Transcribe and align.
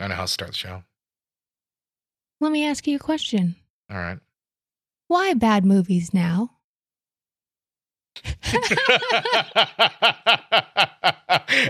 I 0.00 0.06
know 0.06 0.14
how 0.14 0.22
to 0.22 0.28
start 0.28 0.50
the 0.52 0.56
show. 0.56 0.82
Let 2.40 2.52
me 2.52 2.64
ask 2.64 2.86
you 2.86 2.96
a 2.96 3.00
question. 3.00 3.56
All 3.90 3.96
right. 3.96 4.18
Why 5.08 5.34
bad 5.34 5.64
movies 5.64 6.14
now? 6.14 6.52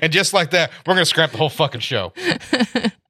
and 0.03 0.12
just 0.12 0.33
like 0.33 0.51
that, 0.51 0.71
we're 0.87 0.95
going 0.95 1.03
to 1.03 1.06
scrap 1.06 1.30
the 1.30 1.38
whole 1.38 1.49
fucking 1.49 1.80
show. 1.80 2.12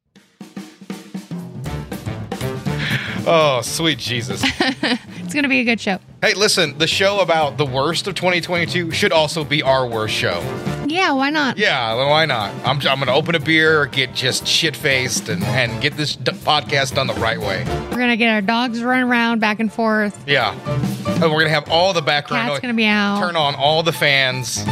Oh, 3.30 3.60
sweet 3.60 3.98
Jesus. 3.98 4.42
it's 4.60 5.34
going 5.34 5.42
to 5.42 5.50
be 5.50 5.60
a 5.60 5.64
good 5.64 5.78
show. 5.78 5.98
Hey, 6.22 6.32
listen, 6.32 6.78
the 6.78 6.86
show 6.86 7.20
about 7.20 7.58
the 7.58 7.66
worst 7.66 8.06
of 8.06 8.14
2022 8.14 8.90
should 8.90 9.12
also 9.12 9.44
be 9.44 9.62
our 9.62 9.86
worst 9.86 10.14
show. 10.14 10.40
Yeah, 10.86 11.12
why 11.12 11.28
not? 11.28 11.58
Yeah, 11.58 11.94
well, 11.94 12.08
why 12.08 12.24
not? 12.24 12.54
I'm, 12.64 12.76
I'm 12.78 12.80
going 12.80 13.06
to 13.08 13.12
open 13.12 13.34
a 13.34 13.40
beer, 13.40 13.84
get 13.84 14.14
just 14.14 14.46
shit 14.46 14.74
faced, 14.74 15.28
and, 15.28 15.44
and 15.44 15.82
get 15.82 15.98
this 15.98 16.16
d- 16.16 16.32
podcast 16.32 16.94
done 16.94 17.06
the 17.06 17.12
right 17.14 17.38
way. 17.38 17.64
We're 17.90 17.98
going 17.98 18.08
to 18.08 18.16
get 18.16 18.30
our 18.32 18.40
dogs 18.40 18.82
running 18.82 19.10
around 19.10 19.40
back 19.40 19.60
and 19.60 19.70
forth. 19.70 20.24
Yeah. 20.26 20.52
And 21.06 21.20
we're 21.20 21.28
going 21.28 21.44
to 21.48 21.50
have 21.50 21.68
all 21.70 21.92
the 21.92 22.00
background 22.00 22.48
Cat's 22.48 22.54
noise. 22.54 22.60
going 22.62 22.74
to 22.74 22.76
be 22.76 22.86
out. 22.86 23.20
Turn 23.20 23.36
on 23.36 23.54
all 23.54 23.82
the 23.82 23.92
fans. 23.92 24.64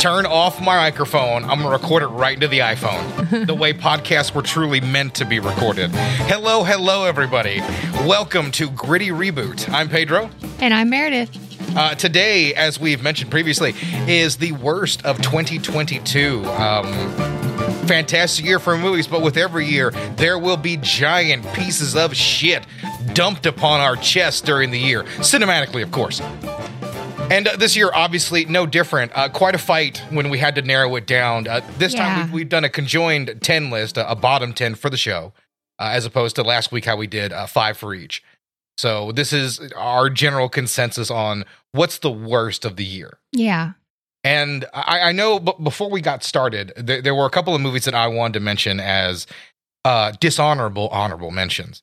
Turn 0.00 0.24
off 0.24 0.62
my 0.62 0.76
microphone. 0.76 1.44
I'm 1.44 1.60
going 1.60 1.64
to 1.64 1.68
record 1.68 2.02
it 2.02 2.06
right 2.06 2.32
into 2.32 2.48
the 2.48 2.60
iPhone. 2.60 3.46
the 3.46 3.54
way 3.54 3.74
podcasts 3.74 4.34
were 4.34 4.40
truly 4.40 4.80
meant 4.80 5.14
to 5.16 5.26
be 5.26 5.40
recorded. 5.40 5.90
Hello, 5.90 6.64
hello, 6.64 7.04
everybody. 7.04 7.60
Welcome 8.06 8.50
to 8.52 8.70
Gritty 8.70 9.10
Reboot. 9.10 9.68
I'm 9.68 9.90
Pedro. 9.90 10.30
And 10.58 10.72
I'm 10.72 10.88
Meredith. 10.88 11.76
Uh, 11.76 11.94
today, 11.96 12.54
as 12.54 12.80
we've 12.80 13.02
mentioned 13.02 13.30
previously, 13.30 13.74
is 14.08 14.38
the 14.38 14.52
worst 14.52 15.04
of 15.04 15.20
2022. 15.20 16.46
Um, 16.46 16.86
fantastic 17.86 18.46
year 18.46 18.58
for 18.58 18.78
movies, 18.78 19.06
but 19.06 19.20
with 19.20 19.36
every 19.36 19.66
year, 19.66 19.90
there 20.16 20.38
will 20.38 20.56
be 20.56 20.78
giant 20.78 21.44
pieces 21.52 21.94
of 21.94 22.16
shit 22.16 22.64
dumped 23.12 23.44
upon 23.44 23.82
our 23.82 23.96
chests 23.96 24.40
during 24.40 24.70
the 24.70 24.78
year. 24.78 25.02
Cinematically, 25.18 25.82
of 25.82 25.92
course. 25.92 26.22
And 27.30 27.46
uh, 27.46 27.56
this 27.56 27.76
year, 27.76 27.90
obviously, 27.94 28.44
no 28.46 28.66
different. 28.66 29.12
Uh, 29.14 29.28
quite 29.28 29.54
a 29.54 29.58
fight 29.58 30.02
when 30.10 30.30
we 30.30 30.38
had 30.38 30.56
to 30.56 30.62
narrow 30.62 30.96
it 30.96 31.06
down. 31.06 31.46
Uh, 31.46 31.60
this 31.78 31.94
Yeah. 31.94 32.00
time, 32.04 32.24
we've, 32.26 32.32
we've 32.32 32.48
done 32.48 32.64
a 32.64 32.68
conjoined 32.68 33.38
10 33.40 33.70
list, 33.70 33.96
a, 33.96 34.10
a 34.10 34.16
bottom 34.16 34.52
10 34.52 34.74
for 34.74 34.90
the 34.90 34.96
show, 34.96 35.32
uh, 35.78 35.90
as 35.92 36.04
opposed 36.04 36.34
to 36.36 36.42
last 36.42 36.72
week 36.72 36.84
how 36.84 36.96
we 36.96 37.06
did 37.06 37.32
uh, 37.32 37.46
five 37.46 37.76
for 37.76 37.94
each. 37.94 38.22
So, 38.78 39.12
this 39.12 39.32
is 39.32 39.60
our 39.76 40.10
general 40.10 40.48
consensus 40.48 41.10
on 41.10 41.44
what's 41.72 41.98
the 41.98 42.10
worst 42.10 42.64
of 42.64 42.76
the 42.76 42.84
year. 42.84 43.18
Yeah. 43.32 43.72
And 44.24 44.64
I, 44.74 45.00
I 45.00 45.12
know 45.12 45.38
before 45.38 45.88
we 45.88 46.00
got 46.00 46.24
started, 46.24 46.72
there, 46.76 47.00
there 47.00 47.14
were 47.14 47.26
a 47.26 47.30
couple 47.30 47.54
of 47.54 47.60
movies 47.60 47.84
that 47.84 47.94
I 47.94 48.06
wanted 48.08 48.34
to 48.34 48.40
mention 48.40 48.80
as 48.80 49.26
uh, 49.84 50.12
dishonorable, 50.20 50.88
honorable 50.88 51.30
mentions. 51.30 51.82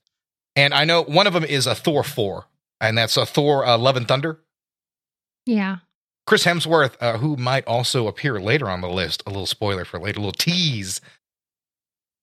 And 0.56 0.73
I 0.73 0.84
know 0.86 1.03
one 1.03 1.25
of 1.25 1.34
them 1.34 1.44
is 1.45 1.66
a 1.68 1.73
Thor 1.73 2.03
4, 2.03 2.45
and 2.81 2.98
that's 2.98 3.16
a 3.18 3.25
Thor 3.25 3.66
uh, 3.66 3.78
Love 3.78 3.95
and 3.95 4.08
Thunder. 4.08 4.40
Yeah. 5.48 5.78
Chris 6.26 6.44
Hemsworth, 6.44 6.95
uh, 7.00 7.17
who 7.17 7.38
might 7.38 7.66
also 7.66 8.08
appear 8.08 8.40
later 8.40 8.70
on 8.70 8.81
the 8.81 8.90
list, 8.90 9.23
a 9.26 9.30
little 9.30 9.45
spoiler 9.45 9.86
for 9.86 9.98
later, 10.00 10.20
a 10.20 10.23
little 10.23 10.34
tease, 10.34 11.00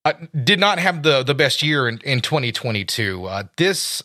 uh, 0.04 0.12
did 0.44 0.60
not 0.60 0.78
have 0.78 1.02
the 1.02 1.22
the 1.22 1.34
best 1.34 1.62
year 1.62 1.88
in, 1.88 1.98
in 2.04 2.20
2022. 2.20 3.24
Uh, 3.24 3.44
this 3.56 4.02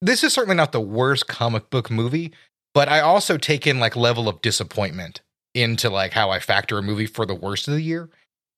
this 0.00 0.22
is 0.22 0.32
certainly 0.32 0.56
not 0.56 0.70
the 0.70 0.80
worst 0.80 1.26
comic 1.26 1.70
book 1.70 1.90
movie, 1.90 2.32
but 2.72 2.88
I 2.88 3.00
also 3.00 3.36
take 3.36 3.66
in 3.66 3.80
like 3.80 3.96
level 3.96 4.28
of 4.28 4.40
disappointment 4.42 5.22
into 5.54 5.90
like 5.90 6.12
how 6.12 6.30
I 6.30 6.38
factor 6.38 6.78
a 6.78 6.82
movie 6.82 7.06
for 7.06 7.26
the 7.26 7.34
worst 7.34 7.66
of 7.66 7.74
the 7.74 7.82
year. 7.82 8.08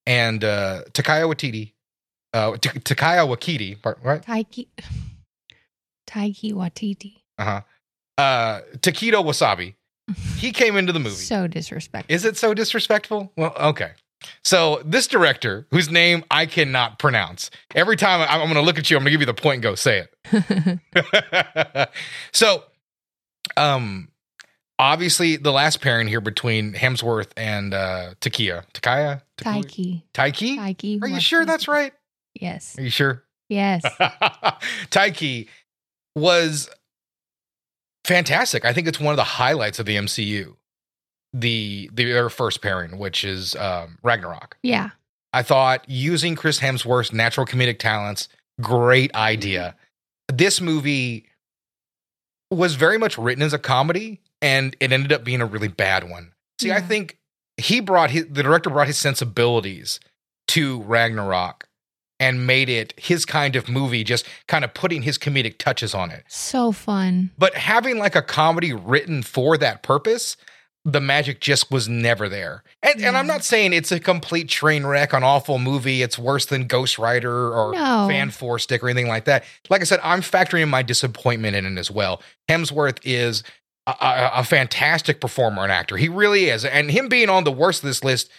And 0.07 0.45
uh, 0.45 0.83
Takaya 0.93 1.33
Waititi, 1.33 1.73
uh, 2.35 2.59
T- 2.59 2.81
Takaya 2.81 3.27
Wakiti, 3.27 3.79
right? 4.05 4.21
Taiki. 4.21 4.69
Taiki 6.07 6.53
Watiti. 6.53 7.23
Uh 7.39 7.45
huh. 7.45 7.61
Uh, 8.19 8.61
Takedo 8.77 9.25
Wasabi. 9.25 9.75
He 10.37 10.53
came 10.53 10.77
into 10.77 10.93
the 10.93 11.01
movie. 11.01 11.17
So 11.17 11.47
disrespectful. 11.47 12.15
Is 12.15 12.25
it 12.25 12.37
so 12.37 12.55
disrespectful? 12.55 13.33
Well, 13.37 13.55
okay. 13.59 13.93
So 14.43 14.83
this 14.85 15.07
director, 15.07 15.67
whose 15.71 15.91
name 15.91 16.25
I 16.31 16.47
cannot 16.47 16.99
pronounce, 16.99 17.51
every 17.75 17.97
time 17.97 18.27
I'm 18.29 18.41
going 18.41 18.55
to 18.55 18.63
look 18.63 18.79
at 18.79 18.91
you, 18.91 18.97
I'm 18.97 19.03
going 19.03 19.07
to 19.07 19.11
give 19.13 19.21
you 19.21 19.27
the 19.27 19.35
point 19.35 19.57
and 19.57 19.63
go 19.63 19.75
say 19.75 20.07
it. 20.33 21.91
so, 22.33 22.65
um, 23.57 24.09
obviously 24.79 25.37
the 25.37 25.53
last 25.53 25.81
pairing 25.81 26.09
here 26.09 26.21
between 26.21 26.73
Hemsworth 26.73 27.31
and 27.37 27.75
uh, 27.75 28.15
Takia, 28.21 28.65
Takaya, 28.73 29.23
Taiki. 29.39 30.03
Taiki. 30.13 30.57
Taiki. 30.57 31.03
Are 31.03 31.09
you 31.09 31.21
sure 31.21 31.45
that's 31.45 31.69
right? 31.69 31.93
Yes. 32.35 32.79
Are 32.79 32.83
you 32.83 32.91
sure? 32.91 33.23
Yes. 33.49 33.83
Taiki 34.91 35.49
was 36.17 36.69
fantastic. 38.05 38.65
I 38.65 38.73
think 38.73 38.87
it's 38.87 39.01
one 39.01 39.13
of 39.13 39.17
the 39.17 39.25
highlights 39.25 39.79
of 39.79 39.87
the 39.87 39.97
MCU. 39.97 40.57
The 41.33 41.91
the 41.93 42.05
their 42.05 42.31
first 42.31 42.63
pairing, 42.63 42.99
which 42.99 43.25
is 43.25 43.57
um, 43.57 43.99
Ragnarok. 44.03 44.57
Yeah. 44.63 44.91
I 45.33 45.43
thought 45.43 45.85
using 45.89 46.37
Chris 46.37 46.61
Hemsworth's 46.61 47.13
natural 47.13 47.45
comedic 47.45 47.81
talents, 47.81 48.29
great 48.61 49.13
idea. 49.17 49.75
This 50.33 50.61
movie 50.61 51.27
was 52.53 52.77
very 52.77 52.99
much 52.99 53.19
written 53.19 53.43
as 53.43 53.53
a 53.53 53.59
comedy, 53.59 54.21
and 54.41 54.77
it 54.79 54.93
ended 54.93 55.13
up 55.13 55.25
being 55.25 55.41
a 55.41 55.47
really 55.47 55.67
bad 55.67 56.09
one. 56.09 56.33
See, 56.61 56.71
I 56.71 56.81
think 56.81 57.19
he 57.57 57.81
brought 57.81 58.11
his 58.11 58.27
the 58.29 58.43
director 58.43 58.71
brought 58.71 58.87
his 58.87 58.97
sensibilities 58.97 59.99
to 60.49 60.83
Ragnarok 60.83 61.67
and 62.21 62.47
made 62.47 62.69
it 62.69 62.95
his 62.97 63.25
kind 63.25 63.57
of 63.57 63.69
movie, 63.69 64.05
just 64.05 64.27
kind 64.47 64.65
of 64.65 64.73
putting 64.75 65.03
his 65.03 65.19
comedic 65.19 65.59
touches 65.59 65.95
on 65.95 66.11
it. 66.11 66.25
So 66.29 66.73
fun. 66.73 67.31
But 67.37 67.55
having 67.55 67.99
like 67.99 68.15
a 68.15 68.23
comedy 68.23 68.73
written 68.73 69.23
for 69.23 69.57
that 69.59 69.83
purpose, 69.83 70.37
the 70.85 71.01
magic 71.01 71.41
just 71.41 71.71
was 71.71 71.89
never 71.89 72.29
there. 72.29 72.63
And, 72.83 73.03
and 73.03 73.17
I'm 73.17 73.27
not 73.27 73.43
saying 73.43 73.73
it's 73.73 73.91
a 73.91 73.99
complete 73.99 74.49
train 74.49 74.85
wreck, 74.85 75.15
an 75.15 75.25
awful 75.25 75.59
movie. 75.59 76.03
It's 76.03 76.19
worse 76.19 76.45
than 76.45 76.67
Ghost 76.67 76.99
Rider 76.99 77.53
or 77.55 77.73
No. 77.73 78.07
Fan 78.09 78.31
Four 78.31 78.59
Stick 78.59 78.83
or 78.83 78.89
anything 78.89 79.09
like 79.09 79.25
that. 79.25 79.45
Like 79.71 79.81
I 79.81 79.85
said, 79.85 80.01
I'm 80.03 80.21
factoring 80.21 80.63
in 80.63 80.69
my 80.69 80.83
disappointment 80.83 81.57
in 81.57 81.65
it 81.65 81.79
as 81.79 81.91
well. 81.91 82.21
Hemsworth 82.51 82.99
is 83.03 83.43
a, 83.87 83.93
a, 83.93 84.31
a 84.37 84.45
fantastic 84.45 85.21
performer 85.21 85.63
and 85.63 85.73
actor. 85.73 85.97
He 85.97 86.09
really 86.09 86.51
is. 86.51 86.67
And 86.67 86.91
him 86.91 87.09
being 87.09 87.31
on 87.31 87.45
the 87.45 87.53
worst 87.53 87.83
of 87.83 87.89
this 87.89 88.05
list 88.05 88.31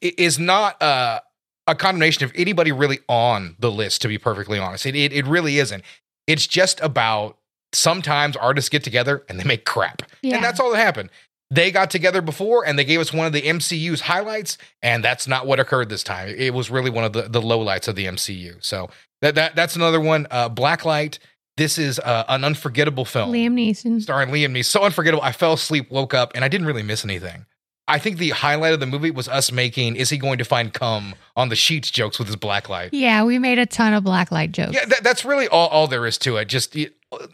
is 0.00 0.38
not 0.38 0.82
uh, 0.82 1.20
a 1.66 1.74
condemnation 1.74 2.24
of 2.24 2.32
anybody 2.34 2.72
really 2.72 3.00
on 3.08 3.56
the 3.58 3.70
list, 3.70 4.02
to 4.02 4.08
be 4.08 4.18
perfectly 4.18 4.58
honest. 4.58 4.86
It, 4.86 4.94
it, 4.94 5.12
it 5.12 5.26
really 5.26 5.58
isn't. 5.58 5.82
It's 6.26 6.46
just 6.46 6.80
about 6.80 7.38
sometimes 7.72 8.36
artists 8.36 8.70
get 8.70 8.84
together 8.84 9.24
and 9.28 9.38
they 9.38 9.44
make 9.44 9.64
crap. 9.64 10.02
Yeah. 10.22 10.36
And 10.36 10.44
that's 10.44 10.60
all 10.60 10.70
that 10.72 10.78
happened. 10.78 11.10
They 11.50 11.70
got 11.70 11.90
together 11.90 12.22
before 12.22 12.66
and 12.66 12.78
they 12.78 12.84
gave 12.84 13.00
us 13.00 13.12
one 13.12 13.26
of 13.26 13.32
the 13.32 13.42
MCU's 13.42 14.02
highlights, 14.02 14.58
and 14.82 15.04
that's 15.04 15.28
not 15.28 15.46
what 15.46 15.60
occurred 15.60 15.88
this 15.88 16.02
time. 16.02 16.28
It 16.28 16.54
was 16.54 16.70
really 16.70 16.90
one 16.90 17.04
of 17.04 17.12
the, 17.12 17.22
the 17.22 17.40
lowlights 17.40 17.86
of 17.86 17.96
the 17.96 18.06
MCU. 18.06 18.64
So 18.64 18.90
that, 19.22 19.34
that 19.34 19.54
that's 19.54 19.76
another 19.76 20.00
one. 20.00 20.26
Uh, 20.30 20.48
Blacklight. 20.48 21.18
This 21.56 21.78
is 21.78 22.00
uh, 22.00 22.24
an 22.28 22.42
unforgettable 22.42 23.04
film 23.04 23.30
Liam 23.30 23.52
Neeson. 23.52 24.02
starring 24.02 24.30
Liam 24.30 24.50
Neeson. 24.50 24.64
So 24.64 24.82
unforgettable. 24.82 25.22
I 25.22 25.30
fell 25.30 25.52
asleep, 25.52 25.90
woke 25.90 26.12
up, 26.12 26.32
and 26.34 26.44
I 26.44 26.48
didn't 26.48 26.66
really 26.66 26.82
miss 26.82 27.04
anything. 27.04 27.46
I 27.86 27.98
think 27.98 28.16
the 28.18 28.30
highlight 28.30 28.72
of 28.72 28.80
the 28.80 28.86
movie 28.86 29.10
was 29.10 29.28
us 29.28 29.52
making 29.52 29.96
"Is 29.96 30.10
he 30.10 30.16
going 30.18 30.38
to 30.38 30.44
find 30.44 30.72
cum?" 30.72 31.14
on 31.36 31.48
the 31.48 31.56
sheets 31.56 31.90
jokes 31.90 32.18
with 32.18 32.28
his 32.28 32.36
black 32.36 32.68
light. 32.68 32.90
Yeah, 32.92 33.24
we 33.24 33.38
made 33.38 33.58
a 33.58 33.66
ton 33.66 33.92
of 33.92 34.04
blacklight 34.04 34.52
jokes. 34.52 34.72
Yeah, 34.74 34.84
that, 34.86 35.02
that's 35.02 35.24
really 35.24 35.48
all, 35.48 35.68
all 35.68 35.86
there 35.88 36.06
is 36.06 36.16
to 36.18 36.36
it. 36.36 36.46
Just 36.48 36.76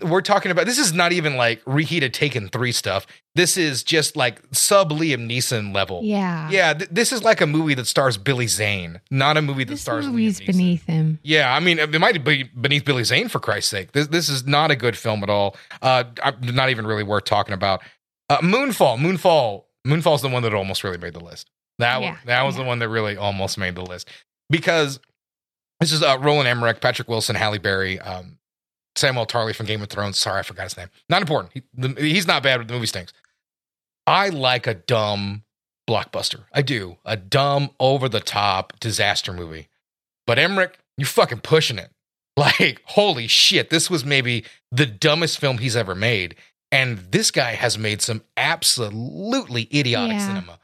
we're 0.03 0.21
talking 0.23 0.51
about 0.51 0.67
this 0.67 0.79
is 0.79 0.93
not 0.93 1.13
even 1.13 1.37
like 1.37 1.63
reheated 1.67 2.13
Taken 2.15 2.49
three 2.49 2.73
stuff. 2.73 3.07
This 3.35 3.57
is 3.57 3.83
just 3.83 4.17
like 4.17 4.41
sub 4.53 4.91
Liam 4.91 5.29
Neeson 5.31 5.75
level. 5.75 6.01
Yeah. 6.03 6.51
Yeah, 6.51 6.75
th- 6.75 6.91
this 6.91 7.13
is 7.13 7.23
like 7.23 7.41
a 7.41 7.47
movie 7.47 7.75
that 7.75 7.87
stars 7.87 8.17
Billy 8.19 8.47
Zane, 8.47 9.01
not 9.11 9.37
a 9.37 9.43
movie 9.43 9.65
that 9.65 9.71
This 9.75 9.83
stars 9.83 10.07
movie's 10.07 10.41
Liam 10.41 10.45
Neeson. 10.45 10.47
beneath 10.47 10.87
him. 10.87 11.19
Yeah, 11.23 11.55
I 11.55 11.61
mean, 11.61 11.79
it 11.79 11.99
might 12.01 12.23
be 12.25 12.43
beneath 12.43 12.85
Billy 12.85 13.05
Zane 13.05 13.29
for 13.29 13.39
Christ's 13.39 13.71
sake. 13.71 13.93
This 13.93 14.09
this 14.09 14.29
is 14.29 14.47
not 14.47 14.71
a 14.71 14.77
good 14.77 14.97
film 14.97 15.23
at 15.23 15.31
all. 15.31 15.57
Uh, 15.81 16.05
I'm 16.23 16.41
not 16.55 16.71
even 16.71 16.87
really 16.87 17.05
worth 17.05 17.25
talking 17.25 17.55
about. 17.55 17.83
Uh, 18.29 18.39
Moonfall, 18.39 18.99
Moonfall, 18.99 19.65
Moonfall's 19.87 20.23
the 20.23 20.29
one 20.29 20.43
that 20.43 20.55
almost 20.55 20.85
really 20.85 20.99
made 20.99 21.15
the 21.15 21.21
list. 21.21 21.49
That 21.79 22.01
Yeah, 22.01 22.11
one, 22.11 22.19
that 22.27 22.43
was 22.43 22.57
yeah. 22.57 22.63
the 22.63 22.69
one 22.69 22.79
that 22.81 22.89
really 22.89 23.17
almost 23.17 23.59
made 23.59 23.75
the 23.75 23.83
list 23.83 24.09
because 24.51 25.01
this 25.81 25.93
is 25.93 26.03
uh, 26.03 26.19
Roland 26.21 26.49
Emmerich, 26.49 26.81
Patrick 26.81 27.09
Wilson, 27.09 27.37
Halle 27.37 27.59
Berry, 27.59 27.99
um, 28.01 28.39
Samwell 28.97 29.27
Tarly 29.27 29.55
from 29.55 29.67
Game 29.67 29.83
of 29.83 29.89
Thrones. 29.89 30.19
Sorry, 30.19 30.41
I 30.41 30.43
forgot 30.43 30.65
his 30.65 30.77
name. 30.77 30.89
Not 31.09 31.23
important. 31.23 31.53
He, 31.55 31.63
the, 31.75 31.95
he's 32.01 32.27
not 32.27 32.43
bad, 32.43 32.59
but 32.59 32.69
the 32.69 32.75
movie 32.75 32.87
stinks. 32.87 33.13
I 34.07 34.29
like 34.29 34.67
a 34.67 34.75
dumb 34.75 35.45
blockbuster. 35.89 36.45
I 36.53 36.63
do 36.63 36.99
a 37.05 37.17
dumb, 37.17 37.71
over 37.81 38.09
the 38.09 38.21
top 38.21 38.79
disaster 38.81 39.33
movie. 39.33 39.69
But 40.27 40.39
Emmerich, 40.39 40.79
you 40.97 41.07
fucking 41.07 41.41
pushing 41.41 41.79
it. 41.79 41.91
Like, 42.37 42.81
holy 42.87 43.27
shit, 43.27 43.69
this 43.69 43.91
was 43.91 44.03
maybe 44.03 44.45
the 44.73 44.87
dumbest 44.87 45.39
film 45.39 45.59
he's 45.59 45.77
ever 45.77 45.95
made. 45.95 46.37
And 46.73 46.99
this 47.11 47.31
guy 47.31 47.53
has 47.53 47.77
made 47.79 48.01
some 48.01 48.23
absolutely 48.37 49.69
idiotic 49.75 50.15
Yeah. 50.17 50.27
cinema. 50.27 50.59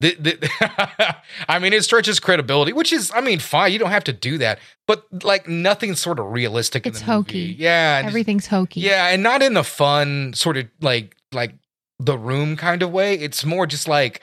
The, 0.00 0.14
the, 0.16 1.16
I 1.48 1.58
mean, 1.58 1.72
it 1.72 1.82
stretches 1.82 2.20
credibility, 2.20 2.74
which 2.74 2.92
is, 2.92 3.10
I 3.14 3.22
mean, 3.22 3.38
fine. 3.38 3.72
You 3.72 3.78
don't 3.78 3.90
have 3.90 4.04
to 4.04 4.12
do 4.12 4.36
that, 4.38 4.58
but 4.86 5.06
like 5.24 5.48
nothing's 5.48 6.00
sort 6.00 6.18
of 6.18 6.26
realistic. 6.30 6.86
It's 6.86 7.00
in 7.00 7.06
the 7.06 7.12
movie. 7.12 7.28
hokey. 7.28 7.56
Yeah, 7.58 7.96
and 7.98 8.04
just- 8.04 8.10
Everything's 8.12 8.46
hokey. 8.46 8.80
yeah, 8.82 9.08
and 9.08 9.22
not 9.22 9.40
in 9.42 9.54
the 9.54 9.64
fun 9.64 10.34
sort 10.34 10.58
of 10.58 10.66
like 10.82 11.16
like 11.32 11.54
the 11.98 12.18
room 12.18 12.56
kind 12.58 12.82
of 12.82 12.90
way. 12.90 13.14
It's 13.14 13.42
more 13.46 13.66
just 13.66 13.88
like 13.88 14.20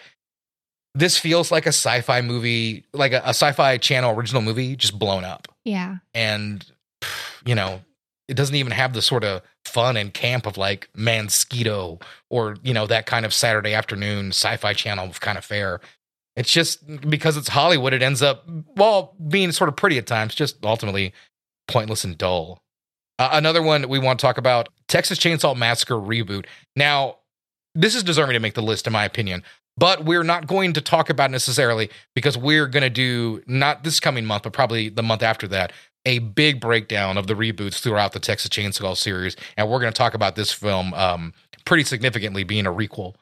this 0.94 1.18
feels 1.18 1.52
like 1.52 1.66
a 1.66 1.70
sci-fi 1.70 2.22
movie, 2.22 2.86
like 2.94 3.14
a, 3.14 3.22
a 3.26 3.30
sci-fi 3.30 3.80
channel 3.80 4.16
original 4.16 4.44
movie, 4.44 4.76
just 4.76 5.00
blown 5.00 5.24
up. 5.24 5.48
Yeah. 5.66 5.96
And 6.14 6.64
you 7.48 7.56
know, 7.56 7.82
it 8.28 8.36
doesn't 8.36 8.56
even 8.56 8.72
have 8.72 8.94
the 8.94 9.02
sort 9.02 9.24
of 9.24 9.42
fun 9.66 9.98
and 9.98 10.14
camp 10.14 10.46
of 10.46 10.58
like 10.58 10.90
Mansquito 10.98 12.02
or 12.30 12.58
you 12.64 12.74
know 12.74 12.88
that 12.88 13.06
kind 13.06 13.26
of 13.26 13.34
Saturday 13.34 13.74
afternoon 13.74 14.30
sci-fi 14.30 14.74
channel 14.74 15.10
kind 15.20 15.38
of 15.38 15.46
fare. 15.46 15.80
It's 16.36 16.52
just 16.52 16.86
because 17.10 17.38
it's 17.38 17.50
Hollywood, 17.50 17.94
it 17.94 18.02
ends 18.02 18.22
up 18.22 18.48
well 18.76 19.16
being 19.28 19.52
sort 19.52 19.68
of 19.70 19.76
pretty 19.76 19.98
at 19.98 20.08
times, 20.08 20.34
just 20.34 20.66
ultimately 20.66 21.14
pointless 21.68 22.04
and 22.04 22.18
dull. 22.18 22.60
Uh, 23.20 23.30
another 23.34 23.62
one 23.62 23.88
we 23.88 24.00
want 24.00 24.20
to 24.20 24.26
talk 24.26 24.38
about 24.38 24.70
Texas 24.88 25.20
Chainsaw 25.20 25.56
Massacre 25.56 25.96
reboot. 25.96 26.46
Now, 26.76 27.18
this 27.76 27.94
is 27.94 28.04
deserving 28.04 28.34
to 28.34 28.40
make 28.40 28.56
the 28.56 28.64
list, 28.64 28.88
in 28.88 28.94
my 28.94 29.06
opinion, 29.06 29.44
but 29.78 30.06
we're 30.06 30.24
not 30.24 30.48
going 30.48 30.74
to 30.74 30.82
talk 30.82 31.10
about 31.10 31.32
necessarily 31.32 31.90
because 32.16 32.38
we're 32.38 32.68
going 32.68 32.84
to 32.84 32.90
do 32.90 33.44
not 33.48 33.84
this 33.84 34.00
coming 34.00 34.26
month, 34.26 34.44
but 34.44 34.54
probably 34.54 34.90
the 34.90 35.04
month 35.04 35.24
after 35.24 35.48
that, 35.50 35.72
a 36.06 36.20
big 36.20 36.60
breakdown 36.60 37.18
of 37.18 37.28
the 37.28 37.34
reboots 37.34 37.80
throughout 37.80 38.12
the 38.12 38.20
Texas 38.20 38.50
Chainsaw 38.50 38.96
series. 38.96 39.36
And 39.58 39.70
we're 39.70 39.80
going 39.80 39.92
to 39.92 39.98
talk 39.98 40.14
about 40.14 40.36
this 40.36 40.52
film 40.52 40.94
um, 40.94 41.34
pretty 41.66 41.84
significantly 41.84 42.44
being 42.44 42.66
a 42.66 42.72
requel. 42.72 43.16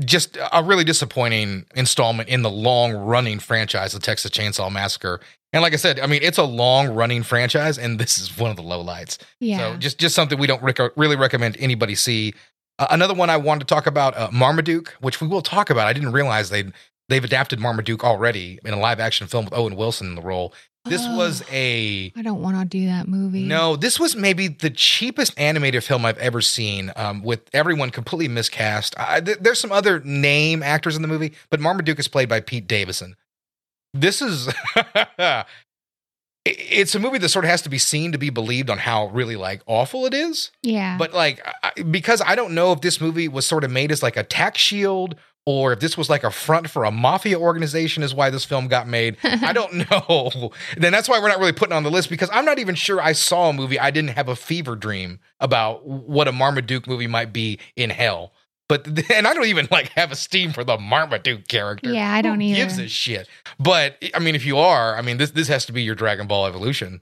Just 0.00 0.38
a 0.52 0.62
really 0.62 0.84
disappointing 0.84 1.66
installment 1.74 2.28
in 2.28 2.40
the 2.40 2.50
long 2.50 2.94
running 2.94 3.38
franchise 3.38 3.92
the 3.92 4.00
Texas 4.00 4.30
Chainsaw 4.30 4.72
Massacre. 4.72 5.20
And 5.52 5.60
like 5.62 5.74
I 5.74 5.76
said, 5.76 6.00
I 6.00 6.06
mean, 6.06 6.22
it's 6.22 6.38
a 6.38 6.44
long 6.44 6.88
running 6.88 7.22
franchise, 7.22 7.76
and 7.76 7.98
this 7.98 8.18
is 8.18 8.38
one 8.38 8.50
of 8.50 8.56
the 8.56 8.62
lowlights. 8.62 9.18
Yeah. 9.38 9.58
So 9.58 9.76
just 9.76 9.98
just 9.98 10.14
something 10.14 10.38
we 10.38 10.46
don't 10.46 10.62
rec- 10.62 10.96
really 10.96 11.16
recommend 11.16 11.58
anybody 11.58 11.94
see. 11.94 12.32
Uh, 12.78 12.86
another 12.88 13.12
one 13.12 13.28
I 13.28 13.36
wanted 13.36 13.68
to 13.68 13.74
talk 13.74 13.86
about, 13.86 14.16
uh, 14.16 14.30
Marmaduke, 14.32 14.94
which 15.00 15.20
we 15.20 15.28
will 15.28 15.42
talk 15.42 15.68
about. 15.68 15.86
I 15.86 15.92
didn't 15.92 16.12
realize 16.12 16.48
they 16.48 16.64
they've 17.12 17.22
adapted 17.24 17.60
Marmaduke 17.60 18.02
already 18.04 18.58
in 18.64 18.72
a 18.74 18.78
live 18.78 18.98
action 19.00 19.26
film 19.26 19.44
with 19.44 19.54
Owen 19.54 19.76
Wilson 19.76 20.08
in 20.08 20.14
the 20.14 20.22
role. 20.22 20.52
This 20.84 21.02
Oh, 21.04 21.16
was 21.16 21.44
a 21.52 22.12
I 22.16 22.22
don't 22.22 22.42
want 22.42 22.58
to 22.58 22.64
do 22.64 22.86
that 22.86 23.06
movie. 23.06 23.44
no, 23.44 23.76
this 23.76 24.00
was 24.00 24.16
maybe 24.16 24.48
the 24.48 24.68
cheapest 24.70 25.32
animated 25.38 25.84
film 25.84 26.04
I've 26.04 26.18
ever 26.18 26.40
seen, 26.40 26.90
um, 26.96 27.22
with 27.22 27.42
everyone 27.52 27.90
completely 27.90 28.26
miscast. 28.26 28.96
I, 28.98 29.20
th- 29.20 29.38
there's 29.40 29.60
some 29.60 29.70
other 29.70 30.00
name 30.00 30.60
actors 30.60 30.96
in 30.96 31.02
the 31.02 31.06
movie, 31.08 31.34
but 31.50 31.60
Marmaduke 31.60 32.00
is 32.00 32.08
played 32.08 32.28
by 32.28 32.40
Pete 32.40 32.66
Davidson. 32.66 33.14
This 33.94 34.20
is. 34.22 34.48
It's 36.44 36.96
a 36.96 36.98
movie 36.98 37.18
that 37.18 37.28
sort 37.28 37.44
of 37.44 37.52
has 37.52 37.62
to 37.62 37.68
be 37.68 37.78
seen 37.78 38.10
to 38.10 38.18
be 38.18 38.28
believed 38.28 38.68
on 38.68 38.78
how 38.78 39.06
really 39.10 39.36
like 39.36 39.62
awful 39.66 40.06
it 40.06 40.14
is. 40.14 40.50
Yeah. 40.64 40.98
But 40.98 41.12
like, 41.14 41.40
I, 41.62 41.70
because 41.82 42.20
I 42.20 42.34
don't 42.34 42.52
know 42.52 42.72
if 42.72 42.80
this 42.80 43.00
movie 43.00 43.28
was 43.28 43.46
sort 43.46 43.62
of 43.62 43.70
made 43.70 43.92
as 43.92 44.02
like 44.02 44.16
a 44.16 44.24
tax 44.24 44.60
shield 44.60 45.14
or 45.44 45.72
if 45.72 45.80
this 45.80 45.98
was 45.98 46.08
like 46.08 46.22
a 46.22 46.30
front 46.30 46.70
for 46.70 46.84
a 46.84 46.90
mafia 46.90 47.38
organization, 47.38 48.02
is 48.02 48.14
why 48.14 48.30
this 48.30 48.44
film 48.44 48.68
got 48.68 48.86
made. 48.86 49.16
I 49.24 49.52
don't 49.54 49.90
know. 49.90 50.52
Then 50.76 50.92
that's 50.92 51.08
why 51.08 51.18
we're 51.18 51.28
not 51.28 51.38
really 51.38 51.52
putting 51.52 51.72
it 51.72 51.76
on 51.76 51.82
the 51.82 51.90
list 51.90 52.10
because 52.10 52.30
I'm 52.32 52.44
not 52.44 52.58
even 52.58 52.74
sure 52.74 53.00
I 53.00 53.12
saw 53.12 53.48
a 53.48 53.52
movie 53.52 53.78
I 53.78 53.90
didn't 53.90 54.10
have 54.10 54.28
a 54.28 54.36
fever 54.36 54.76
dream 54.76 55.18
about 55.40 55.84
what 55.86 56.28
a 56.28 56.32
Marmaduke 56.32 56.86
movie 56.86 57.08
might 57.08 57.32
be 57.32 57.58
in 57.76 57.90
hell. 57.90 58.32
But 58.68 58.86
and 59.10 59.26
I 59.26 59.34
don't 59.34 59.46
even 59.46 59.68
like 59.70 59.88
have 59.90 60.12
esteem 60.12 60.52
for 60.52 60.64
the 60.64 60.78
Marmaduke 60.78 61.48
character. 61.48 61.92
Yeah, 61.92 62.12
I 62.12 62.22
don't 62.22 62.40
Who 62.40 62.54
Gives 62.54 62.78
a 62.78 62.88
shit. 62.88 63.28
But 63.58 63.96
I 64.14 64.20
mean, 64.20 64.34
if 64.34 64.46
you 64.46 64.58
are, 64.58 64.96
I 64.96 65.02
mean, 65.02 65.18
this 65.18 65.32
this 65.32 65.48
has 65.48 65.66
to 65.66 65.72
be 65.72 65.82
your 65.82 65.94
Dragon 65.94 66.26
Ball 66.26 66.46
evolution. 66.46 67.00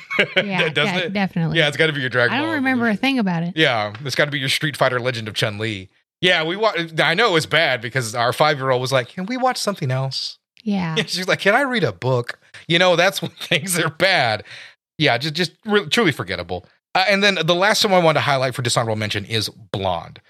yeah, 0.36 0.68
de- 0.68 1.06
it? 1.06 1.12
definitely. 1.12 1.58
Yeah, 1.58 1.68
it's 1.68 1.76
got 1.76 1.88
to 1.88 1.92
be 1.92 2.00
your 2.00 2.10
Dragon 2.10 2.36
I 2.36 2.40
don't 2.40 2.54
remember 2.54 2.88
a 2.88 2.96
thing 2.96 3.18
about 3.18 3.42
it. 3.42 3.54
Yeah, 3.56 3.92
it's 4.04 4.14
got 4.14 4.26
to 4.26 4.30
be 4.30 4.38
your 4.38 4.48
Street 4.48 4.76
Fighter 4.76 5.00
Legend 5.00 5.28
of 5.28 5.34
Chun 5.34 5.58
Li. 5.58 5.90
Yeah, 6.22 6.44
we 6.44 6.56
wa- 6.56 6.72
I 7.02 7.14
know 7.14 7.28
it 7.28 7.32
was 7.32 7.46
bad 7.46 7.80
because 7.82 8.14
our 8.14 8.32
five 8.32 8.56
year 8.58 8.70
old 8.70 8.80
was 8.80 8.92
like, 8.92 9.08
"Can 9.08 9.26
we 9.26 9.36
watch 9.36 9.58
something 9.58 9.90
else?" 9.90 10.38
Yeah. 10.62 10.94
She's 11.06 11.28
like, 11.28 11.40
"Can 11.40 11.54
I 11.54 11.62
read 11.62 11.84
a 11.84 11.92
book?" 11.92 12.38
You 12.68 12.78
know, 12.78 12.96
that's 12.96 13.20
when 13.20 13.30
things 13.40 13.78
are 13.78 13.90
bad. 13.90 14.44
Yeah, 14.98 15.18
just 15.18 15.34
just 15.34 15.52
really, 15.66 15.88
truly 15.88 16.12
forgettable. 16.12 16.64
Uh, 16.94 17.04
and 17.08 17.22
then 17.22 17.38
the 17.44 17.54
last 17.54 17.84
one 17.84 17.92
I 17.94 17.98
wanted 17.98 18.20
to 18.20 18.24
highlight 18.24 18.54
for 18.54 18.62
dishonorable 18.62 18.96
mention 18.96 19.24
is 19.24 19.48
Blonde. 19.48 20.20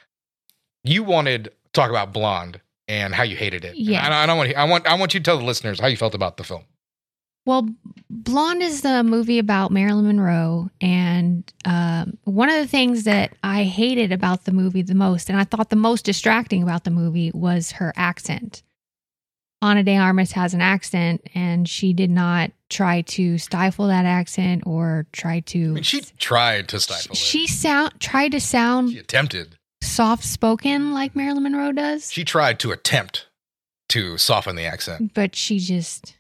You 0.85 1.03
wanted 1.05 1.44
to 1.44 1.50
talk 1.73 1.91
about 1.91 2.12
Blonde 2.12 2.61
and 2.89 3.15
how 3.15 3.23
you 3.23 3.37
hated 3.37 3.65
it. 3.65 3.77
Yeah. 3.77 4.05
And 4.05 4.15
I, 4.15 4.23
I 4.23 4.27
don't 4.27 4.39
want 4.39 4.56
I 4.56 4.65
want 4.65 4.87
I 4.87 4.94
want 4.94 5.15
you 5.15 5.21
to 5.21 5.25
tell 5.25 5.39
the 5.39 5.44
listeners 5.44 5.79
how 5.79 5.89
you 5.89 5.97
felt 5.97 6.15
about 6.15 6.37
the 6.39 6.44
film. 6.44 6.65
Well, 7.44 7.69
Blonde 8.09 8.62
is 8.62 8.83
the 8.83 9.03
movie 9.03 9.39
about 9.41 9.73
Marilyn 9.73 10.06
Monroe. 10.06 10.71
And 10.81 11.50
um, 11.65 12.17
one 12.25 12.49
of 12.49 12.55
the 12.56 12.67
things 12.69 13.05
that 13.05 13.33
I 13.43 13.65
hated 13.65 14.12
about 14.12 14.44
the 14.44 14.53
movie 14.53 14.83
the 14.83 14.94
most, 14.94 15.29
and 15.29 15.39
I 15.39 15.44
thought 15.44 15.71
the 15.71 15.77
most 15.77 16.05
distracting 16.05 16.62
about 16.62 16.85
the 16.85 16.91
movie, 16.91 17.33
was 17.35 17.73
her 17.73 17.93
accent. 17.97 18.62
Ana 19.61 19.83
de 19.85 19.97
Armas 19.97 20.33
has 20.33 20.55
an 20.55 20.61
accent, 20.61 21.23
and 21.35 21.69
she 21.69 21.93
did 21.93 22.11
not 22.11 22.50
try 22.69 23.03
to 23.03 23.39
stifle 23.39 23.87
that 23.89 24.05
accent 24.05 24.65
or 24.67 25.06
try 25.12 25.39
to. 25.41 25.59
I 25.59 25.69
mean, 25.69 25.83
she 25.85 26.00
tried 26.19 26.69
to 26.69 26.81
stifle 26.81 27.15
she 27.15 27.44
it. 27.44 27.50
sound 27.50 27.93
tried 28.00 28.33
to 28.33 28.41
sound 28.41 28.91
She 28.91 28.99
attempted. 28.99 29.56
soft 29.81 30.25
spoken 30.25 30.93
like 30.93 31.15
Marilyn 31.15 31.44
Monroe 31.44 31.71
does, 31.73 32.11
She 32.12 32.25
tried 32.25 32.59
to 32.61 32.73
attempt 32.73 33.29
to 33.91 34.19
soften 34.19 34.56
the 34.56 34.65
accent. 34.65 35.12
but 35.15 35.37
she 35.37 35.61
just 35.61 36.15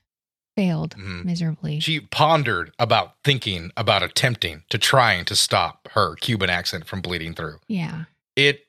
failed 0.56 0.94
Mhm. 0.96 1.24
miserably. 1.24 1.80
She 1.80 2.00
pondered 2.00 2.72
about 2.78 3.14
thinking 3.24 3.70
about 3.76 4.02
attempting 4.02 4.64
to 4.70 4.78
trying 4.78 5.24
to 5.26 5.36
stop 5.36 5.88
her 5.92 6.14
Cuban 6.16 6.50
accent 6.50 6.86
from 6.86 7.00
bleeding 7.00 7.34
through. 7.34 7.58
yeah. 7.68 8.04
It 8.36 8.66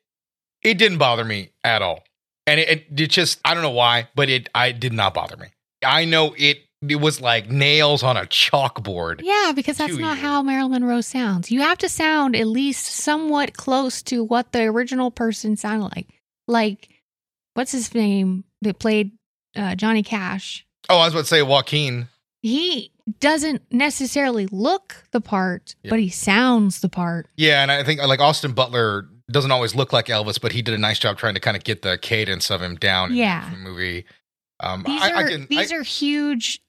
it 0.62 0.78
didn't 0.78 0.98
bother 0.98 1.26
me 1.26 1.50
at 1.64 1.82
all. 1.82 2.04
And 2.48 2.60
it, 2.60 2.70
it, 2.70 2.86
it 3.02 3.08
just 3.08 3.40
I 3.46 3.54
don't 3.54 3.64
know 3.64 3.70
why, 3.70 4.08
but 4.16 4.30
it 4.30 4.50
I 4.56 4.72
did 4.72 4.94
not 4.94 5.14
bother 5.14 5.38
me. 5.38 5.48
I 5.86 6.06
know 6.06 6.34
it 6.38 6.60
it 6.88 6.98
was 6.98 7.22
like 7.22 7.50
nails 7.50 8.04
on 8.04 8.18
a 8.18 8.26
chalkboard. 8.26 9.22
Yeah, 9.24 9.54
because 9.56 9.78
that's 9.78 9.96
not 9.98 10.18
you. 10.18 10.24
how 10.24 10.42
Marilyn 10.44 10.82
Monroe 10.82 11.00
sounds. 11.02 11.50
You 11.52 11.62
have 11.62 11.78
to 11.80 11.88
sound 11.90 12.36
at 12.36 12.48
least 12.48 12.86
somewhat 12.88 13.56
close 13.56 14.02
to 14.04 14.22
what 14.24 14.52
the 14.52 14.64
original 14.64 15.10
person 15.12 15.56
sounded 15.56 15.94
like. 15.96 16.10
Like, 16.48 16.90
what's 17.54 17.72
his 17.72 17.94
name 17.96 18.44
that 18.62 18.80
played 18.80 19.12
uh, 19.56 19.76
Johnny 19.76 20.04
Cash? 20.04 20.66
Oh, 20.90 20.98
I 20.98 21.06
was 21.06 21.14
about 21.14 21.22
to 21.22 21.26
say 21.28 21.42
Joaquin. 21.42 22.08
He 22.42 22.92
doesn't 23.20 23.62
necessarily 23.72 24.48
look 24.48 24.96
the 25.12 25.22
part, 25.22 25.76
Yeah. 25.84 25.90
but 25.92 26.00
he 26.00 26.10
sounds 26.10 26.82
the 26.82 26.90
part. 26.90 27.28
Yeah, 27.38 27.62
and 27.62 27.72
I 27.72 27.84
think 27.84 28.02
like 28.02 28.20
Austin 28.20 28.52
Butler 28.54 29.08
doesn't 29.32 29.52
always 29.52 29.76
look 29.76 29.94
like 29.94 30.08
Elvis, 30.08 30.40
but 30.40 30.52
he 30.52 30.62
did 30.62 30.74
a 30.74 30.78
nice 30.78 31.00
job 31.00 31.18
trying 31.18 31.34
to 31.36 31.40
kind 31.40 31.56
of 31.58 31.64
get 31.64 31.82
the 31.82 31.98
cadence 31.98 32.50
of 32.52 32.62
him 32.62 32.76
down 32.76 33.12
in 33.12 33.18
Yeah. 33.18 33.50
the 33.50 33.58
movie. 33.58 34.06
Um, 34.60 34.84
These 34.86 35.02
I, 35.02 35.12
are 35.12 35.16
I 35.26 35.30
can, 35.30 35.48
these 35.50 35.72
I- 35.72 35.76
are 35.78 35.84
huge 35.84 36.62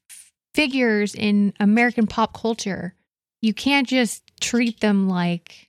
figures 0.54 1.14
in 1.14 1.52
American 1.60 2.06
pop 2.06 2.32
culture. 2.38 2.94
You 3.42 3.52
can't 3.52 3.86
just 3.88 4.22
treat 4.40 4.80
them 4.80 5.08
like 5.08 5.68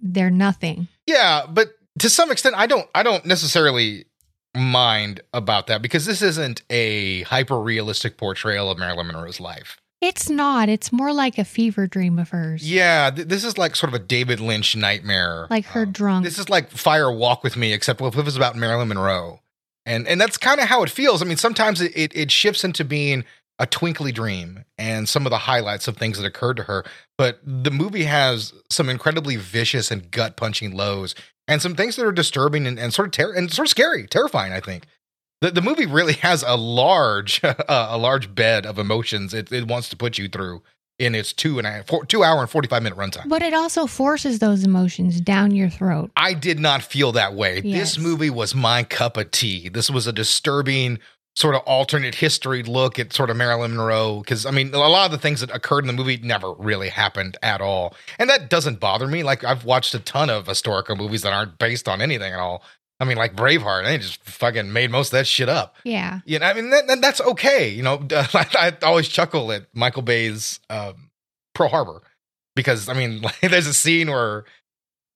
they're 0.00 0.30
nothing. 0.30 0.88
Yeah, 1.06 1.46
but 1.48 1.68
to 1.98 2.08
some 2.10 2.30
extent, 2.30 2.54
I 2.56 2.66
don't. 2.66 2.88
I 2.94 3.02
don't 3.02 3.24
necessarily 3.26 4.04
mind 4.54 5.20
about 5.32 5.66
that 5.68 5.82
because 5.82 6.06
this 6.06 6.22
isn't 6.22 6.62
a 6.70 7.22
hyper 7.22 7.60
realistic 7.60 8.16
portrayal 8.16 8.70
of 8.70 8.78
Marilyn 8.78 9.06
Monroe's 9.08 9.40
life. 9.40 9.78
It's 10.00 10.30
not. 10.30 10.68
It's 10.70 10.92
more 10.92 11.12
like 11.12 11.36
a 11.36 11.44
fever 11.44 11.86
dream 11.86 12.18
of 12.18 12.30
hers. 12.30 12.68
Yeah, 12.68 13.10
th- 13.10 13.28
this 13.28 13.44
is 13.44 13.58
like 13.58 13.76
sort 13.76 13.92
of 13.94 14.00
a 14.00 14.04
David 14.04 14.40
Lynch 14.40 14.74
nightmare. 14.74 15.46
Like 15.50 15.66
her 15.66 15.82
Um, 15.82 15.92
drunk. 15.92 16.24
This 16.24 16.38
is 16.38 16.48
like 16.48 16.70
Fire 16.70 17.12
Walk 17.12 17.44
with 17.44 17.56
Me, 17.56 17.72
except 17.74 18.00
if 18.00 18.16
it 18.16 18.24
was 18.24 18.36
about 18.36 18.56
Marilyn 18.56 18.88
Monroe, 18.88 19.40
and 19.84 20.08
and 20.08 20.18
that's 20.18 20.38
kind 20.38 20.58
of 20.58 20.68
how 20.68 20.82
it 20.82 20.88
feels. 20.88 21.20
I 21.20 21.26
mean, 21.26 21.36
sometimes 21.36 21.82
it, 21.82 21.92
it 21.94 22.12
it 22.16 22.30
shifts 22.30 22.64
into 22.64 22.82
being 22.82 23.24
a 23.60 23.66
twinkly 23.66 24.10
dream 24.10 24.64
and 24.78 25.08
some 25.08 25.26
of 25.26 25.30
the 25.30 25.38
highlights 25.38 25.86
of 25.86 25.96
things 25.96 26.18
that 26.18 26.26
occurred 26.26 26.56
to 26.56 26.62
her. 26.64 26.84
But 27.18 27.38
the 27.44 27.70
movie 27.70 28.04
has 28.04 28.54
some 28.70 28.88
incredibly 28.88 29.36
vicious 29.36 29.90
and 29.90 30.10
gut 30.10 30.36
punching 30.36 30.74
lows, 30.74 31.14
and 31.46 31.60
some 31.60 31.76
things 31.76 31.96
that 31.96 32.06
are 32.06 32.12
disturbing 32.12 32.66
and, 32.66 32.78
and 32.78 32.92
sort 32.92 33.08
of 33.08 33.12
ter- 33.12 33.34
and 33.34 33.52
sort 33.52 33.68
of 33.68 33.70
scary, 33.70 34.06
terrifying. 34.06 34.52
I 34.52 34.60
think. 34.60 34.86
The, 35.42 35.50
the 35.50 35.62
movie 35.62 35.86
really 35.86 36.12
has 36.22 36.42
a 36.42 36.56
large 36.56 37.44
uh, 37.44 37.54
a 37.68 37.98
large 37.98 38.34
bed 38.34 38.66
of 38.66 38.78
emotions 38.78 39.34
it, 39.34 39.52
it 39.52 39.68
wants 39.68 39.90
to 39.90 39.96
put 39.96 40.18
you 40.18 40.28
through 40.28 40.62
in 40.98 41.14
its 41.14 41.32
two 41.32 41.58
and 41.58 41.66
a 41.66 41.70
half 41.70 41.86
four, 41.86 42.04
two 42.04 42.22
hour 42.22 42.40
and 42.40 42.50
45 42.50 42.82
minute 42.82 42.98
runtime. 42.98 43.28
But 43.28 43.42
it 43.42 43.54
also 43.54 43.86
forces 43.86 44.38
those 44.38 44.64
emotions 44.64 45.20
down 45.20 45.50
your 45.54 45.70
throat. 45.70 46.10
I 46.16 46.34
did 46.34 46.58
not 46.58 46.82
feel 46.82 47.12
that 47.12 47.34
way. 47.34 47.60
Yes. 47.64 47.94
This 47.94 47.98
movie 47.98 48.30
was 48.30 48.54
my 48.54 48.84
cup 48.84 49.16
of 49.16 49.30
tea. 49.30 49.68
This 49.68 49.90
was 49.90 50.06
a 50.06 50.12
disturbing 50.12 50.98
sort 51.36 51.54
of 51.54 51.62
alternate 51.62 52.16
history 52.16 52.62
look 52.62 52.98
at 52.98 53.12
sort 53.12 53.30
of 53.30 53.36
Marilyn 53.36 53.76
Monroe. 53.76 54.18
Because, 54.18 54.44
I 54.46 54.50
mean, 54.50 54.74
a 54.74 54.78
lot 54.78 55.06
of 55.06 55.12
the 55.12 55.18
things 55.18 55.40
that 55.40 55.50
occurred 55.54 55.84
in 55.84 55.86
the 55.86 55.92
movie 55.92 56.18
never 56.22 56.52
really 56.54 56.88
happened 56.88 57.36
at 57.42 57.60
all. 57.60 57.94
And 58.18 58.28
that 58.28 58.50
doesn't 58.50 58.80
bother 58.80 59.06
me. 59.06 59.22
Like, 59.22 59.44
I've 59.44 59.64
watched 59.64 59.94
a 59.94 60.00
ton 60.00 60.28
of 60.28 60.46
historical 60.46 60.96
movies 60.96 61.22
that 61.22 61.32
aren't 61.32 61.58
based 61.58 61.88
on 61.88 62.00
anything 62.02 62.32
at 62.32 62.38
all. 62.40 62.62
I 62.98 63.06
mean, 63.06 63.16
like 63.16 63.34
Braveheart, 63.34 63.84
they 63.84 63.96
just 63.96 64.22
fucking 64.24 64.72
made 64.72 64.90
most 64.90 65.08
of 65.08 65.12
that 65.12 65.26
shit 65.26 65.48
up. 65.48 65.76
Yeah. 65.84 66.20
You 66.26 66.38
know, 66.38 66.46
I 66.46 66.52
mean, 66.52 66.68
that, 66.70 66.86
that- 66.88 67.00
that's 67.00 67.20
okay. 67.22 67.68
You 67.70 67.82
know, 67.82 68.06
I, 68.10 68.46
I 68.58 68.72
always 68.82 69.08
chuckle 69.08 69.50
at 69.52 69.66
Michael 69.74 70.02
Bay's 70.02 70.60
um, 70.68 71.10
Pearl 71.54 71.68
Harbor 71.70 72.02
because, 72.54 72.88
I 72.90 72.92
mean, 72.94 73.22
like, 73.22 73.40
there's 73.40 73.66
a 73.66 73.72
scene 73.72 74.10
where 74.10 74.44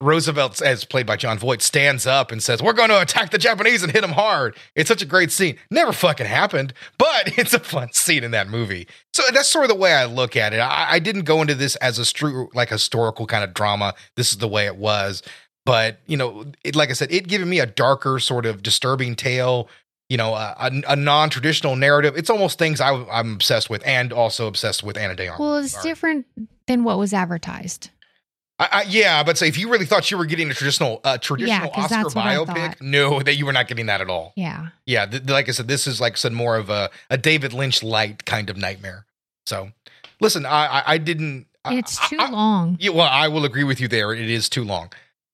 Roosevelt, 0.05 0.61
as 0.61 0.85
played 0.85 1.07
by 1.07 1.17
Jon 1.17 1.39
Voight, 1.39 1.63
stands 1.63 2.07
up 2.07 2.31
and 2.31 2.43
says, 2.43 2.63
We're 2.63 2.75
going 2.75 2.91
to 2.91 3.01
attack 3.01 3.31
the 3.31 3.39
Japanese 3.39 3.83
and 3.83 3.91
hit 3.91 4.03
them 4.03 4.13
hard. 4.13 4.57
It's 4.77 4.89
such 4.89 5.03
a 5.03 5.07
great 5.07 5.33
scene. 5.33 5.57
Never 5.71 5.93
fucking 5.93 6.27
happened, 6.27 6.75
but 6.99 7.39
it's 7.39 7.55
a 7.55 7.59
fun 7.59 7.93
scene 7.93 8.23
in 8.23 8.31
that 8.33 8.49
movie. 8.49 8.87
So 9.13 9.23
that's 9.33 9.49
sort 9.49 9.65
of 9.65 9.71
the 9.71 9.77
way 9.77 9.93
I 9.93 10.05
look 10.05 10.37
at 10.37 10.53
it. 10.53 10.59
I, 10.59 10.93
I 10.93 10.99
didn't 10.99 11.23
go 11.23 11.41
into 11.41 11.55
this 11.55 11.77
as 11.77 11.99
a 11.99 12.05
true, 12.05 12.51
like, 12.55 12.69
historical 12.69 13.27
kind 13.27 13.43
of 13.43 13.55
drama. 13.55 13.95
This 14.17 14.31
is 14.31 14.39
the 14.39 14.49
way 14.49 14.67
it 14.67 14.77
was. 14.77 15.23
But, 15.65 16.01
you 16.07 16.19
know, 16.19 16.45
it, 16.63 16.77
like 16.77 16.91
I 16.91 16.93
said, 16.93 17.11
it 17.11 17.27
giving 17.27 17.49
me 17.49 17.59
a 17.59 17.67
darker, 17.67 18.19
sort 18.19 18.45
of 18.45 18.63
disturbing 18.63 19.17
tale 19.17 19.69
you 20.11 20.19
know, 20.19 20.35
a, 20.35 20.55
a, 20.61 20.93
a 20.93 20.97
non-traditional 20.97 21.77
narrative. 21.77 22.15
It's 22.15 22.29
almost 22.29 22.59
things 22.59 22.79
I, 22.79 22.93
I'm 23.11 23.33
obsessed 23.33 23.71
with, 23.71 23.83
and 23.87 24.13
also 24.13 24.47
obsessed 24.47 24.83
with 24.83 24.99
Ana 24.99 25.15
de 25.15 25.29
Armas. 25.29 25.41
Well, 25.41 25.57
it's 25.57 25.83
different 25.83 26.27
than 26.67 26.85
what 26.85 26.99
was 26.99 27.15
advertised. 27.15 27.89
I, 28.59 28.69
I, 28.71 28.83
yeah, 28.89 29.23
but 29.25 29.37
say 29.37 29.49
if 29.49 29.59
you 29.59 29.69
really 29.69 29.85
thought 29.87 30.11
you 30.11 30.17
were 30.19 30.27
getting 30.27 30.49
a 30.51 30.55
traditional, 30.55 31.01
uh, 31.03 31.19
traditional 31.19 31.71
'cause 31.71 31.85
Oscar 31.91 31.95
that's 32.05 32.15
what 32.15 32.25
I 32.25 32.37
biopic, 32.37 32.81
no, 32.81 33.21
that 33.21 33.35
you 33.37 33.47
were 33.47 33.53
not 33.53 33.67
getting 33.67 33.87
that 33.87 34.01
at 34.01 34.09
all. 34.09 34.33
Yeah. 34.37 34.69
Yeah, 34.87 35.07
th- 35.07 35.25
like 35.25 35.49
I 35.49 35.53
said, 35.53 35.67
this 35.67 35.87
is 35.89 36.01
like 36.01 36.17
said 36.17 36.33
more 36.33 36.57
of 36.57 36.71
a, 36.71 36.89
a 37.11 37.19
David 37.19 37.53
Lynch 37.53 37.83
light 37.83 38.25
kind 38.25 38.49
of 38.49 38.57
nightmare. 38.57 39.07
So, 39.47 39.71
listen, 40.21 40.47
I 40.47 40.67
I, 40.67 40.83
I 40.95 40.99
didn't. 40.99 41.47
It's 41.67 42.09
too 42.09 42.19
long. 42.19 42.77
Yeah, 42.79 42.91
well, 42.91 43.09
I 43.11 43.27
will 43.29 43.45
agree 43.45 43.65
with 43.65 43.81
you 43.81 43.89
there. 43.89 44.13
It 44.13 44.29
is 44.31 44.49
too 44.49 44.63
long, 44.65 44.91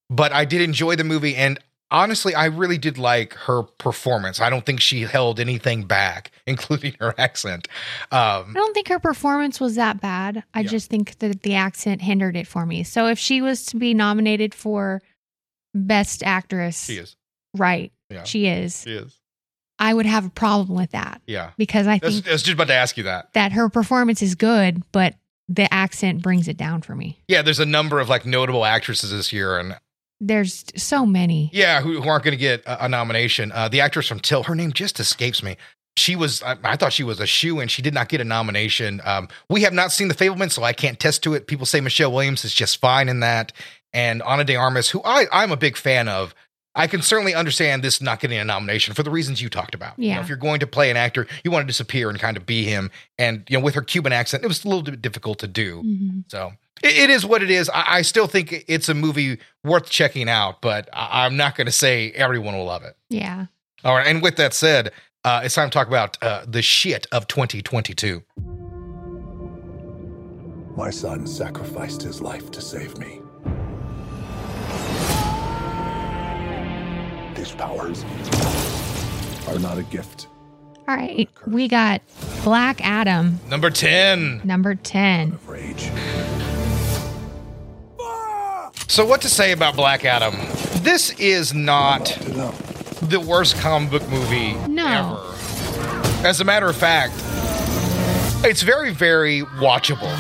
but 0.09 0.33
I 0.33 0.45
did 0.47 0.63
enjoy 0.63 0.97
the 0.97 1.05
movie, 1.05 1.37
and 1.37 1.59
honestly, 1.91 2.35
I 2.35 2.47
really 2.47 2.79
did 2.79 2.97
like 2.99 3.35
her 3.35 3.65
performance. 3.65 4.41
I 4.41 4.49
don't 4.49 4.65
think 4.65 4.81
she 4.81 5.03
held 5.03 5.41
anything 5.41 5.83
back, 5.85 6.31
including 6.51 6.95
her 7.01 7.15
accent. 7.19 7.69
Um, 8.13 8.51
I 8.51 8.53
don't 8.55 8.75
think 8.75 8.89
her 8.89 8.99
performance 8.99 9.59
was 9.61 9.77
that 9.77 10.01
bad. 10.01 10.45
I 10.53 10.61
Yeah. 10.61 10.69
just 10.69 10.91
think 10.91 11.19
that 11.21 11.43
the 11.43 11.55
accent 11.55 12.03
hindered 12.03 12.37
it 12.37 12.47
for 12.47 12.67
me. 12.67 12.83
So 12.83 13.07
if 13.07 13.19
she 13.19 13.41
was 13.41 13.65
to 13.67 13.77
be 13.77 13.95
nominated 13.95 14.55
for 14.55 15.01
best 15.75 16.23
actress, 16.23 16.85
she 16.85 16.97
is. 16.99 17.17
right, 17.57 17.93
Yeah, 18.11 18.25
she 18.25 18.47
is. 18.47 18.83
she 18.83 18.93
is. 18.93 19.17
I 19.79 19.95
would 19.95 20.05
have 20.07 20.27
a 20.27 20.31
problem 20.31 20.77
with 20.77 20.91
that 20.91 21.23
Yeah, 21.27 21.53
because 21.57 21.87
I 21.87 21.99
think 21.99 22.27
I 22.29 22.33
was 22.33 22.43
just 22.43 22.55
about 22.55 22.67
to 22.69 22.75
ask 22.75 22.99
you 22.99 23.05
that. 23.05 23.33
that 23.33 23.53
her 23.53 23.71
performance 23.71 24.21
is 24.21 24.35
good, 24.35 24.83
but 24.93 25.15
the 25.49 25.73
accent 25.73 26.23
brings 26.23 26.49
it 26.49 26.57
down 26.59 26.83
for 26.83 26.95
me. 26.95 27.19
Yeah, 27.29 27.41
there's 27.43 27.61
a 27.61 27.65
number 27.67 27.99
of 27.99 28.09
like 28.09 28.27
notable 28.27 28.65
actresses 28.67 29.11
this 29.11 29.33
year, 29.33 29.59
and 29.59 29.79
There's 30.21 30.65
so 30.77 31.07
many. 31.07 31.49
Yeah, 31.55 31.81
who, 31.81 32.03
who 32.03 32.09
aren't 32.11 32.25
going 32.25 32.33
to 32.33 32.41
get 32.41 32.63
a, 32.67 32.85
a 32.85 32.89
nomination. 32.91 33.53
Uh, 33.53 33.69
the 33.69 33.81
actress 33.81 34.07
from 34.07 34.21
Till, 34.21 34.43
her 34.43 34.55
name 34.55 34.71
just 34.73 35.01
escapes 35.01 35.43
me. 35.43 35.57
She 35.97 36.17
was, 36.17 36.43
I, 36.43 36.57
I 36.65 36.77
thought 36.77 36.93
she 36.93 37.03
was 37.03 37.21
a 37.21 37.27
shoe, 37.27 37.61
and 37.61 37.71
she 37.71 37.83
did 37.83 37.93
not 37.95 38.09
get 38.09 38.21
a 38.21 38.25
nomination. 38.25 39.01
Um, 39.05 39.29
we 39.49 39.63
have 39.63 39.73
not 39.73 39.93
seen 39.93 40.09
The 40.09 40.15
Fabelman, 40.15 40.51
so 40.51 40.63
I 40.63 40.73
can't 40.73 40.99
test 40.99 41.23
to 41.25 41.35
it. 41.35 41.47
People 41.47 41.67
say 41.67 41.81
Michelle 41.81 42.13
Williams 42.13 42.45
is 42.45 42.55
just 42.55 42.81
fine 42.81 43.09
in 43.09 43.21
that, 43.21 43.53
and 43.93 44.23
Ana 44.23 44.45
de 44.45 44.57
Armas, 44.57 44.89
who 44.91 45.03
I, 45.05 45.27
I'm 45.33 45.51
a 45.53 45.57
big 45.57 45.77
fan 45.77 46.09
of. 46.09 46.35
I 46.77 46.87
can 46.87 47.03
certainly 47.03 47.35
understand 47.35 47.83
this 47.83 48.01
not 48.01 48.21
getting 48.21 48.39
a 48.39 48.45
nomination 48.45 48.95
for 48.95 49.03
the 49.03 49.11
reasons 49.11 49.43
you 49.43 49.49
talked 49.51 49.75
about. 49.75 49.99
You 49.99 50.11
know, 50.11 50.15
Yeah. 50.15 50.21
if 50.23 50.29
you're 50.29 50.37
going 50.39 50.61
to 50.61 50.69
play 50.69 50.89
an 50.89 50.97
actor, 50.97 51.27
you 51.43 51.51
want 51.51 51.65
to 51.65 51.67
disappear 51.67 52.09
and 52.09 52.19
kind 52.21 52.37
of 52.37 52.47
be 52.47 52.63
him. 52.63 52.93
And 53.19 53.43
you 53.49 53.59
know, 53.59 53.65
with 53.65 53.75
her 53.75 53.83
Cuban 53.83 54.13
accent, 54.13 54.45
it 54.45 54.47
was 54.47 54.65
a 54.65 54.69
little 54.69 54.85
bit 54.85 55.03
difficult 55.03 55.41
to 55.41 55.49
do. 55.49 55.83
Mhm. 55.83 56.25
So 56.31 56.53
it, 56.81 56.97
it 56.97 57.11
is 57.11 57.27
what 57.27 57.43
it 57.43 57.51
is. 57.51 57.69
I, 57.71 57.97
I 57.97 58.03
still 58.03 58.29
think 58.29 58.65
it's 58.69 58.89
a 58.89 58.95
movie 58.95 59.39
worth 59.65 59.91
checking 59.91 60.29
out, 60.29 60.63
but 60.63 60.89
I, 60.93 61.27
I'm 61.27 61.37
not 61.37 61.57
going 61.57 61.67
to 61.67 61.73
say 61.73 62.13
everyone 62.13 62.55
will 62.57 62.67
love 62.67 62.85
it. 62.85 62.97
Yeah. 63.09 63.47
All 63.83 63.97
right. 63.97 64.07
And 64.07 64.23
with 64.23 64.37
that 64.37 64.55
said, 64.55 64.93
uh, 65.25 65.43
it's 65.45 65.55
time 65.55 65.69
to 65.69 65.73
talk 65.75 65.89
about 65.89 66.17
uh, 66.23 66.45
the 66.47 66.63
shit 66.63 67.07
of 67.13 67.27
2022. 67.27 68.23
My 70.77 70.91
son 70.91 71.27
sacrificed 71.27 72.03
his 72.03 72.21
life 72.21 72.51
to 72.53 72.61
save 72.61 72.97
me. 72.99 73.21
These 77.35 77.53
powers 77.53 78.05
are 79.49 79.59
not 79.59 79.79
a 79.79 79.83
gift. 79.91 80.27
All 80.89 80.97
right. 80.97 81.29
We 81.47 81.69
got 81.69 82.03
Black 82.45 82.81
Adam, 82.85 83.39
Number 83.49 83.71
10. 83.71 84.43
number 84.45 84.75
10. 84.75 85.33
of 85.33 85.49
Rage. 85.49 85.91
So, 88.89 89.07
what 89.07 89.21
to 89.23 89.29
say 89.29 89.53
about 89.53 89.77
Black 89.77 90.05
Adam? 90.05 90.35
This 90.83 91.11
is 91.21 91.55
not 91.55 92.07
To 92.07 92.31
them. 92.31 92.55
The 93.03 93.21
worst 93.21 93.57
comic 93.57 93.91
book 93.91 94.09
movie 94.09 94.55
No. 94.69 95.21
ever. 95.23 96.27
As 96.27 96.41
a 96.41 96.45
matter 96.45 96.69
of 96.69 96.77
fact, 96.77 97.15
it's 98.45 98.63
very, 98.63 98.93
very 98.93 99.43
watchable. 99.59 100.11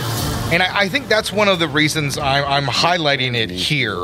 And 0.52 0.62
I, 0.62 0.80
I 0.80 0.88
think 0.88 1.08
that's 1.08 1.32
one 1.32 1.48
of 1.48 1.58
the 1.58 1.68
reasons 1.68 2.18
I'm, 2.18 2.44
I'm 2.44 2.66
highlighting 2.66 3.34
it 3.34 3.50
here. 3.50 3.96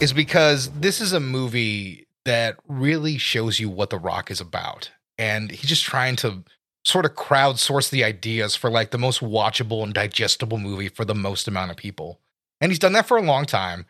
Is 0.00 0.12
because 0.12 0.70
this 0.70 1.00
is 1.00 1.12
a 1.12 1.20
movie 1.20 2.06
that 2.24 2.56
really 2.68 3.16
shows 3.18 3.60
you 3.60 3.68
what 3.68 3.90
The 3.90 3.98
Rock 3.98 4.30
is 4.30 4.40
about. 4.40 4.90
And 5.18 5.50
he's 5.50 5.68
just 5.68 5.84
trying 5.84 6.16
to 6.16 6.42
sort 6.84 7.04
of 7.06 7.14
crowdsource 7.14 7.90
the 7.90 8.04
ideas 8.04 8.56
for 8.56 8.70
like 8.70 8.90
the 8.90 8.98
most 8.98 9.20
watchable 9.20 9.82
and 9.82 9.94
digestible 9.94 10.58
movie 10.58 10.88
for 10.88 11.04
the 11.04 11.14
most 11.14 11.48
amount 11.48 11.70
of 11.70 11.76
people. 11.76 12.20
And 12.60 12.70
he's 12.70 12.78
done 12.78 12.92
that 12.92 13.06
for 13.06 13.16
a 13.16 13.22
long 13.22 13.44
time. 13.46 13.86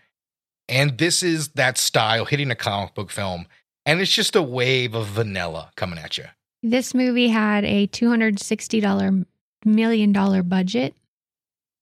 And 0.69 0.97
this 0.99 1.23
is 1.23 1.49
that 1.51 1.77
style 1.77 2.25
hitting 2.25 2.51
a 2.51 2.55
comic 2.55 2.95
book 2.95 3.11
film. 3.11 3.47
And 3.87 4.01
it's 4.01 4.13
just 4.13 4.35
a 4.37 4.43
wave 4.43 4.95
of 4.95 5.07
vanilla 5.09 5.71
coming 5.77 5.99
at 5.99 6.17
you. 6.19 6.25
This 6.63 6.95
movie 6.95 7.29
had 7.29 7.65
a 7.65 7.87
$260 7.89 9.27
million 9.65 10.13
budget. 10.49 10.95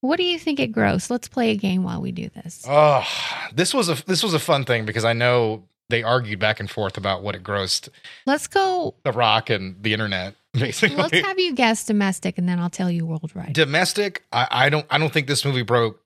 What 0.01 0.17
do 0.17 0.25
you 0.25 0.39
think 0.39 0.59
it 0.59 0.73
grossed? 0.73 1.11
Let's 1.11 1.29
play 1.29 1.51
a 1.53 1.57
game 1.57 1.85
while 1.85 2.01
we 2.03 2.11
do 2.11 2.29
this. 2.31 2.65
Oh, 2.69 3.07
this 3.55 3.73
was 3.73 3.89
a 3.89 4.05
this 4.07 4.25
was 4.25 4.35
a 4.35 4.41
fun 4.41 4.65
thing 4.65 4.85
because 4.85 5.05
I 5.05 5.13
know 5.13 5.63
they 5.91 6.03
argued 6.03 6.41
back 6.41 6.59
and 6.59 6.69
forth 6.69 6.97
about 6.97 7.23
what 7.23 7.37
it 7.37 7.45
grossed 7.45 7.89
Let's 8.27 8.49
go. 8.49 8.95
The 9.05 9.13
Rock 9.13 9.49
and 9.49 9.81
the 9.81 9.93
internet, 9.93 10.35
basically. 10.55 10.97
Let's 10.97 11.17
have 11.21 11.39
you 11.39 11.55
guess 11.55 11.85
domestic 11.87 12.37
and 12.37 12.49
then 12.49 12.59
I'll 12.59 12.69
tell 12.71 12.91
you 12.91 13.07
worldwide. 13.07 13.53
domestic 13.53 14.25
I, 14.33 14.49
I 14.51 14.69
don't 14.71 14.87
i 14.91 14.99
don't 14.99 15.13
think 15.13 15.29
this 15.29 15.45
movie 15.45 15.63
broke 15.63 16.01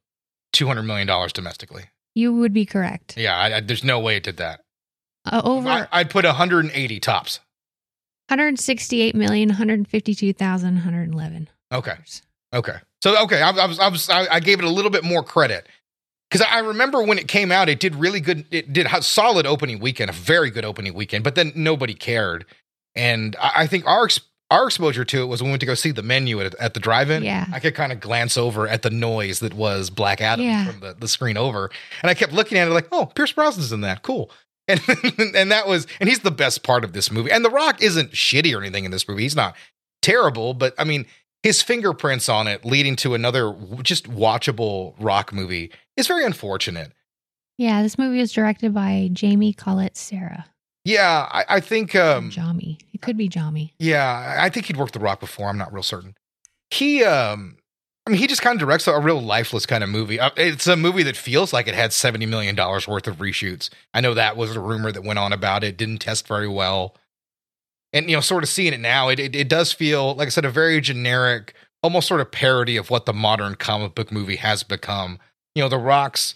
200 0.53 0.83
million 0.83 1.07
dollars 1.07 1.33
domestically 1.33 1.85
You 2.15 2.35
would 2.35 2.53
be 2.53 2.67
correct. 2.67 3.17
yeah 3.17 3.35
I, 3.39 3.57
I- 3.57 3.61
there's 3.61 3.83
no 3.85 3.99
way 3.99 4.17
it 4.17 4.25
did 4.25 4.37
that 4.37 4.61
Uh, 5.27 5.43
over 5.45 5.69
I, 5.69 5.87
i'd 5.93 6.11
put 6.11 6.25
180 6.25 7.01
tops 7.01 7.41
168 8.29 9.15
million, 9.15 9.49
152,000, 9.51 10.75
111. 10.75 11.49
okay 11.73 11.95
okay 12.53 12.77
so 13.03 13.23
okay 13.23 13.43
i, 13.43 13.51
I 13.51 13.67
was 13.67 13.79
i 13.79 13.89
was 13.89 14.09
I, 14.11 14.27
I 14.35 14.41
gave 14.41 14.59
it 14.59 14.65
a 14.65 14.71
little 14.71 14.91
bit 14.91 15.05
more 15.05 15.23
credit 15.23 15.67
because 16.31 16.45
I 16.51 16.59
remember 16.59 17.03
when 17.05 17.19
it 17.19 17.29
came 17.29 17.53
out, 17.53 17.69
it 17.69 17.79
did 17.79 17.95
really 17.95 18.19
good. 18.19 18.47
It 18.51 18.73
did 18.73 18.87
a 18.93 19.01
solid 19.01 19.47
opening 19.47 19.79
weekend, 19.79 20.11
a 20.11 20.13
very 20.13 20.51
good 20.51 20.65
opening 20.65 20.93
weekend. 20.93 21.23
But 21.23 21.37
then 21.37 21.53
nobody 21.55 21.95
cared, 21.95 22.45
and 22.97 23.37
I, 23.41 23.53
I 23.59 23.67
think 23.69 23.87
our 23.87 24.09
our 24.51 24.67
exposure 24.67 25.05
to 25.05 25.23
it 25.23 25.27
was 25.27 25.41
when 25.41 25.51
we 25.51 25.53
went 25.53 25.61
to 25.61 25.67
go 25.67 25.75
see 25.75 25.93
the 25.93 26.03
menu 26.03 26.41
at, 26.41 26.57
at 26.57 26.75
the 26.75 26.81
drive-in. 26.81 27.23
Yeah. 27.23 27.47
I 27.53 27.61
could 27.61 27.77
kind 27.77 27.93
of 27.93 28.01
glance 28.01 28.37
over 28.37 28.67
at 28.67 28.83
the 28.83 28.91
noise 28.91 29.39
that 29.39 29.55
was 29.55 29.89
Black 29.89 30.21
Adam 30.21 30.45
Yeah. 30.45 30.65
from 30.71 30.81
the, 30.81 30.95
the 30.95 31.07
screen 31.07 31.37
over, 31.37 31.71
and 32.03 32.11
I 32.11 32.15
kept 32.15 32.33
looking 32.33 32.59
at 32.59 32.67
it 32.67 32.73
like, 32.73 32.89
oh, 32.91 33.07
Pierce 33.07 33.33
Brosnan's 33.33 33.71
in 33.73 33.83
that, 33.83 34.03
cool. 34.03 34.31
And 34.69 35.37
and 35.37 35.51
that 35.53 35.67
was, 35.67 35.87
and 36.01 36.09
he's 36.09 36.21
the 36.21 36.31
best 36.31 36.63
part 36.63 36.85
of 36.85 36.93
this 36.93 37.11
movie. 37.11 37.31
And 37.31 37.45
The 37.45 37.51
Rock 37.51 37.83
isn't 37.83 38.13
shitty 38.13 38.55
or 38.57 38.61
anything 38.61 38.85
in 38.85 38.91
this 38.91 39.07
movie. 39.09 39.23
He's 39.23 39.37
not 39.37 39.55
terrible, 40.03 40.55
but 40.55 40.75
I 40.79 40.85
mean, 40.85 41.07
his 41.43 41.63
fingerprints 41.63 42.29
on 42.29 42.49
it, 42.49 42.65
leading 42.65 42.97
to 42.97 43.15
another 43.15 43.55
just 43.83 44.11
watchable 44.11 44.95
Rock 44.99 45.33
movie, 45.33 45.71
is 45.97 46.07
very 46.09 46.25
unfortunate. 46.25 46.93
Yeah, 47.59 47.83
this 47.83 47.97
movie 47.97 48.19
was 48.19 48.33
directed 48.33 48.75
by 48.75 49.09
Jamie 49.13 49.53
Collet-Serra. 49.53 50.47
Yeah, 50.85 51.27
I, 51.31 51.45
I 51.49 51.61
think. 51.61 51.95
Um, 51.95 52.31
Jami. 52.31 52.79
It 52.93 53.01
could 53.01 53.17
be 53.17 53.29
Jami. 53.29 53.73
yeah, 53.79 54.37
I 54.39 54.51
think 54.51 54.67
he'd 54.67 54.77
worked 54.77 54.93
The 54.93 54.99
Rock 55.01 55.21
before. 55.21 55.49
I'm 55.49 55.59
not 55.59 55.73
real 55.73 55.83
certain. 55.83 56.15
He, 56.71 57.03
um, 57.05 57.56
I 58.07 58.11
mean, 58.13 58.21
he 58.21 58.29
just 58.29 58.41
kind 58.41 58.55
of 58.55 58.61
directs 58.61 58.87
a, 58.87 58.99
real 59.01 59.21
lifeless 59.21 59.67
kind 59.67 59.83
of 59.83 59.91
movie. 59.91 60.21
Uh, 60.21 60.31
it's 60.37 60.69
a 60.69 60.77
movie 60.77 61.03
that 61.03 61.17
feels 61.17 61.53
like 61.53 61.67
it 61.67 61.75
had 61.75 61.93
seventy 61.93 62.27
million 62.27 62.55
dollars 62.55 62.87
worth 62.87 63.09
of 63.09 63.17
reshoots. 63.17 63.69
I 63.93 64.01
know 64.01 64.15
that 64.15 64.37
was 64.37 64.55
a 64.55 64.61
rumor 64.61 64.93
that 64.93 65.03
went 65.03 65.19
on 65.19 65.33
about 65.33 65.65
it. 65.65 65.77
Didn't 65.77 65.99
test 65.99 66.29
very 66.29 66.47
well, 66.47 66.95
and 67.93 68.09
you 68.09 68.17
know, 68.17 68.21
sort 68.21 68.45
of 68.45 68.49
seeing 68.49 68.73
it 68.73 68.81
now, 68.81 69.09
it, 69.09 69.19
it 69.19 69.35
it 69.35 69.49
does 69.49 69.73
feel 69.73 70.15
like 70.15 70.27
I 70.27 70.31
said, 70.31 70.45
a 70.45 70.51
very 70.51 70.81
generic, 70.81 71.55
almost 71.83 72.07
sort 72.07 72.21
of 72.21 72.31
parody 72.31 72.77
of 72.77 72.91
what 72.91 73.07
the 73.07 73.13
modern 73.13 73.57
comic 73.57 73.97
book 73.97 74.13
movie 74.13 74.37
has 74.37 74.63
become. 74.63 75.19
You 75.57 75.63
know, 75.63 75.69
The 75.69 75.79
Rock's 75.79 76.35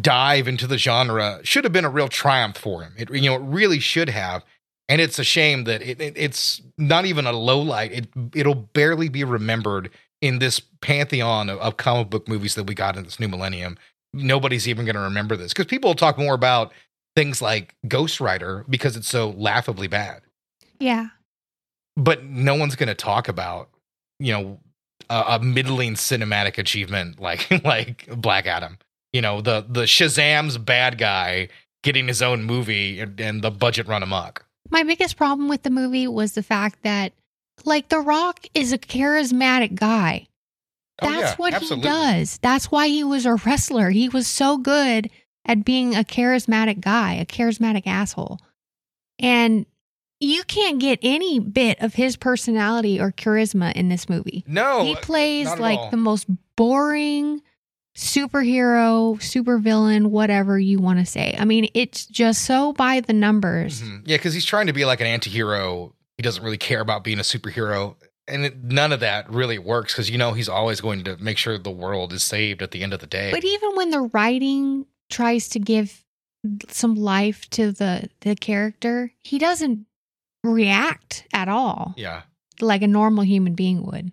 dive 0.00 0.46
into 0.46 0.66
the 0.66 0.78
genre 0.78 1.40
should 1.42 1.64
have 1.64 1.72
been 1.72 1.84
a 1.84 1.90
real 1.90 2.08
triumph 2.08 2.56
for 2.56 2.82
him. 2.82 2.94
It 2.96 3.10
you 3.10 3.28
know, 3.28 3.36
it 3.36 3.42
really 3.42 3.80
should 3.80 4.08
have. 4.08 4.44
And 4.88 5.00
it's 5.00 5.18
a 5.18 5.24
shame 5.24 5.64
that 5.64 5.80
it, 5.80 6.00
it, 6.00 6.14
it's 6.16 6.60
not 6.76 7.06
even 7.06 7.26
a 7.26 7.32
low 7.32 7.60
light. 7.60 7.92
It 7.92 8.08
it'll 8.34 8.54
barely 8.54 9.08
be 9.08 9.24
remembered 9.24 9.90
in 10.22 10.38
this 10.38 10.60
pantheon 10.80 11.50
of, 11.50 11.58
of 11.58 11.76
comic 11.76 12.08
book 12.08 12.26
movies 12.28 12.54
that 12.54 12.64
we 12.64 12.74
got 12.74 12.96
in 12.96 13.04
this 13.04 13.20
new 13.20 13.28
millennium. 13.28 13.76
Nobody's 14.14 14.66
even 14.66 14.86
going 14.86 14.94
to 14.94 15.02
remember 15.02 15.36
this 15.36 15.52
because 15.52 15.66
people 15.66 15.90
will 15.90 15.94
talk 15.94 16.16
more 16.16 16.34
about 16.34 16.72
things 17.14 17.42
like 17.42 17.74
Ghost 17.86 18.20
Rider 18.20 18.64
because 18.70 18.96
it's 18.96 19.08
so 19.08 19.30
laughably 19.30 19.88
bad. 19.88 20.22
Yeah. 20.78 21.08
But 21.96 22.24
no 22.24 22.54
one's 22.54 22.76
going 22.76 22.88
to 22.88 22.94
talk 22.94 23.28
about, 23.28 23.68
you 24.18 24.32
know, 24.32 24.60
a, 25.10 25.24
a 25.28 25.38
middling 25.40 25.94
cinematic 25.94 26.56
achievement 26.56 27.20
like 27.20 27.50
like 27.64 28.06
Black 28.16 28.46
Adam. 28.46 28.78
You 29.12 29.20
know, 29.20 29.40
the 29.40 29.66
the 29.68 29.82
Shazam's 29.82 30.56
bad 30.56 30.96
guy 30.96 31.48
getting 31.82 32.06
his 32.06 32.22
own 32.22 32.44
movie 32.44 33.00
and, 33.00 33.20
and 33.20 33.42
the 33.42 33.50
budget 33.50 33.88
run 33.88 34.02
amok. 34.02 34.46
My 34.70 34.84
biggest 34.84 35.16
problem 35.16 35.48
with 35.48 35.64
the 35.64 35.70
movie 35.70 36.06
was 36.06 36.32
the 36.32 36.42
fact 36.42 36.82
that, 36.82 37.12
like, 37.64 37.88
The 37.88 38.00
Rock 38.00 38.46
is 38.54 38.72
a 38.72 38.78
charismatic 38.78 39.74
guy. 39.74 40.26
Oh, 41.00 41.08
That's 41.10 41.32
yeah, 41.32 41.34
what 41.36 41.54
absolutely. 41.54 41.88
he 41.90 41.94
does. 41.94 42.38
That's 42.38 42.70
why 42.70 42.88
he 42.88 43.02
was 43.04 43.26
a 43.26 43.34
wrestler. 43.34 43.90
He 43.90 44.08
was 44.08 44.26
so 44.26 44.58
good 44.58 45.10
at 45.44 45.64
being 45.64 45.94
a 45.96 46.04
charismatic 46.04 46.80
guy, 46.80 47.14
a 47.14 47.26
charismatic 47.26 47.86
asshole. 47.86 48.38
And 49.18 49.66
you 50.20 50.44
can't 50.44 50.78
get 50.78 51.00
any 51.02 51.40
bit 51.40 51.80
of 51.80 51.94
his 51.94 52.16
personality 52.16 53.00
or 53.00 53.10
charisma 53.10 53.72
in 53.74 53.88
this 53.88 54.08
movie. 54.08 54.44
No, 54.46 54.84
he 54.84 54.94
plays 54.96 55.46
Oh, 55.48 55.50
not 55.50 55.58
at 55.58 55.60
like 55.62 55.78
all. 55.80 55.90
the 55.90 55.96
most 55.96 56.26
boring 56.54 57.42
superhero, 57.96 59.16
supervillain, 59.20 60.06
whatever 60.06 60.58
you 60.58 60.78
want 60.78 60.98
to 60.98 61.06
say. 61.06 61.34
I 61.38 61.44
mean, 61.44 61.68
it's 61.74 62.06
just 62.06 62.44
so 62.44 62.72
by 62.72 63.00
the 63.00 63.12
numbers. 63.12 63.82
Mhm. 63.82 64.02
Yeah, 64.06 64.16
because 64.16 64.34
he's 64.34 64.44
trying 64.44 64.66
to 64.68 64.72
be 64.72 64.84
like 64.84 65.00
an 65.00 65.06
anti-hero. 65.06 65.94
He 66.22 66.28
doesn't 66.28 66.44
really 66.44 66.56
care 66.56 66.80
about 66.80 67.02
being 67.02 67.18
a 67.18 67.22
superhero. 67.22 67.96
And 68.28 68.44
it, 68.44 68.62
none 68.62 68.92
of 68.92 69.00
that 69.00 69.28
really 69.28 69.58
works 69.58 69.92
because 69.92 70.08
you 70.08 70.16
know 70.16 70.34
he's 70.34 70.48
always 70.48 70.80
going 70.80 71.02
to 71.02 71.16
make 71.16 71.36
sure 71.36 71.58
the 71.58 71.72
world 71.72 72.12
is 72.12 72.22
saved 72.22 72.62
at 72.62 72.70
the 72.70 72.84
end 72.84 72.94
of 72.94 73.00
the 73.00 73.08
day. 73.08 73.32
But 73.32 73.44
even 73.44 73.74
when 73.74 73.90
the 73.90 74.02
writing 74.02 74.86
tries 75.10 75.48
to 75.48 75.58
give 75.58 76.04
some 76.68 76.94
life 76.94 77.50
to 77.50 77.72
the 77.72 78.08
the 78.20 78.36
character, 78.36 79.12
he 79.24 79.40
doesn't 79.40 79.86
react 80.44 81.26
at 81.32 81.48
all 81.48 81.94
yeah. 81.96 82.22
like 82.60 82.82
a 82.82 82.86
normal 82.86 83.24
human 83.24 83.54
being 83.54 83.84
would. 83.84 84.12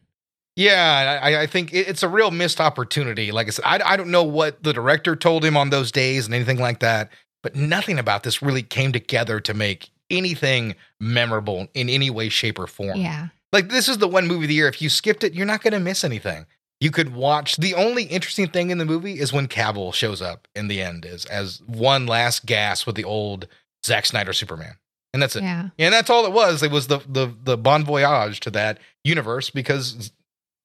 Yeah, 0.55 1.19
I, 1.21 1.43
I 1.43 1.45
think 1.45 1.71
it's 1.71 2.01
a 2.01 2.09
real 2.09 2.31
missed 2.31 2.59
opportunity. 2.59 3.31
Like 3.31 3.45
I 3.45 3.49
said, 3.51 3.65
I, 3.65 3.93
I 3.93 3.95
don't 3.95 4.09
know 4.09 4.23
what 4.23 4.63
the 4.63 4.73
director 4.73 5.15
told 5.15 5.45
him 5.45 5.55
on 5.55 5.69
those 5.69 5.91
days 5.91 6.25
and 6.25 6.33
anything 6.33 6.57
like 6.57 6.79
that, 6.79 7.11
but 7.43 7.55
nothing 7.55 7.99
about 7.99 8.23
this 8.23 8.41
really 8.41 8.63
came 8.63 8.91
together 8.91 9.39
to 9.39 9.53
make 9.53 9.91
anything 10.09 10.75
memorable 10.99 11.67
in 11.73 11.89
any 11.89 12.09
way, 12.09 12.29
shape, 12.29 12.59
or 12.59 12.67
form. 12.67 12.99
Yeah. 12.99 13.27
Like 13.51 13.69
this 13.69 13.87
is 13.87 13.97
the 13.97 14.07
one 14.07 14.27
movie 14.27 14.45
of 14.45 14.49
the 14.49 14.53
year. 14.53 14.67
If 14.67 14.81
you 14.81 14.89
skipped 14.89 15.23
it, 15.23 15.33
you're 15.33 15.45
not 15.45 15.61
going 15.61 15.73
to 15.73 15.79
miss 15.79 16.03
anything. 16.03 16.45
You 16.79 16.91
could 16.91 17.13
watch. 17.13 17.57
The 17.57 17.73
only 17.73 18.03
interesting 18.03 18.47
thing 18.47 18.69
in 18.69 18.77
the 18.77 18.85
movie 18.85 19.19
is 19.19 19.33
when 19.33 19.47
Cavill 19.47 19.93
shows 19.93 20.21
up 20.21 20.47
in 20.55 20.67
the 20.67 20.81
end, 20.81 21.05
as 21.05 21.25
as 21.25 21.61
one 21.65 22.05
last 22.05 22.45
gas 22.45 22.85
with 22.85 22.95
the 22.95 23.03
old 23.03 23.47
Zack 23.85 24.05
Snyder 24.05 24.31
Superman, 24.33 24.75
and 25.13 25.21
that's 25.21 25.35
it. 25.35 25.43
Yeah. 25.43 25.69
And 25.77 25.93
that's 25.93 26.09
all 26.09 26.25
it 26.25 26.31
was. 26.31 26.63
It 26.63 26.71
was 26.71 26.87
the 26.87 26.99
the 27.07 27.33
the 27.43 27.57
bon 27.57 27.83
voyage 27.83 28.39
to 28.41 28.51
that 28.51 28.79
universe 29.03 29.49
because 29.49 30.11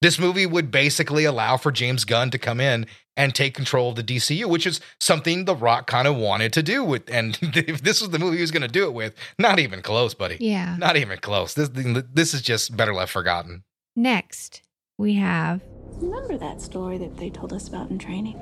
this 0.04 0.18
movie 0.18 0.44
would 0.44 0.70
basically 0.70 1.24
allow 1.24 1.56
for 1.56 1.72
James 1.72 2.04
Gunn 2.04 2.30
to 2.32 2.38
come 2.38 2.60
in 2.60 2.84
and 3.16 3.34
take 3.34 3.54
control 3.54 3.88
of 3.88 3.96
the 3.96 4.02
DCU, 4.02 4.44
which 4.44 4.66
is 4.66 4.78
something 5.00 5.46
The 5.46 5.56
Rock 5.56 5.86
kind 5.86 6.06
of 6.06 6.14
wanted 6.14 6.52
to 6.52 6.62
do 6.62 6.84
with. 6.84 7.10
And 7.10 7.38
if 7.42 7.80
this 7.80 8.02
was 8.02 8.10
the 8.10 8.18
movie 8.18 8.36
he 8.36 8.42
was 8.42 8.50
going 8.50 8.60
to 8.60 8.68
do 8.68 8.84
it 8.84 8.92
with, 8.92 9.14
not 9.38 9.58
even 9.58 9.80
close, 9.80 10.12
buddy. 10.12 10.36
Yeah. 10.40 10.76
Not 10.78 10.98
even 10.98 11.16
close. 11.20 11.54
This 11.54 11.70
this 11.72 12.34
is 12.34 12.42
just 12.42 12.76
better 12.76 12.92
left 12.92 13.12
forgotten. 13.12 13.64
Next, 13.96 14.60
we 14.98 15.14
have 15.14 15.62
Remember 15.96 16.36
that 16.36 16.60
story 16.60 16.98
that 16.98 17.16
they 17.16 17.30
told 17.30 17.54
us 17.54 17.66
about 17.68 17.88
in 17.90 17.98
training? 17.98 18.38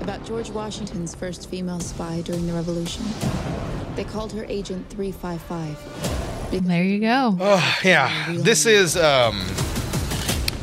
about 0.00 0.24
George 0.24 0.48
Washington's 0.50 1.14
first 1.14 1.50
female 1.50 1.80
spy 1.80 2.22
during 2.22 2.46
the 2.46 2.52
Revolution. 2.52 3.04
They 3.94 4.04
called 4.04 4.32
her 4.32 4.46
Agent 4.48 4.88
355. 4.88 6.37
Because 6.50 6.66
there 6.66 6.84
you 6.84 7.00
go. 7.00 7.36
Oh 7.40 7.78
yeah, 7.84 8.32
this 8.32 8.66
is 8.66 8.96
um, 8.96 9.40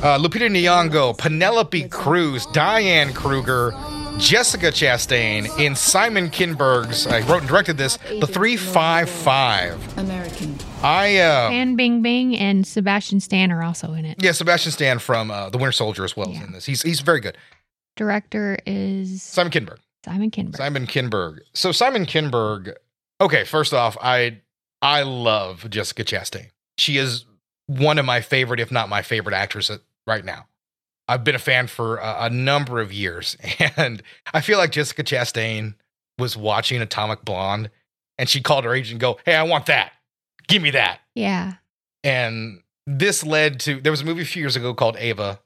uh, 0.04 0.18
Lupita 0.20 0.50
Nyong'o, 0.50 1.18
Penelope 1.18 1.88
Cruz, 1.89 2.46
Diane 2.48 3.13
Kruger, 3.13 3.72
Jessica 4.18 4.68
Chastain 4.68 5.48
in 5.59 5.75
Simon 5.75 6.29
Kinberg's. 6.29 7.07
I 7.07 7.22
wrote 7.22 7.40
and 7.40 7.48
directed 7.48 7.77
this. 7.77 7.98
The 8.20 8.27
three 8.27 8.55
five 8.57 9.09
five. 9.09 9.98
American. 9.98 10.57
I 10.83 11.18
uh, 11.18 11.50
And 11.51 11.75
Bing 11.77 12.01
Bing 12.01 12.36
and 12.38 12.66
Sebastian 12.68 13.20
Stan 13.20 13.51
are 13.51 13.64
also 13.64 13.94
in 13.94 14.05
it. 14.05 14.22
yeah, 14.22 14.31
Sebastian 14.33 14.72
Stan 14.72 15.00
from 15.00 15.31
uh, 15.31 15.50
The 15.50 15.57
Winter 15.57 15.72
Soldier 15.72 16.03
as 16.03 16.16
well 16.16 16.29
is 16.29 16.38
Yeah. 16.38 16.44
in 16.46 16.51
this. 16.51 16.66
He's 16.66 16.81
he's 16.81 17.00
very 17.01 17.20
good. 17.20 17.38
Director 17.96 18.57
is 18.66 19.24
Simon 19.24 19.51
Kinberg. 19.51 19.77
Simon 20.05 20.29
Kinberg. 20.29 20.55
Simon 20.57 20.86
Kinberg. 20.86 21.40
So 21.53 21.72
Simon 21.72 22.05
Kinberg. 22.05 22.74
Okay, 23.22 23.44
first 23.46 23.74
off, 23.74 23.98
I 24.01 24.42
I 24.81 25.03
love 25.03 25.70
Jessica 25.70 26.03
Chastain. 26.03 26.51
She 26.77 26.98
is 26.98 27.25
one 27.68 27.98
of 27.98 28.05
my 28.05 28.22
favorite, 28.22 28.59
if 28.59 28.72
not 28.72 28.90
my 28.90 29.01
favorite 29.01 29.33
actress 29.33 29.72
right 30.05 30.24
now. 30.24 30.48
I've 31.07 31.24
been 31.24 31.35
a 31.35 31.40
fan 31.40 31.68
for 31.68 31.98
a, 31.98 32.25
a 32.25 32.29
number 32.29 32.79
of 32.79 32.92
years, 32.92 33.38
and 33.77 34.01
I 34.33 34.42
feel 34.42 34.57
like 34.57 34.72
Jessica 34.72 35.03
Chastain 35.03 35.75
was 36.18 36.35
watching 36.35 36.81
Atomic 36.81 37.24
Blonde, 37.24 37.70
and 38.18 38.27
she 38.29 38.42
called 38.42 38.64
her 38.66 38.74
agent 38.74 38.94
and 38.94 39.00
go, 39.01 39.20
"Hey, 39.25 39.35
I 39.35 39.44
want 39.44 39.68
that. 39.68 39.94
Give 40.48 40.61
me 40.61 40.72
that." 40.72 41.00
Yeah. 41.14 41.53
and 42.03 42.61
this 42.88 43.24
led 43.24 43.59
to 43.61 43.81
there 43.81 43.92
was 43.92 44.01
a 44.01 44.05
movie 44.05 44.22
a 44.22 44.25
few 44.25 44.42
years 44.42 44.55
ago 44.55 44.74
called 44.74 44.96
Ava, 44.98 45.40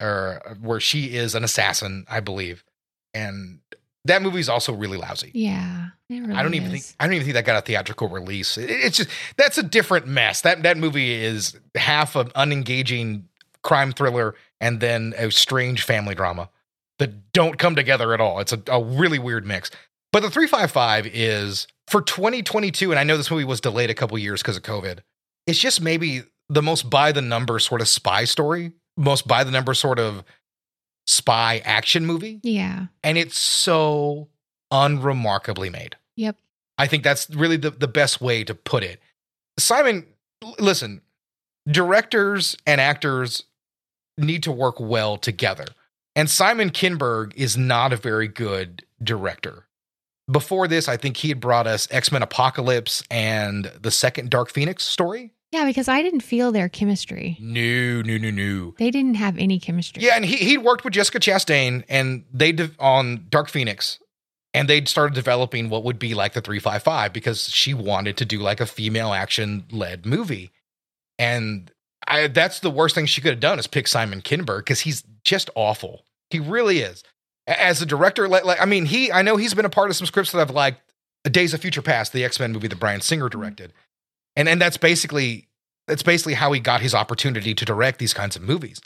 or 0.00 0.56
where 0.60 0.80
she 0.80 1.14
is 1.16 1.34
an 1.34 1.42
assassin, 1.44 2.04
I 2.08 2.20
believe, 2.20 2.64
and 3.12 3.60
that 4.04 4.22
movie 4.22 4.40
is 4.40 4.48
also 4.48 4.72
really 4.72 4.98
lousy. 4.98 5.30
Yeah. 5.34 5.88
Really 6.20 6.34
I 6.34 6.42
don't 6.42 6.54
even 6.54 6.72
is. 6.72 6.86
think 6.86 6.96
I 7.00 7.06
don't 7.06 7.14
even 7.14 7.24
think 7.24 7.34
that 7.34 7.44
got 7.44 7.58
a 7.58 7.66
theatrical 7.66 8.08
release. 8.08 8.56
It- 8.58 8.70
it's 8.70 8.96
just 8.98 9.10
that's 9.36 9.58
a 9.58 9.62
different 9.62 10.06
mess. 10.06 10.40
That 10.42 10.62
that 10.62 10.76
movie 10.76 11.12
is 11.12 11.56
half 11.74 12.16
an 12.16 12.28
unengaging 12.30 13.24
crime 13.62 13.92
thriller 13.92 14.34
and 14.60 14.80
then 14.80 15.14
a 15.16 15.30
strange 15.30 15.82
family 15.82 16.14
drama 16.14 16.50
that 16.98 17.32
don't 17.32 17.58
come 17.58 17.74
together 17.74 18.12
at 18.14 18.20
all. 18.20 18.38
It's 18.40 18.52
a, 18.52 18.62
a 18.68 18.82
really 18.82 19.18
weird 19.18 19.44
mix. 19.46 19.70
But 20.12 20.20
the 20.20 20.30
355 20.30 21.06
is 21.08 21.66
for 21.88 22.00
2022, 22.00 22.90
and 22.92 23.00
I 23.00 23.04
know 23.04 23.16
this 23.16 23.30
movie 23.30 23.44
was 23.44 23.60
delayed 23.60 23.90
a 23.90 23.94
couple 23.94 24.16
years 24.18 24.42
because 24.42 24.56
of 24.56 24.62
COVID. 24.62 25.00
It's 25.46 25.58
just 25.58 25.80
maybe 25.80 26.22
the 26.48 26.62
most 26.62 26.88
by 26.88 27.10
the 27.10 27.20
number 27.22 27.58
sort 27.58 27.80
of 27.80 27.88
spy 27.88 28.24
story, 28.24 28.72
most 28.96 29.26
by 29.26 29.42
the 29.42 29.50
number 29.50 29.74
sort 29.74 29.98
of 29.98 30.22
spy 31.06 31.60
action 31.64 32.06
movie. 32.06 32.38
Yeah. 32.42 32.86
And 33.02 33.18
it's 33.18 33.36
so 33.38 34.28
unremarkably 34.70 35.70
made. 35.70 35.96
Yep. 36.16 36.36
I 36.78 36.86
think 36.86 37.04
that's 37.04 37.30
really 37.30 37.56
the, 37.56 37.70
the 37.70 37.88
best 37.88 38.20
way 38.20 38.44
to 38.44 38.54
put 38.54 38.82
it. 38.82 39.00
Simon, 39.58 40.06
l- 40.42 40.56
listen, 40.58 41.02
directors 41.68 42.56
and 42.66 42.80
actors 42.80 43.44
need 44.18 44.42
to 44.44 44.52
work 44.52 44.78
well 44.78 45.16
together. 45.16 45.66
And 46.16 46.30
Simon 46.30 46.70
Kinberg 46.70 47.34
is 47.36 47.56
not 47.56 47.92
a 47.92 47.96
very 47.96 48.28
good 48.28 48.84
director. 49.02 49.66
Before 50.30 50.66
this, 50.68 50.88
I 50.88 50.96
think 50.96 51.16
he 51.18 51.28
had 51.28 51.40
brought 51.40 51.66
us 51.66 51.86
X 51.90 52.10
Men 52.10 52.22
Apocalypse 52.22 53.02
and 53.10 53.66
the 53.80 53.90
second 53.90 54.30
Dark 54.30 54.50
Phoenix 54.50 54.84
story. 54.84 55.32
Yeah, 55.52 55.66
because 55.66 55.86
I 55.86 56.02
didn't 56.02 56.22
feel 56.22 56.50
their 56.50 56.68
chemistry. 56.68 57.36
No, 57.40 58.02
no, 58.02 58.16
no, 58.18 58.30
no. 58.30 58.74
They 58.78 58.90
didn't 58.90 59.14
have 59.14 59.36
any 59.38 59.60
chemistry. 59.60 60.02
Yeah, 60.02 60.16
and 60.16 60.24
he 60.24 60.36
he'd 60.36 60.58
worked 60.58 60.82
with 60.84 60.94
Jessica 60.94 61.20
Chastain, 61.20 61.84
and 61.88 62.24
they 62.32 62.52
de- 62.52 62.70
on 62.78 63.26
Dark 63.28 63.48
Phoenix, 63.48 63.98
and 64.54 64.68
they'd 64.68 64.88
started 64.88 65.14
developing 65.14 65.68
what 65.68 65.84
would 65.84 65.98
be 65.98 66.14
like 66.14 66.32
the 66.32 66.40
three 66.40 66.60
five 66.60 66.82
five 66.82 67.12
because 67.12 67.50
she 67.50 67.74
wanted 67.74 68.16
to 68.16 68.24
do 68.24 68.38
like 68.38 68.60
a 68.60 68.66
female 68.66 69.12
action 69.12 69.64
led 69.70 70.06
movie, 70.06 70.52
and 71.18 71.70
I 72.06 72.28
that's 72.28 72.60
the 72.60 72.70
worst 72.70 72.94
thing 72.94 73.06
she 73.06 73.20
could 73.20 73.32
have 73.32 73.40
done 73.40 73.58
is 73.58 73.66
pick 73.66 73.88
Simon 73.88 74.22
Kinberg 74.22 74.60
because 74.60 74.80
he's 74.80 75.02
just 75.24 75.50
awful. 75.54 76.04
He 76.30 76.38
really 76.38 76.78
is. 76.78 77.02
As 77.46 77.82
a 77.82 77.86
director, 77.86 78.26
like, 78.26 78.44
like 78.44 78.62
I 78.62 78.64
mean, 78.64 78.86
he 78.86 79.12
I 79.12 79.22
know 79.22 79.36
he's 79.36 79.52
been 79.52 79.66
a 79.66 79.70
part 79.70 79.90
of 79.90 79.96
some 79.96 80.06
scripts 80.06 80.32
that 80.32 80.40
I've 80.40 80.50
liked. 80.54 80.80
Days 81.24 81.54
of 81.54 81.60
Future 81.60 81.80
Past, 81.80 82.12
the 82.12 82.22
X 82.22 82.38
Men 82.38 82.52
movie 82.52 82.68
that 82.68 82.78
Bryan 82.78 83.00
Singer 83.00 83.28
mm-hmm. 83.28 83.40
directed, 83.40 83.72
and 84.36 84.48
and 84.48 84.60
that's 84.60 84.76
basically 84.76 85.48
that's 85.88 86.02
basically 86.02 86.34
how 86.34 86.52
he 86.52 86.60
got 86.60 86.80
his 86.80 86.94
opportunity 86.94 87.54
to 87.54 87.64
direct 87.64 87.98
these 87.98 88.14
kinds 88.14 88.36
of 88.36 88.42
movies. 88.42 88.80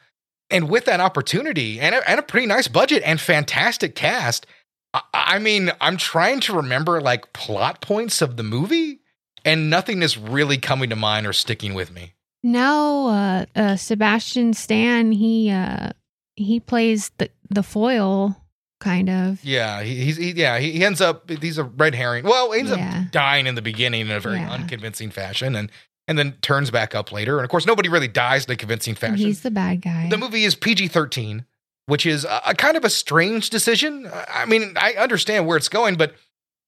And 0.51 0.71
with 0.71 0.87
that 0.87 1.01
opportunity 1.01 1.79
and 1.79 1.95
a, 1.95 2.11
and 2.11 2.19
a 2.19 2.23
pretty 2.23 2.47
nice 2.47 2.69
budget 2.69 3.03
and 3.05 3.21
fantastic 3.21 3.95
cast, 3.95 4.47
I, 4.95 5.39
mean, 5.39 5.71
I'm 5.81 5.97
trying 5.97 6.41
to 6.41 6.55
remember 6.57 7.01
like 7.01 7.33
plot 7.33 7.81
points 7.81 8.23
of 8.23 8.37
the 8.37 8.43
movie, 8.43 9.01
and 9.45 9.69
nothing 9.71 10.03
is 10.03 10.17
really 10.17 10.59
coming 10.59 10.91
to 10.91 10.97
mind 10.97 11.27
or 11.27 11.33
sticking 11.33 11.75
with 11.75 11.93
me. 11.93 12.15
No, 12.43 13.09
uh, 13.09 13.47
uh, 13.55 13.77
Sebastian 13.77 14.55
Stan, 14.55 15.13
he 15.13 15.51
uh, 15.51 15.91
he 16.37 16.61
plays 16.61 17.11
the 17.19 17.31
the 17.51 17.63
foil 17.63 18.37
kind 18.81 19.11
of. 19.11 19.45
Yeah, 19.45 19.83
he, 19.83 19.97
he's 20.05 20.17
he, 20.17 20.31
yeah 20.33 20.59
he, 20.59 20.85
ends 20.85 21.01
up 21.01 21.29
he's 21.29 21.59
a 21.59 21.65
red 21.65 21.95
herring. 21.95 22.25
Well, 22.25 22.53
he 22.53 22.61
ends 22.61 22.71
Yeah. 22.71 23.03
up 23.07 23.11
dying 23.13 23.47
in 23.47 23.57
the 23.57 23.63
beginning 23.63 24.03
in 24.03 24.11
a 24.11 24.21
very 24.21 24.37
Yeah. 24.37 24.51
unconvincing 24.53 25.11
fashion, 25.11 25.55
and 25.57 25.71
and 26.07 26.17
then 26.19 26.33
turns 26.41 26.71
back 26.71 26.95
up 26.95 27.13
later. 27.13 27.37
And 27.39 27.45
of 27.45 27.51
course, 27.51 27.67
nobody 27.67 27.89
really 27.89 28.09
dies 28.09 28.47
in 28.47 28.53
a 28.53 28.57
convincing 28.57 28.95
fashion. 28.95 29.17
he's 29.17 29.43
the 29.43 29.51
bad 29.51 29.83
guy. 29.83 30.09
The 30.09 30.17
movie 30.17 30.45
is 30.45 30.55
PG 30.55 30.89
13. 30.89 31.45
Which 31.89 32.07
is 32.07 32.25
a, 32.25 32.41
a 32.47 32.55
kind 32.55 32.77
of 32.77 32.85
a 32.85 32.91
strange 32.91 33.51
decision. 33.51 34.09
I 34.33 34.45
mean, 34.47 34.75
I 34.77 34.93
understand 34.93 35.47
where 35.47 35.57
it's 35.57 35.69
going, 35.69 35.97
but 35.97 36.15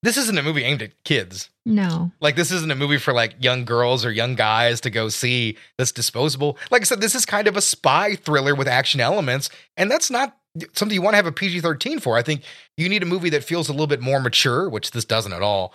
this 0.03 0.17
isn't 0.17 0.39
a 0.39 0.43
movie 0.43 0.65
aimed 0.65 0.81
at 0.83 0.93
kids. 1.05 1.51
No. 1.67 2.11
Like 2.21 2.35
this 2.37 2.51
isn't 2.51 2.71
a 2.73 2.75
movie 2.75 2.97
for 2.97 3.13
like 3.13 3.35
young 3.39 3.65
girls 3.67 4.05
or 4.05 4.11
young 4.11 4.35
guys 4.35 4.81
to 4.81 4.91
go 4.91 5.09
see 5.11 5.59
that's 5.77 5.93
disposable. 5.93 6.57
Like 6.71 6.81
I 6.83 6.85
said, 6.85 7.01
this 7.03 7.15
is 7.15 7.27
kind 7.27 7.47
of 7.47 7.57
a 7.57 7.61
spy 7.61 8.15
thriller 8.17 8.55
with 8.55 8.67
action 8.67 9.01
elements, 9.01 9.51
and 9.77 9.91
that's 9.91 10.11
not 10.11 10.37
something 10.73 10.95
you 10.95 11.03
want 11.03 11.13
to 11.13 11.17
have 11.17 11.27
a 11.27 11.33
PG-13 11.33 12.01
for. 12.01 12.17
I 12.17 12.23
think 12.23 12.43
you 12.79 12.89
need 12.89 13.03
a 13.03 13.07
movie 13.07 13.31
that 13.31 13.45
feels 13.45 13.69
a 13.69 13.73
little 13.73 13.87
bit 13.87 14.01
more 14.01 14.21
mature, 14.21 14.69
which 14.71 14.91
this 14.93 15.05
doesn't 15.05 15.33
at 15.35 15.43
all, 15.43 15.75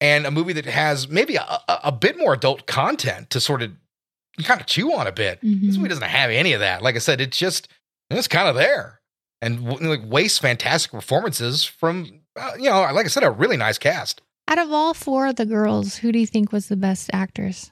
and 0.00 0.26
a 0.26 0.30
movie 0.30 0.54
that 0.54 0.64
has 0.64 1.08
maybe 1.08 1.36
a, 1.36 1.42
a, 1.42 1.80
a 1.84 1.92
bit 1.92 2.16
more 2.18 2.32
adult 2.32 2.66
content 2.66 3.28
to 3.30 3.38
sort 3.38 3.60
of 3.62 3.72
kind 4.44 4.60
of 4.60 4.66
chew 4.66 4.94
on 4.94 5.06
a 5.06 5.12
bit. 5.12 5.40
This 5.42 5.74
Mhm. 5.74 5.76
movie 5.78 5.88
doesn't 5.90 6.04
have 6.04 6.30
any 6.30 6.52
of 6.54 6.60
that. 6.60 6.80
Like 6.82 6.94
I 6.94 7.00
said, 7.00 7.20
it's 7.20 7.36
just 7.36 7.68
it's 8.16 8.28
kind 8.28 8.48
of 8.48 8.54
there 8.54 9.00
and 9.42 9.64
like 9.82 10.00
waste 10.04 10.40
fantastic 10.40 10.90
performances 10.92 11.64
from 11.64 12.20
uh, 12.38 12.52
you 12.56 12.70
know, 12.70 12.80
like 12.92 13.04
I 13.04 13.08
said, 13.08 13.24
a 13.24 13.30
really 13.30 13.56
nice 13.56 13.78
cast. 13.78 14.22
Out 14.46 14.58
of 14.58 14.72
all 14.72 14.94
four 14.94 15.26
of 15.26 15.36
the 15.36 15.44
girls, 15.44 15.96
who 15.96 16.12
do 16.12 16.18
you 16.18 16.26
think 16.26 16.52
was 16.52 16.68
the 16.68 16.76
best 16.76 17.10
actress? 17.12 17.70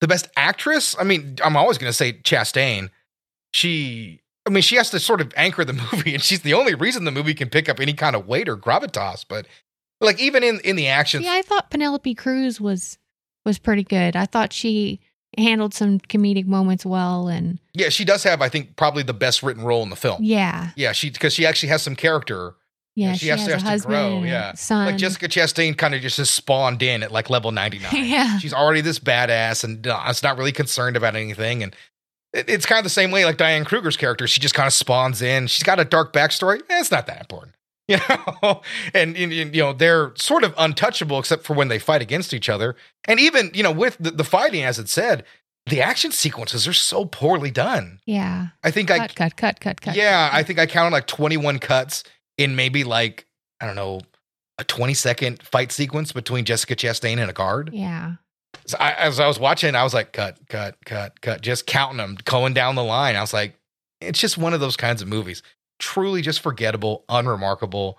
The 0.00 0.08
best 0.08 0.28
actress, 0.36 0.94
I 0.98 1.04
mean, 1.04 1.36
I'm 1.44 1.56
always 1.56 1.76
going 1.76 1.90
to 1.90 1.96
say 1.96 2.12
Chastain. 2.12 2.90
She, 3.52 4.20
I 4.46 4.50
mean, 4.50 4.62
she 4.62 4.76
has 4.76 4.90
to 4.90 5.00
sort 5.00 5.20
of 5.20 5.32
anchor 5.36 5.64
the 5.64 5.72
movie, 5.92 6.14
and 6.14 6.22
she's 6.22 6.40
the 6.40 6.54
only 6.54 6.74
reason 6.74 7.04
the 7.04 7.10
movie 7.10 7.34
can 7.34 7.50
pick 7.50 7.68
up 7.68 7.80
any 7.80 7.92
kind 7.92 8.14
of 8.14 8.26
weight 8.26 8.48
or 8.48 8.56
gravitas. 8.56 9.24
But 9.28 9.46
like 10.00 10.20
even 10.20 10.44
in 10.44 10.60
in 10.60 10.76
the 10.76 10.86
action, 10.88 11.22
Yeah, 11.22 11.32
I 11.32 11.42
thought 11.42 11.70
Penelope 11.70 12.14
Cruz 12.14 12.60
was 12.60 12.98
was 13.44 13.58
pretty 13.58 13.84
good. 13.84 14.14
I 14.14 14.26
thought 14.26 14.52
she 14.52 15.00
handled 15.38 15.74
some 15.74 16.00
comedic 16.00 16.46
moments 16.46 16.84
well, 16.84 17.28
and 17.28 17.58
yeah, 17.74 17.88
she 17.88 18.04
does 18.04 18.22
have, 18.24 18.42
I 18.42 18.48
think, 18.48 18.76
probably 18.76 19.02
the 19.02 19.14
best 19.14 19.42
written 19.42 19.64
role 19.64 19.82
in 19.82 19.90
the 19.90 19.96
film. 19.96 20.22
yeah, 20.22 20.70
Yeah, 20.76 20.92
she 20.92 21.10
because 21.10 21.32
she 21.32 21.46
actually 21.46 21.70
has 21.70 21.82
some 21.82 21.96
character. 21.96 22.54
yeah, 22.94 23.12
she 23.12 23.18
she, 23.20 23.28
has 23.28 23.40
has, 23.40 23.48
has 23.52 23.62
to 23.62 23.68
husband, 23.68 23.94
grow, 23.94 24.22
yeah. 24.24 24.54
son. 24.54 24.86
Like 24.86 24.96
Jessica 24.96 25.28
Chastain 25.28 25.76
kind 25.76 25.94
of 25.94 26.00
just 26.00 26.16
has 26.16 26.28
spawned 26.30 26.82
in 26.82 27.02
at 27.02 27.12
like 27.12 27.30
level 27.30 27.52
99. 27.52 27.90
Yeah. 28.06 28.38
She's 28.38 28.52
already 28.54 28.80
this 28.80 28.98
badass 28.98 29.64
and 29.64 29.86
uh, 29.86 30.02
it's 30.08 30.22
not 30.22 30.36
really 30.36 30.52
concerned 30.52 30.96
about 30.96 31.14
anything. 31.14 31.62
And 31.62 31.76
it, 32.32 32.48
it's 32.50 32.66
kind 32.66 32.78
of 32.78 32.84
the 32.84 32.90
same 32.90 33.10
way 33.10 33.24
like 33.24 33.36
Diane 33.36 33.64
Kruger's 33.64 33.96
character. 33.96 34.26
She 34.26 34.40
just 34.40 34.54
kind 34.54 34.66
of 34.66 34.72
spawns 34.72 35.22
in. 35.22 35.46
She's 35.46 35.62
got 35.62 35.78
a 35.78 35.84
dark 35.84 36.12
backstory. 36.12 36.60
Eh, 36.68 36.80
it's 36.80 36.90
not 36.90 37.06
that 37.06 37.20
important. 37.20 37.54
You 37.94 37.96
know, 38.42 38.60
and, 38.92 39.16
and, 39.16 39.32
you 39.32 39.62
know 39.62 39.72
they're 39.72 40.12
sort 40.14 40.44
of 40.44 40.52
untouchable 40.58 41.18
except 41.18 41.44
for 41.44 41.54
when 41.54 41.68
they 41.68 41.78
fight 41.78 42.02
against 42.02 42.34
each 42.34 42.50
other. 42.50 42.76
And 43.06 43.18
even 43.18 43.50
you 43.54 43.62
know 43.62 43.72
with 43.72 43.96
the, 43.98 44.10
the 44.10 44.24
fighting, 44.24 44.62
as 44.62 44.78
it 44.78 44.90
said, 44.90 45.24
the 45.66 45.80
action 45.80 46.12
sequences 46.12 46.68
are 46.68 46.74
so 46.74 47.06
poorly 47.06 47.50
done. 47.50 48.00
yeah, 48.04 48.48
I 48.62 48.70
think 48.70 48.90
I 48.90 48.98
cut, 48.98 49.14
cut, 49.14 49.36
cut, 49.36 49.60
cut, 49.60 49.80
cut. 49.80 49.96
yeah, 49.96 50.28
I 50.32 50.42
think 50.42 50.58
I 50.58 50.66
counted 50.66 50.92
like 50.92 51.06
21 51.06 51.58
cuts 51.60 52.04
in 52.36 52.56
maybe 52.56 52.84
like, 52.84 53.26
I 53.60 53.66
don't 53.66 53.76
know, 53.76 54.00
a 54.58 54.64
20 54.64 54.92
second 54.94 55.42
fight 55.42 55.72
sequence 55.72 56.12
between 56.12 56.44
Jessica 56.44 56.76
Chastain 56.76 57.18
and 57.18 57.30
a 57.30 57.34
guard. 57.34 57.70
yeah, 57.72 58.14
So 58.66 58.76
I, 58.78 58.92
as 58.92 59.18
I 59.20 59.26
was 59.26 59.38
watching, 59.38 59.74
I 59.74 59.82
was 59.82 59.94
like, 59.94 60.12
cut, 60.12 60.38
cut, 60.48 60.76
cut, 60.84 61.20
cut, 61.20 61.40
just 61.40 61.66
counting 61.66 61.98
them, 61.98 62.16
going 62.24 62.54
down 62.54 62.74
the 62.74 62.84
line. 62.84 63.16
I 63.16 63.20
was 63.20 63.32
like, 63.32 63.54
it's 64.00 64.20
just 64.20 64.36
one 64.38 64.52
of 64.54 64.60
those 64.60 64.76
kinds 64.76 65.00
of 65.02 65.08
movies. 65.08 65.42
Truly 65.78 66.22
just 66.22 66.40
forgettable, 66.40 67.04
unremarkable. 67.08 67.98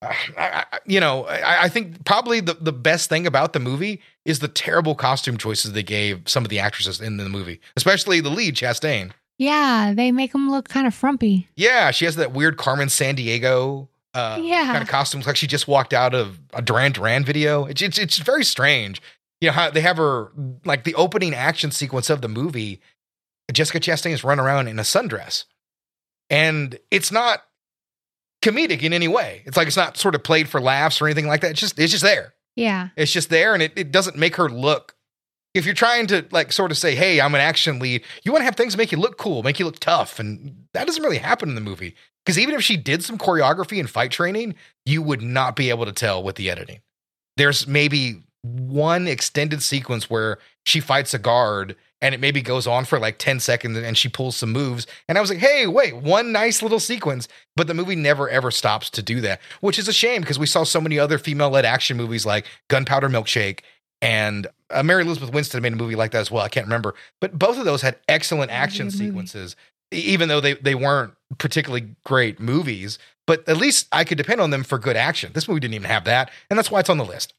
I, 0.00 0.14
I, 0.38 0.64
you 0.86 1.00
know, 1.00 1.24
I, 1.26 1.64
I 1.64 1.68
think 1.68 2.04
probably 2.04 2.40
the, 2.40 2.54
the 2.54 2.72
best 2.72 3.08
thing 3.08 3.26
about 3.26 3.52
the 3.52 3.58
movie 3.58 4.00
is 4.24 4.38
the 4.38 4.46
terrible 4.48 4.94
costume 4.94 5.36
choices 5.36 5.72
they 5.72 5.82
gave 5.82 6.22
some 6.28 6.44
of 6.44 6.50
the 6.50 6.60
actresses 6.60 7.00
in 7.00 7.16
the 7.16 7.28
movie, 7.28 7.60
especially 7.76 8.20
the 8.20 8.30
lead, 8.30 8.54
Chastain. 8.54 9.10
yeah. 9.38 9.92
They 9.96 10.12
make 10.12 10.30
them 10.32 10.48
look 10.50 10.68
kind 10.68 10.86
of 10.86 10.94
frumpy. 10.94 11.48
Yeah, 11.56 11.90
she 11.90 12.04
has 12.04 12.14
that 12.16 12.30
weird 12.32 12.56
Carmen 12.58 12.86
Sandiego 12.88 13.88
uh, 14.14 14.38
Yeah. 14.40 14.66
kind 14.66 14.82
of 14.82 14.88
costume. 14.88 15.18
It's 15.20 15.26
like 15.26 15.36
she 15.36 15.48
just 15.48 15.66
walked 15.66 15.92
out 15.92 16.14
of 16.14 16.38
a 16.52 16.62
Duran 16.62 16.92
Duran 16.92 17.24
video. 17.24 17.64
It's, 17.64 17.82
it's 17.82 17.98
it's 17.98 18.18
very 18.18 18.44
strange. 18.44 19.02
You 19.40 19.48
know 19.48 19.52
how 19.54 19.70
they 19.70 19.80
have 19.80 19.96
her 19.96 20.30
like 20.64 20.84
the 20.84 20.94
opening 20.94 21.34
action 21.34 21.70
sequence 21.72 22.08
of 22.08 22.20
the 22.22 22.28
movie. 22.28 22.80
Jessica 23.52 23.80
Chastain 23.80 24.12
is 24.12 24.22
running 24.24 24.44
around 24.44 24.68
in 24.68 24.78
a 24.78 24.82
sundress, 24.82 25.44
and 26.30 26.78
it's 26.90 27.10
not 27.12 27.42
comedic 28.42 28.82
in 28.82 28.92
any 28.92 29.08
way. 29.08 29.42
It's 29.46 29.56
like 29.56 29.66
it's 29.66 29.76
not 29.76 29.96
sort 29.96 30.14
of 30.14 30.22
played 30.22 30.48
for 30.48 30.60
laughs 30.60 31.00
or 31.00 31.06
anything 31.06 31.26
like 31.26 31.40
that. 31.40 31.52
It's 31.52 31.60
just 31.60 31.78
it's 31.78 31.92
just 31.92 32.04
there. 32.04 32.34
Yeah, 32.56 32.88
It's 32.96 33.12
just 33.12 33.30
there, 33.30 33.54
and 33.54 33.62
it, 33.62 33.72
it 33.76 33.92
doesn't 33.92 34.16
make 34.16 34.34
her 34.34 34.48
look. 34.48 34.96
If 35.54 35.64
you're 35.64 35.74
trying 35.76 36.08
to 36.08 36.26
like 36.32 36.52
sort 36.52 36.72
of 36.72 36.78
say, 36.78 36.96
"Hey, 36.96 37.20
I'm 37.20 37.34
an 37.34 37.40
action 37.40 37.78
lead," 37.78 38.02
you 38.24 38.32
want 38.32 38.40
to 38.40 38.46
have 38.46 38.56
things 38.56 38.76
make 38.76 38.90
you 38.90 38.98
look 38.98 39.16
cool, 39.16 39.44
make 39.44 39.58
you 39.60 39.64
look 39.64 39.78
tough, 39.78 40.18
and 40.18 40.66
that 40.74 40.86
doesn't 40.86 41.02
really 41.02 41.18
happen 41.18 41.48
in 41.48 41.54
the 41.54 41.60
movie. 41.60 41.94
Because 42.24 42.38
even 42.38 42.54
if 42.54 42.62
she 42.62 42.76
did 42.76 43.04
some 43.04 43.16
choreography 43.16 43.78
and 43.78 43.88
fight 43.88 44.10
training, 44.10 44.54
you 44.84 45.02
would 45.02 45.22
not 45.22 45.56
be 45.56 45.70
able 45.70 45.86
to 45.86 45.92
tell 45.92 46.22
with 46.22 46.34
the 46.36 46.50
editing. 46.50 46.80
There's 47.36 47.66
maybe 47.66 48.22
one 48.42 49.06
extended 49.06 49.62
sequence 49.62 50.10
where 50.10 50.38
she 50.66 50.80
fights 50.80 51.14
a 51.14 51.18
guard 51.18 51.76
and 52.00 52.14
it 52.14 52.20
maybe 52.20 52.42
goes 52.42 52.66
on 52.66 52.84
for 52.84 52.98
like 52.98 53.18
10 53.18 53.40
seconds 53.40 53.76
and 53.76 53.96
she 53.96 54.08
pulls 54.08 54.36
some 54.36 54.52
moves. 54.52 54.86
And 55.08 55.18
I 55.18 55.20
was 55.20 55.30
like, 55.30 55.40
hey, 55.40 55.66
wait, 55.66 55.96
one 55.96 56.32
nice 56.32 56.62
little 56.62 56.80
sequence. 56.80 57.28
But 57.56 57.66
the 57.66 57.74
movie 57.74 57.96
never 57.96 58.28
ever 58.28 58.50
stops 58.50 58.90
to 58.90 59.02
do 59.02 59.20
that, 59.22 59.40
which 59.60 59.78
is 59.78 59.88
a 59.88 59.92
shame 59.92 60.20
because 60.20 60.38
we 60.38 60.46
saw 60.46 60.64
so 60.64 60.80
many 60.80 60.98
other 60.98 61.18
female 61.18 61.50
led 61.50 61.64
action 61.64 61.96
movies 61.96 62.24
like 62.24 62.46
Gunpowder 62.68 63.08
Milkshake 63.08 63.60
and 64.00 64.46
uh, 64.70 64.82
Mary 64.82 65.02
Elizabeth 65.02 65.32
Winstead 65.32 65.62
made 65.62 65.72
a 65.72 65.76
movie 65.76 65.96
like 65.96 66.12
that 66.12 66.20
as 66.20 66.30
well. 66.30 66.44
I 66.44 66.48
can't 66.48 66.66
remember. 66.66 66.94
But 67.20 67.38
both 67.38 67.58
of 67.58 67.64
those 67.64 67.82
had 67.82 67.96
excellent 68.08 68.50
That 68.50 68.54
was 68.54 68.60
a 68.60 68.62
action 68.62 68.90
sequences, 68.90 69.56
even 69.90 70.28
though 70.28 70.40
they, 70.40 70.54
they 70.54 70.74
weren't 70.74 71.14
particularly 71.38 71.96
great 72.04 72.38
movies. 72.38 72.98
But 73.26 73.46
at 73.48 73.56
least 73.56 73.88
I 73.92 74.04
could 74.04 74.18
depend 74.18 74.40
on 74.40 74.50
them 74.50 74.64
for 74.64 74.78
good 74.78 74.96
action. 74.96 75.32
This 75.34 75.48
movie 75.48 75.60
didn't 75.60 75.74
even 75.74 75.90
have 75.90 76.04
that. 76.04 76.30
And 76.48 76.58
that's 76.58 76.70
why 76.70 76.80
it's 76.80 76.90
on 76.90 76.98
the 76.98 77.04
list. 77.04 77.34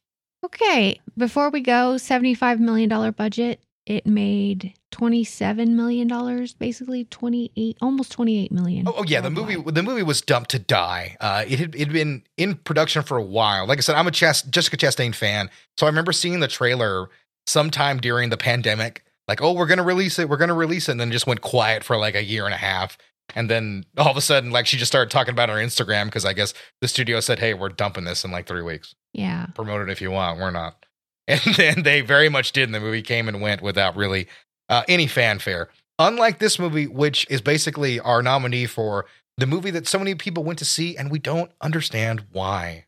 Okay, 0.46 1.02
before 1.18 1.50
we 1.50 1.60
go, 1.60 1.96
$75 1.96 2.60
million 2.60 3.12
budget. 3.12 3.60
It 3.90 4.06
made 4.06 4.76
$27 4.92 5.70
million, 5.70 6.48
basically 6.60 7.06
28, 7.06 7.78
almost 7.82 8.12
28 8.12 8.52
million. 8.52 8.88
Oh, 8.88 8.94
oh 8.98 9.04
yeah, 9.04 9.20
the 9.20 9.32
movie 9.32 9.56
the 9.56 9.82
movie 9.82 10.04
was 10.04 10.22
dumped 10.22 10.52
to 10.52 10.60
die. 10.60 11.18
Uh, 11.20 11.44
it 11.48 11.58
had 11.58 11.74
it 11.74 11.80
had 11.80 11.92
been 11.92 12.22
in 12.38 12.54
production 12.54 13.02
for 13.02 13.18
a 13.18 13.24
while. 13.24 13.66
Like 13.66 13.80
I 13.80 13.82
said, 13.82 13.96
I'm 13.96 14.06
a 14.06 14.12
Chas- 14.12 14.44
Jessica 14.44 14.78
Chastain 14.78 15.16
fan, 15.16 15.50
so 15.76 15.88
I 15.88 15.90
remember 15.90 16.12
seeing 16.12 16.40
the 16.40 16.48
trailer 16.48 17.10
sometime 17.48 17.98
during 17.98 18.30
the 18.30 18.38
pandemic. 18.38 19.04
Like, 19.28 19.42
oh, 19.42 19.54
we're 19.54 19.66
gonna 19.66 19.82
release 19.82 20.20
it, 20.20 20.30
we're 20.30 20.38
gonna 20.38 20.54
release 20.54 20.88
it, 20.88 20.92
and 20.92 21.02
then 21.02 21.12
just 21.12 21.26
went 21.26 21.42
quiet 21.42 21.84
for 21.84 21.98
like 21.98 22.14
a 22.14 22.24
year 22.24 22.46
and 22.46 22.54
a 22.54 22.58
half. 22.58 22.96
And 23.36 23.50
then 23.50 23.86
all 23.98 24.12
of 24.12 24.18
a 24.18 24.22
sudden, 24.22 24.52
like 24.52 24.68
she 24.68 24.78
just 24.78 24.92
started 24.92 25.10
talking 25.10 25.32
about 25.32 25.50
it 25.50 25.54
on 25.54 25.60
Instagram 25.60 26.06
because 26.06 26.26
I 26.26 26.34
guess 26.34 26.54
the 26.80 26.88
studio 26.88 27.22
said, 27.22 27.40
"Hey, 27.40 27.56
we're 27.56 27.70
dumping 27.70 28.04
this 28.04 28.24
in 28.24 28.30
like 28.30 28.46
three 28.46 28.62
weeks. 28.62 28.94
Yeah. 29.14 29.48
Promote 29.56 29.82
it 29.82 29.92
if 29.92 30.00
you 30.00 30.12
want. 30.12 30.40
We're 30.40 30.52
not." 30.52 30.86
And 31.30 31.56
then 31.58 31.84
they 31.84 32.02
very 32.02 32.28
much 32.28 32.52
did, 32.52 32.64
and 32.64 32.76
the 32.76 32.80
movie 32.80 33.02
came 33.04 33.28
and 33.28 33.42
went 33.42 33.62
without 33.62 33.96
really 33.96 34.28
uh, 34.68 34.84
any 34.88 35.08
fanfare. 35.08 35.70
Unlike 36.00 36.40
this 36.40 36.60
movie, 36.60 36.88
which 36.88 37.26
is 37.30 37.42
basically 37.42 38.00
our 38.00 38.22
nominee 38.22 38.66
for 38.66 39.06
the 39.38 39.46
movie 39.46 39.72
that 39.72 39.88
so 39.88 40.00
many 40.00 40.16
people 40.16 40.44
went 40.44 40.60
to 40.60 40.66
see, 40.66 40.98
and 40.98 41.12
we 41.12 41.20
don't 41.20 41.52
understand 41.62 42.26
why. 42.32 42.86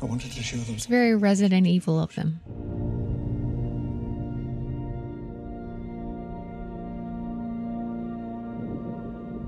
I 0.00 0.04
wanted 0.06 0.32
to 0.32 0.42
show 0.42 0.56
them 0.56 0.74
It's 0.74 0.86
very 0.86 1.14
Resident 1.14 1.66
Evil 1.66 2.00
of 2.00 2.14
them. 2.14 2.40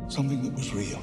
something 0.09 0.43
that 0.43 0.55
was 0.55 0.73
real. 0.73 1.01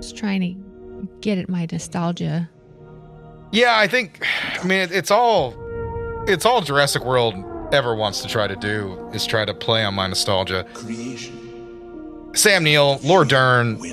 Just 0.00 0.16
trying 0.16 0.40
to 0.40 1.08
get 1.20 1.38
at 1.38 1.48
my 1.48 1.66
nostalgia. 1.70 2.48
Yeah, 3.52 3.76
I 3.78 3.86
think. 3.86 4.26
I 4.60 4.64
mean, 4.64 4.80
it, 4.80 4.92
it's 4.92 5.10
all. 5.10 5.54
It's 6.26 6.46
all 6.46 6.60
Jurassic 6.62 7.04
World 7.04 7.34
ever 7.72 7.94
wants 7.94 8.22
to 8.22 8.28
try 8.28 8.46
to 8.46 8.56
do 8.56 9.10
is 9.12 9.26
try 9.26 9.44
to 9.44 9.52
play 9.54 9.84
on 9.84 9.94
my 9.94 10.06
nostalgia. 10.06 10.64
Creation 10.74 12.30
Sam 12.34 12.64
Neill, 12.64 12.98
Laura 13.02 13.26
Dern, 13.26 13.78
will. 13.78 13.92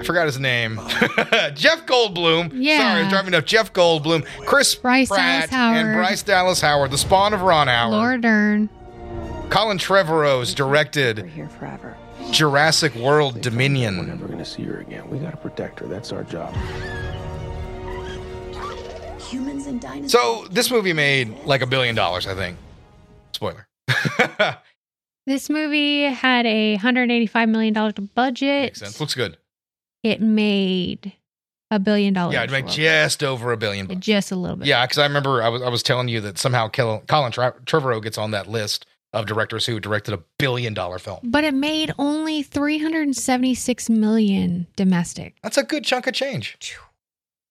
I 0.00 0.04
forgot 0.04 0.26
his 0.26 0.38
name. 0.40 0.76
Jeff 1.54 1.86
Goldblum. 1.86 2.50
Yeah. 2.54 2.78
Sorry, 2.78 3.02
I'm 3.02 3.10
driving 3.10 3.34
up. 3.34 3.44
Jeff 3.46 3.72
Goldblum, 3.72 4.24
Chris 4.46 4.74
Bryce 4.74 5.08
Pratt, 5.08 5.48
Dallas 5.48 5.50
Howard. 5.50 5.76
and 5.86 5.96
Bryce 5.96 6.22
Dallas 6.22 6.60
Howard, 6.60 6.90
the 6.90 6.98
spawn 6.98 7.32
of 7.34 7.42
Ron 7.42 7.68
Howard. 7.68 7.92
Laura 7.92 8.20
Dern. 8.20 8.68
Colin 9.50 9.78
Trevorrow's 9.78 10.52
We're 10.52 10.56
directed 10.56 11.26
here 11.26 11.48
forever. 11.48 11.96
Jurassic 12.32 12.94
World 12.94 13.40
Dominion. 13.40 13.98
We're 13.98 14.06
never 14.06 14.26
gonna 14.26 14.44
see 14.44 14.62
her 14.64 14.80
again. 14.80 15.08
We 15.10 15.18
gotta 15.18 15.36
protect 15.36 15.78
her. 15.80 15.86
That's 15.86 16.12
our 16.12 16.24
job. 16.24 16.54
Humans 19.30 19.66
and 19.66 19.80
dinosaurs. 19.80 20.12
So 20.12 20.46
this 20.50 20.70
movie 20.70 20.92
made 20.92 21.44
like 21.44 21.62
a 21.62 21.66
billion 21.66 21.94
dollars, 21.94 22.26
I 22.26 22.34
think. 22.34 22.56
Spoiler. 23.32 23.66
This 25.24 25.48
movie 25.48 26.02
had 26.02 26.46
a 26.46 26.76
$185 26.78 27.48
million 27.48 28.08
budget. 28.12 28.62
Makes 28.62 28.80
sense. 28.80 28.98
Looks 28.98 29.14
good. 29.14 29.36
It 30.02 30.20
made 30.20 31.12
a 31.70 31.78
billion 31.78 32.12
dollars. 32.12 32.34
Yeah, 32.34 32.42
it 32.42 32.50
made 32.50 32.64
worldwide. 32.64 32.74
just 32.76 33.22
over 33.22 33.52
a 33.52 33.56
billion 33.56 33.86
bucks. 33.86 34.00
just 34.00 34.32
a 34.32 34.36
little 34.36 34.56
bit. 34.56 34.66
Yeah, 34.66 34.84
because 34.84 34.98
I 34.98 35.04
remember 35.06 35.40
I 35.40 35.48
was 35.48 35.62
I 35.62 35.68
was 35.68 35.84
telling 35.84 36.08
you 36.08 36.20
that 36.22 36.38
somehow 36.38 36.68
Colin 36.68 37.30
Tre- 37.30 37.52
Trevorrow 37.66 38.02
gets 38.02 38.18
on 38.18 38.32
that 38.32 38.48
list 38.48 38.84
of 39.12 39.26
directors 39.26 39.66
who 39.66 39.78
directed 39.80 40.14
a 40.14 40.22
billion 40.38 40.74
dollar 40.74 40.98
film. 40.98 41.20
But 41.22 41.44
it 41.44 41.54
made 41.54 41.92
only 41.98 42.42
376 42.42 43.90
million 43.90 44.66
domestic. 44.76 45.36
That's 45.42 45.58
a 45.58 45.62
good 45.62 45.84
chunk 45.84 46.06
of 46.06 46.14
change. 46.14 46.76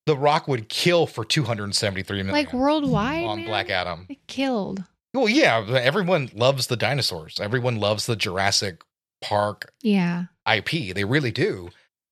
The 0.07 0.17
Rock 0.17 0.47
would 0.47 0.67
kill 0.69 1.05
for 1.05 1.23
273 1.23 2.17
million 2.23 2.33
Like 2.33 2.53
worldwide, 2.53 3.23
on 3.23 3.37
man, 3.39 3.47
Black 3.47 3.69
Adam. 3.69 4.07
it 4.09 4.25
killed. 4.27 4.83
Well, 5.13 5.29
yeah, 5.29 5.65
everyone 5.69 6.31
loves 6.33 6.67
the 6.67 6.77
dinosaurs. 6.77 7.39
Everyone 7.39 7.75
loves 7.75 8.05
the 8.07 8.15
Jurassic 8.15 8.81
Park 9.21 9.71
Yeah. 9.83 10.25
IP. 10.51 10.95
They 10.95 11.03
really 11.03 11.31
do. 11.31 11.69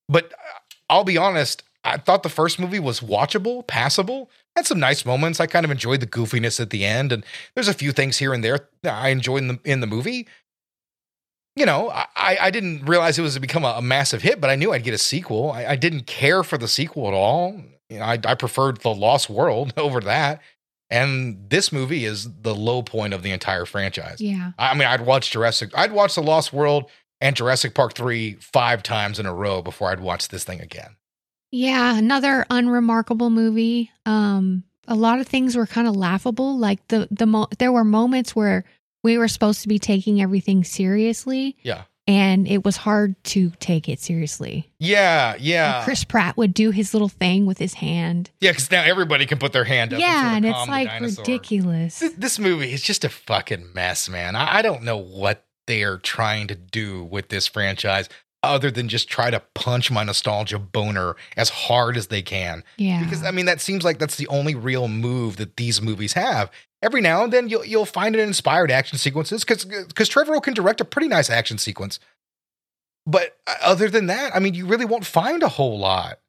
But 0.08 0.34
uh, 0.34 0.60
I'll 0.90 1.04
be 1.04 1.18
honest, 1.18 1.64
I 1.84 1.98
thought 1.98 2.24
the 2.24 2.30
first 2.30 2.60
movie 2.60 2.80
was 2.80 3.00
watchable, 3.00 3.66
passable. 3.66 4.30
Had 4.56 4.66
some 4.66 4.80
nice 4.80 5.06
moments. 5.06 5.40
I 5.40 5.48
kind 5.48 5.64
of 5.66 5.72
enjoyed 5.72 6.02
the 6.02 6.08
goofiness 6.08 6.60
at 6.60 6.72
the 6.72 6.86
end, 6.86 7.12
and 7.12 7.26
there's 7.56 7.68
a 7.68 7.74
few 7.74 7.92
things 7.92 8.18
here 8.18 8.34
and 8.34 8.44
there 8.44 8.68
that 8.84 8.94
I 8.94 9.10
enjoyed 9.10 9.44
in 9.44 9.48
the 9.48 9.60
in 9.64 9.80
the 9.80 9.88
movie. 9.88 10.28
You 11.56 11.66
know, 11.66 11.90
I, 11.90 12.38
I 12.40 12.52
didn't 12.52 12.86
realize 12.86 13.18
it 13.20 13.22
was 13.22 13.34
to 13.34 13.40
become 13.40 13.66
a, 13.66 13.76
a 13.78 13.82
massive 13.82 14.22
hit, 14.22 14.40
but 14.40 14.50
I 14.50 14.56
knew 14.56 14.72
I'd 14.72 14.84
get 14.84 14.94
a 14.94 15.00
sequel. 15.00 15.52
I, 15.52 15.66
I 15.66 15.76
didn't 15.76 16.06
care 16.06 16.44
for 16.44 16.58
the 16.58 16.68
sequel 16.68 17.08
at 17.08 17.14
all. 17.14 17.62
You 17.90 18.00
know, 18.00 18.06
I, 18.06 18.20
I 18.24 18.36
preferred 18.36 18.82
the 18.82 18.94
Lost 18.94 19.30
World 19.30 19.74
over 19.78 20.00
that, 20.02 20.42
and 20.90 21.50
this 21.50 21.72
movie 21.72 22.06
is 22.06 22.30
the 22.42 22.56
low 22.56 22.82
point 22.82 23.14
of 23.14 23.24
the 23.24 23.32
entire 23.32 23.66
franchise. 23.66 24.20
Yeah. 24.20 24.52
I 24.58 24.74
mean, 24.74 24.88
I'd 24.88 25.06
watch 25.06 25.32
Jurassic. 25.32 25.72
I'd 25.76 25.92
watch 25.92 26.16
The 26.16 26.24
Lost 26.24 26.52
World 26.54 26.90
and 27.22 27.36
Jurassic 27.36 27.74
Park 27.74 27.94
three 27.94 28.36
five 28.36 28.84
times 28.84 29.20
in 29.20 29.26
a 29.26 29.34
row 29.34 29.62
before 29.62 29.92
I'd 29.92 30.00
watch 30.00 30.30
this 30.30 30.44
thing 30.44 30.62
again. 30.62 30.96
Yeah, 31.52 31.98
another 31.98 32.46
unremarkable 32.50 33.30
movie. 33.30 33.92
Um, 34.06 34.64
a 34.88 34.96
lot 34.96 35.20
of 35.20 35.28
things 35.28 35.56
were 35.56 35.66
kind 35.68 35.88
of 35.88 35.96
laughable. 35.96 36.58
Like 36.58 36.88
the 36.90 37.08
the 37.12 37.26
mo- 37.26 37.48
there 37.58 37.72
were 37.72 37.84
moments 37.84 38.36
where 38.36 38.64
we 39.04 39.18
were 39.18 39.28
supposed 39.28 39.62
to 39.62 39.68
be 39.68 39.80
taking 39.80 40.22
everything 40.22 40.64
seriously, 40.64 41.56
Yeah, 41.64 41.84
and 42.06 42.48
it 42.48 42.66
was 42.66 42.76
hard 42.76 43.16
to 43.26 43.52
take 43.60 43.88
it 43.88 44.00
seriously. 44.02 44.70
yeah, 44.80 45.36
yeah, 45.40 45.84
Chris 45.86 46.04
Pratt 46.04 46.36
would 46.38 46.54
do 46.54 46.72
his 46.72 46.94
little 46.94 47.08
thing 47.08 47.46
with 47.46 47.58
his 47.60 47.76
hand. 47.76 48.30
yeah. 48.42 48.52
Because 48.52 48.70
now 48.72 48.84
everybody 48.84 49.26
can 49.26 49.38
put 49.40 49.54
their 49.54 49.64
hand 49.64 49.94
up. 49.94 50.00
yeah, 50.02 50.36
and, 50.36 50.46
and 50.46 50.54
it's 50.56 50.68
like 50.68 50.88
dinosaur. 50.90 51.24
ridiculous. 51.24 52.00
Th- 52.00 52.12
This 52.18 52.40
movie 52.40 52.74
is 52.74 52.82
just 52.82 53.06
a 53.06 53.10
fucking 53.10 53.74
mess, 53.74 54.10
man. 54.10 54.36
I, 54.36 54.58
I 54.58 54.62
don't 54.62 54.84
know 54.84 54.98
what 54.98 55.46
they 55.68 55.84
are 55.84 55.98
trying 55.98 56.48
to 56.48 56.56
do 56.56 57.04
with 57.06 57.30
this 57.30 57.48
franchise, 57.48 58.10
other 58.42 58.72
than 58.72 58.88
just 58.88 59.10
try 59.10 59.30
to 59.30 59.42
punch 59.54 59.92
my 59.92 60.04
nostalgia 60.04 60.58
boner 60.60 61.16
as 61.36 61.50
hard 61.50 61.98
as 61.98 62.08
they 62.08 62.22
can. 62.22 62.64
Yeah, 62.78 63.04
because 63.04 63.24
I 63.24 63.32
mean 63.32 63.46
that 63.46 63.60
seems 63.62 63.84
like 63.84 64.00
that's 64.00 64.16
the 64.16 64.28
only 64.28 64.56
real 64.56 64.88
move 64.88 65.38
that 65.38 65.58
these 65.58 65.82
movies 65.82 66.14
have. 66.14 66.50
Every 66.82 67.02
now 67.02 67.24
and 67.26 67.34
then 67.34 67.50
you'll 67.50 67.66
you'll 67.66 67.86
find 67.86 68.16
an 68.16 68.22
inspired 68.22 68.72
action 68.72 68.98
sequences 68.98 69.44
because 69.44 69.66
because 69.66 70.10
Trevorrow 70.10 70.42
can 70.42 70.54
direct 70.54 70.80
a 70.80 70.86
pretty 70.86 71.10
nice 71.10 71.30
action 71.30 71.58
sequence. 71.58 72.00
But 73.06 73.38
uh, 73.48 73.56
other 73.62 73.90
than 73.90 74.08
that, 74.08 74.36
I 74.36 74.40
mean, 74.40 74.54
you 74.54 74.66
really 74.66 74.86
won't 74.86 75.06
find 75.06 75.42
a 75.44 75.50
whole 75.50 75.80
lot 75.80 76.20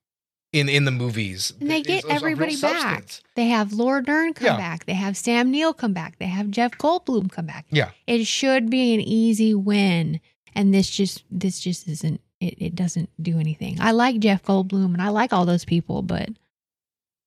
in 0.53 0.69
in 0.69 0.85
the 0.85 0.91
movies. 0.91 1.53
and 1.61 1.71
they 1.71 1.83
get 1.83 1.99
is 1.99 2.05
of- 2.05 2.11
of 2.11 2.23
real 2.23 2.33
everybody 2.33 2.61
back. 2.61 2.81
substance. 2.83 3.23
They 3.37 3.47
have 3.47 3.73
Laura 3.73 4.03
Dern 4.03 4.35
come 4.35 4.47
Yeah. 4.47 4.57
back. 4.57 4.87
They 4.87 4.95
have 4.95 5.17
Sam 5.17 5.51
Neill 5.51 5.73
come 5.73 5.93
back. 5.93 6.19
They 6.19 6.27
have 6.27 6.51
Jeff 6.51 6.73
Goldblum 6.73 7.31
come 7.31 7.47
back. 7.47 7.67
Yeah. 7.71 7.91
it 8.09 8.27
should 8.27 8.69
be 8.71 8.95
an 8.95 9.01
easy 9.01 9.55
win, 9.55 10.21
and 10.55 10.73
this 10.75 10.91
just 10.91 11.25
this 11.31 11.61
just 11.61 11.89
isn't. 11.89 12.21
It, 12.41 12.55
it 12.57 12.75
doesn't 12.75 13.11
do 13.23 13.39
anything. 13.39 13.77
I 13.81 13.91
like 13.91 14.19
Jeff 14.19 14.43
Goldblum 14.43 14.95
and 14.95 15.03
I 15.03 15.11
like 15.11 15.33
all 15.33 15.45
those 15.45 15.67
people, 15.67 16.01
but 16.01 16.31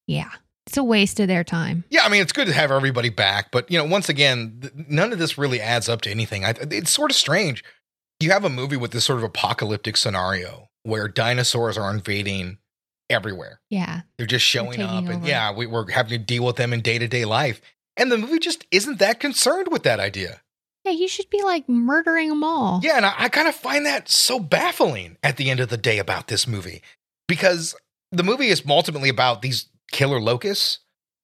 yeah, 0.08 0.32
it's 0.66 0.78
a 0.78 0.84
waste 0.84 1.20
of 1.20 1.28
their 1.28 1.44
time. 1.44 1.84
Yeah, 1.90 2.02
I 2.04 2.10
mean, 2.10 2.22
it's 2.22 2.32
good 2.32 2.48
to 2.48 2.54
have 2.54 2.72
everybody 2.72 3.10
back, 3.10 3.52
but 3.52 3.70
you 3.70 3.78
know, 3.78 3.86
once 3.86 4.10
again, 4.10 4.58
th- 4.62 4.74
none 4.90 5.14
of 5.14 5.20
this 5.20 5.38
really 5.38 5.62
adds 5.62 5.88
up 5.90 6.02
to 6.02 6.10
anything. 6.10 6.46
I, 6.46 6.56
it's 6.72 6.92
sort 6.92 7.12
of 7.12 7.18
strange. 7.18 7.64
You 8.20 8.32
have 8.32 8.46
a 8.46 8.50
movie 8.50 8.78
with 8.78 8.92
this 8.92 9.06
sort 9.06 9.20
of 9.20 9.24
apocalyptic 9.24 9.98
scenario 9.98 10.70
where 10.84 11.08
dinosaurs 11.08 11.78
are 11.78 11.94
invading 11.94 12.58
everywhere. 13.10 13.60
Yeah, 13.70 14.02
They're 14.18 14.26
just 14.26 14.46
showing 14.46 14.72
taking 14.72 14.86
up, 14.86 15.06
and 15.06 15.26
yeah, 15.26 15.54
we, 15.54 15.66
we're 15.68 15.92
having 15.92 16.12
to 16.12 16.18
deal 16.18 16.46
with 16.46 16.56
them 16.56 16.74
in 16.74 16.82
day 16.82 16.98
to 16.98 17.08
day 17.08 17.26
life. 17.26 17.62
And 17.98 18.12
the 18.12 18.18
movie 18.18 18.40
just 18.40 18.66
isn't 18.72 19.00
that 19.00 19.20
concerned 19.20 19.68
with 19.72 19.84
that 19.84 20.00
idea. 20.00 20.42
Yeah, 20.84 20.92
you 20.92 21.08
should 21.08 21.30
be 21.30 21.42
like 21.44 21.68
murdering 21.70 22.30
them 22.30 22.44
all. 22.44 22.80
Yeah, 22.84 22.98
and 22.98 23.06
I, 23.06 23.14
I 23.18 23.30
kind 23.30 23.48
of 23.48 23.56
find 23.56 23.86
that 23.86 24.10
so 24.10 24.40
baffling 24.40 25.18
at 25.24 25.38
the 25.38 25.50
end 25.50 25.60
of 25.60 25.70
the 25.70 25.78
day 25.78 25.98
about 26.00 26.28
this 26.28 26.48
movie 26.48 26.82
because 27.28 27.76
the 28.12 28.24
movie 28.24 28.48
is 28.48 28.64
ultimately 28.68 29.10
about 29.10 29.42
these 29.42 29.68
killer 29.92 30.20
locusts 30.20 30.80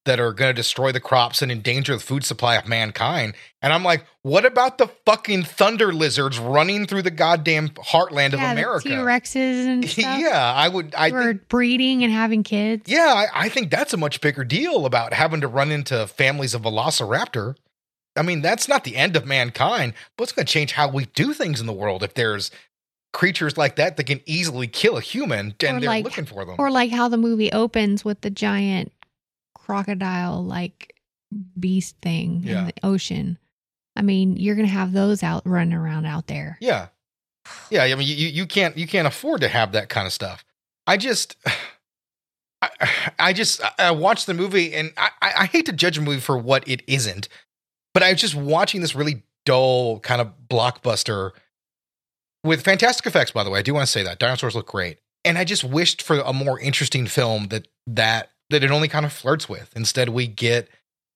that 0.06 0.20
are 0.20 0.32
going 0.34 0.50
to 0.50 0.54
destroy 0.54 0.92
the 0.92 1.00
crops 1.00 1.42
and 1.42 1.52
endanger 1.52 1.94
the 1.94 2.00
food 2.00 2.24
supply 2.24 2.56
of 2.56 2.68
mankind. 2.68 3.34
And 3.62 3.74
I'm 3.74 3.84
like, 3.84 4.06
what 4.24 4.46
about 4.46 4.78
the 4.78 4.88
fucking 5.06 5.44
thunder 5.44 5.94
lizards 5.94 6.40
running 6.40 6.88
through 6.88 7.02
the 7.04 7.12
goddamn 7.12 7.70
heartland 7.70 8.28
of 8.34 8.40
America? 8.40 8.90
T 8.90 8.96
Rexes 8.96 9.66
and 9.66 9.88
stuff. 9.90 10.20
yeah, 10.20 10.54
I 10.56 10.68
would. 10.70 10.96
I 10.96 11.12
think, 11.12 11.48
breeding 11.50 12.04
and 12.04 12.14
having 12.14 12.44
kids. 12.44 12.84
yeah, 12.90 13.14
I, 13.34 13.46
I 13.46 13.50
think 13.50 13.70
that's 13.70 13.94
a 13.94 13.98
much 13.98 14.22
bigger 14.22 14.44
deal 14.44 14.86
about 14.86 15.14
having 15.14 15.42
to 15.42 15.48
run 15.48 15.70
into 15.72 16.08
families 16.08 16.54
of 16.54 16.62
Velociraptor. 16.64 17.56
I 18.16 18.22
mean, 18.22 18.42
that's 18.42 18.68
not 18.68 18.84
the 18.84 18.96
end 18.96 19.16
of 19.16 19.26
mankind, 19.26 19.94
but 20.18 20.24
it's 20.24 20.32
going 20.32 20.46
to 20.46 20.52
change 20.52 20.72
how 20.74 20.90
we 20.90 21.06
do 21.06 21.34
things 21.34 21.60
in 21.62 21.68
the 21.68 21.74
world 21.74 22.04
if 22.04 22.14
there's 22.16 22.52
creatures 23.14 23.58
like 23.58 23.76
that 23.78 23.98
that 23.98 24.04
can 24.06 24.22
easily 24.26 24.68
kill 24.68 24.98
a 24.98 25.02
human 25.02 25.56
and 25.62 25.78
Or 25.78 25.80
they're 25.80 25.90
like- 25.90 26.04
looking 26.06 26.26
for 26.26 26.46
them. 26.46 26.56
Or 26.60 26.70
like 26.72 26.92
how 26.92 27.08
the 27.08 27.18
movie 27.18 27.52
opens 27.52 28.04
with 28.06 28.22
the 28.22 28.30
giant 28.30 28.92
crocodile 29.56 30.44
like 30.44 30.96
beast 31.60 31.96
thing 32.02 32.42
Yeah. 32.44 32.60
in 32.62 32.66
the 32.68 32.74
ocean. 32.84 33.38
I 33.96 34.02
mean, 34.02 34.38
you're 34.38 34.56
gonna 34.56 34.68
have 34.68 34.94
those 34.94 35.24
out 35.24 35.44
running 35.46 35.74
around 35.74 36.06
out 36.06 36.28
there. 36.28 36.58
yeah. 36.62 36.88
Yeah, 37.72 37.84
I 37.84 37.96
mean 37.96 38.08
you 38.08 38.14
you 38.28 38.46
can't 38.46 38.78
you 38.78 38.86
can't 38.86 39.08
afford 39.08 39.42
to 39.42 39.48
have 39.48 39.72
that 39.72 39.90
kind 39.90 40.06
of 40.06 40.14
stuff. 40.14 40.46
I 40.86 40.98
just 40.98 41.36
I, 42.62 42.70
I 43.20 43.34
just 43.34 43.62
I- 43.80 43.92
watched 43.92 44.28
the 44.28 44.34
movie 44.34 44.74
and 44.74 44.92
I 44.98 45.10
I 45.22 45.46
hate 45.46 45.66
to 45.68 45.74
judge 45.74 45.98
a 45.98 46.02
movie 46.02 46.20
for 46.20 46.38
what 46.38 46.68
it 46.68 46.82
isn't, 46.88 47.28
but 47.94 48.04
I 48.04 48.12
was 48.12 48.22
just 48.22 48.36
watching 48.36 48.82
this 48.82 48.96
really 48.96 49.24
dull 49.46 50.00
kind 50.00 50.22
of 50.22 50.32
blockbuster 50.50 51.32
with 52.44 52.62
fantastic 52.64 53.06
effects. 53.06 53.32
By 53.32 53.44
the 53.44 53.50
way, 53.50 53.60
I 53.60 53.64
do 53.64 53.74
want 53.74 53.86
to 53.86 53.92
say 53.92 54.04
that 54.04 54.20
dinosaurs 54.20 54.56
look 54.56 54.68
great, 54.68 55.00
and 55.26 55.38
I 55.38 55.44
just 55.44 55.64
wished 55.64 56.02
for 56.02 56.20
a 56.20 56.34
more 56.34 56.60
interesting 56.60 57.08
film 57.08 57.48
that 57.48 57.68
that 57.88 58.30
that 58.50 58.64
it 58.64 58.72
only 58.72 58.88
kind 58.88 59.06
of 59.06 59.14
flirts 59.14 59.48
with. 59.48 59.72
Instead, 59.76 60.10
we 60.10 60.26
get 60.28 60.70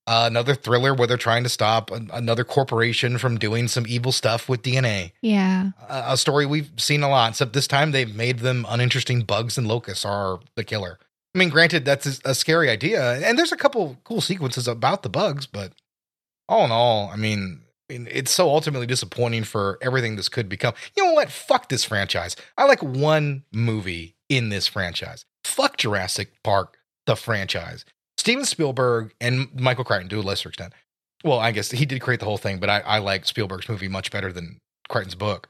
uh, 0.06 0.26
another 0.28 0.54
thriller 0.54 0.94
where 0.94 1.08
they're 1.08 1.18
trying 1.18 1.44
to 1.44 1.50
stop 1.50 1.90
an, 1.90 2.10
another 2.14 2.44
corporation 2.44 3.18
from 3.18 3.38
doing 3.40 3.68
some 3.70 3.86
evil 3.88 4.12
stuff 4.12 4.50
with 4.50 4.62
DNA 4.62 5.14
Yeah. 5.22 5.72
a 5.90 6.04
a 6.14 6.18
story 6.18 6.46
we've 6.46 6.70
seen 6.78 7.04
a 7.04 7.10
lot, 7.10 7.30
except 7.32 7.54
this 7.54 7.68
time 7.68 7.92
they've 7.92 8.14
made 8.14 8.40
them 8.40 8.66
uninteresting. 8.68 9.22
Bugs 9.22 9.58
and 9.58 9.68
locusts 9.68 10.04
are 10.06 10.40
the 10.56 10.64
killer. 10.64 11.00
I 11.34 11.40
mean, 11.40 11.50
granted, 11.50 11.86
that's 11.86 12.20
a- 12.26 12.32
a 12.32 12.36
scary 12.36 12.70
idea, 12.70 13.14
and 13.28 13.40
there's 13.40 13.52
a 13.54 13.58
couple 13.58 13.98
cool 14.04 14.22
sequences 14.22 14.68
about 14.68 15.02
the 15.04 15.10
bugs, 15.10 15.48
but 15.48 15.72
all 16.50 16.66
in 16.66 16.72
all, 16.72 17.10
I 17.10 17.16
mean, 17.16 17.62
it's 17.90 18.32
so 18.32 18.50
ultimately 18.50 18.88
disappointing 18.88 19.44
for 19.44 19.78
everything 19.82 20.16
this 20.16 20.30
could 20.30 20.50
become. 20.50 20.74
You 20.96 21.04
know 21.04 21.14
what? 21.14 21.32
Fuck 21.32 21.70
this 21.70 21.84
franchise. 21.84 22.36
I 22.58 22.66
like 22.66 22.82
one 22.82 23.44
movie 23.52 24.16
in 24.30 24.50
this 24.50 24.68
franchise. 24.68 25.26
Fuck 25.44 25.78
Jurassic 25.78 26.32
Park, 26.44 26.78
the 27.06 27.16
franchise. 27.16 27.86
Steven 28.18 28.46
Spielberg 28.46 29.14
and 29.20 29.54
Michael 29.54 29.84
Crichton 29.84 30.10
to 30.10 30.20
a 30.20 30.22
lesser 30.22 30.50
extent. 30.50 30.74
Well, 31.24 31.40
I 31.40 31.52
guess 31.52 31.72
he 31.72 31.86
did 31.86 32.02
create 32.02 32.20
the 32.20 32.26
whole 32.26 32.38
thing, 32.38 32.60
but 32.60 32.70
I, 32.70 32.80
I 32.80 32.98
like 33.00 33.26
Spielberg's 33.26 33.70
movie 33.70 33.88
much 33.88 34.12
better 34.12 34.32
than 34.32 34.60
Crichton's 34.90 35.16
book. 35.16 35.48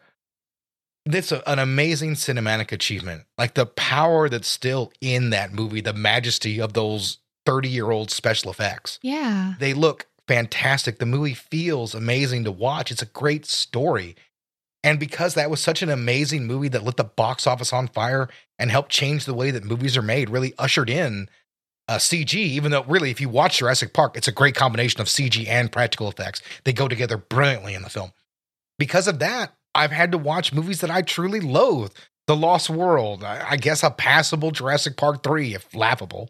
It's 1.06 1.32
a, 1.32 1.47
an 1.49 1.60
amazing 1.60 2.13
cinematic 2.13 2.71
achievement. 2.71 3.23
Like 3.38 3.56
the 3.56 3.65
power 3.65 4.29
that's 4.29 4.47
still 4.47 4.91
in 5.01 5.32
that 5.32 5.53
movie, 5.53 5.82
the 5.82 5.93
majesty 5.93 6.62
of 6.62 6.73
those 6.73 7.19
30 7.45 7.69
year 7.69 7.91
old 7.91 8.10
special 8.10 8.51
effects. 8.51 8.99
Yeah. 9.01 9.56
They 9.60 9.73
look 9.73 10.08
fantastic. 10.27 10.99
The 10.99 11.05
movie 11.05 11.33
feels 11.33 11.95
amazing 11.95 12.43
to 12.45 12.51
watch. 12.51 12.91
It's 12.91 13.01
a 13.01 13.07
great 13.07 13.45
story. 13.45 14.15
And 14.83 14.99
because 14.99 15.33
that 15.36 15.49
was 15.49 15.62
such 15.62 15.81
an 15.81 15.89
amazing 15.89 16.45
movie 16.45 16.67
that 16.69 16.83
lit 16.83 16.97
the 16.97 17.03
box 17.05 17.47
office 17.47 17.71
on 17.71 17.88
fire 17.88 18.27
and 18.59 18.69
helped 18.69 18.91
change 18.91 19.25
the 19.25 19.33
way 19.33 19.49
that 19.51 19.63
movies 19.63 19.95
are 19.95 20.01
made, 20.01 20.29
really 20.29 20.53
ushered 20.57 20.89
in 20.89 21.29
uh, 21.88 21.97
CG, 21.97 22.33
even 22.33 22.71
though 22.71 22.83
really, 22.83 23.12
if 23.12 23.19
you 23.19 23.29
watch 23.29 23.59
Jurassic 23.59 23.93
Park, 23.93 24.17
it's 24.17 24.27
a 24.27 24.33
great 24.33 24.55
combination 24.55 25.01
of 25.01 25.07
CG 25.07 25.47
and 25.47 25.71
practical 25.71 26.09
effects. 26.09 26.41
They 26.63 26.73
go 26.73 26.88
together 26.88 27.17
brilliantly 27.17 27.73
in 27.73 27.81
the 27.81 27.89
film. 27.89 28.12
Because 28.77 29.07
of 29.07 29.19
that, 29.19 29.53
I've 29.75 29.91
had 29.91 30.12
to 30.12 30.17
watch 30.17 30.53
movies 30.53 30.81
that 30.81 30.91
I 30.91 31.01
truly 31.01 31.39
loathe. 31.39 31.91
The 32.25 32.36
Lost 32.38 32.69
World, 32.69 33.23
I, 33.23 33.51
I 33.51 33.57
guess 33.57 33.83
a 33.83 33.89
passable 33.89 34.51
Jurassic 34.51 34.95
Park 34.95 35.23
3, 35.23 35.55
if 35.55 35.75
laughable. 35.75 36.29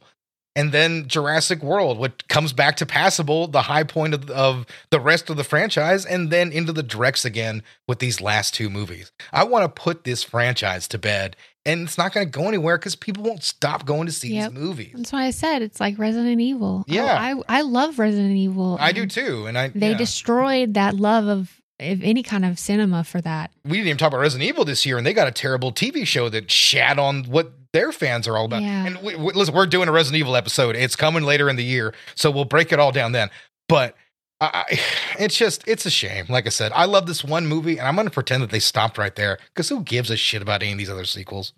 And 0.55 0.71
then 0.71 1.07
Jurassic 1.07 1.63
World, 1.63 1.97
which 1.97 2.27
comes 2.27 2.53
back 2.53 2.75
to 2.77 2.85
passable, 2.85 3.47
the 3.47 3.63
high 3.63 3.83
point 3.83 4.13
of, 4.13 4.29
of 4.29 4.67
the 4.91 4.99
rest 4.99 5.29
of 5.31 5.37
the 5.37 5.43
franchise, 5.43 6.05
and 6.05 6.29
then 6.29 6.51
into 6.51 6.71
the 6.71 6.83
dregs 6.83 7.25
again 7.25 7.63
with 7.87 7.97
these 7.99 8.21
last 8.21 8.53
two 8.53 8.69
movies. 8.69 9.11
I 9.31 9.45
want 9.45 9.63
to 9.63 9.81
put 9.81 10.03
this 10.03 10.21
franchise 10.23 10.87
to 10.89 10.99
bed, 10.99 11.35
and 11.65 11.81
it's 11.81 11.97
not 11.97 12.13
going 12.13 12.27
to 12.27 12.31
go 12.31 12.47
anywhere 12.47 12.77
because 12.77 12.95
people 12.95 13.23
won't 13.23 13.41
stop 13.41 13.85
going 13.85 14.05
to 14.05 14.11
see 14.13 14.35
Yep. 14.35 14.51
these 14.51 14.59
movies. 14.59 14.93
That's 14.95 15.11
why 15.11 15.23
I 15.25 15.31
said 15.31 15.63
it's 15.63 15.79
like 15.79 15.97
Resident 15.97 16.39
Evil. 16.39 16.85
I- 16.87 16.93
Yeah. 16.93 17.05
I 17.49 17.57
I, 17.57 17.61
love 17.61 17.97
Resident 17.97 18.35
Evil. 18.35 18.77
I 18.79 18.91
do 18.91 19.07
too, 19.07 19.47
and 19.47 19.57
I 19.57 19.69
They 19.69 19.91
yeah. 19.91 19.97
destroyed 19.97 20.75
that 20.75 20.93
love 20.95 21.25
of 21.27 21.59
if 21.79 21.99
any 22.03 22.21
kind 22.21 22.45
of 22.45 22.59
cinema 22.59 23.03
for 23.03 23.19
that. 23.21 23.49
We 23.65 23.71
didn't 23.77 23.87
even 23.87 23.97
talk 23.97 24.09
about 24.09 24.19
Resident 24.19 24.47
Evil 24.47 24.65
this 24.65 24.85
year, 24.85 24.99
and 24.99 25.05
they 25.07 25.13
got 25.13 25.27
a 25.27 25.31
terrible 25.31 25.71
TV 25.71 26.05
show 26.05 26.29
that 26.29 26.51
shat 26.51 26.99
on 26.99 27.23
what 27.23 27.51
their 27.73 27.91
fans 27.91 28.27
are 28.27 28.37
all 28.37 28.45
about. 28.45 28.61
Yeah. 28.61 28.85
And 28.85 28.97
we, 29.01 29.15
we- 29.15 29.33
listen, 29.33 29.53
we're 29.53 29.65
doing 29.65 29.89
a 29.89 29.91
Resident 29.91 30.19
Evil 30.19 30.35
episode. 30.35 30.75
It's 30.75 30.95
coming 30.95 31.23
later 31.23 31.49
in 31.49 31.55
the 31.57 31.63
year, 31.63 31.93
so 32.15 32.31
we'll 32.31 32.45
break 32.45 32.71
it 32.71 32.79
all 32.79 32.91
down 32.91 33.11
then. 33.11 33.29
But 33.67 33.95
I, 34.39 34.65
I- 34.69 34.79
it's 35.19 35.35
just, 35.37 35.67
it's 35.67 35.85
a 35.85 35.89
shame. 35.89 36.25
Like 36.29 36.45
I 36.45 36.49
said, 36.49 36.71
I 36.73 36.85
love 36.85 37.05
this 37.07 37.23
one 37.23 37.45
movie, 37.47 37.77
and 37.79 37.87
I'm 37.87 37.95
going 37.95 38.07
to 38.07 38.13
pretend 38.13 38.43
that 38.43 38.51
they 38.51 38.59
stopped 38.59 38.97
right 38.97 39.15
there 39.15 39.37
because 39.53 39.67
who 39.69 39.81
gives 39.83 40.09
a 40.09 40.15
shit 40.17 40.41
about 40.41 40.61
any 40.63 40.71
of 40.73 40.77
these 40.77 40.89
other 40.89 41.05
sequels? 41.05 41.53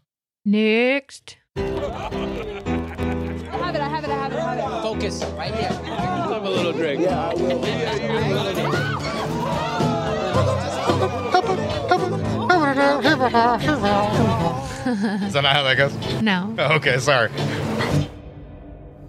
Next. 0.46 1.38
I 1.58 1.62
have 1.62 2.14
it. 3.76 3.82
I 3.82 3.88
have 3.90 4.04
it. 4.04 4.10
I 4.10 4.14
have 4.16 4.32
it. 4.34 4.38
I 4.40 4.56
have 4.56 4.60
it. 4.60 4.82
Focus 4.82 5.24
right 5.38 5.54
here. 5.54 5.70
Have 5.70 6.44
a 6.44 6.50
little 6.50 6.74
drink. 6.74 7.02
Yeah, 7.02 7.30
I 7.30 7.34
will. 7.36 8.86
Is 14.86 15.34
that 15.34 15.42
not 15.42 15.56
how 15.56 15.64
that 15.64 15.78
goes? 15.78 16.22
No. 16.22 16.56
Oh, 16.60 16.76
okay, 16.76 16.98
sorry. 17.00 17.30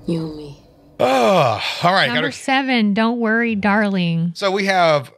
You 0.06 0.26
and 0.26 0.36
me. 0.36 0.62
Oh, 1.00 1.60
all 1.82 1.92
right. 1.92 2.06
Number 2.06 2.28
Gotta, 2.28 2.32
seven, 2.32 2.94
Don't 2.94 3.18
Worry, 3.20 3.54
Darling. 3.54 4.32
so 4.34 4.50
we 4.50 4.64
have 4.66 5.12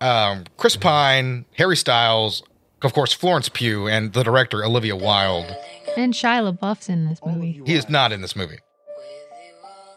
um, 0.00 0.44
Chris 0.56 0.76
Pine, 0.76 1.44
Harry 1.56 1.76
Styles, 1.76 2.42
of 2.82 2.92
course, 2.94 3.12
Florence 3.12 3.48
Pugh, 3.48 3.88
and 3.88 4.12
the 4.12 4.22
director 4.22 4.64
Olivia 4.64 4.96
Wilde. 4.96 5.54
And 5.96 6.14
Shia 6.14 6.50
LaBeouf's 6.56 6.88
in 6.88 7.06
this 7.08 7.20
movie. 7.26 7.60
He 7.66 7.74
is 7.74 7.88
not 7.88 8.12
in 8.12 8.22
this 8.22 8.36
movie. 8.36 8.58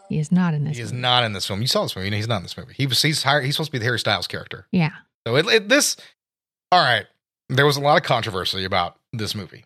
He 0.08 0.18
is 0.18 0.32
not 0.32 0.54
in 0.54 0.64
this 0.64 0.76
He 0.76 0.82
is 0.82 0.92
movie. 0.92 1.02
not 1.02 1.24
in 1.24 1.32
this 1.34 1.46
film. 1.46 1.60
You 1.60 1.68
saw 1.68 1.84
this 1.84 1.94
movie. 1.94 2.10
He's 2.10 2.26
not 2.26 2.38
in 2.38 2.42
this 2.42 2.56
movie. 2.56 2.72
He 2.76 2.86
was 2.86 3.00
he's 3.00 3.22
hired, 3.22 3.44
he's 3.44 3.54
supposed 3.54 3.68
to 3.68 3.72
be 3.72 3.78
the 3.78 3.84
Harry 3.84 3.98
Styles 3.98 4.26
character. 4.26 4.66
Yeah. 4.72 4.90
So 5.26 5.36
it, 5.36 5.46
it, 5.46 5.68
this, 5.68 5.96
all 6.72 6.82
right. 6.82 7.06
There 7.48 7.64
was 7.66 7.76
a 7.76 7.80
lot 7.80 7.96
of 7.96 8.02
controversy 8.02 8.64
about 8.64 8.96
this 9.12 9.34
movie. 9.34 9.64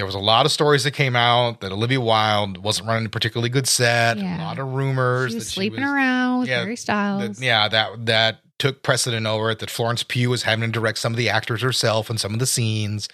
There 0.00 0.06
was 0.06 0.14
a 0.14 0.18
lot 0.18 0.46
of 0.46 0.52
stories 0.52 0.84
that 0.84 0.92
came 0.92 1.14
out 1.14 1.60
that 1.60 1.72
Olivia 1.72 2.00
Wilde 2.00 2.56
wasn't 2.56 2.88
running 2.88 3.04
a 3.04 3.10
particularly 3.10 3.50
good 3.50 3.66
set. 3.66 4.16
A 4.16 4.38
lot 4.38 4.58
of 4.58 4.72
rumors 4.72 5.32
She 5.32 5.34
was 5.34 5.44
that 5.44 5.50
sleeping 5.50 5.80
she 5.80 5.84
was, 5.84 5.92
around 5.92 6.40
with 6.40 6.48
yeah, 6.48 6.60
Harry 6.60 6.76
Styles. 6.76 7.36
that, 7.36 7.44
yeah, 7.44 7.68
that 7.68 8.06
that 8.06 8.40
took 8.58 8.82
precedent 8.82 9.26
over 9.26 9.50
it. 9.50 9.58
That 9.58 9.68
Florence 9.68 10.02
Pugh 10.02 10.30
was 10.30 10.44
having 10.44 10.72
to 10.72 10.72
direct 10.72 10.96
some 10.96 11.12
of 11.12 11.18
the 11.18 11.28
actors 11.28 11.60
herself 11.60 12.08
and 12.08 12.18
some 12.18 12.32
of 12.32 12.38
the 12.38 12.46
scenes. 12.46 13.10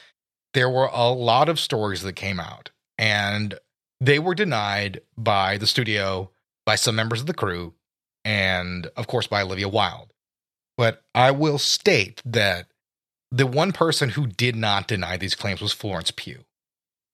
There 0.55 0.71
were 0.71 0.89
a 0.93 1.09
lot 1.11 1.49
of 1.49 1.59
stories 1.59 2.03
that 2.03 2.13
came 2.13 2.39
out, 2.39 2.71
and 2.97 3.59
they 4.01 4.21
were 4.21 4.37
denied 4.37 5.01
by 5.19 5.59
the 5.59 5.67
studio, 5.67 6.31
by 6.65 6.77
some 6.77 6.95
members 6.95 7.19
of 7.21 7.27
the 7.27 7.35
crew, 7.35 7.75
and 8.25 8.87
of 8.97 9.09
course 9.09 9.27
by 9.27 9.43
Olivia 9.43 9.69
Wilde. 9.69 10.13
But 10.79 11.03
I 11.17 11.33
will 11.33 11.59
state 11.59 12.23
that 12.25 12.69
the 13.33 13.45
one 13.49 13.73
person 13.73 14.11
who 14.11 14.29
did 14.29 14.55
not 14.55 14.87
deny 14.87 15.17
these 15.17 15.35
claims 15.35 15.61
was 15.61 15.73
Florence 15.73 16.13
Pugh. 16.13 16.45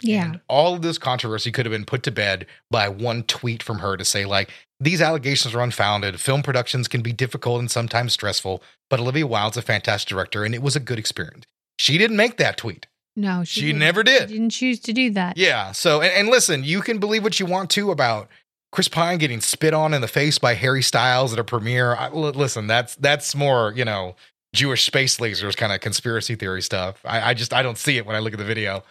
Yeah. 0.03 0.25
And 0.25 0.41
all 0.49 0.75
of 0.75 0.83
this 0.83 0.99
controversy 0.99 1.51
could 1.53 1.67
have 1.67 1.73
been 1.73 1.85
put 1.85 2.03
to 2.05 2.11
bed 2.11 2.47
by 2.71 2.89
one 2.89 3.23
tweet 3.25 3.63
from 3.63 3.79
her 3.79 3.97
to 3.97 4.05
say, 4.05 4.25
like, 4.25 4.51
these 4.81 5.01
allegations 5.01 5.55
are 5.55 5.61
unfounded. 5.63 6.21
Film 6.21 6.43
productions 6.43 6.89
can 6.89 7.03
be 7.03 7.13
difficult 7.13 7.61
and 7.61 7.71
sometimes 7.71 8.13
stressful, 8.13 8.63
but 8.91 8.99
Olivia 9.01 9.27
Wilde's 9.27 9.57
a 9.57 9.63
fantastic 9.63 10.09
director 10.09 10.45
and 10.45 10.55
it 10.55 10.63
was 10.63 10.75
a 10.77 10.81
good 10.81 10.99
experience. 10.99 11.45
She 11.79 11.99
didn't 11.99 12.17
make 12.17 12.37
that 12.39 12.57
tweet. 12.57 12.87
No, 13.15 13.45
She 13.45 13.61
didn't- 13.67 13.79
never 13.81 14.03
did. 14.03 14.31
She 14.31 14.37
didn't 14.39 14.51
choose 14.51 14.81
to 14.81 14.93
do 14.93 15.11
that. 15.11 15.37
Yeah. 15.37 15.73
So, 15.73 16.01
and, 16.01 16.13
and 16.13 16.29
listen, 16.29 16.65
you 16.65 16.81
can 16.81 16.99
believe 16.99 17.23
what 17.23 17.39
you 17.39 17.47
want 17.47 17.71
to 17.71 17.91
about 17.91 18.29
Chris 18.73 18.89
Pine 18.89 19.19
getting 19.19 19.41
spit 19.43 19.75
on 19.75 19.93
in 19.93 20.01
the 20.01 20.09
face 20.09 20.39
by 20.39 20.55
Harry 20.55 20.83
Styles 20.83 21.33
at 21.35 21.39
a 21.39 21.45
premiere. 21.45 21.95
I, 21.95 22.09
li- 22.09 22.31
listen, 22.31 22.67
that's 22.67 22.95
that's 22.97 23.35
more 23.35 23.75
you 23.77 23.85
know 23.85 24.17
Jewish 24.55 24.85
space 24.87 25.19
lasers 25.19 25.55
kind 25.55 25.73
of 25.75 25.81
conspiracy 25.81 26.37
theory 26.37 26.63
stuff. 26.63 26.99
I, 27.05 27.31
I 27.31 27.35
just 27.35 27.53
I 27.53 27.63
don't 27.63 27.77
see 27.77 27.99
it 27.99 28.07
when 28.07 28.17
I 28.17 28.21
look 28.21 28.33
at 28.33 28.39
the 28.39 28.47
video. 28.47 28.83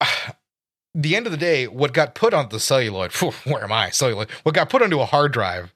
the 0.94 1.16
end 1.16 1.26
of 1.26 1.32
the 1.32 1.38
day, 1.38 1.66
what 1.66 1.92
got 1.92 2.14
put 2.14 2.34
on 2.34 2.48
the 2.48 2.60
celluloid? 2.60 3.12
Where 3.44 3.64
am 3.64 3.72
I? 3.72 3.90
Celluloid. 3.90 4.30
What 4.42 4.54
got 4.54 4.68
put 4.68 4.82
onto 4.82 5.00
a 5.00 5.06
hard 5.06 5.32
drive 5.32 5.74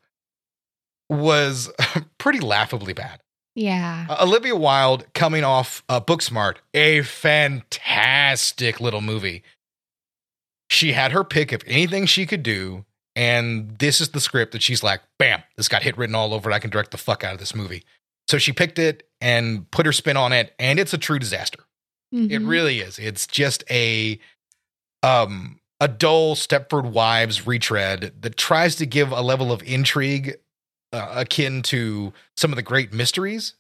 was 1.09 1.71
pretty 2.19 2.41
laughably 2.41 2.93
bad. 2.93 3.21
Yeah. 3.55 4.07
Uh, 4.09 4.25
Olivia 4.25 4.57
Wilde 4.57 5.07
coming 5.15 5.45
off 5.45 5.85
uh, 5.89 6.01
Booksmart, 6.01 6.57
a 6.73 7.03
fantastic 7.03 8.81
little 8.81 9.01
movie. 9.01 9.43
She 10.69 10.93
had 10.93 11.13
her 11.13 11.23
pick 11.23 11.53
of 11.53 11.63
anything 11.67 12.07
she 12.07 12.27
could 12.27 12.43
do, 12.43 12.85
and 13.15 13.79
this 13.79 14.01
is 14.01 14.09
the 14.09 14.21
script 14.21 14.53
that 14.53 14.63
she's 14.63 14.83
like, 14.83 15.03
bam, 15.19 15.43
this 15.57 15.69
got 15.69 15.85
hit 15.85 15.97
written 15.97 16.17
all 16.17 16.35
over 16.35 16.51
it. 16.51 16.55
I 16.55 16.59
can 16.59 16.71
direct 16.71 16.91
the 16.91 16.97
fuck 16.99 17.23
out 17.23 17.35
of 17.35 17.39
this 17.39 17.55
movie. 17.55 17.85
So 18.29 18.39
she 18.39 18.53
picked 18.53 18.79
it 18.79 19.07
and 19.21 19.71
put 19.71 19.87
her 19.87 19.93
spin 19.93 20.17
on 20.17 20.33
it, 20.33 20.53
and 20.59 20.81
it's 20.81 20.95
a 20.95 20.99
true 20.99 21.19
disaster. 21.19 21.61
It 22.15 22.43
Mhm. 22.43 22.49
really 22.49 22.79
is. 22.81 22.99
It's 22.99 23.27
just 23.27 23.65
a 23.71 24.19
um 25.03 25.61
a 25.81 25.89
dull 25.89 26.37
Stepford 26.37 26.93
Wives 26.93 27.47
retread 27.47 28.13
that 28.23 28.37
tries 28.37 28.77
to 28.77 28.87
give 28.87 29.11
a 29.11 29.21
level 29.21 29.51
of 29.53 29.63
intrigue 29.65 30.37
uh, 30.93 31.13
akin 31.17 31.61
to 31.63 32.13
some 32.37 32.53
of 32.53 32.57
the 32.57 32.63
great 32.63 32.93
mysteries, 32.93 33.55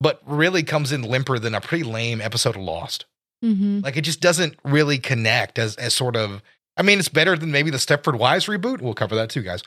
but 0.00 0.20
really 0.26 0.64
comes 0.64 0.90
in 0.90 1.02
limper 1.02 1.38
than 1.38 1.54
a 1.54 1.60
pretty 1.60 1.84
lame 1.84 2.20
episode 2.20 2.56
of 2.56 2.62
Lost. 2.62 3.04
Mhm. 3.44 3.84
Like 3.84 3.96
it 3.96 4.02
just 4.02 4.20
doesn't 4.20 4.58
really 4.64 4.98
connect 4.98 5.58
as 5.58 5.76
as 5.76 5.94
sort 5.94 6.16
of. 6.16 6.42
I 6.76 6.82
mean, 6.82 6.98
it's 6.98 7.08
better 7.08 7.36
than 7.36 7.52
maybe 7.52 7.70
the 7.70 7.76
Stepford 7.78 8.18
Wives 8.18 8.46
reboot. 8.46 8.80
We'll 8.80 8.94
cover 8.94 9.14
that 9.14 9.30
too, 9.30 9.42
guys. 9.42 9.62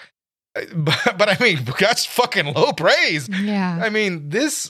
Uh, 0.54 0.66
But, 0.76 1.18
but 1.18 1.30
I 1.30 1.42
mean, 1.42 1.64
that's 1.80 2.06
fucking 2.06 2.54
low 2.54 2.74
praise. 2.74 3.30
Yeah. 3.30 3.80
I 3.82 3.90
mean, 3.90 4.28
this 4.30 4.70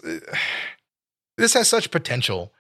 this 1.37 1.53
has 1.55 1.67
such 1.67 1.89
potential. 1.91 2.53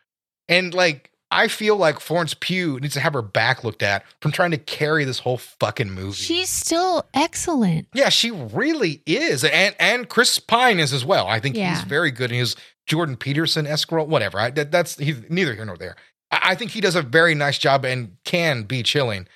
And 0.49 0.73
like 0.73 1.11
I 1.29 1.49
feel 1.49 1.75
like 1.75 1.99
Florence 1.99 2.33
Pugh 2.33 2.79
needs 2.79 2.93
to 2.93 3.01
have 3.01 3.11
her 3.13 3.21
back 3.21 3.63
looked 3.65 3.83
at 3.83 4.05
from 4.21 4.31
trying 4.31 4.51
to 4.51 4.57
carry 4.57 5.03
this 5.03 5.19
whole 5.19 5.37
fucking 5.37 5.91
movie. 5.91 6.13
She's 6.15 6.49
still 6.49 7.05
excellent. 7.13 7.87
yeah, 7.93 8.07
she 8.09 8.31
really 8.31 9.01
is. 9.05 9.43
And 9.43 9.75
and 9.79 10.07
Chris 10.07 10.39
Pine 10.39 10.79
is 10.79 10.93
as 10.93 11.03
well. 11.03 11.27
I 11.27 11.39
think 11.41 11.55
Yeah. 11.57 11.75
he's 11.75 11.83
very 11.83 12.11
good 12.11 12.31
in 12.31 12.37
his 12.39 12.55
Jordan 12.85 13.17
Peterson 13.17 13.67
esque 13.67 13.91
role, 13.91 14.07
whatever. 14.07 14.39
I, 14.39 14.49
that, 14.51 14.71
that's 14.71 14.97
he's 14.97 15.21
neither 15.29 15.53
here 15.53 15.65
nor 15.65 15.75
there. 15.77 15.97
I, 16.31 16.39
I 16.51 16.55
think 16.55 16.71
he 16.71 16.79
does 16.79 16.95
a 16.95 17.01
very 17.01 17.35
nice 17.35 17.57
job 17.57 17.83
and 17.83 18.15
can 18.23 18.63
be 18.63 18.81
chilling. 18.81 19.27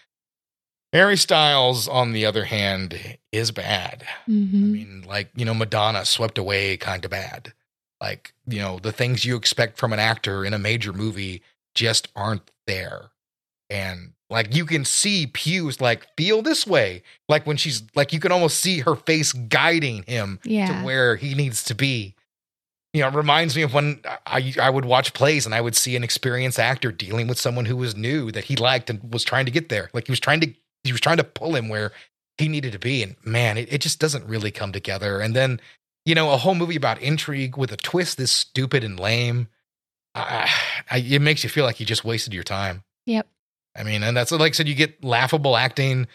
Harry 0.94 1.16
Styles, 1.18 1.88
on 1.88 2.12
the 2.12 2.26
other 2.26 2.46
hand, 2.46 3.18
is 3.32 3.52
bad. 3.52 4.04
I 4.08 4.32
hmm 4.32 4.72
mean, 4.74 5.04
like, 5.08 5.30
you 5.36 5.44
know, 5.46 5.54
Madonna 5.54 6.06
swept 6.06 6.38
away 6.38 6.78
kind 6.78 7.04
of 7.06 7.12
bad. 7.12 7.52
Like, 8.02 8.34
you 8.48 8.60
know, 8.60 8.80
the 8.80 8.92
things 8.92 9.24
you 9.24 9.36
expect 9.36 9.78
from 9.78 9.94
an 9.94 10.00
actor 10.00 10.44
in 10.44 10.54
a 10.54 10.60
major 10.60 10.92
movie 10.92 11.44
just 11.76 12.08
aren't 12.16 12.50
there. 12.68 13.12
And 13.70 14.14
like 14.30 14.54
you 14.56 14.66
can 14.66 14.84
see 14.86 15.28
Pugh's 15.28 15.80
like 15.80 16.08
feel 16.18 16.42
this 16.42 16.66
way. 16.68 17.04
Like 17.30 17.46
when 17.46 17.58
she's 17.58 17.84
like 17.96 18.12
you 18.12 18.20
can 18.20 18.32
almost 18.32 18.60
see 18.60 18.80
her 18.80 18.96
face 18.96 19.32
guiding 19.34 20.04
him 20.04 20.40
Yeah. 20.44 20.68
to 20.80 20.86
where 20.86 21.16
he 21.16 21.36
needs 21.36 21.64
to 21.66 21.76
be. 21.76 22.16
You 22.94 23.02
know, 23.02 23.08
it 23.08 23.14
reminds 23.14 23.56
me 23.56 23.62
of 23.62 23.74
when 23.74 24.02
I 24.26 24.54
I 24.60 24.70
would 24.70 24.84
watch 24.84 25.14
plays 25.14 25.46
and 25.46 25.56
I 25.56 25.62
would 25.62 25.76
see 25.78 25.96
an 25.96 26.04
experienced 26.04 26.60
actor 26.60 26.92
dealing 26.92 27.28
with 27.28 27.40
someone 27.40 27.66
who 27.66 27.78
was 27.78 27.96
new 27.96 28.32
that 28.32 28.46
he 28.46 28.56
liked 28.58 28.90
and 28.90 29.14
was 29.14 29.24
trying 29.24 29.46
to 29.46 29.52
get 29.52 29.70
there. 29.70 29.90
Like 29.94 30.08
he 30.08 30.12
was 30.12 30.20
trying 30.20 30.42
to 30.42 30.54
he 30.84 30.92
was 30.92 31.00
trying 31.00 31.18
to 31.18 31.24
pull 31.24 31.56
him 31.56 31.70
where 31.70 31.94
he 32.38 32.48
needed 32.50 32.74
to 32.74 32.80
be. 32.80 33.04
And 33.04 33.16
man, 33.24 33.58
it, 33.58 33.72
it 33.72 33.80
just 33.82 34.00
doesn't 34.00 34.26
really 34.26 34.52
come 34.52 34.72
together. 34.72 35.22
And 35.22 35.36
then, 35.36 35.62
you 36.06 36.16
know, 36.16 36.32
a 36.32 36.38
whole 36.38 36.56
movie 36.56 36.76
about 36.76 37.02
intrigue 37.02 37.58
with 37.58 37.72
a 37.72 37.78
twist 37.78 38.18
this 38.18 38.32
stupid 38.32 38.84
and 38.84 39.00
lame. 39.00 39.48
I, 40.16 40.50
I, 40.90 40.98
it 40.98 41.22
makes 41.22 41.44
you 41.44 41.50
feel 41.50 41.66
like 41.66 41.80
you 41.80 41.86
just 41.86 42.04
wasted 42.04 42.34
your 42.34 42.44
time. 42.44 42.84
Yep. 43.06 43.28
I 43.76 43.84
mean, 43.84 44.04
and 44.04 44.16
that's 44.16 44.32
like 44.32 44.52
I 44.52 44.56
said, 44.56 44.68
you 44.68 44.76
get 44.76 45.04
laughable 45.04 45.56
acting. 45.56 46.08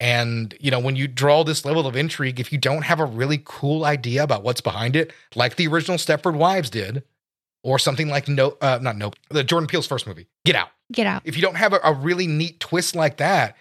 And, 0.00 0.54
you 0.60 0.70
know, 0.70 0.78
when 0.78 0.94
you 0.94 1.08
draw 1.08 1.42
this 1.42 1.64
level 1.64 1.86
of 1.86 1.96
intrigue, 1.96 2.38
if 2.38 2.52
you 2.52 2.58
don't 2.58 2.82
have 2.82 3.00
a 3.00 3.04
really 3.04 3.42
cool 3.44 3.84
idea 3.84 4.22
about 4.22 4.44
what's 4.44 4.60
behind 4.60 4.94
it, 4.94 5.12
like 5.34 5.56
the 5.56 5.66
original 5.66 5.96
Stepford 5.96 6.36
Wives 6.36 6.70
did, 6.70 7.02
or 7.64 7.78
something 7.78 8.08
like 8.08 8.28
No, 8.28 8.56
uh, 8.60 8.78
not 8.80 8.96
Nope, 8.96 9.16
the 9.30 9.42
Jordan 9.42 9.66
Peele's 9.66 9.86
first 9.86 10.06
movie, 10.06 10.28
Get 10.44 10.54
Out. 10.54 10.68
Get 10.92 11.06
out. 11.06 11.22
If 11.24 11.36
you 11.36 11.42
don't 11.42 11.56
have 11.56 11.72
a, 11.72 11.80
a 11.82 11.92
really 11.92 12.26
neat 12.26 12.60
twist 12.60 12.94
like 12.94 13.16
that, 13.16 13.56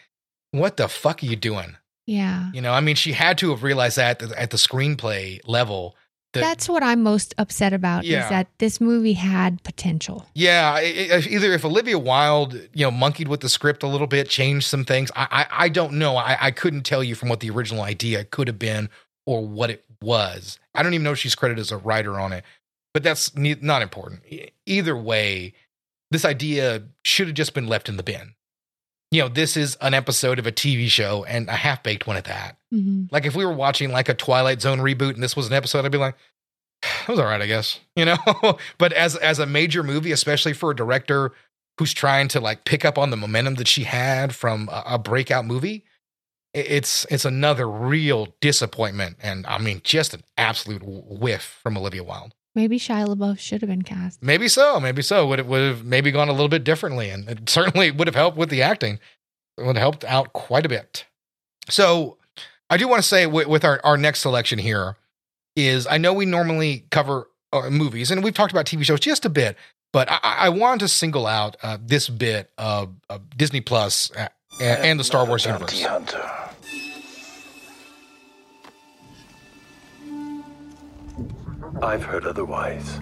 what 0.51 0.77
the 0.77 0.87
fuck 0.87 1.23
are 1.23 1.25
you 1.25 1.35
doing? 1.35 1.75
Yeah. 2.07 2.49
You 2.53 2.61
know, 2.61 2.71
I 2.73 2.79
mean, 2.79 2.95
she 2.95 3.11
had 3.11 3.37
to 3.39 3.51
have 3.51 3.61
realized 3.61 3.97
that 3.97 4.21
at 4.23 4.29
the, 4.29 4.41
at 4.41 4.49
the 4.49 4.57
screenplay 4.57 5.39
level. 5.45 5.95
That, 6.33 6.41
That's 6.41 6.67
what 6.69 6.83
I'm 6.83 7.03
most 7.03 7.33
upset 7.37 7.73
about 7.73 8.03
Yeah. 8.05 8.23
is 8.23 8.29
that 8.29 8.47
this 8.59 8.81
movie 8.81 9.13
had 9.13 9.63
potential. 9.63 10.25
yeah, 10.35 10.73
i- 10.75 10.79
i- 11.13 11.27
either 11.29 11.53
if 11.53 11.63
Olivia 11.65 11.97
Wilde, 11.99 12.53
you 12.73 12.85
know, 12.85 12.91
monkeyed 12.91 13.27
with 13.27 13.39
the 13.41 13.49
script 13.49 13.81
a 13.83 13.87
little 13.87 14.07
bit, 14.07 14.29
changed 14.29 14.67
some 14.67 14.83
things. 14.85 15.09
I, 15.15 15.27
I, 15.31 15.65
I 15.65 15.69
don't 15.69 15.93
know. 15.93 16.17
I, 16.17 16.37
I 16.39 16.51
couldn't 16.51 16.83
tell 16.83 17.03
you 17.03 17.15
from 17.15 17.29
what 17.29 17.39
the 17.39 17.49
original 17.49 17.81
idea 17.83 18.23
could 18.25 18.47
have 18.47 18.59
been 18.59 18.89
or 19.25 19.45
what 19.47 19.69
it 19.69 19.83
was. 20.01 20.59
I 20.75 20.83
don't 20.83 20.93
even 20.93 21.03
know 21.03 21.11
if 21.13 21.19
she's 21.19 21.35
credited 21.35 21.59
as 21.61 21.71
a 21.71 21.77
writer 21.77 22.19
on 22.19 22.33
it, 22.33 22.43
but 22.93 23.03
that's 23.03 23.35
ne- 23.35 23.57
not 23.61 23.81
important. 23.81 24.21
Either 24.65 24.95
way, 24.97 25.53
this 26.11 26.23
idea 26.25 26.83
should 27.03 27.27
have 27.27 27.35
just 27.35 27.53
been 27.53 27.67
left 27.67 27.89
in 27.89 27.97
the 27.97 28.03
bin. 28.03 28.33
You 29.11 29.21
know, 29.21 29.29
this 29.29 29.55
is 29.55 29.77
an 29.79 29.93
episode 29.93 30.37
of 30.37 30.45
a 30.47 30.51
TV 30.51 30.89
show 30.89 31.23
and 31.25 31.47
a 31.47 31.53
half 31.53 31.81
baked 31.81 32.07
one 32.07 32.17
at 32.17 32.25
that. 32.25 32.57
hmm 32.71 33.05
Like 33.11 33.25
if 33.25 33.35
we 33.35 33.45
were 33.45 33.53
watching 33.53 33.91
like 33.91 34.09
a 34.09 34.13
Twilight 34.13 34.61
Zone 34.61 34.79
reboot 34.79 35.13
and 35.13 35.23
this 35.23 35.35
was 35.35 35.47
an 35.47 35.53
episode, 35.53 35.85
I'd 35.85 35.91
be 35.91 35.97
like, 35.97 36.15
it 36.83 37.07
was 37.07 37.19
all 37.19 37.25
right, 37.25 37.41
I 37.41 37.47
guess. 37.47 37.79
You 37.95 38.05
know, 38.05 38.57
but 38.77 38.93
as 38.93 39.15
as 39.15 39.39
a 39.39 39.45
major 39.47 39.81
movie, 39.81 40.11
especially 40.11 40.53
for 40.53 40.69
a 40.71 40.75
director 40.75 41.31
who's 41.79 41.93
trying 41.93 42.27
to 42.29 42.39
like 42.39 42.63
pick 42.65 42.85
up 42.85 42.97
on 42.97 43.09
the 43.09 43.17
momentum 43.17 43.55
that 43.55 43.67
she 43.67 43.83
had 43.85 44.35
from 44.35 44.69
a, 44.71 44.83
a 44.85 44.99
breakout 44.99 45.45
movie, 45.45 45.83
it's 46.53 47.05
it's 47.09 47.25
another 47.25 47.67
real 47.67 48.27
disappointment, 48.39 49.17
and 49.21 49.47
I 49.47 49.57
mean, 49.57 49.81
just 49.83 50.13
an 50.13 50.23
absolute 50.37 50.83
whiff 50.85 51.59
from 51.63 51.75
Olivia 51.77 52.03
Wilde. 52.03 52.33
Maybe 52.57 52.79
Shia 52.79 53.05
LaBeouf 53.05 53.37
should 53.37 53.61
have 53.61 53.69
been 53.69 53.83
cast. 53.83 54.23
Maybe 54.23 54.47
so, 54.47 54.79
maybe 54.79 55.03
so. 55.03 55.27
Would 55.27 55.37
it 55.37 55.45
would 55.45 55.61
have 55.61 55.85
maybe 55.85 56.09
gone 56.09 56.27
a 56.27 56.31
little 56.31 56.49
bit 56.49 56.63
differently, 56.63 57.11
and 57.11 57.29
it 57.29 57.47
certainly 57.47 57.91
would 57.97 58.07
have 58.07 58.15
helped 58.15 58.35
with 58.35 58.49
the 58.49 58.63
acting. 58.63 58.95
It 59.59 59.61
would 59.61 59.75
have 59.75 59.83
helped 59.83 60.03
out 60.05 60.33
quite 60.33 60.65
a 60.65 60.69
bit. 60.69 61.05
So, 61.69 62.17
I 62.71 62.77
do 62.77 62.87
want 62.87 63.03
to 63.03 63.07
say 63.07 63.27
with, 63.27 63.45
with 63.45 63.63
our 63.63 63.79
our 63.83 63.95
next 63.95 64.21
selection 64.21 64.57
here 64.57 64.97
is 65.55 65.85
I 65.85 65.99
know 65.99 66.13
we 66.13 66.25
normally 66.25 66.85
cover 66.89 67.29
uh, 67.53 67.69
movies, 67.69 68.09
and 68.09 68.23
we've 68.23 68.33
talked 68.33 68.53
about 68.53 68.65
TV 68.65 68.83
shows 68.83 69.01
just 69.01 69.23
a 69.23 69.29
bit, 69.29 69.55
but 69.93 70.09
I, 70.09 70.17
I 70.23 70.49
wanted 70.49 70.79
to 70.79 70.87
single 70.87 71.27
out 71.27 71.57
uh, 71.61 71.77
this 71.79 72.09
bit 72.09 72.49
of, 72.57 72.95
of 73.07 73.37
Disney 73.37 73.63
uh, 73.69 73.89
and, 74.59 74.83
and 74.83 74.99
the 74.99 75.03
Star 75.03 75.27
Wars 75.27 75.45
universe. 75.45 75.79
hunter. 75.83 76.46
I've 81.81 82.03
heard 82.03 82.25
otherwise. 82.25 82.99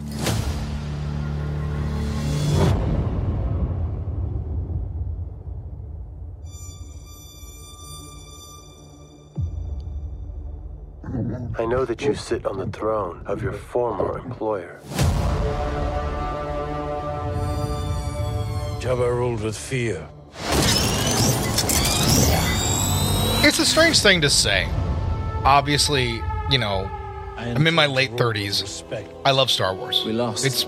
I 11.57 11.65
know 11.65 11.85
that 11.85 12.01
you 12.01 12.13
sit 12.15 12.45
on 12.45 12.57
the 12.57 12.67
throne 12.67 13.23
of 13.25 13.41
your 13.41 13.53
former 13.53 14.19
employer. 14.19 14.81
Jabba 18.81 19.09
ruled 19.09 19.41
with 19.41 19.57
fear. 19.57 20.05
It's 23.47 23.59
a 23.59 23.65
strange 23.65 23.99
thing 23.99 24.19
to 24.21 24.29
say. 24.29 24.67
Obviously, 25.45 26.21
you 26.51 26.57
know, 26.57 26.89
I'm 27.45 27.67
in 27.67 27.73
my 27.73 27.85
late 27.85 28.11
30s. 28.11 28.83
I 29.23 29.31
love 29.31 29.51
Star 29.51 29.75
Wars. 29.75 30.03
We 30.05 30.13
lost. 30.13 30.45
It's 30.45 30.65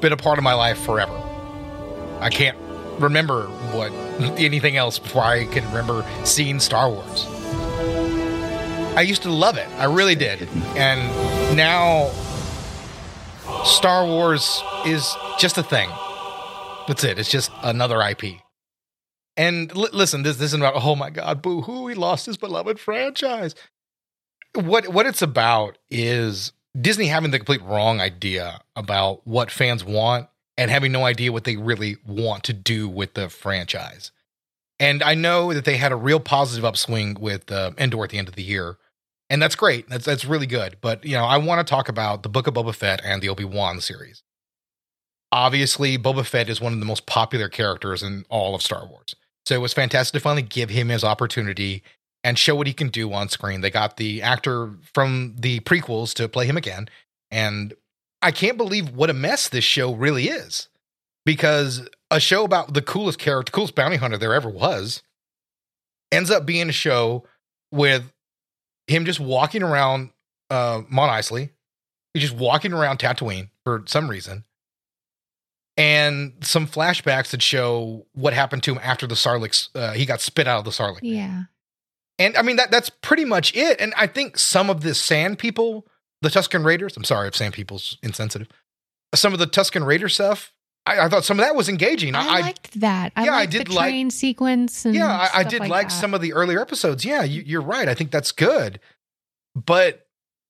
been 0.00 0.12
a 0.12 0.16
part 0.16 0.38
of 0.38 0.44
my 0.44 0.54
life 0.54 0.78
forever. 0.78 1.16
I 2.20 2.30
can't 2.30 2.56
remember 2.98 3.42
what 3.72 3.92
anything 4.38 4.76
else 4.76 4.98
before 4.98 5.22
I 5.22 5.44
can 5.44 5.64
remember 5.66 6.04
seeing 6.24 6.60
Star 6.60 6.90
Wars. 6.90 7.26
I 8.96 9.02
used 9.02 9.22
to 9.22 9.30
love 9.30 9.58
it. 9.58 9.68
I 9.76 9.84
really 9.84 10.14
did. 10.14 10.48
And 10.76 11.56
now 11.56 12.10
Star 13.64 14.06
Wars 14.06 14.62
is 14.86 15.14
just 15.38 15.58
a 15.58 15.62
thing. 15.62 15.90
That's 16.88 17.04
it. 17.04 17.18
It's 17.18 17.30
just 17.30 17.50
another 17.62 18.00
IP. 18.00 18.40
And 19.36 19.74
li- 19.76 19.90
listen, 19.92 20.22
this, 20.22 20.36
this 20.36 20.46
isn't 20.46 20.62
about 20.62 20.82
oh 20.82 20.96
my 20.96 21.10
god, 21.10 21.42
boo 21.42 21.60
hoo, 21.60 21.88
he 21.88 21.94
lost 21.94 22.24
his 22.24 22.38
beloved 22.38 22.80
franchise. 22.80 23.54
What 24.56 24.88
what 24.88 25.06
it's 25.06 25.22
about 25.22 25.78
is 25.90 26.52
Disney 26.78 27.06
having 27.06 27.30
the 27.30 27.38
complete 27.38 27.62
wrong 27.62 28.00
idea 28.00 28.60
about 28.74 29.26
what 29.26 29.50
fans 29.50 29.84
want 29.84 30.28
and 30.56 30.70
having 30.70 30.92
no 30.92 31.04
idea 31.04 31.32
what 31.32 31.44
they 31.44 31.56
really 31.56 31.96
want 32.06 32.44
to 32.44 32.52
do 32.52 32.88
with 32.88 33.14
the 33.14 33.28
franchise. 33.28 34.10
And 34.78 35.02
I 35.02 35.14
know 35.14 35.54
that 35.54 35.64
they 35.64 35.76
had 35.76 35.92
a 35.92 35.96
real 35.96 36.20
positive 36.20 36.64
upswing 36.64 37.16
with 37.18 37.50
uh, 37.50 37.72
Andor 37.78 38.04
at 38.04 38.10
the 38.10 38.18
end 38.18 38.28
of 38.28 38.34
the 38.34 38.42
year, 38.42 38.76
and 39.30 39.40
that's 39.40 39.54
great. 39.54 39.88
That's 39.88 40.04
that's 40.04 40.24
really 40.24 40.46
good. 40.46 40.76
But 40.80 41.04
you 41.04 41.16
know, 41.16 41.24
I 41.24 41.38
want 41.38 41.66
to 41.66 41.70
talk 41.70 41.88
about 41.88 42.22
the 42.22 42.28
Book 42.28 42.46
of 42.46 42.54
Boba 42.54 42.74
Fett 42.74 43.00
and 43.04 43.22
the 43.22 43.28
Obi 43.28 43.44
Wan 43.44 43.80
series. 43.80 44.22
Obviously, 45.32 45.98
Boba 45.98 46.24
Fett 46.26 46.48
is 46.48 46.60
one 46.60 46.72
of 46.72 46.78
the 46.78 46.86
most 46.86 47.06
popular 47.06 47.48
characters 47.48 48.02
in 48.02 48.24
all 48.28 48.54
of 48.54 48.62
Star 48.62 48.86
Wars, 48.86 49.16
so 49.46 49.54
it 49.54 49.60
was 49.60 49.72
fantastic 49.72 50.20
to 50.20 50.22
finally 50.22 50.42
give 50.42 50.70
him 50.70 50.88
his 50.88 51.04
opportunity 51.04 51.82
and 52.26 52.36
show 52.36 52.56
what 52.56 52.66
he 52.66 52.72
can 52.72 52.88
do 52.88 53.12
on 53.12 53.28
screen. 53.28 53.60
They 53.60 53.70
got 53.70 53.98
the 53.98 54.20
actor 54.20 54.72
from 54.92 55.36
the 55.38 55.60
prequels 55.60 56.12
to 56.14 56.28
play 56.28 56.44
him 56.44 56.56
again, 56.56 56.88
and 57.30 57.72
I 58.20 58.32
can't 58.32 58.56
believe 58.56 58.90
what 58.90 59.10
a 59.10 59.14
mess 59.14 59.48
this 59.48 59.62
show 59.62 59.94
really 59.94 60.24
is. 60.24 60.68
Because 61.24 61.88
a 62.10 62.18
show 62.18 62.44
about 62.44 62.74
the 62.74 62.82
coolest 62.82 63.20
character, 63.20 63.52
coolest 63.52 63.76
bounty 63.76 63.96
hunter 63.96 64.18
there 64.18 64.34
ever 64.34 64.50
was, 64.50 65.04
ends 66.10 66.28
up 66.28 66.46
being 66.46 66.68
a 66.68 66.72
show 66.72 67.24
with 67.70 68.12
him 68.88 69.04
just 69.04 69.20
walking 69.20 69.62
around 69.62 70.10
uh, 70.50 70.82
Mos 70.88 71.08
Eisley. 71.08 71.50
He's 72.12 72.24
just 72.24 72.36
walking 72.36 72.72
around 72.72 72.98
Tatooine 72.98 73.50
for 73.62 73.84
some 73.86 74.10
reason. 74.10 74.44
And 75.76 76.32
some 76.40 76.66
flashbacks 76.66 77.30
that 77.30 77.42
show 77.42 78.06
what 78.14 78.32
happened 78.32 78.64
to 78.64 78.72
him 78.72 78.80
after 78.82 79.06
the 79.06 79.14
Sarlacc, 79.14 79.68
uh, 79.76 79.92
he 79.92 80.06
got 80.06 80.20
spit 80.20 80.48
out 80.48 80.58
of 80.58 80.64
the 80.64 80.70
Sarlacc. 80.70 81.00
Yeah. 81.02 81.44
And 82.18 82.36
I 82.36 82.42
mean 82.42 82.56
that 82.56 82.70
that's 82.70 82.88
pretty 82.90 83.24
much 83.24 83.54
it. 83.54 83.80
And 83.80 83.92
I 83.96 84.06
think 84.06 84.38
some 84.38 84.70
of 84.70 84.82
the 84.82 84.94
Sand 84.94 85.38
People, 85.38 85.86
the 86.22 86.28
Tusken 86.28 86.64
Raiders. 86.64 86.96
I'm 86.96 87.04
sorry 87.04 87.28
if 87.28 87.36
Sand 87.36 87.54
People's 87.54 87.98
insensitive. 88.02 88.48
Some 89.14 89.32
of 89.32 89.38
the 89.38 89.46
Tusken 89.46 89.84
Raider 89.86 90.08
stuff. 90.08 90.52
I, 90.86 91.00
I 91.00 91.08
thought 91.08 91.24
some 91.24 91.38
of 91.40 91.44
that 91.44 91.56
was 91.56 91.68
engaging. 91.68 92.14
I, 92.14 92.40
liked 92.40 92.80
that. 92.80 93.12
I 93.16 93.24
yeah, 93.24 93.34
I 93.34 93.46
did 93.46 93.66
the 93.66 93.72
like- 93.74 94.12
sequence 94.12 94.86
yeah, 94.86 95.08
I, 95.08 95.40
I 95.40 95.42
did 95.42 95.60
like, 95.60 95.70
like, 95.70 95.90
some 95.90 96.14
of 96.14 96.20
the 96.20 96.32
earlier 96.32 96.60
episodes. 96.60 97.04
Yeah, 97.04 97.24
you, 97.24 97.42
you're 97.44 97.60
right. 97.62 97.88
I 97.88 97.94
think 97.94 98.12
that's 98.12 98.30
good. 98.32 98.78
But 99.54 100.06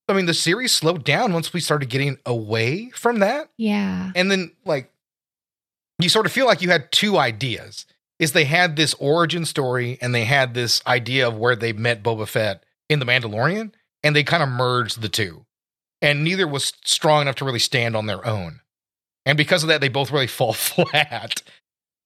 I 0.07 0.13
mean, 0.13 0.25
the 0.25 0.33
series 0.33 0.71
slowed 0.73 1.03
down 1.03 1.33
once 1.33 1.53
we 1.53 1.59
started 1.59 1.89
getting 1.89 2.17
away 2.25 2.91
from 2.91 3.19
that, 3.19 3.49
Yeah. 3.57 4.11
and 4.15 4.29
then 4.31 4.51
like 4.63 4.91
you 5.99 6.07
sort 6.09 6.25
of 6.25 6.31
feel 6.31 6.45
like 6.45 6.61
you 6.61 6.69
had 6.69 6.91
two 6.91 7.17
ideas. 7.17 7.85
Is 8.19 8.31
they 8.31 8.45
had 8.45 8.75
this 8.75 8.95
origin 8.95 9.45
story 9.45 9.97
and 10.01 10.13
they 10.13 10.25
had 10.25 10.53
this 10.53 10.81
idea 10.87 11.27
of 11.27 11.37
where 11.37 11.55
they 11.55 11.71
met 11.71 12.03
Boba 12.03 12.27
Fett 12.27 12.63
in 12.89 12.99
the 12.99 13.05
Mandalorian, 13.05 13.73
and 14.03 14.15
they 14.15 14.23
kind 14.23 14.41
of 14.41 14.49
merged 14.49 15.01
the 15.01 15.09
two, 15.09 15.45
and 16.01 16.23
neither 16.23 16.47
was 16.47 16.73
strong 16.83 17.21
enough 17.21 17.35
to 17.35 17.45
really 17.45 17.59
stand 17.59 17.95
on 17.95 18.07
their 18.07 18.25
own, 18.25 18.61
and 19.25 19.37
because 19.37 19.61
of 19.61 19.69
that, 19.69 19.81
they 19.81 19.89
both 19.89 20.11
really 20.11 20.27
fall 20.27 20.53
flat. 20.53 21.43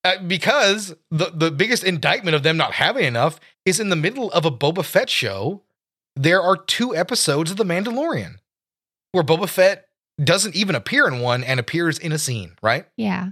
Uh, 0.03 0.17
because 0.25 0.95
the 1.11 1.31
the 1.33 1.51
biggest 1.51 1.83
indictment 1.83 2.35
of 2.35 2.43
them 2.43 2.57
not 2.57 2.73
having 2.73 3.05
enough 3.05 3.39
is 3.65 3.79
in 3.79 3.89
the 3.89 3.95
middle 3.95 4.31
of 4.31 4.45
a 4.45 4.51
Boba 4.51 4.83
Fett 4.83 5.09
show. 5.09 5.63
There 6.15 6.41
are 6.41 6.57
two 6.57 6.93
episodes 6.93 7.51
of 7.51 7.57
The 7.57 7.63
Mandalorian 7.63 8.39
where 9.11 9.23
Boba 9.23 9.47
Fett 9.47 9.87
doesn't 10.21 10.55
even 10.55 10.75
appear 10.75 11.07
in 11.07 11.19
one 11.19 11.43
and 11.43 11.59
appears 11.59 11.97
in 11.97 12.11
a 12.11 12.17
scene, 12.17 12.55
right? 12.61 12.85
Yeah. 12.97 13.29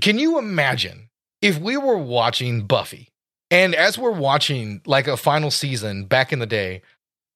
Can 0.00 0.18
you 0.18 0.38
imagine 0.38 1.10
if 1.42 1.58
we 1.58 1.76
were 1.76 1.98
watching 1.98 2.62
Buffy 2.66 3.10
and 3.50 3.74
as 3.74 3.98
we're 3.98 4.12
watching 4.12 4.80
like 4.86 5.06
a 5.06 5.16
final 5.16 5.50
season 5.50 6.06
back 6.06 6.32
in 6.32 6.38
the 6.38 6.46
day, 6.46 6.80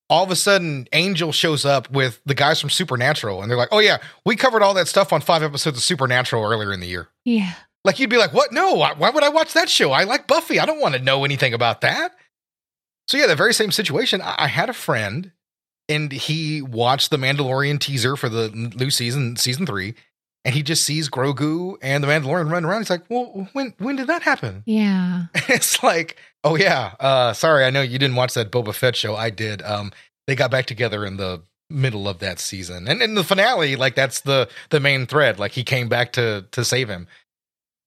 all 0.09 0.25
of 0.25 0.31
a 0.31 0.37
sudden 0.37 0.87
Angel 0.93 1.33
shows 1.33 1.65
up 1.65 1.91
with 1.91 2.21
the 2.25 2.35
guys 2.35 2.61
from 2.61 2.71
Supernatural 2.71 3.43
and 3.43 3.51
they're 3.51 3.59
like, 3.59 3.69
oh 3.73 3.81
yeah, 3.81 3.99
we 4.25 4.37
covered 4.37 4.63
all 4.63 4.73
that 4.75 4.89
stuff 4.89 5.13
on 5.13 5.21
five 5.21 5.43
episodes 5.43 5.77
of 5.77 5.83
Supernatural 5.83 6.45
earlier 6.45 6.73
in 6.73 6.81
the 6.81 6.87
year. 6.87 7.09
Yeah. 7.25 7.53
Like 7.85 7.99
you'd 7.99 8.11
be 8.11 8.17
like, 8.17 8.33
what? 8.33 8.53
No, 8.53 8.75
why 8.75 9.11
would 9.11 9.23
I 9.23 9.29
watch 9.29 9.53
that 9.53 9.69
show? 9.69 9.93
I 9.93 10.05
like 10.05 10.27
Buffy. 10.27 10.59
I 10.59 10.67
don't 10.67 10.81
want 10.81 10.95
to 10.95 11.03
know 11.03 11.25
anything 11.25 11.55
about 11.55 11.83
that. 11.83 12.13
So 13.09 13.17
yeah, 13.17 13.27
the 13.27 13.37
very 13.37 13.55
same 13.55 13.71
situation. 13.71 14.21
I 14.21 14.49
had 14.49 14.69
a 14.69 14.73
friend, 14.73 15.31
and 15.89 16.11
he 16.11 16.63
watched 16.63 17.11
the 17.11 17.17
Mandalorian 17.17 17.79
teaser 17.79 18.17
for 18.17 18.29
the 18.29 18.51
new 18.51 18.91
season, 18.91 19.37
season 19.37 19.67
three, 19.67 19.95
and 20.47 20.55
he 20.55 20.63
just 20.63 20.85
sees 20.85 21.09
Grogu 21.09 21.77
and 21.83 22.05
the 22.05 22.09
Mandalorian 22.09 22.49
running 22.49 22.71
around. 22.71 22.83
He's 22.83 22.91
like, 22.91 23.03
well, 23.11 23.49
when 23.53 23.75
when 23.79 23.97
did 23.97 24.07
that 24.07 24.23
happen? 24.23 24.63
Yeah. 24.77 25.25
it's 25.35 25.83
like, 25.83 26.17
oh 26.45 26.57
yeah, 26.57 26.95
uh, 27.01 27.33
sorry, 27.33 27.65
I 27.65 27.71
know 27.71 27.83
you 27.83 27.99
didn't 27.99 28.15
watch 28.15 28.35
that 28.35 28.53
Boba 28.53 28.73
Fett 28.73 28.95
show. 28.95 29.17
I 29.17 29.31
did. 29.31 29.61
Um, 29.63 29.91
they 30.29 30.37
got 30.37 30.53
back 30.53 30.67
together 30.67 31.05
in 31.05 31.17
the 31.17 31.43
middle 31.69 32.09
of 32.09 32.21
that 32.21 32.39
season, 32.39 32.87
and 32.87 33.03
in 33.03 33.15
the 33.15 33.25
finale, 33.25 33.75
like 33.75 33.97
that's 33.97 34.21
the 34.21 34.49
the 34.71 34.79
main 34.79 35.07
thread. 35.07 35.41
Like 35.41 35.51
he 35.51 35.65
came 35.65 35.89
back 35.89 36.13
to 36.13 36.47
to 36.53 36.65
save 36.65 36.89
him, 36.89 37.09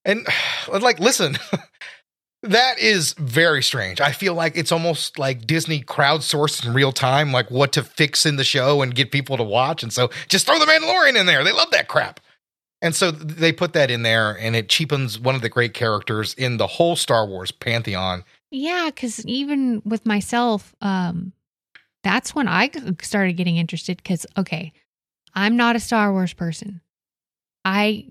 and 0.03 0.27
like, 0.81 0.99
listen. 0.99 1.37
That 2.43 2.79
is 2.79 3.15
very 3.15 3.61
strange. 3.61 3.99
I 3.99 4.13
feel 4.13 4.33
like 4.33 4.55
it's 4.55 4.71
almost 4.71 5.19
like 5.19 5.45
Disney 5.45 5.81
crowdsourced 5.83 6.65
in 6.65 6.73
real 6.73 6.93
time, 6.93 7.33
like 7.33 7.51
what 7.51 7.73
to 7.73 7.83
fix 7.83 8.25
in 8.25 8.37
the 8.37 8.45
show 8.45 8.81
and 8.81 8.95
get 8.95 9.11
people 9.11 9.35
to 9.35 9.43
watch. 9.43 9.83
And 9.83 9.91
so 9.91 10.09
just 10.29 10.45
throw 10.45 10.57
the 10.57 10.63
Mandalorian 10.65 11.19
in 11.19 11.25
there. 11.25 11.43
They 11.43 11.51
love 11.51 11.69
that 11.71 11.89
crap. 11.89 12.21
And 12.81 12.95
so 12.95 13.11
they 13.11 13.51
put 13.51 13.73
that 13.73 13.91
in 13.91 14.03
there 14.03 14.37
and 14.39 14.55
it 14.55 14.69
cheapens 14.69 15.19
one 15.19 15.35
of 15.35 15.41
the 15.41 15.49
great 15.49 15.73
characters 15.73 16.33
in 16.35 16.57
the 16.57 16.67
whole 16.67 16.95
Star 16.95 17.25
Wars 17.25 17.51
pantheon. 17.51 18.23
Yeah, 18.51 18.89
because 18.93 19.25
even 19.25 19.81
with 19.85 20.05
myself, 20.05 20.73
um, 20.81 21.33
that's 22.03 22.33
when 22.33 22.47
I 22.47 22.71
started 23.01 23.33
getting 23.33 23.57
interested. 23.57 23.97
Because 23.97 24.25
okay, 24.37 24.71
I'm 25.33 25.57
not 25.57 25.75
a 25.75 25.79
Star 25.79 26.11
Wars 26.11 26.33
person. 26.33 26.81
I 27.65 28.07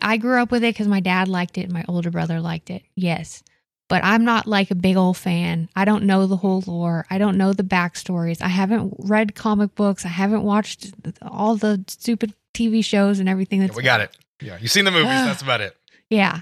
I 0.00 0.16
grew 0.16 0.40
up 0.40 0.50
with 0.50 0.64
it 0.64 0.74
because 0.74 0.88
my 0.88 1.00
dad 1.00 1.28
liked 1.28 1.58
it, 1.58 1.64
and 1.64 1.72
my 1.72 1.84
older 1.86 2.10
brother 2.10 2.40
liked 2.40 2.70
it. 2.70 2.82
Yes, 2.96 3.42
but 3.88 4.02
I'm 4.02 4.24
not 4.24 4.46
like 4.46 4.70
a 4.70 4.74
big 4.74 4.96
old 4.96 5.16
fan. 5.16 5.68
I 5.76 5.84
don't 5.84 6.04
know 6.04 6.26
the 6.26 6.36
whole 6.36 6.64
lore. 6.66 7.06
I 7.10 7.18
don't 7.18 7.36
know 7.36 7.52
the 7.52 7.62
backstories. 7.62 8.42
I 8.42 8.48
haven't 8.48 8.94
read 8.98 9.34
comic 9.34 9.74
books. 9.74 10.04
I 10.04 10.08
haven't 10.08 10.42
watched 10.42 10.92
all 11.22 11.56
the 11.56 11.84
stupid 11.86 12.34
TV 12.58 12.84
shows 12.84 13.18
and 13.20 13.28
everything. 13.28 13.60
That's 13.60 13.76
we 13.76 13.82
got 13.82 14.00
it. 14.00 14.16
Yeah, 14.40 14.58
you've 14.60 14.70
seen 14.70 14.84
the 14.84 14.90
movies. 14.90 15.06
that's 15.08 15.42
about 15.42 15.60
it. 15.60 15.76
Yeah. 16.10 16.40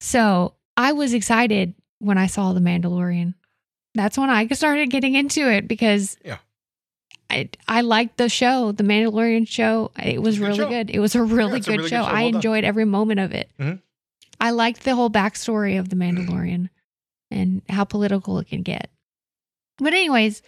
So 0.00 0.54
I 0.76 0.92
was 0.92 1.14
excited 1.14 1.74
when 1.98 2.18
I 2.18 2.26
saw 2.26 2.52
The 2.52 2.60
Mandalorian. 2.60 3.34
That's 3.94 4.18
when 4.18 4.28
I 4.30 4.46
started 4.48 4.90
getting 4.90 5.14
into 5.14 5.50
it 5.50 5.66
because 5.68 6.18
Yeah. 6.24 6.38
I 7.30 7.48
I 7.66 7.80
liked 7.80 8.18
the 8.18 8.28
show, 8.28 8.72
The 8.72 8.84
Mandalorian 8.84 9.48
show. 9.48 9.90
It 10.02 10.20
was 10.22 10.36
a 10.36 10.40
good 10.40 10.46
really 10.46 10.58
show. 10.58 10.68
good. 10.68 10.90
It 10.90 11.00
was 11.00 11.14
a 11.14 11.22
really 11.22 11.58
a 11.58 11.60
good 11.60 11.66
really 11.68 11.82
good 11.84 11.90
show. 11.90 12.02
show. 12.02 12.08
I 12.08 12.22
Well 12.22 12.30
done. 12.32 12.34
enjoyed 12.36 12.64
every 12.64 12.84
moment 12.84 13.20
of 13.20 13.32
it. 13.32 13.50
Mhm. 13.58 13.80
I 14.40 14.50
liked 14.50 14.84
the 14.84 14.94
whole 14.94 15.10
backstory 15.10 15.78
of 15.78 15.88
The 15.88 15.96
Mandalorian 15.96 16.68
and 17.30 17.62
how 17.70 17.84
political 17.84 18.38
it 18.38 18.48
can 18.48 18.62
get. 18.62 18.90
But 19.78 19.94
anyways, 19.94 20.42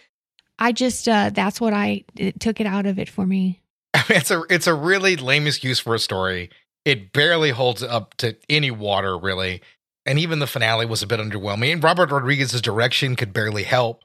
I 0.59 0.71
just 0.71 1.07
uh 1.07 1.31
that's 1.31 1.59
what 1.59 1.73
I 1.73 2.03
it 2.15 2.39
took 2.39 2.59
it 2.61 2.67
out 2.67 2.85
of 2.85 2.99
it 2.99 3.09
for 3.09 3.25
me. 3.25 3.61
I 3.93 3.99
mean, 4.09 4.19
it's 4.19 4.31
a 4.31 4.43
it's 4.49 4.67
a 4.67 4.73
really 4.73 5.15
lame 5.15 5.47
excuse 5.47 5.79
for 5.79 5.95
a 5.95 5.99
story. 5.99 6.49
It 6.85 7.11
barely 7.13 7.51
holds 7.51 7.83
up 7.83 8.15
to 8.17 8.35
any 8.49 8.71
water, 8.71 9.17
really. 9.17 9.61
And 10.05 10.17
even 10.17 10.39
the 10.39 10.47
finale 10.47 10.85
was 10.85 11.03
a 11.03 11.07
bit 11.07 11.19
underwhelming. 11.19 11.73
And 11.73 11.83
Robert 11.83 12.09
Rodriguez's 12.09 12.61
direction 12.61 13.15
could 13.15 13.33
barely 13.33 13.63
help. 13.63 14.03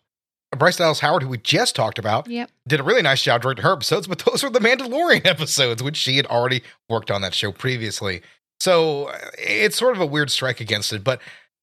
Bryce 0.55 0.77
Dallas 0.77 1.01
Howard, 1.01 1.23
who 1.23 1.29
we 1.29 1.39
just 1.39 1.75
talked 1.75 1.99
about, 1.99 2.29
Yep. 2.29 2.51
did 2.69 2.81
a 2.81 2.83
really 2.83 3.03
nice 3.03 3.23
job 3.23 3.43
directing 3.43 3.65
her 3.65 3.73
episodes, 3.73 4.07
but 4.07 4.19
those 4.21 4.43
were 4.43 4.51
the 4.51 4.61
Mandalorian 4.61 5.25
episodes, 5.27 5.83
which 5.83 5.97
she 5.97 6.17
had 6.17 6.27
already 6.27 6.63
worked 6.89 7.11
on 7.11 7.23
that 7.23 7.35
show 7.35 7.51
previously. 7.53 8.23
So 8.61 9.07
uh, 9.07 9.19
it's 9.39 9.77
sort 9.77 9.97
of 9.97 10.01
a 10.03 10.07
weird 10.07 10.31
strike 10.31 10.61
against 10.61 10.93
it. 10.93 11.03
But 11.03 11.21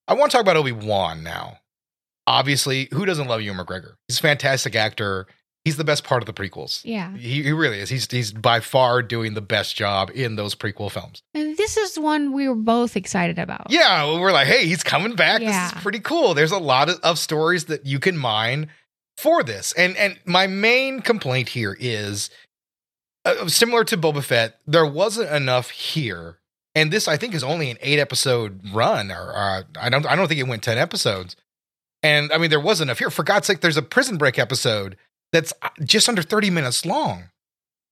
I 0.08 0.14
want 0.14 0.32
to 0.32 0.36
talk 0.38 0.44
about 0.44 0.58
Obi 0.58 0.72
Wan 0.74 1.24
now. 1.24 1.60
Obviously, 2.28 2.88
who 2.92 3.06
doesn't 3.06 3.28
love 3.28 3.42
Ewan 3.42 3.58
McGregor? 3.66 3.94
He's 4.08 4.20
a 4.20 4.22
fantastic 4.22 4.76
actor. 4.76 5.28
He's 5.64 5.78
the 5.78 5.84
best 5.84 6.04
part 6.04 6.24
of 6.24 6.26
the 6.26 6.34
prequels. 6.34 6.82
Yeah. 6.84 7.16
He, 7.16 7.44
he 7.44 7.52
really 7.52 7.80
is. 7.80 7.90
He's 7.90 8.10
he's 8.10 8.32
by 8.34 8.62
far 8.62 9.04
doing 9.04 9.36
the 9.36 9.42
best 9.42 9.76
job 9.76 10.10
in 10.14 10.36
those 10.36 10.56
prequel 10.56 10.90
films. 10.90 11.22
And 11.36 11.56
this 11.56 11.78
is 11.78 12.00
one 12.00 12.34
we 12.34 12.50
were 12.50 12.56
both 12.56 12.98
excited 12.98 13.38
about. 13.38 13.68
Yeah, 13.70 14.06
well, 14.06 14.20
we're 14.20 14.32
like, 14.32 14.48
hey, 14.48 14.66
he's 14.66 14.82
coming 14.82 15.16
back. 15.16 15.42
Yeah. 15.42 15.68
This 15.68 15.78
is 15.78 15.84
pretty 15.84 16.00
cool. 16.00 16.34
There's 16.34 16.52
a 16.52 16.58
lot 16.58 16.90
of, 16.90 17.00
of 17.04 17.20
stories 17.20 17.66
that 17.66 17.86
you 17.86 18.00
can 18.00 18.18
mine 18.18 18.70
for 19.18 19.44
this. 19.44 19.72
And 19.74 19.96
and 19.98 20.20
my 20.26 20.48
main 20.48 21.00
complaint 21.00 21.50
here 21.50 21.78
is 21.80 22.32
uh, 23.24 23.48
similar 23.48 23.84
to 23.84 23.98
Boba 23.98 24.24
Fett. 24.24 24.60
There 24.66 24.86
wasn't 24.86 25.30
enough 25.30 25.70
here, 25.70 26.40
and 26.74 26.92
this 26.92 27.08
I 27.08 27.18
think 27.18 27.36
is 27.36 27.44
only 27.44 27.70
an 27.70 27.78
eight 27.82 28.00
episode 28.00 28.74
run, 28.74 29.12
or 29.12 29.34
uh, 29.36 29.64
I 29.80 29.90
don't 29.90 30.08
I 30.08 30.16
don't 30.16 30.28
think 30.28 30.40
it 30.40 30.48
went 30.48 30.64
ten 30.64 30.80
episodes. 30.80 31.36
And 32.02 32.34
I 32.34 32.40
mean, 32.40 32.50
there 32.50 32.60
wasn't 32.60 32.88
enough 32.88 32.98
here. 32.98 33.12
For 33.12 33.22
God's 33.22 33.46
sake, 33.46 33.62
there's 33.62 33.78
a 33.78 33.84
Prison 33.84 34.18
Break 34.18 34.40
episode 34.40 34.98
that's 35.32 35.54
uh, 35.62 35.70
just 35.84 36.10
under 36.10 36.22
thirty 36.22 36.50
minutes 36.50 36.86
long. 36.86 37.24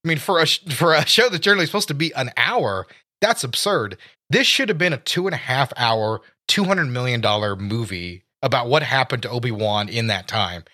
I 0.04 0.08
mean, 0.08 0.18
for 0.18 0.40
a 0.40 0.46
for 0.46 0.94
a 0.94 1.06
show 1.06 1.28
that's 1.28 1.44
generally 1.44 1.66
supposed 1.66 1.88
to 1.88 1.94
be 1.94 2.12
an 2.14 2.30
hour, 2.36 2.86
that's 3.20 3.44
absurd. 3.44 3.96
This 4.30 4.46
should 4.46 4.68
have 4.68 4.78
been 4.78 4.92
a 4.92 4.98
two 4.98 5.26
and 5.26 5.34
a 5.34 5.38
half 5.38 5.72
hour, 5.76 6.20
two 6.48 6.64
hundred 6.64 6.86
million 6.86 7.20
dollar 7.20 7.56
movie 7.56 8.24
about 8.42 8.68
what 8.68 8.82
happened 8.82 9.22
to 9.24 9.30
Obi 9.30 9.50
Wan 9.50 9.88
in 9.88 10.06
that 10.06 10.26
time. 10.28 10.64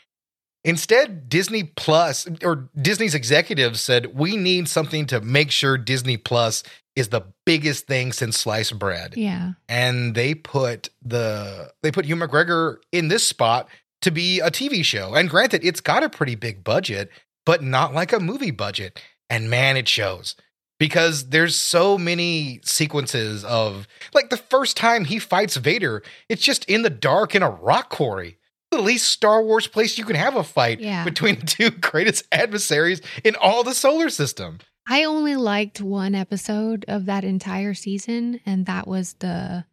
Instead, 0.64 1.28
Disney 1.28 1.62
Plus 1.64 2.26
or 2.42 2.68
Disney's 2.80 3.14
executives 3.14 3.80
said 3.80 4.16
we 4.18 4.36
need 4.36 4.68
something 4.68 5.06
to 5.06 5.20
make 5.20 5.50
sure 5.52 5.78
Disney 5.78 6.16
Plus 6.16 6.64
is 6.96 7.08
the 7.10 7.22
biggest 7.44 7.86
thing 7.86 8.10
since 8.12 8.38
sliced 8.38 8.76
bread 8.78 9.14
Yeah. 9.16 9.52
and 9.68 10.14
they 10.14 10.34
put 10.34 10.88
the 11.04 11.70
they 11.82 11.92
put 11.92 12.06
Ewan 12.06 12.26
McGregor 12.28 12.78
in 12.90 13.08
this 13.08 13.24
spot 13.26 13.68
to 14.06 14.10
be 14.10 14.40
a 14.40 14.50
TV 14.50 14.82
show. 14.84 15.14
And 15.14 15.28
granted, 15.28 15.64
it's 15.64 15.80
got 15.80 16.02
a 16.02 16.08
pretty 16.08 16.34
big 16.34 16.64
budget, 16.64 17.10
but 17.44 17.62
not 17.62 17.92
like 17.92 18.12
a 18.12 18.20
movie 18.20 18.50
budget. 18.50 19.00
And 19.28 19.50
man, 19.50 19.76
it 19.76 19.86
shows 19.88 20.36
because 20.78 21.30
there's 21.30 21.56
so 21.56 21.98
many 21.98 22.60
sequences 22.64 23.44
of 23.44 23.86
like 24.14 24.30
the 24.30 24.36
first 24.36 24.76
time 24.76 25.04
he 25.04 25.18
fights 25.18 25.56
Vader, 25.56 26.02
it's 26.28 26.42
just 26.42 26.64
in 26.66 26.82
the 26.82 26.90
dark 26.90 27.34
in 27.34 27.42
a 27.42 27.50
rock 27.50 27.90
quarry. 27.90 28.38
The 28.70 28.80
least 28.82 29.08
Star 29.08 29.42
Wars 29.42 29.66
place 29.66 29.96
you 29.98 30.04
can 30.04 30.16
have 30.16 30.36
a 30.36 30.42
fight 30.44 30.80
Yeah. 30.80 31.04
between 31.04 31.40
the 31.40 31.46
two 31.46 31.70
greatest 31.90 32.24
adversaries 32.32 33.00
in 33.24 33.34
all 33.36 33.62
the 33.64 33.74
solar 33.74 34.10
system. 34.10 34.58
I 34.88 35.04
only 35.04 35.34
liked 35.36 35.80
one 35.80 36.14
episode 36.14 36.84
of 36.86 37.06
that 37.06 37.24
entire 37.24 37.74
season, 37.74 38.40
and 38.46 38.66
that 38.66 38.86
was 38.86 39.14
the, 39.14 39.64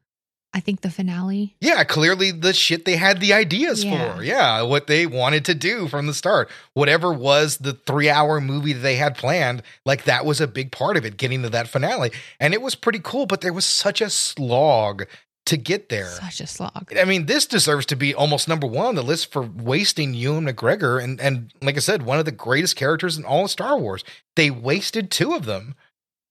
I 0.55 0.59
think 0.59 0.81
the 0.81 0.91
finale. 0.91 1.55
Yeah, 1.59 1.83
clearly 1.83 2.29
the 2.31 2.53
shit 2.53 2.85
they 2.85 2.95
had 2.95 3.19
the 3.19 3.33
ideas 3.33 3.83
Yeah. 3.83 4.15
for. 4.17 4.23
Yeah, 4.23 4.61
what 4.61 4.85
they 4.87 5.07
wanted 5.07 5.45
to 5.45 5.55
do 5.55 5.87
from 5.87 6.05
the 6.05 6.13
start. 6.13 6.49
Whatever 6.75 7.11
was 7.11 7.57
the 7.57 7.73
three 7.73 8.09
hour 8.09 8.39
movie 8.39 8.73
that 8.73 8.81
they 8.81 8.95
had 8.97 9.17
planned, 9.17 9.63
like 9.85 10.03
that 10.03 10.25
was 10.25 10.39
a 10.39 10.47
big 10.47 10.71
part 10.71 10.95
of 10.95 11.05
it, 11.05 11.17
getting 11.17 11.41
to 11.41 11.49
that 11.49 11.67
finale. 11.67 12.11
And 12.39 12.53
it 12.53 12.61
was 12.61 12.75
pretty 12.75 12.99
cool, 13.03 13.25
but 13.25 13.41
there 13.41 13.51
was 13.53 13.65
such 13.65 13.99
a 13.99 14.09
slog 14.11 15.05
to 15.47 15.57
get 15.57 15.89
there. 15.89 16.05
Such 16.07 16.39
a 16.39 16.47
slog. 16.47 16.93
I 16.97 17.03
mean, 17.03 17.25
this 17.25 17.45
deserves 17.45 17.85
to 17.87 17.95
be 17.95 18.13
almost 18.13 18.47
number 18.47 18.67
one 18.67 18.85
on 18.85 18.95
the 18.95 19.01
list 19.03 19.31
for 19.31 19.41
wasting 19.41 20.13
Ewan 20.13 20.45
McGregor 20.45 21.03
and 21.03 21.19
and 21.19 21.51
like 21.61 21.77
I 21.77 21.79
said, 21.79 22.03
one 22.03 22.19
of 22.19 22.25
the 22.25 22.31
greatest 22.31 22.75
characters 22.75 23.17
in 23.17 23.25
all 23.25 23.45
of 23.45 23.51
Star 23.51 23.77
Wars. 23.77 24.03
They 24.35 24.51
wasted 24.51 25.09
two 25.09 25.33
of 25.33 25.45
them, 25.45 25.75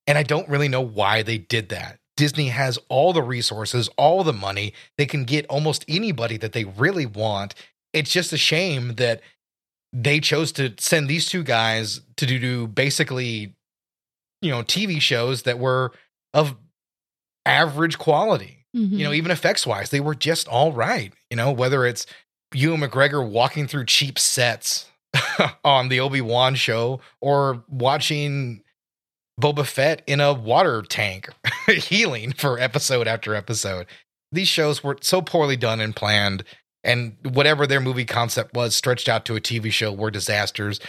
and 0.07 0.17
I 0.17 0.23
don't 0.23 0.49
really 0.49 0.69
know 0.69 0.81
why 0.81 1.23
they 1.23 1.39
did 1.39 1.69
that. 1.71 1.99
Disney 2.17 2.49
has 2.49 2.79
all 2.89 3.13
the 3.13 3.23
resources, 3.23 3.89
all 3.97 4.23
the 4.25 4.33
money. 4.33 4.75
They 4.99 5.07
can 5.07 5.25
get 5.25 5.47
almost 5.47 5.85
anybody 5.89 6.37
that 6.37 6.53
they 6.53 6.65
really 6.65 7.07
want. 7.07 7.55
It's 7.93 8.13
just 8.13 8.33
a 8.33 8.39
shame 8.39 8.95
that 8.97 9.21
they 9.93 10.21
chose 10.21 10.53
to 10.53 10.75
send 10.79 11.09
these 11.09 11.27
two 11.27 11.43
guys 11.43 12.01
to 12.17 12.27
do, 12.27 12.39
do 12.39 12.67
basically, 12.67 13.55
you 14.41 14.51
know, 14.51 14.63
TV 14.63 15.01
shows 15.01 15.43
that 15.43 15.59
were 15.59 15.93
of 16.35 16.57
average 17.45 17.99
quality 17.99 18.59
Mhm. 18.75 18.99
you 18.99 19.05
know, 19.05 19.13
even 19.13 19.31
effects 19.31 19.67
wise, 19.67 19.91
they 19.91 20.01
were 20.01 20.15
just 20.15 20.49
all 20.49 20.73
right. 20.73 21.13
You 21.31 21.37
know, 21.37 21.53
whether 21.53 21.85
it's 21.85 22.07
Ewan 22.55 22.81
McGregor 22.81 23.27
walking 23.29 23.69
through 23.69 23.85
cheap 23.85 24.19
sets 24.19 24.87
on 25.65 25.89
the 25.91 26.01
Obi 26.01 26.23
Wan 26.23 26.55
show 26.55 27.01
or 27.21 27.63
watching 27.69 28.63
Boba 29.41 29.67
Fett 29.67 30.03
in 30.07 30.21
a 30.21 30.33
water 30.33 30.83
tank 30.83 31.29
healing 31.69 32.33
for 32.33 32.59
episode 32.59 33.07
after 33.07 33.35
episode. 33.35 33.87
These 34.31 34.49
shows 34.49 34.83
were 34.83 34.97
so 35.01 35.21
poorly 35.23 35.57
done 35.57 35.81
and 35.81 35.95
planned, 35.95 36.45
and 36.85 37.17
whatever 37.23 37.67
their 37.67 37.81
movie 37.81 38.05
concept 38.05 38.55
was 38.55 38.75
stretched 38.75 39.09
out 39.09 39.25
to 39.27 39.37
a 39.37 39.41
TV 39.41 39.71
show 39.71 39.93
were 39.93 40.11
disasters. 40.11 40.81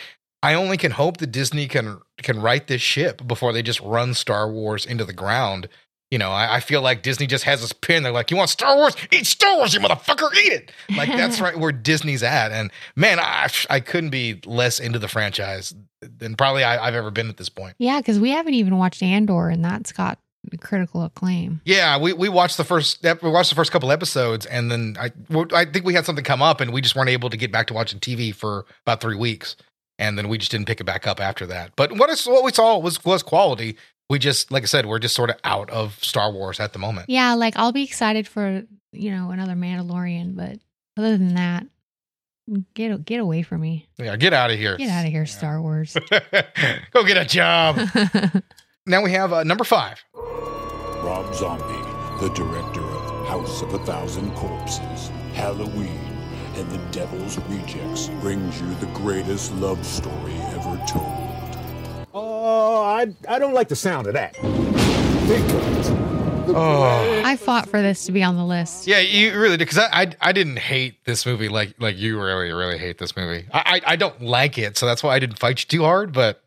I 0.41 0.53
only 0.53 0.77
can 0.77 0.91
hope 0.91 1.17
that 1.17 1.31
Disney 1.31 1.67
can 1.67 1.99
can 2.21 2.41
right 2.41 2.65
this 2.65 2.81
ship 2.81 3.25
before 3.25 3.53
they 3.53 3.63
just 3.63 3.79
run 3.81 4.13
Star 4.13 4.49
Wars 4.51 4.85
into 4.85 5.05
the 5.05 5.13
ground. 5.13 5.69
You 6.13 6.19
know, 6.19 6.29
I, 6.29 6.57
I 6.57 6.59
feel 6.59 6.83
like 6.83 7.01
Disney 7.01 7.25
just 7.25 7.43
has 7.45 7.61
this 7.61 7.73
pin. 7.73 8.03
They're 8.03 8.11
like, 8.11 8.29
"You 8.29 8.37
want 8.37 8.51
Star 8.51 8.75
Wars? 8.75 8.95
Eat 9.11 9.25
Star 9.25 9.57
Wars, 9.57 9.73
you 9.73 9.79
motherfucker! 9.79 10.31
Eat 10.35 10.51
it!" 10.51 10.71
Like 10.95 11.09
that's 11.09 11.41
right 11.41 11.57
where 11.57 11.71
Disney's 11.71 12.21
at. 12.21 12.51
And 12.51 12.69
man, 12.95 13.19
I 13.19 13.49
I 13.67 13.79
couldn't 13.79 14.11
be 14.11 14.39
less 14.45 14.79
into 14.79 14.99
the 14.99 15.07
franchise 15.07 15.73
than 16.01 16.35
probably 16.35 16.63
I, 16.63 16.87
I've 16.87 16.93
ever 16.93 17.09
been 17.09 17.29
at 17.29 17.37
this 17.37 17.49
point. 17.49 17.73
Yeah, 17.79 17.97
because 17.97 18.19
we 18.19 18.29
haven't 18.29 18.53
even 18.53 18.77
watched 18.77 19.01
Andor, 19.01 19.49
and 19.49 19.65
that's 19.65 19.91
got 19.91 20.19
critical 20.59 21.01
acclaim. 21.01 21.61
Yeah, 21.65 21.97
we, 21.97 22.13
we 22.13 22.29
watched 22.29 22.57
the 22.57 22.63
first 22.63 23.01
we 23.01 23.31
watched 23.31 23.49
the 23.49 23.55
first 23.55 23.71
couple 23.71 23.91
episodes, 23.91 24.45
and 24.45 24.69
then 24.69 24.95
I 24.99 25.09
I 25.51 25.65
think 25.65 25.83
we 25.83 25.95
had 25.95 26.05
something 26.05 26.23
come 26.23 26.43
up, 26.43 26.61
and 26.61 26.71
we 26.71 26.81
just 26.81 26.95
weren't 26.95 27.09
able 27.09 27.31
to 27.31 27.37
get 27.37 27.51
back 27.51 27.65
to 27.67 27.73
watching 27.73 27.99
TV 27.99 28.35
for 28.35 28.67
about 28.85 29.01
three 29.01 29.17
weeks, 29.17 29.55
and 29.97 30.15
then 30.15 30.29
we 30.29 30.37
just 30.37 30.51
didn't 30.51 30.67
pick 30.67 30.79
it 30.79 30.83
back 30.83 31.07
up 31.07 31.19
after 31.19 31.47
that. 31.47 31.71
But 31.75 31.97
what 31.97 32.11
is 32.11 32.25
what 32.27 32.43
we 32.43 32.51
saw 32.51 32.77
was 32.77 33.03
was 33.03 33.23
quality. 33.23 33.77
We 34.09 34.19
just 34.19 34.51
like 34.51 34.63
I 34.63 34.65
said, 34.67 34.85
we're 34.85 34.99
just 34.99 35.15
sort 35.15 35.29
of 35.29 35.37
out 35.43 35.69
of 35.69 36.03
Star 36.03 36.31
Wars 36.31 36.59
at 36.59 36.73
the 36.73 36.79
moment. 36.79 37.09
Yeah, 37.09 37.33
like 37.35 37.55
I'll 37.57 37.71
be 37.71 37.83
excited 37.83 38.27
for 38.27 38.63
you 38.91 39.11
know 39.11 39.31
another 39.31 39.53
Mandalorian, 39.53 40.35
but 40.35 40.59
other 40.97 41.17
than 41.17 41.35
that, 41.35 41.65
get 42.73 43.05
get 43.05 43.19
away 43.19 43.41
from 43.41 43.61
me. 43.61 43.87
Yeah, 43.97 44.15
get 44.15 44.33
out 44.33 44.51
of 44.51 44.57
here. 44.57 44.77
Get 44.77 44.89
out 44.89 45.05
of 45.05 45.11
here, 45.11 45.25
Star 45.25 45.61
Wars. 45.61 45.95
Go 46.91 47.03
get 47.03 47.17
a 47.17 47.25
job. 47.25 47.77
now 48.85 49.01
we 49.01 49.11
have 49.11 49.33
uh, 49.33 49.43
number 49.43 49.63
five. 49.63 50.03
Rob 50.15 51.33
Zombie, 51.33 51.63
the 52.21 52.31
director 52.33 52.81
of 52.81 53.27
House 53.27 53.61
of 53.61 53.73
a 53.73 53.79
Thousand 53.79 54.31
Corpses, 54.35 55.09
Halloween, 55.33 55.99
and 56.55 56.69
The 56.69 56.77
Devil's 56.91 57.37
Rejects, 57.49 58.07
brings 58.21 58.59
you 58.61 58.73
the 58.75 58.85
greatest 58.93 59.53
love 59.55 59.85
story 59.85 60.33
ever 60.53 60.81
told. 60.87 61.32
Oh, 62.13 62.81
I, 62.81 63.13
I 63.27 63.39
don't 63.39 63.53
like 63.53 63.69
the 63.69 63.75
sound 63.75 64.07
of 64.07 64.13
that. 64.13 64.35
Think 64.35 65.49
of 65.49 65.77
it. 65.79 66.53
Oh. 66.55 67.21
I 67.25 67.35
fought 67.37 67.69
for 67.69 67.81
this 67.81 68.05
to 68.05 68.11
be 68.11 68.21
on 68.21 68.35
the 68.35 68.45
list. 68.45 68.85
Yeah, 68.85 68.99
you 68.99 69.39
really 69.39 69.57
did 69.57 69.67
because 69.67 69.79
I, 69.79 69.89
I 70.03 70.11
I 70.21 70.31
didn't 70.33 70.57
hate 70.59 71.03
this 71.05 71.25
movie 71.25 71.47
like 71.49 71.73
like 71.79 71.97
you 71.97 72.21
really 72.21 72.51
really 72.51 72.77
hate 72.77 72.97
this 72.97 73.15
movie. 73.15 73.47
I, 73.51 73.81
I 73.87 73.93
I 73.93 73.95
don't 73.95 74.21
like 74.21 74.57
it, 74.57 74.77
so 74.77 74.85
that's 74.85 75.01
why 75.01 75.15
I 75.15 75.19
didn't 75.19 75.39
fight 75.39 75.61
you 75.61 75.67
too 75.67 75.83
hard. 75.83 76.11
But 76.13 76.43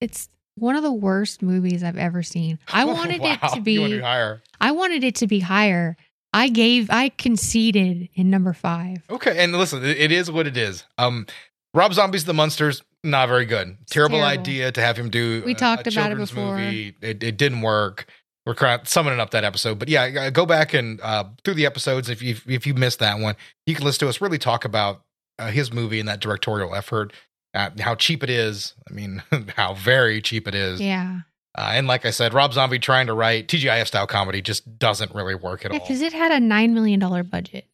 It's 0.00 0.28
one 0.54 0.76
of 0.76 0.82
the 0.82 0.92
worst 0.92 1.42
movies 1.42 1.82
I've 1.82 1.98
ever 1.98 2.22
seen. 2.22 2.58
I 2.72 2.84
wanted 2.84 3.20
Wow, 3.20 3.38
it 3.42 3.62
to 3.62 3.70
you 3.70 3.80
wanted 3.80 3.96
be 3.96 4.02
higher. 4.02 4.42
I 4.60 4.70
wanted 4.70 5.04
it 5.04 5.16
to 5.16 5.26
be 5.26 5.40
higher 5.40 5.96
I 6.32 6.48
gave, 6.48 6.90
I 6.90 7.08
conceded 7.08 8.08
in 8.14 8.30
number 8.30 8.52
five. 8.52 8.98
Okay, 9.10 9.42
and 9.42 9.52
listen, 9.52 9.84
it, 9.84 9.98
it 9.98 10.12
is 10.12 10.30
what 10.30 10.46
it 10.46 10.56
is. 10.56 10.84
Um, 10.96 11.26
Rob 11.74 11.94
Zombie's 11.94 12.24
The 12.24 12.34
Munsters, 12.34 12.82
not 13.04 13.28
very 13.28 13.44
good. 13.46 13.76
Terrible, 13.88 14.18
terrible. 14.18 14.40
idea 14.40 14.72
to 14.72 14.80
have 14.80 14.96
him 14.96 15.10
do. 15.10 15.42
We 15.44 15.52
a- 15.52 15.54
talked 15.54 15.86
a 15.86 15.90
about 15.90 16.12
it 16.12 16.18
before. 16.18 16.56
Movie. 16.56 16.96
It, 17.00 17.22
it 17.22 17.36
didn't 17.36 17.60
work. 17.62 18.06
We're 18.46 18.54
of 18.54 18.88
summing 18.88 19.20
up 19.20 19.30
that 19.30 19.44
episode, 19.44 19.78
but 19.78 19.88
yeah, 19.88 20.30
go 20.30 20.46
back 20.46 20.72
and 20.74 21.00
uh, 21.02 21.24
through 21.44 21.54
the 21.54 21.66
episodes. 21.66 22.08
If 22.08 22.22
you 22.22 22.36
if 22.46 22.66
you 22.66 22.74
missed 22.74 22.98
that 22.98 23.18
one, 23.18 23.36
you 23.66 23.74
can 23.74 23.84
listen 23.84 24.00
to 24.00 24.08
us 24.08 24.20
really 24.20 24.38
talk 24.38 24.64
about 24.64 25.02
uh, 25.38 25.50
his 25.50 25.72
movie 25.72 26.00
and 26.00 26.08
that 26.08 26.20
directorial 26.20 26.74
effort. 26.74 27.12
Uh, 27.54 27.70
how 27.80 27.94
cheap 27.94 28.22
it 28.24 28.30
is. 28.30 28.74
I 28.90 28.94
mean, 28.94 29.22
how 29.56 29.74
very 29.74 30.20
cheap 30.22 30.48
it 30.48 30.54
is. 30.54 30.80
Yeah. 30.80 31.20
Uh, 31.56 31.72
and 31.74 31.86
like 31.86 32.06
I 32.06 32.10
said, 32.10 32.32
Rob 32.32 32.52
Zombie 32.54 32.78
trying 32.78 33.06
to 33.08 33.12
write 33.14 33.48
TGIF 33.48 33.86
style 33.88 34.06
comedy 34.06 34.40
just 34.40 34.78
doesn't 34.78 35.14
really 35.14 35.34
work 35.34 35.64
at 35.64 35.72
Yeah, 35.72 35.78
all. 35.80 35.84
because 35.86 36.00
it 36.00 36.12
had 36.12 36.30
a 36.30 36.38
$9 36.38 36.70
million 36.72 37.00
budget. 37.26 37.66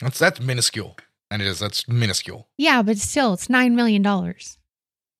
That's 0.00 0.18
that's 0.18 0.38
minuscule, 0.38 0.96
and 1.32 1.42
it 1.42 1.48
is 1.48 1.58
that's 1.58 1.88
minuscule. 1.88 2.48
Yeah, 2.58 2.82
but 2.82 2.98
still, 2.98 3.32
it's 3.34 3.48
$9 3.48 3.72
million. 3.72 4.02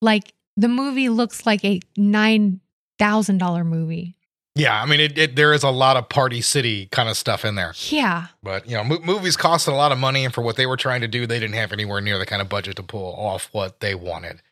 Like 0.01 0.33
the 0.55 0.67
movie 0.67 1.09
looks 1.09 1.45
like 1.45 1.63
a 1.65 1.79
$9,000 1.97 3.65
movie. 3.65 4.15
Yeah, 4.55 4.79
I 4.79 4.85
mean, 4.85 4.99
it, 4.99 5.17
it 5.17 5.35
there 5.35 5.51
is 5.51 5.63
a 5.63 5.71
lot 5.71 5.97
of 5.97 6.09
party 6.09 6.39
city 6.41 6.85
kind 6.91 7.09
of 7.09 7.17
stuff 7.17 7.43
in 7.43 7.55
there, 7.55 7.73
Yeah. 7.89 8.27
but 8.43 8.69
you 8.69 8.77
know, 8.77 8.83
mo- 8.83 8.99
movies 9.03 9.35
cost 9.35 9.67
a 9.67 9.73
lot 9.73 9.91
of 9.91 9.97
money, 9.97 10.23
and 10.25 10.31
for 10.33 10.43
what 10.43 10.57
they 10.57 10.67
were 10.67 10.77
trying 10.77 11.01
to 11.01 11.07
do, 11.07 11.25
they 11.25 11.39
didn't 11.39 11.55
have 11.55 11.71
anywhere 11.73 12.01
near 12.01 12.19
the 12.19 12.25
kind 12.27 12.39
of 12.39 12.49
budget 12.49 12.75
to 12.75 12.83
pull 12.83 13.15
off 13.15 13.49
what 13.51 13.79
they 13.79 13.95
wanted. 13.95 14.43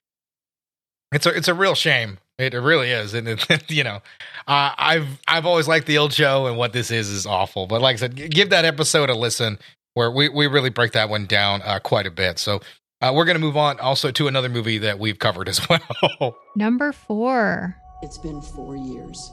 It's 1.11 1.27
a 1.27 1.29
it's 1.29 1.47
a 1.47 1.53
real 1.53 1.75
shame. 1.75 2.17
It, 2.39 2.55
it 2.55 2.61
really 2.61 2.89
is, 2.89 3.13
and 3.13 3.27
it, 3.27 3.45
you 3.69 3.83
know, 3.83 3.97
uh, 4.47 4.73
I've 4.75 5.07
I've 5.27 5.45
always 5.45 5.67
liked 5.67 5.85
the 5.85 5.99
old 5.99 6.13
show, 6.13 6.47
and 6.47 6.57
what 6.57 6.73
this 6.73 6.89
is 6.89 7.07
is 7.07 7.27
awful. 7.27 7.67
But 7.67 7.81
like 7.81 7.93
I 7.93 7.97
said, 7.97 8.15
give 8.15 8.49
that 8.49 8.65
episode 8.65 9.11
a 9.11 9.13
listen, 9.15 9.59
where 9.93 10.11
we 10.11 10.29
we 10.29 10.47
really 10.47 10.69
break 10.69 10.91
that 10.93 11.09
one 11.09 11.25
down 11.25 11.61
uh, 11.63 11.79
quite 11.79 12.05
a 12.07 12.11
bit. 12.11 12.39
So. 12.39 12.59
Uh, 13.03 13.11
we're 13.11 13.25
going 13.25 13.33
to 13.35 13.41
move 13.41 13.57
on 13.57 13.79
also 13.79 14.11
to 14.11 14.27
another 14.27 14.47
movie 14.47 14.77
that 14.77 14.99
we've 14.99 15.17
covered 15.17 15.49
as 15.49 15.59
well. 16.19 16.37
Number 16.55 16.91
four. 16.91 17.75
It's 18.03 18.19
been 18.19 18.39
four 18.43 18.75
years 18.77 19.31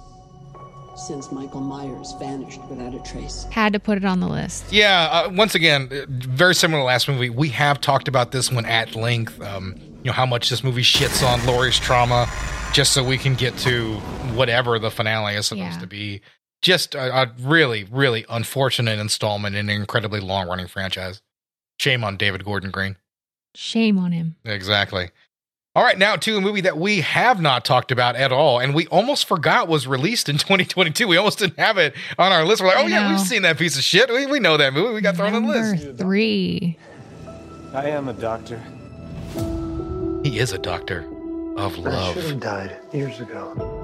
since 0.96 1.30
Michael 1.30 1.60
Myers 1.60 2.14
vanished 2.18 2.62
without 2.70 2.94
a 2.94 2.98
trace. 3.00 3.44
Had 3.50 3.74
to 3.74 3.78
put 3.78 3.98
it 3.98 4.06
on 4.06 4.20
the 4.20 4.26
list. 4.26 4.72
Yeah, 4.72 5.08
uh, 5.12 5.30
once 5.32 5.54
again, 5.54 5.88
uh, 5.92 6.06
very 6.08 6.54
similar 6.54 6.80
to 6.80 6.84
last 6.86 7.08
movie. 7.08 7.28
We 7.28 7.50
have 7.50 7.78
talked 7.80 8.08
about 8.08 8.32
this 8.32 8.50
one 8.50 8.64
at 8.64 8.94
length. 8.94 9.38
Um, 9.42 9.74
you 9.78 10.04
know 10.04 10.12
how 10.12 10.24
much 10.24 10.48
this 10.48 10.64
movie 10.64 10.80
shits 10.82 11.22
on 11.22 11.44
Laurie's 11.46 11.78
trauma, 11.78 12.26
just 12.72 12.92
so 12.92 13.04
we 13.04 13.18
can 13.18 13.34
get 13.34 13.54
to 13.58 13.96
whatever 14.34 14.78
the 14.78 14.90
finale 14.90 15.34
is 15.34 15.46
supposed 15.46 15.74
Yeah. 15.74 15.78
to 15.80 15.86
be. 15.86 16.22
Just 16.60 16.94
a, 16.94 17.22
a 17.22 17.32
really, 17.40 17.84
really 17.84 18.24
unfortunate 18.28 18.98
installment 18.98 19.54
in 19.56 19.68
an 19.68 19.76
incredibly 19.76 20.20
long-running 20.20 20.66
franchise. 20.66 21.22
Shame 21.78 22.02
on 22.02 22.16
David 22.16 22.44
Gordon 22.44 22.70
Green. 22.70 22.96
Shame 23.54 23.98
on 23.98 24.12
him. 24.12 24.36
Exactly. 24.44 25.10
All 25.74 25.84
right, 25.84 25.96
now 25.96 26.16
to 26.16 26.36
a 26.36 26.40
movie 26.40 26.62
that 26.62 26.76
we 26.76 27.02
have 27.02 27.40
not 27.40 27.64
talked 27.64 27.92
about 27.92 28.16
at 28.16 28.32
all, 28.32 28.58
and 28.58 28.74
we 28.74 28.88
almost 28.88 29.28
forgot 29.28 29.68
was 29.68 29.86
released 29.86 30.28
in 30.28 30.36
2022. 30.38 31.06
We 31.06 31.16
almost 31.16 31.38
didn't 31.38 31.58
have 31.58 31.78
it 31.78 31.94
on 32.18 32.32
our 32.32 32.44
list. 32.44 32.62
We're 32.62 32.68
like, 32.68 32.78
oh 32.78 32.86
yeah, 32.88 33.10
we've 33.10 33.20
seen 33.20 33.42
that 33.42 33.58
piece 33.58 33.76
of 33.76 33.84
shit. 33.84 34.10
We, 34.12 34.26
we 34.26 34.40
know 34.40 34.56
that 34.56 34.72
movie. 34.72 34.94
We 34.94 35.00
got 35.00 35.14
thrown 35.16 35.34
on 35.34 35.44
the 35.46 35.48
list. 35.48 35.84
Number 35.84 35.96
three. 36.02 36.76
I 37.72 37.90
am 37.90 38.08
a 38.08 38.12
doctor. 38.14 38.60
He 40.24 40.38
is 40.40 40.52
a 40.52 40.58
doctor 40.58 41.00
of 41.56 41.78
love. 41.78 42.16
I 42.16 42.20
should 42.20 42.24
have 42.24 42.40
died 42.40 42.76
years 42.92 43.20
ago. 43.20 43.77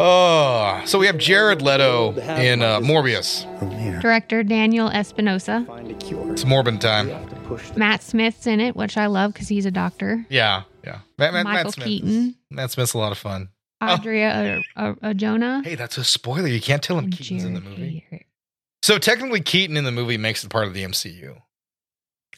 Oh, 0.00 0.80
so 0.86 0.96
we 1.00 1.06
have 1.06 1.18
Jared 1.18 1.60
Leto 1.60 2.12
in 2.12 2.62
uh, 2.62 2.78
Morbius. 2.78 3.44
Director 4.00 4.44
Daniel 4.44 4.88
Espinosa. 4.88 5.64
Find 5.66 5.90
a 5.90 5.94
cure. 5.94 6.32
It's 6.32 6.44
Morbin 6.44 6.78
time. 6.78 7.08
to 7.08 7.34
push 7.46 7.68
the 7.70 7.78
Matt 7.80 8.02
Smith's 8.04 8.46
in 8.46 8.60
it, 8.60 8.76
which 8.76 8.96
I 8.96 9.06
love 9.06 9.32
because 9.32 9.48
he's 9.48 9.66
a 9.66 9.72
doctor. 9.72 10.24
Yeah, 10.28 10.62
yeah. 10.84 11.00
Matt, 11.18 11.32
Matt, 11.32 11.44
Michael 11.44 11.64
Matt 11.64 11.74
Smith. 11.74 11.86
Keaton. 11.86 12.36
Matt 12.48 12.70
Smith's 12.70 12.94
a 12.94 12.98
lot 12.98 13.10
of 13.10 13.18
fun. 13.18 13.48
Adria 13.80 14.60
uh, 14.76 14.94
uh, 15.02 15.14
Jonah. 15.14 15.62
Hey, 15.64 15.74
that's 15.74 15.98
a 15.98 16.04
spoiler. 16.04 16.46
You 16.46 16.60
can't 16.60 16.82
tell 16.82 16.96
him 16.98 17.06
and 17.06 17.12
Keaton's 17.12 17.44
in 17.44 17.54
the 17.54 17.60
movie. 17.60 18.04
Hayter, 18.08 18.24
So 18.84 18.98
technically, 18.98 19.40
Keaton 19.40 19.76
in 19.76 19.82
the 19.82 19.92
movie 19.92 20.16
makes 20.16 20.44
it 20.44 20.50
part 20.50 20.68
of 20.68 20.74
the 20.74 20.84
MCU. 20.84 21.40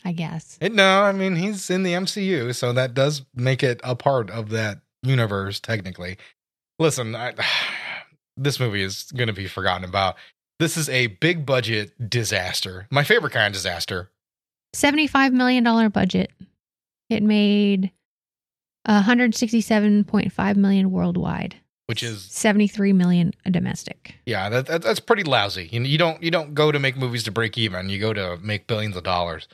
I 0.02 0.12
guess. 0.12 0.56
It, 0.62 0.72
no, 0.72 1.02
I 1.02 1.12
mean 1.12 1.36
he's 1.36 1.68
in 1.68 1.82
the 1.82 1.92
MCU, 1.92 2.54
so 2.54 2.72
that 2.72 2.94
does 2.94 3.22
make 3.34 3.62
it 3.62 3.82
a 3.84 3.94
part 3.94 4.30
of 4.30 4.48
that 4.48 4.78
universe. 5.02 5.60
Technically, 5.60 6.16
listen, 6.80 7.14
I, 7.14 7.34
this 8.36 8.58
movie 8.58 8.82
is 8.82 9.12
going 9.12 9.28
to 9.28 9.32
be 9.32 9.46
forgotten 9.46 9.84
about. 9.84 10.16
This 10.58 10.76
is 10.76 10.88
a 10.88 11.06
big 11.06 11.46
budget 11.46 12.10
disaster. 12.10 12.88
My 12.90 13.04
favorite 13.04 13.32
kind 13.32 13.46
of 13.46 13.52
disaster. 13.52 14.10
$75 14.74 15.32
million 15.32 15.88
budget. 15.90 16.32
It 17.08 17.22
made 17.22 17.92
167.5 18.88 20.56
million 20.56 20.90
worldwide. 20.90 21.56
Which 21.86 22.02
is 22.04 22.22
73 22.30 22.92
million 22.92 23.32
domestic. 23.50 24.14
yeah, 24.24 24.48
that, 24.48 24.66
that 24.66 24.82
that's 24.82 25.00
pretty 25.00 25.24
lousy. 25.24 25.68
You, 25.72 25.80
you 25.82 25.98
don't 25.98 26.22
you 26.22 26.30
don't 26.30 26.54
go 26.54 26.70
to 26.70 26.78
make 26.78 26.96
movies 26.96 27.24
to 27.24 27.32
break 27.32 27.58
even. 27.58 27.88
You 27.88 27.98
go 27.98 28.12
to 28.12 28.36
make 28.36 28.68
billions 28.68 28.96
of 28.96 29.02
dollars. 29.02 29.48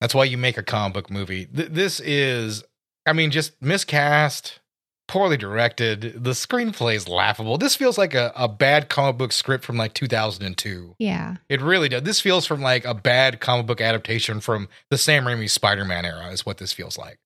That's 0.00 0.14
why 0.14 0.24
you 0.24 0.38
make 0.38 0.56
a 0.56 0.62
comic 0.62 0.94
book 0.94 1.10
movie. 1.10 1.46
Th- 1.46 1.70
this 1.70 1.98
is, 1.98 2.62
I 3.04 3.12
mean, 3.14 3.32
just 3.32 3.60
miscast, 3.60 4.60
poorly 5.08 5.36
directed. 5.36 6.22
The 6.22 6.30
screenplay 6.30 6.94
is 6.94 7.08
laughable. 7.08 7.58
This 7.58 7.74
feels 7.74 7.98
like 7.98 8.14
a, 8.14 8.32
a 8.36 8.46
bad 8.46 8.88
comic 8.88 9.16
book 9.16 9.32
script 9.32 9.64
from 9.64 9.76
like 9.76 9.94
2002. 9.94 10.94
Yeah. 10.98 11.36
It 11.48 11.60
really 11.60 11.88
does. 11.88 12.02
This 12.02 12.20
feels 12.20 12.46
from 12.46 12.60
like 12.60 12.84
a 12.84 12.94
bad 12.94 13.40
comic 13.40 13.66
book 13.66 13.80
adaptation 13.80 14.40
from 14.40 14.68
the 14.90 14.98
Sam 14.98 15.24
Raimi 15.24 15.50
Spider 15.50 15.84
Man 15.84 16.04
era, 16.04 16.28
is 16.28 16.46
what 16.46 16.58
this 16.58 16.72
feels 16.72 16.96
like. 16.96 17.18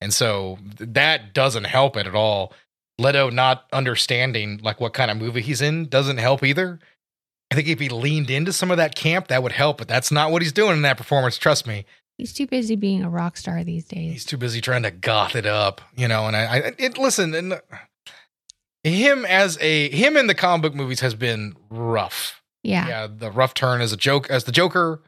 And 0.00 0.14
so 0.14 0.58
that 0.78 1.34
doesn't 1.34 1.64
help 1.64 1.96
it 1.96 2.06
at 2.06 2.14
all. 2.14 2.52
Leto 2.98 3.28
not 3.28 3.66
understanding 3.72 4.60
like 4.62 4.80
what 4.80 4.94
kind 4.94 5.10
of 5.10 5.18
movie 5.18 5.42
he's 5.42 5.60
in 5.60 5.88
doesn't 5.88 6.18
help 6.18 6.42
either. 6.42 6.78
I 7.50 7.54
think 7.54 7.68
if 7.68 7.78
he 7.78 7.88
leaned 7.88 8.30
into 8.30 8.52
some 8.52 8.70
of 8.70 8.78
that 8.78 8.94
camp, 8.94 9.28
that 9.28 9.42
would 9.42 9.52
help, 9.52 9.78
but 9.78 9.88
that's 9.88 10.10
not 10.10 10.30
what 10.30 10.42
he's 10.42 10.52
doing 10.52 10.72
in 10.72 10.82
that 10.82 10.96
performance. 10.96 11.38
Trust 11.38 11.66
me. 11.66 11.84
He's 12.16 12.32
too 12.32 12.46
busy 12.46 12.76
being 12.76 13.04
a 13.04 13.10
rock 13.10 13.36
star 13.36 13.62
these 13.62 13.84
days. 13.84 14.12
He's 14.12 14.24
too 14.24 14.38
busy 14.38 14.60
trying 14.60 14.84
to 14.84 14.90
goth 14.90 15.36
it 15.36 15.44
up, 15.44 15.82
you 15.96 16.08
know. 16.08 16.26
And 16.26 16.36
I, 16.36 16.44
I 16.44 16.72
it, 16.78 16.96
listen, 16.96 17.34
and 17.34 17.60
him 18.82 19.24
as 19.26 19.58
a 19.60 19.90
him 19.90 20.16
in 20.16 20.26
the 20.26 20.34
comic 20.34 20.62
book 20.62 20.74
movies 20.74 21.00
has 21.00 21.14
been 21.14 21.54
rough. 21.68 22.42
yeah. 22.62 22.88
yeah, 22.88 23.06
the 23.06 23.30
rough 23.30 23.52
turn 23.52 23.80
as 23.80 23.92
a 23.92 23.96
joke 23.96 24.30
as 24.30 24.44
the 24.44 24.52
Joker, 24.52 25.02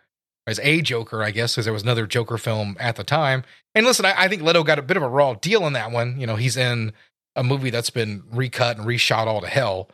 as 0.46 0.60
a 0.62 0.82
Joker, 0.82 1.22
I 1.22 1.30
guess, 1.30 1.54
because 1.54 1.64
there 1.64 1.72
was 1.72 1.82
another 1.82 2.06
Joker 2.06 2.36
film 2.36 2.76
at 2.78 2.96
the 2.96 3.04
time. 3.04 3.44
And 3.74 3.86
listen, 3.86 4.04
I, 4.04 4.14
I 4.24 4.28
think 4.28 4.42
Leto 4.42 4.62
got 4.62 4.78
a 4.78 4.82
bit 4.82 4.96
of 4.96 5.02
a 5.02 5.08
raw 5.08 5.34
deal 5.34 5.66
in 5.66 5.72
that 5.72 5.90
one. 5.90 6.20
You 6.20 6.26
know, 6.26 6.36
he's 6.36 6.56
in 6.56 6.92
a 7.36 7.42
movie 7.42 7.70
that's 7.70 7.90
been 7.90 8.24
recut 8.32 8.76
and 8.76 8.86
reshot 8.86 9.26
all 9.26 9.40
to 9.40 9.46
hell. 9.46 9.88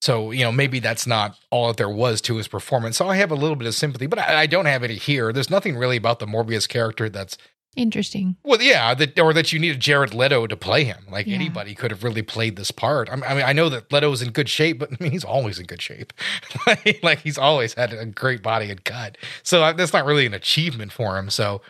So, 0.00 0.30
you 0.30 0.42
know, 0.44 0.50
maybe 0.52 0.80
that's 0.80 1.06
not 1.06 1.36
all 1.50 1.68
that 1.68 1.76
there 1.76 1.88
was 1.90 2.20
to 2.22 2.36
his 2.36 2.48
performance. 2.48 2.96
So 2.96 3.08
I 3.08 3.16
have 3.16 3.30
a 3.30 3.34
little 3.34 3.56
bit 3.56 3.68
of 3.68 3.74
sympathy, 3.74 4.06
but 4.06 4.18
I, 4.18 4.40
I 4.42 4.46
don't 4.46 4.64
have 4.66 4.82
any 4.82 4.94
here. 4.94 5.32
There's 5.32 5.50
nothing 5.50 5.76
really 5.76 5.96
about 5.98 6.18
the 6.20 6.26
Morbius 6.26 6.66
character 6.68 7.08
that's 7.10 7.36
Interesting. 7.76 8.34
well, 8.42 8.60
yeah, 8.60 8.94
that 8.94 9.16
or 9.16 9.32
that 9.32 9.52
you 9.52 9.60
needed 9.60 9.78
Jared 9.78 10.12
Leto 10.12 10.48
to 10.48 10.56
play 10.56 10.82
him. 10.82 11.04
Like 11.08 11.28
Yeah. 11.28 11.36
anybody 11.36 11.74
could 11.76 11.92
have 11.92 12.02
really 12.02 12.22
played 12.22 12.56
this 12.56 12.72
part. 12.72 13.08
I 13.08 13.14
mean, 13.14 13.24
I 13.28 13.34
mean, 13.34 13.44
I 13.44 13.52
know 13.52 13.68
that 13.68 13.92
Leto's 13.92 14.22
in 14.22 14.32
good 14.32 14.48
shape, 14.48 14.80
but 14.80 14.90
I 14.92 14.96
mean, 15.00 15.12
he's 15.12 15.22
always 15.24 15.60
in 15.60 15.66
good 15.66 15.80
shape. 15.80 16.12
like, 16.66 16.98
like, 17.04 17.18
he's 17.20 17.38
always 17.38 17.74
had 17.74 17.92
a 17.92 18.04
great 18.06 18.42
body 18.42 18.70
and 18.70 18.82
cut. 18.84 19.16
So 19.44 19.62
uh, 19.62 19.72
that's 19.74 19.92
not 19.92 20.04
really 20.04 20.26
an 20.26 20.34
achievement 20.34 20.90
for 20.90 21.16
him. 21.16 21.30
So 21.30 21.60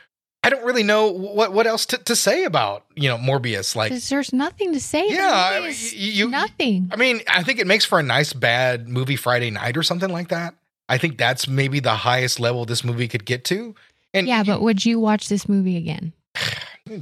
I 0.42 0.48
don't 0.50 0.64
really 0.64 0.82
know 0.82 1.08
what 1.10 1.52
what 1.52 1.66
else 1.66 1.84
to, 1.86 1.98
to 1.98 2.16
say 2.16 2.44
about 2.44 2.84
you 2.94 3.08
know 3.08 3.18
Morbius. 3.18 3.76
Like, 3.76 3.92
there's 3.92 4.32
nothing 4.32 4.72
to 4.72 4.80
say. 4.80 5.06
Yeah, 5.08 5.30
I 5.54 5.60
mean, 5.60 5.74
you- 5.92 6.28
nothing. 6.30 6.88
I 6.92 6.96
mean, 6.96 7.20
I 7.28 7.42
think 7.42 7.58
it 7.58 7.66
makes 7.66 7.84
for 7.84 7.98
a 7.98 8.02
nice 8.02 8.32
bad 8.32 8.88
movie 8.88 9.16
Friday 9.16 9.50
night 9.50 9.76
or 9.76 9.82
something 9.82 10.10
like 10.10 10.28
that. 10.28 10.54
I 10.88 10.98
think 10.98 11.18
that's 11.18 11.46
maybe 11.46 11.78
the 11.80 11.94
highest 11.94 12.40
level 12.40 12.64
this 12.64 12.82
movie 12.82 13.06
could 13.06 13.24
get 13.24 13.44
to. 13.44 13.74
And 14.14 14.26
yeah, 14.26 14.42
but 14.42 14.60
would 14.62 14.84
you 14.84 14.98
watch 14.98 15.28
this 15.28 15.48
movie 15.48 15.76
again? 15.76 16.12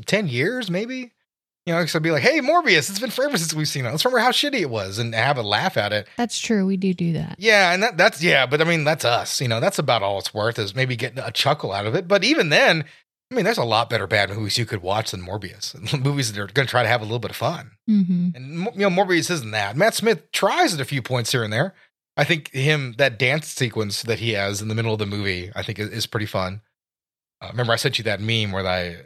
10 0.07 0.27
years 0.27 0.71
maybe 0.71 1.13
you 1.65 1.73
know 1.73 1.87
so 1.87 1.99
be 2.01 2.11
like 2.11 2.23
hey 2.23 2.41
morbius 2.41 2.91
it's 2.91 2.99
been 2.99 3.11
forever 3.11 3.39
since 3.39 3.55
we've 3.55 3.69
seen 3.69 3.87
it 3.87 3.91
let's 3.91 4.05
remember 4.05 4.19
how 4.23 4.31
shitty 4.31 4.61
it 4.61 4.69
was 4.69 4.99
and 4.99 5.15
have 5.15 5.39
a 5.39 5.43
laugh 5.43 5.77
at 5.79 5.93
it 5.95 6.07
That's 6.17 6.39
true. 6.39 6.67
We 6.67 6.77
do 6.77 6.93
do 6.93 7.15
that. 7.15 7.37
yeah 7.39 7.73
and 7.73 7.83
that, 7.83 7.97
that's 7.97 8.23
yeah 8.23 8.45
but 8.45 8.61
i 8.61 8.65
mean 8.65 8.85
that's 8.85 9.05
us 9.07 9.41
you 9.41 9.49
know 9.49 9.61
that's 9.61 9.79
about 9.79 10.03
all 10.03 10.19
it's 10.19 10.35
worth 10.35 10.59
is 10.59 10.75
maybe 10.75 10.95
getting 10.97 11.19
a 11.21 11.31
chuckle 11.31 11.73
out 11.73 11.87
of 11.87 11.95
it 11.95 12.07
but 12.07 12.23
even 12.25 12.51
then 12.51 12.85
i 13.31 13.35
mean 13.35 13.45
there's 13.45 13.59
a 13.59 13.65
lot 13.65 13.91
better 13.91 14.07
bad 14.07 14.31
movies 14.31 14.57
you 14.59 14.65
could 14.67 14.83
watch 14.83 15.11
than 15.11 15.23
morbius 15.23 15.75
movies 16.05 16.33
that 16.33 16.41
are 16.41 16.47
going 16.47 16.67
to 16.67 16.71
try 16.71 16.83
to 16.83 16.89
have 16.89 17.01
a 17.01 17.05
little 17.05 17.19
bit 17.19 17.31
of 17.31 17.37
fun 17.37 17.71
hmm 17.87 18.29
and 18.35 18.65
you 18.75 18.81
know 18.81 18.91
morbius 18.91 19.31
isn't 19.31 19.51
that 19.53 19.77
matt 19.77 19.95
smith 19.95 20.31
tries 20.33 20.75
at 20.75 20.81
a 20.81 20.85
few 20.85 21.03
points 21.03 21.33
here 21.33 21.43
and 21.43 21.53
there 21.53 21.75
i 22.17 22.25
think 22.25 22.51
him 22.53 22.95
that 22.99 23.19
dance 23.19 23.47
sequence 23.49 24.03
that 24.03 24.19
he 24.19 24.33
has 24.33 24.61
in 24.63 24.69
the 24.69 24.75
middle 24.75 24.93
of 24.93 24.99
the 24.99 25.07
movie 25.07 25.51
i 25.55 25.63
think 25.63 25.79
is, 25.79 25.89
is 25.91 26.07
pretty 26.07 26.27
fun 26.27 26.61
uh, 27.41 27.49
remember 27.51 27.73
i 27.73 27.77
sent 27.77 27.99
you 27.99 28.05
that 28.05 28.21
meme 28.21 28.51
where 28.53 28.63
Yeah. 28.63 29.05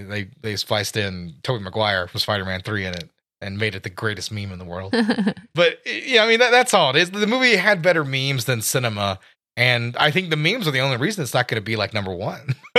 yeah, 0.00 0.04
they 0.08 0.28
they 0.40 0.56
spliced 0.56 0.96
in 0.96 1.34
Tobey 1.42 1.62
Maguire 1.62 2.06
from 2.08 2.20
Spider 2.20 2.44
Man 2.44 2.62
Three 2.62 2.86
in 2.86 2.94
it. 2.94 3.10
and 3.42 3.58
made 3.58 3.74
it 3.74 3.82
the 3.82 3.90
greatest 3.90 4.30
meme 4.32 4.52
in 4.52 4.58
the 4.58 4.64
world. 4.64 4.94
but 5.54 5.78
yeah, 5.86 6.24
I 6.24 6.28
mean 6.28 6.38
that, 6.40 6.50
that's 6.50 6.72
all 6.74 6.90
it 6.90 6.96
is. 6.96 7.10
The 7.10 7.26
movie 7.26 7.56
had 7.56 7.80
better 7.82 8.04
memes 8.04 8.44
than 8.46 8.60
cinema, 8.62 9.18
and 9.60 9.94
I 9.98 10.10
think 10.10 10.30
the 10.30 10.38
memes 10.38 10.66
are 10.66 10.70
the 10.70 10.80
only 10.80 10.96
reason 10.96 11.22
it's 11.22 11.34
not 11.34 11.46
going 11.46 11.60
to 11.60 11.64
be 11.64 11.76
like 11.76 11.92
number 11.92 12.14
one. 12.14 12.54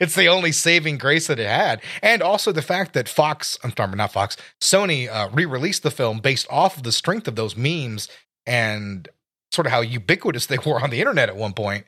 it's 0.00 0.14
the 0.14 0.28
only 0.28 0.52
saving 0.52 0.96
grace 0.96 1.26
that 1.26 1.40
it 1.40 1.48
had, 1.48 1.82
and 2.04 2.22
also 2.22 2.52
the 2.52 2.62
fact 2.62 2.92
that 2.92 3.08
Fox, 3.08 3.58
I'm 3.64 3.74
sorry, 3.76 3.96
not 3.96 4.12
Fox, 4.12 4.36
Sony 4.60 5.08
uh, 5.08 5.28
re-released 5.32 5.82
the 5.82 5.90
film 5.90 6.20
based 6.20 6.46
off 6.50 6.76
of 6.76 6.84
the 6.84 6.92
strength 6.92 7.26
of 7.26 7.34
those 7.34 7.56
memes 7.56 8.08
and 8.46 9.08
sort 9.50 9.66
of 9.66 9.72
how 9.72 9.80
ubiquitous 9.80 10.46
they 10.46 10.58
were 10.58 10.80
on 10.80 10.90
the 10.90 11.00
internet 11.00 11.28
at 11.28 11.36
one 11.36 11.52
point, 11.52 11.84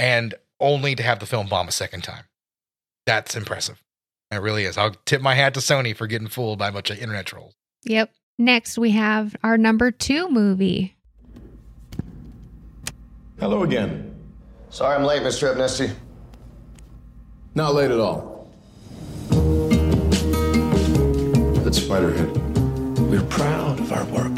and 0.00 0.34
only 0.58 0.96
to 0.96 1.04
have 1.04 1.20
the 1.20 1.26
film 1.26 1.46
bomb 1.46 1.68
a 1.68 1.72
second 1.72 2.02
time. 2.02 2.24
That's 3.06 3.36
impressive. 3.36 3.80
It 4.32 4.42
really 4.42 4.64
is. 4.64 4.76
I'll 4.76 4.96
tip 5.06 5.22
my 5.22 5.36
hat 5.36 5.54
to 5.54 5.60
Sony 5.60 5.94
for 5.94 6.08
getting 6.08 6.26
fooled 6.26 6.58
by 6.58 6.68
a 6.68 6.72
bunch 6.72 6.90
of 6.90 6.98
internet 6.98 7.26
trolls. 7.26 7.54
Yep. 7.84 8.10
Next, 8.36 8.78
we 8.78 8.90
have 8.90 9.36
our 9.44 9.56
number 9.56 9.92
two 9.92 10.28
movie. 10.28 10.96
Hello 13.40 13.62
again. 13.62 14.14
Sorry 14.70 14.96
I'm 14.96 15.04
late, 15.04 15.22
Mr. 15.22 15.54
Abnesti. 15.54 15.94
Not 17.54 17.74
late 17.74 17.90
at 17.90 18.00
all. 18.00 18.48
That's 21.62 21.78
Spiderhead. 21.78 22.36
We're 23.10 23.22
proud 23.24 23.80
of 23.80 23.92
our 23.92 24.04
work. 24.06 24.34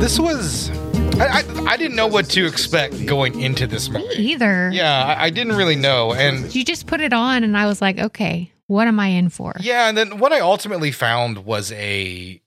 this 0.00 0.18
was. 0.18 0.70
I, 1.18 1.40
I, 1.40 1.64
I 1.66 1.76
didn't 1.76 1.96
know 1.96 2.06
what 2.06 2.28
to 2.30 2.46
expect 2.46 3.04
going 3.06 3.40
into 3.40 3.66
this 3.66 3.88
movie. 3.88 4.06
Either. 4.16 4.70
Yeah, 4.72 5.04
I, 5.04 5.24
I 5.26 5.30
didn't 5.30 5.56
really 5.56 5.76
know. 5.76 6.12
And 6.12 6.54
You 6.54 6.64
just 6.64 6.86
put 6.86 7.00
it 7.00 7.12
on, 7.12 7.44
and 7.44 7.56
I 7.56 7.66
was 7.66 7.80
like, 7.80 7.98
okay, 7.98 8.52
what 8.66 8.88
am 8.88 8.98
I 9.00 9.08
in 9.08 9.28
for? 9.28 9.54
Yeah, 9.60 9.88
and 9.88 9.96
then 9.96 10.18
what 10.18 10.32
I 10.32 10.40
ultimately 10.40 10.90
found 10.90 11.44
was 11.44 11.70
a 11.72 12.40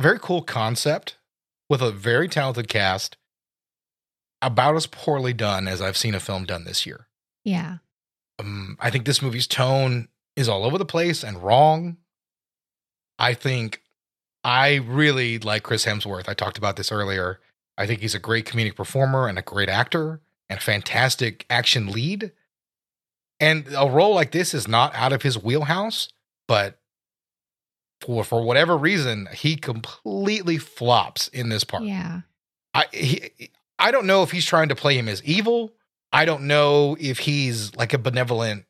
very 0.00 0.18
cool 0.18 0.42
concept 0.42 1.16
with 1.70 1.80
a 1.80 1.90
very 1.90 2.28
talented 2.28 2.68
cast, 2.68 3.16
about 4.46 4.76
as 4.76 4.86
poorly 4.86 5.32
done 5.32 5.68
as 5.68 5.80
I've 5.80 5.96
seen 5.96 6.14
a 6.14 6.20
film 6.20 6.44
done 6.44 6.64
this 6.64 6.86
year. 6.86 7.06
Yeah. 7.44 7.78
Um, 8.38 8.76
I 8.80 8.90
think 8.90 9.04
this 9.04 9.22
movie's 9.22 9.46
tone 9.46 10.08
is 10.36 10.48
all 10.48 10.64
over 10.64 10.78
the 10.78 10.84
place 10.84 11.22
and 11.22 11.42
wrong. 11.42 11.96
I 13.18 13.34
think 13.34 13.82
I 14.42 14.76
really 14.76 15.38
like 15.38 15.62
Chris 15.62 15.84
Hemsworth. 15.84 16.28
I 16.28 16.34
talked 16.34 16.58
about 16.58 16.76
this 16.76 16.92
earlier. 16.92 17.40
I 17.78 17.86
think 17.86 18.00
he's 18.00 18.14
a 18.14 18.20
great 18.20 18.46
comedic 18.46 18.76
performer 18.76 19.28
and 19.28 19.38
a 19.38 19.42
great 19.42 19.68
actor 19.68 20.20
and 20.48 20.58
a 20.58 20.62
fantastic 20.62 21.46
action 21.48 21.88
lead. 21.88 22.32
And 23.40 23.66
a 23.76 23.88
role 23.88 24.14
like 24.14 24.32
this 24.32 24.54
is 24.54 24.68
not 24.68 24.94
out 24.94 25.12
of 25.12 25.22
his 25.22 25.42
wheelhouse, 25.42 26.08
but 26.46 26.78
for 28.00 28.24
for 28.24 28.42
whatever 28.44 28.76
reason, 28.76 29.28
he 29.32 29.56
completely 29.56 30.58
flops 30.58 31.28
in 31.28 31.48
this 31.48 31.64
part. 31.64 31.84
Yeah. 31.84 32.20
I 32.74 32.86
he, 32.92 33.30
I 33.84 33.90
don't 33.90 34.06
know 34.06 34.22
if 34.22 34.30
he's 34.30 34.46
trying 34.46 34.70
to 34.70 34.74
play 34.74 34.96
him 34.96 35.08
as 35.08 35.22
evil. 35.24 35.74
I 36.10 36.24
don't 36.24 36.44
know 36.44 36.96
if 36.98 37.18
he's 37.18 37.74
like 37.76 37.92
a 37.92 37.98
benevolent 37.98 38.64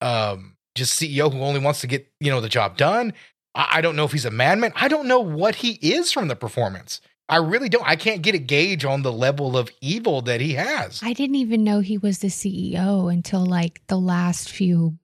um 0.00 0.56
just 0.74 1.00
CEO 1.00 1.32
who 1.32 1.40
only 1.40 1.60
wants 1.60 1.80
to 1.82 1.86
get, 1.86 2.10
you 2.20 2.30
know, 2.30 2.40
the 2.40 2.48
job 2.48 2.76
done. 2.76 3.12
I, 3.54 3.78
I 3.78 3.80
don't 3.80 3.96
know 3.96 4.04
if 4.04 4.12
he's 4.12 4.24
a 4.24 4.30
madman. 4.30 4.72
I 4.76 4.88
don't 4.88 5.08
know 5.08 5.20
what 5.20 5.56
he 5.56 5.72
is 5.72 6.12
from 6.12 6.28
the 6.28 6.36
performance. 6.36 7.00
I 7.28 7.36
really 7.36 7.68
don't. 7.68 7.86
I 7.86 7.96
can't 7.96 8.22
get 8.22 8.34
a 8.34 8.38
gauge 8.38 8.84
on 8.84 9.02
the 9.02 9.12
level 9.12 9.56
of 9.56 9.70
evil 9.80 10.20
that 10.22 10.40
he 10.40 10.54
has. 10.54 11.00
I 11.02 11.14
didn't 11.14 11.36
even 11.36 11.64
know 11.64 11.80
he 11.80 11.96
was 11.98 12.18
the 12.18 12.28
CEO 12.28 13.12
until 13.12 13.44
like 13.44 13.80
the 13.86 13.98
last 13.98 14.50
few 14.50 14.98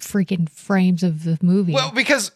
freaking 0.00 0.50
frames 0.50 1.02
of 1.02 1.24
the 1.24 1.38
movie. 1.40 1.72
Well, 1.72 1.92
because 1.92 2.32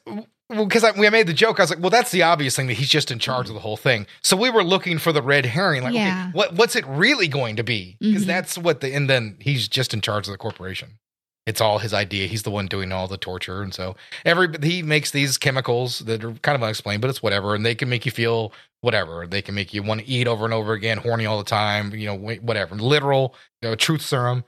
because 0.48 0.84
I, 0.84 0.92
we 0.92 1.08
made 1.10 1.26
the 1.26 1.32
joke, 1.34 1.58
I 1.58 1.62
was 1.64 1.70
like, 1.70 1.80
"Well, 1.80 1.90
that's 1.90 2.10
the 2.12 2.22
obvious 2.22 2.54
thing 2.56 2.66
that 2.68 2.74
he's 2.74 2.88
just 2.88 3.10
in 3.10 3.18
charge 3.18 3.48
of 3.48 3.54
the 3.54 3.60
whole 3.60 3.76
thing." 3.76 4.06
So 4.22 4.36
we 4.36 4.50
were 4.50 4.62
looking 4.64 4.98
for 4.98 5.12
the 5.12 5.22
red 5.22 5.46
herring, 5.46 5.82
like, 5.82 5.94
Yeah. 5.94 6.26
okay, 6.28 6.30
what 6.38 6.54
what's 6.54 6.76
it 6.76 6.86
really 6.86 7.28
going 7.28 7.56
to 7.56 7.64
be? 7.64 7.96
Because 8.00 8.24
Mhm. 8.24 8.26
that's 8.26 8.58
what 8.58 8.80
the 8.80 8.94
and 8.94 9.10
then 9.10 9.36
he's 9.40 9.66
just 9.68 9.92
in 9.92 10.00
charge 10.00 10.26
of 10.28 10.32
the 10.32 10.38
corporation. 10.38 10.98
It's 11.46 11.60
all 11.60 11.78
his 11.78 11.94
idea. 11.94 12.26
He's 12.26 12.42
the 12.42 12.50
one 12.50 12.66
doing 12.66 12.90
all 12.92 13.06
the 13.08 13.16
torture, 13.16 13.62
and 13.62 13.72
so 13.74 13.96
every 14.24 14.48
he 14.62 14.82
makes 14.82 15.10
these 15.10 15.38
chemicals 15.38 16.00
that 16.00 16.22
are 16.24 16.32
kind 16.42 16.56
of 16.56 16.62
unexplained, 16.62 17.00
but 17.02 17.08
it's 17.10 17.22
whatever, 17.22 17.54
and 17.54 17.64
they 17.64 17.74
can 17.74 17.88
make 17.88 18.04
you 18.04 18.12
feel 18.12 18.52
whatever. 18.80 19.26
They 19.26 19.42
can 19.42 19.54
make 19.54 19.72
you 19.74 19.82
want 19.82 20.00
to 20.00 20.06
eat 20.08 20.26
over 20.28 20.44
and 20.44 20.52
over 20.54 20.72
again, 20.74 20.98
horny 20.98 21.24
all 21.26 21.38
the 21.38 21.44
time, 21.44 21.92
you 21.94 22.06
know, 22.06 22.14
whatever. 22.16 22.74
Literal, 22.76 23.34
you 23.62 23.68
know, 23.68 23.74
truth 23.74 24.02
serum, 24.02 24.44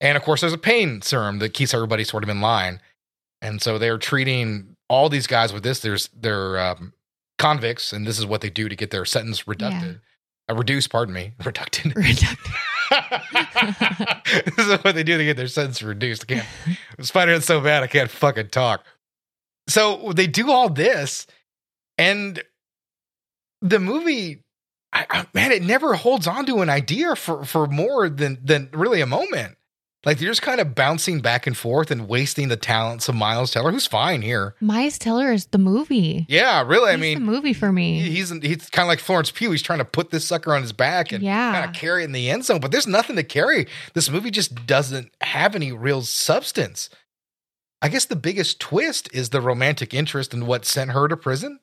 and 0.00 0.16
of 0.16 0.22
course, 0.24 0.40
there's 0.40 0.52
a 0.52 0.58
pain 0.58 1.00
serum 1.02 1.38
that 1.40 1.54
keeps 1.54 1.74
everybody 1.74 2.04
sort 2.04 2.22
of 2.24 2.28
in 2.28 2.40
line. 2.40 2.80
And 3.40 3.60
so 3.62 3.76
they're 3.78 3.98
treating 3.98 4.71
all 4.92 5.08
these 5.08 5.26
guys 5.26 5.54
with 5.54 5.62
this. 5.62 5.80
There's 5.80 6.08
they're 6.08 6.60
um, 6.60 6.92
convicts, 7.38 7.94
and 7.94 8.06
this 8.06 8.18
is 8.18 8.26
what 8.26 8.42
they 8.42 8.50
do 8.50 8.68
to 8.68 8.76
get 8.76 8.90
their 8.90 9.06
sentence 9.06 9.48
reducted, 9.48 10.00
uh, 10.50 10.54
reduced. 10.54 10.90
Pardon 10.90 11.14
me, 11.14 11.32
reducted. 11.44 11.94
this 11.94 12.18
is 14.58 14.84
what 14.84 14.94
they 14.94 15.02
do 15.02 15.16
to 15.16 15.24
get 15.24 15.38
their 15.38 15.48
sentence 15.48 15.82
reduced. 15.82 16.24
I 16.24 16.34
can't. 16.34 16.46
Spiderhead's 17.00 17.46
so 17.46 17.60
bad 17.60 17.82
I 17.82 17.86
can't 17.86 18.10
fucking 18.10 18.48
talk. 18.48 18.84
So 19.66 20.12
they 20.12 20.26
do 20.26 20.50
all 20.50 20.68
this, 20.68 21.26
and 21.96 22.42
the 23.62 23.78
movie, 23.78 24.44
I, 24.92 25.06
I, 25.08 25.26
man, 25.32 25.52
it 25.52 25.62
never 25.62 25.94
holds 25.94 26.26
on 26.26 26.44
to 26.46 26.60
an 26.60 26.68
idea 26.68 27.16
for 27.16 27.46
for 27.46 27.66
more 27.66 28.10
than 28.10 28.38
than 28.44 28.68
really 28.74 29.00
a 29.00 29.06
moment. 29.06 29.56
Like 30.04 30.18
they're 30.18 30.28
just 30.28 30.42
kind 30.42 30.60
of 30.60 30.74
bouncing 30.74 31.20
back 31.20 31.46
and 31.46 31.56
forth 31.56 31.92
and 31.92 32.08
wasting 32.08 32.48
the 32.48 32.56
talents 32.56 33.08
of 33.08 33.14
Miles 33.14 33.52
Teller, 33.52 33.70
who's 33.70 33.86
fine 33.86 34.22
here. 34.22 34.56
Miles 34.60 34.98
Teller 34.98 35.30
is 35.32 35.46
the 35.46 35.58
movie. 35.58 36.26
Yeah, 36.28 36.64
really. 36.66 36.90
I 36.90 36.92
He's 36.96 37.00
mean, 37.00 37.18
the 37.20 37.32
movie 37.32 37.52
for 37.52 37.70
me. 37.72 38.00
he's 38.00 38.30
he's 38.30 38.68
kind 38.70 38.84
of 38.84 38.88
like 38.88 38.98
Florence 38.98 39.30
Pugh. 39.30 39.52
He's 39.52 39.62
trying 39.62 39.78
to 39.78 39.84
put 39.84 40.10
this 40.10 40.24
sucker 40.26 40.54
on 40.54 40.62
his 40.62 40.72
back 40.72 41.12
and 41.12 41.22
Yeah. 41.22 41.52
kind 41.52 41.64
of 41.70 41.72
carry 41.74 42.02
it 42.02 42.06
in 42.06 42.12
the 42.12 42.30
end 42.30 42.44
zone, 42.44 42.58
but 42.60 42.72
there's 42.72 42.86
nothing 42.88 43.14
to 43.14 43.22
carry. 43.22 43.68
This 43.94 44.10
movie 44.10 44.32
just 44.32 44.66
doesn't 44.66 45.12
have 45.20 45.54
any 45.54 45.70
real 45.70 46.02
substance. 46.02 46.90
I 47.80 47.88
guess 47.88 48.04
the 48.04 48.16
biggest 48.16 48.58
twist 48.58 49.08
is 49.12 49.28
the 49.30 49.40
romantic 49.40 49.94
interest 49.94 50.34
in 50.34 50.46
what 50.46 50.64
sent 50.64 50.90
her 50.92 51.06
to 51.08 51.16
prison 51.16 51.60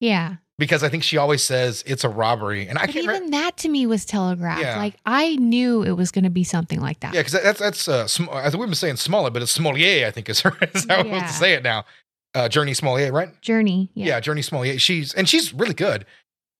Yeah. 0.00 0.36
Because 0.58 0.82
I 0.82 0.88
think 0.88 1.02
she 1.02 1.18
always 1.18 1.42
says 1.42 1.84
it's 1.86 2.02
a 2.02 2.08
robbery, 2.08 2.66
and 2.66 2.78
I 2.78 2.82
But 2.86 2.92
can't 2.94 2.96
even 3.04 3.08
remember. 3.10 3.30
that 3.32 3.58
to 3.58 3.68
me 3.68 3.86
was 3.86 4.06
telegraphed. 4.06 4.62
Yeah. 4.62 4.78
Like 4.78 4.94
I 5.04 5.36
knew 5.36 5.82
it 5.82 5.90
was 5.92 6.10
going 6.10 6.24
to 6.24 6.30
be 6.30 6.44
something 6.44 6.80
like 6.80 7.00
that. 7.00 7.12
Yeah, 7.12 7.20
because 7.20 7.32
that's 7.42 7.60
that's 7.60 7.88
uh, 7.88 8.06
Sm- 8.06 8.30
I 8.32 8.44
think 8.48 8.60
we've 8.60 8.68
been 8.68 8.74
saying 8.74 8.96
Smollett, 8.96 9.34
but 9.34 9.42
it's 9.42 9.56
Smollier. 9.56 10.06
I 10.06 10.10
think 10.10 10.30
is 10.30 10.40
her 10.42 10.56
is 10.74 10.86
how 10.88 11.02
we're 11.02 11.08
Yeah. 11.08 11.14
supposed 11.18 11.26
to 11.34 11.38
say 11.38 11.52
it 11.52 11.62
now. 11.62 11.84
Uh, 12.34 12.48
Jurnee 12.48 12.70
Smollier, 12.78 13.12
right? 13.12 13.28
Jurnee. 13.42 13.90
Yeah. 13.94 14.06
Yeah. 14.06 14.20
Jurnee 14.20 14.48
Smollier. 14.48 14.80
She's 14.80 15.12
and 15.12 15.28
she's 15.28 15.52
really 15.52 15.74
good. 15.74 16.06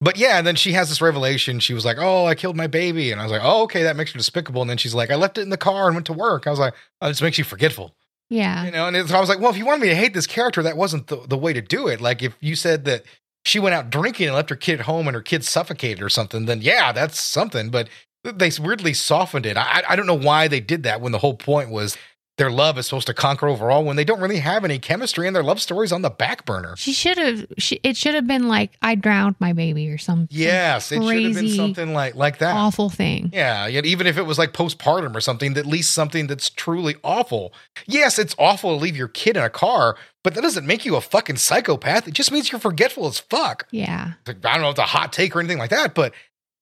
But 0.02 0.18
yeah, 0.18 0.36
and 0.36 0.46
then 0.46 0.56
she 0.56 0.72
has 0.72 0.90
this 0.90 1.00
revelation. 1.00 1.58
She 1.58 1.72
was 1.72 1.86
like, 1.86 1.96
"Oh, 1.98 2.26
I 2.26 2.34
killed 2.34 2.54
my 2.54 2.66
baby," 2.66 3.12
and 3.12 3.18
I 3.20 3.24
was 3.24 3.32
like, 3.32 3.40
"Oh, 3.42 3.62
okay, 3.62 3.82
that 3.84 3.96
makes 3.96 4.12
her 4.12 4.18
despicable." 4.18 4.60
And 4.60 4.68
then 4.68 4.76
she's 4.76 4.94
like, 4.94 5.10
"I 5.10 5.14
left 5.14 5.38
it 5.38 5.40
in 5.40 5.48
the 5.48 5.56
car 5.56 5.86
and 5.86 5.96
went 5.96 6.04
to 6.08 6.12
work." 6.12 6.46
I 6.46 6.50
was 6.50 6.58
like, 6.58 6.74
"Oh, 7.00 7.08
this 7.08 7.22
makes 7.22 7.38
you 7.38 7.44
forgetful." 7.44 7.94
Yeah. 8.28 8.64
You 8.66 8.72
know, 8.72 8.88
and 8.88 8.94
it's, 8.96 9.10
I 9.10 9.20
was 9.20 9.30
like, 9.30 9.40
"Well, 9.40 9.50
if 9.50 9.56
you 9.56 9.64
wanted 9.64 9.80
me 9.80 9.88
to 9.88 9.94
hate 9.94 10.12
this 10.12 10.26
character, 10.26 10.62
that 10.64 10.76
wasn't 10.76 11.06
the, 11.06 11.26
the 11.26 11.38
way 11.38 11.54
to 11.54 11.62
do 11.62 11.86
it." 11.88 12.02
Like 12.02 12.22
if 12.22 12.36
you 12.40 12.56
said 12.56 12.84
that 12.84 13.04
she 13.46 13.60
went 13.60 13.74
out 13.74 13.90
drinking 13.90 14.26
and 14.26 14.34
left 14.34 14.50
her 14.50 14.56
kid 14.56 14.80
at 14.80 14.86
home 14.86 15.06
and 15.06 15.14
her 15.14 15.22
kid 15.22 15.44
suffocated 15.44 16.02
or 16.02 16.08
something, 16.08 16.46
then 16.46 16.60
yeah, 16.60 16.90
that's 16.90 17.20
something. 17.20 17.70
But 17.70 17.88
they 18.24 18.50
weirdly 18.58 18.92
softened 18.92 19.46
it. 19.46 19.56
I, 19.56 19.84
I 19.88 19.94
don't 19.94 20.06
know 20.06 20.18
why 20.18 20.48
they 20.48 20.58
did 20.58 20.82
that 20.82 21.00
when 21.00 21.12
the 21.12 21.18
whole 21.18 21.36
point 21.36 21.70
was 21.70 21.96
their 22.38 22.50
love 22.50 22.76
is 22.78 22.86
supposed 22.86 23.06
to 23.06 23.14
conquer 23.14 23.48
overall 23.48 23.82
when 23.82 23.96
they 23.96 24.04
don't 24.04 24.20
really 24.20 24.38
have 24.38 24.64
any 24.64 24.78
chemistry 24.78 25.26
and 25.26 25.34
their 25.34 25.42
love 25.42 25.60
story's 25.60 25.92
on 25.92 26.02
the 26.02 26.10
back 26.10 26.44
burner. 26.44 26.76
She 26.76 26.92
should 26.92 27.16
have. 27.16 27.46
She, 27.58 27.80
it 27.82 27.96
should 27.96 28.14
have 28.14 28.26
been 28.26 28.46
like 28.48 28.76
I 28.82 28.94
drowned 28.94 29.36
my 29.38 29.52
baby 29.52 29.88
or 29.88 29.98
something. 29.98 30.28
Yes, 30.30 30.92
it 30.92 31.02
should 31.02 31.24
have 31.24 31.34
been 31.34 31.48
something 31.48 31.94
like 31.94 32.14
like 32.14 32.38
that. 32.38 32.54
awful 32.54 32.90
thing. 32.90 33.30
Yeah, 33.32 33.66
yet 33.66 33.86
even 33.86 34.06
if 34.06 34.18
it 34.18 34.26
was 34.26 34.38
like 34.38 34.52
postpartum 34.52 35.14
or 35.14 35.20
something, 35.20 35.56
at 35.56 35.66
least 35.66 35.94
something 35.94 36.26
that's 36.26 36.50
truly 36.50 36.96
awful. 37.02 37.54
Yes, 37.86 38.18
it's 38.18 38.34
awful 38.38 38.76
to 38.76 38.82
leave 38.82 38.96
your 38.96 39.08
kid 39.08 39.36
in 39.36 39.42
a 39.42 39.50
car, 39.50 39.96
but 40.22 40.34
that 40.34 40.42
doesn't 40.42 40.66
make 40.66 40.84
you 40.84 40.96
a 40.96 41.00
fucking 41.00 41.36
psychopath. 41.36 42.06
It 42.06 42.14
just 42.14 42.30
means 42.30 42.52
you're 42.52 42.60
forgetful 42.60 43.06
as 43.06 43.18
fuck. 43.18 43.66
Yeah. 43.70 44.12
Like, 44.26 44.44
I 44.44 44.54
don't 44.54 44.62
know 44.62 44.68
if 44.68 44.72
it's 44.74 44.80
a 44.80 44.82
hot 44.82 45.12
take 45.12 45.34
or 45.34 45.40
anything 45.40 45.58
like 45.58 45.70
that, 45.70 45.94
but 45.94 46.12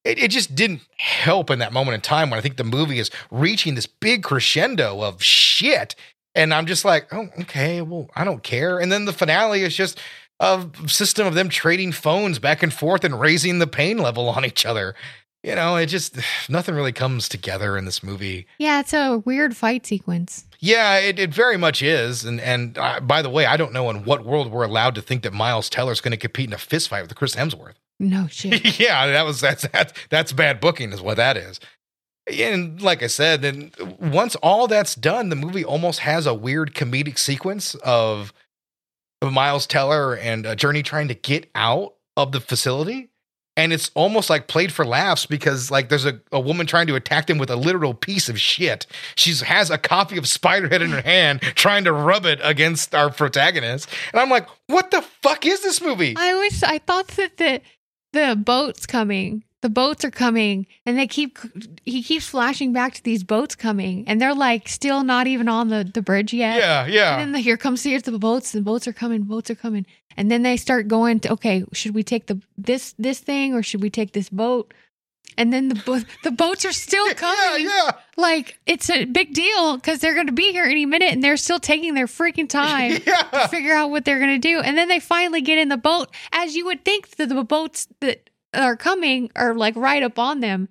it, 0.04 0.18
it 0.18 0.30
just 0.30 0.54
didn't 0.54 0.82
help 0.96 1.50
in 1.50 1.58
that 1.58 1.72
moment 1.72 1.94
in 1.94 2.00
time 2.00 2.30
when 2.30 2.38
I 2.38 2.42
think 2.42 2.56
the 2.56 2.64
movie 2.64 2.98
is 2.98 3.10
reaching 3.30 3.74
this 3.74 3.86
big 3.86 4.22
crescendo 4.22 5.02
of 5.02 5.22
shit. 5.22 5.94
And 6.34 6.52
I'm 6.52 6.66
just 6.66 6.84
like, 6.84 7.12
oh, 7.12 7.28
okay, 7.42 7.80
well, 7.80 8.10
I 8.14 8.24
don't 8.24 8.42
care. 8.42 8.78
And 8.78 8.92
then 8.92 9.04
the 9.04 9.12
finale 9.12 9.62
is 9.62 9.76
just 9.76 10.00
a 10.40 10.68
system 10.86 11.26
of 11.26 11.34
them 11.34 11.48
trading 11.48 11.92
phones 11.92 12.38
back 12.38 12.62
and 12.62 12.72
forth 12.72 13.04
and 13.04 13.20
raising 13.20 13.60
the 13.60 13.66
pain 13.66 13.98
level 13.98 14.28
on 14.28 14.44
each 14.44 14.66
other. 14.66 14.94
You 15.42 15.54
know, 15.54 15.76
it 15.76 15.86
just, 15.86 16.18
nothing 16.48 16.74
really 16.74 16.92
comes 16.92 17.28
together 17.28 17.76
in 17.78 17.84
this 17.84 18.02
movie. 18.02 18.46
Yeah. 18.58 18.80
It's 18.80 18.92
a 18.92 19.18
weird 19.24 19.56
fight 19.56 19.86
sequence. 19.86 20.44
Yeah, 20.58 20.98
it, 20.98 21.18
it 21.18 21.32
very 21.32 21.58
much 21.58 21.82
is. 21.82 22.24
And 22.24 22.40
and 22.40 22.78
uh, 22.78 22.98
by 23.00 23.20
the 23.20 23.28
way, 23.28 23.44
I 23.44 23.58
don't 23.58 23.72
know 23.74 23.90
in 23.90 24.04
what 24.04 24.24
world 24.24 24.50
we're 24.50 24.64
allowed 24.64 24.94
to 24.94 25.02
think 25.02 25.22
that 25.22 25.34
Miles 25.34 25.68
Teller's 25.68 26.00
going 26.00 26.12
to 26.12 26.16
compete 26.16 26.48
in 26.48 26.54
a 26.54 26.58
fist 26.58 26.88
fight 26.88 27.02
with 27.02 27.14
Chris 27.14 27.36
Hemsworth. 27.36 27.74
No 28.00 28.26
shit. 28.30 28.78
yeah, 28.78 29.06
that 29.06 29.24
was 29.24 29.40
that's 29.40 29.66
that's 29.68 29.92
that's 30.10 30.32
bad 30.32 30.60
booking, 30.60 30.92
is 30.92 31.00
what 31.00 31.16
that 31.16 31.36
is. 31.36 31.60
And 32.26 32.80
like 32.80 33.02
I 33.02 33.06
said, 33.06 33.42
then 33.42 33.70
once 34.00 34.34
all 34.36 34.66
that's 34.66 34.94
done, 34.94 35.28
the 35.28 35.36
movie 35.36 35.64
almost 35.64 36.00
has 36.00 36.26
a 36.26 36.32
weird 36.32 36.74
comedic 36.74 37.18
sequence 37.18 37.74
of 37.76 38.32
Miles 39.22 39.66
Teller 39.66 40.14
and 40.14 40.46
uh, 40.46 40.54
Jurnee 40.54 40.84
trying 40.84 41.08
to 41.08 41.14
get 41.14 41.50
out 41.54 41.94
of 42.16 42.32
the 42.32 42.40
facility. 42.40 43.10
And 43.56 43.72
it's 43.72 43.90
almost 43.94 44.30
like 44.30 44.48
played 44.48 44.72
for 44.72 44.84
laughs 44.84 45.26
because 45.26 45.70
like 45.70 45.88
there's 45.88 46.04
a, 46.06 46.20
a 46.32 46.40
woman 46.40 46.66
trying 46.66 46.88
to 46.88 46.96
attack 46.96 47.28
them 47.28 47.38
with 47.38 47.50
a 47.50 47.56
literal 47.56 47.94
piece 47.94 48.28
of 48.28 48.40
shit. 48.40 48.84
She 49.14 49.32
has 49.44 49.70
a 49.70 49.78
copy 49.78 50.16
of 50.16 50.24
Spiderhead 50.24 50.80
in 50.80 50.90
her 50.90 51.02
hand, 51.02 51.40
trying 51.54 51.84
to 51.84 51.92
rub 51.92 52.26
it 52.26 52.40
against 52.42 52.96
our 52.96 53.10
protagonist. 53.10 53.88
And 54.12 54.20
I'm 54.20 54.28
like, 54.28 54.48
what 54.66 54.90
the 54.90 55.02
fuck 55.02 55.46
is 55.46 55.62
this 55.62 55.80
movie? 55.80 56.14
I 56.16 56.32
always 56.32 56.64
I 56.64 56.78
thought 56.78 57.06
that 57.08 57.36
the 57.36 57.60
the 58.14 58.36
boats 58.36 58.86
coming, 58.86 59.44
the 59.60 59.68
boats 59.68 60.04
are 60.04 60.10
coming, 60.10 60.66
and 60.86 60.98
they 60.98 61.06
keep 61.06 61.38
he 61.84 62.02
keeps 62.02 62.28
flashing 62.28 62.72
back 62.72 62.94
to 62.94 63.02
these 63.02 63.24
boats 63.24 63.54
coming, 63.54 64.04
and 64.06 64.20
they're 64.20 64.34
like 64.34 64.68
still 64.68 65.02
not 65.04 65.26
even 65.26 65.48
on 65.48 65.68
the 65.68 65.88
the 65.92 66.02
bridge 66.02 66.32
yet. 66.32 66.58
Yeah, 66.58 66.86
yeah. 66.86 67.12
And 67.12 67.20
then 67.20 67.32
the, 67.32 67.40
here 67.40 67.56
comes 67.56 67.82
here's 67.82 68.02
the 68.02 68.18
boats. 68.18 68.52
The 68.52 68.60
boats 68.60 68.88
are 68.88 68.92
coming. 68.92 69.22
Boats 69.22 69.50
are 69.50 69.54
coming. 69.54 69.86
And 70.16 70.30
then 70.30 70.42
they 70.42 70.56
start 70.56 70.86
going 70.86 71.20
to 71.20 71.32
okay, 71.32 71.64
should 71.72 71.94
we 71.94 72.02
take 72.02 72.26
the 72.26 72.40
this 72.56 72.94
this 72.98 73.20
thing 73.20 73.54
or 73.54 73.62
should 73.62 73.82
we 73.82 73.90
take 73.90 74.12
this 74.12 74.30
boat? 74.30 74.72
And 75.36 75.52
then 75.52 75.68
the 75.68 75.74
bo- 75.74 76.00
the 76.22 76.30
boats 76.30 76.64
are 76.64 76.72
still 76.72 77.12
coming. 77.14 77.64
Yeah, 77.66 77.82
yeah. 77.86 77.90
Like 78.16 78.58
it's 78.66 78.88
a 78.88 79.04
big 79.04 79.34
deal 79.34 79.76
because 79.76 79.98
they're 79.98 80.14
going 80.14 80.28
to 80.28 80.32
be 80.32 80.52
here 80.52 80.64
any 80.64 80.86
minute, 80.86 81.12
and 81.12 81.24
they're 81.24 81.36
still 81.36 81.58
taking 81.58 81.94
their 81.94 82.06
freaking 82.06 82.48
time 82.48 82.92
Yeah. 83.06 83.22
to 83.32 83.48
figure 83.48 83.74
out 83.74 83.90
what 83.90 84.04
they're 84.04 84.20
going 84.20 84.40
to 84.40 84.48
do. 84.48 84.60
And 84.60 84.78
then 84.78 84.88
they 84.88 85.00
finally 85.00 85.40
get 85.40 85.58
in 85.58 85.68
the 85.68 85.76
boat, 85.76 86.10
as 86.32 86.54
you 86.54 86.64
would 86.66 86.84
think 86.84 87.16
that 87.16 87.28
the 87.28 87.42
boats 87.42 87.88
that 88.00 88.30
are 88.54 88.76
coming 88.76 89.30
are 89.34 89.54
like 89.54 89.74
right 89.74 90.02
up 90.04 90.18
on 90.20 90.38
them, 90.38 90.68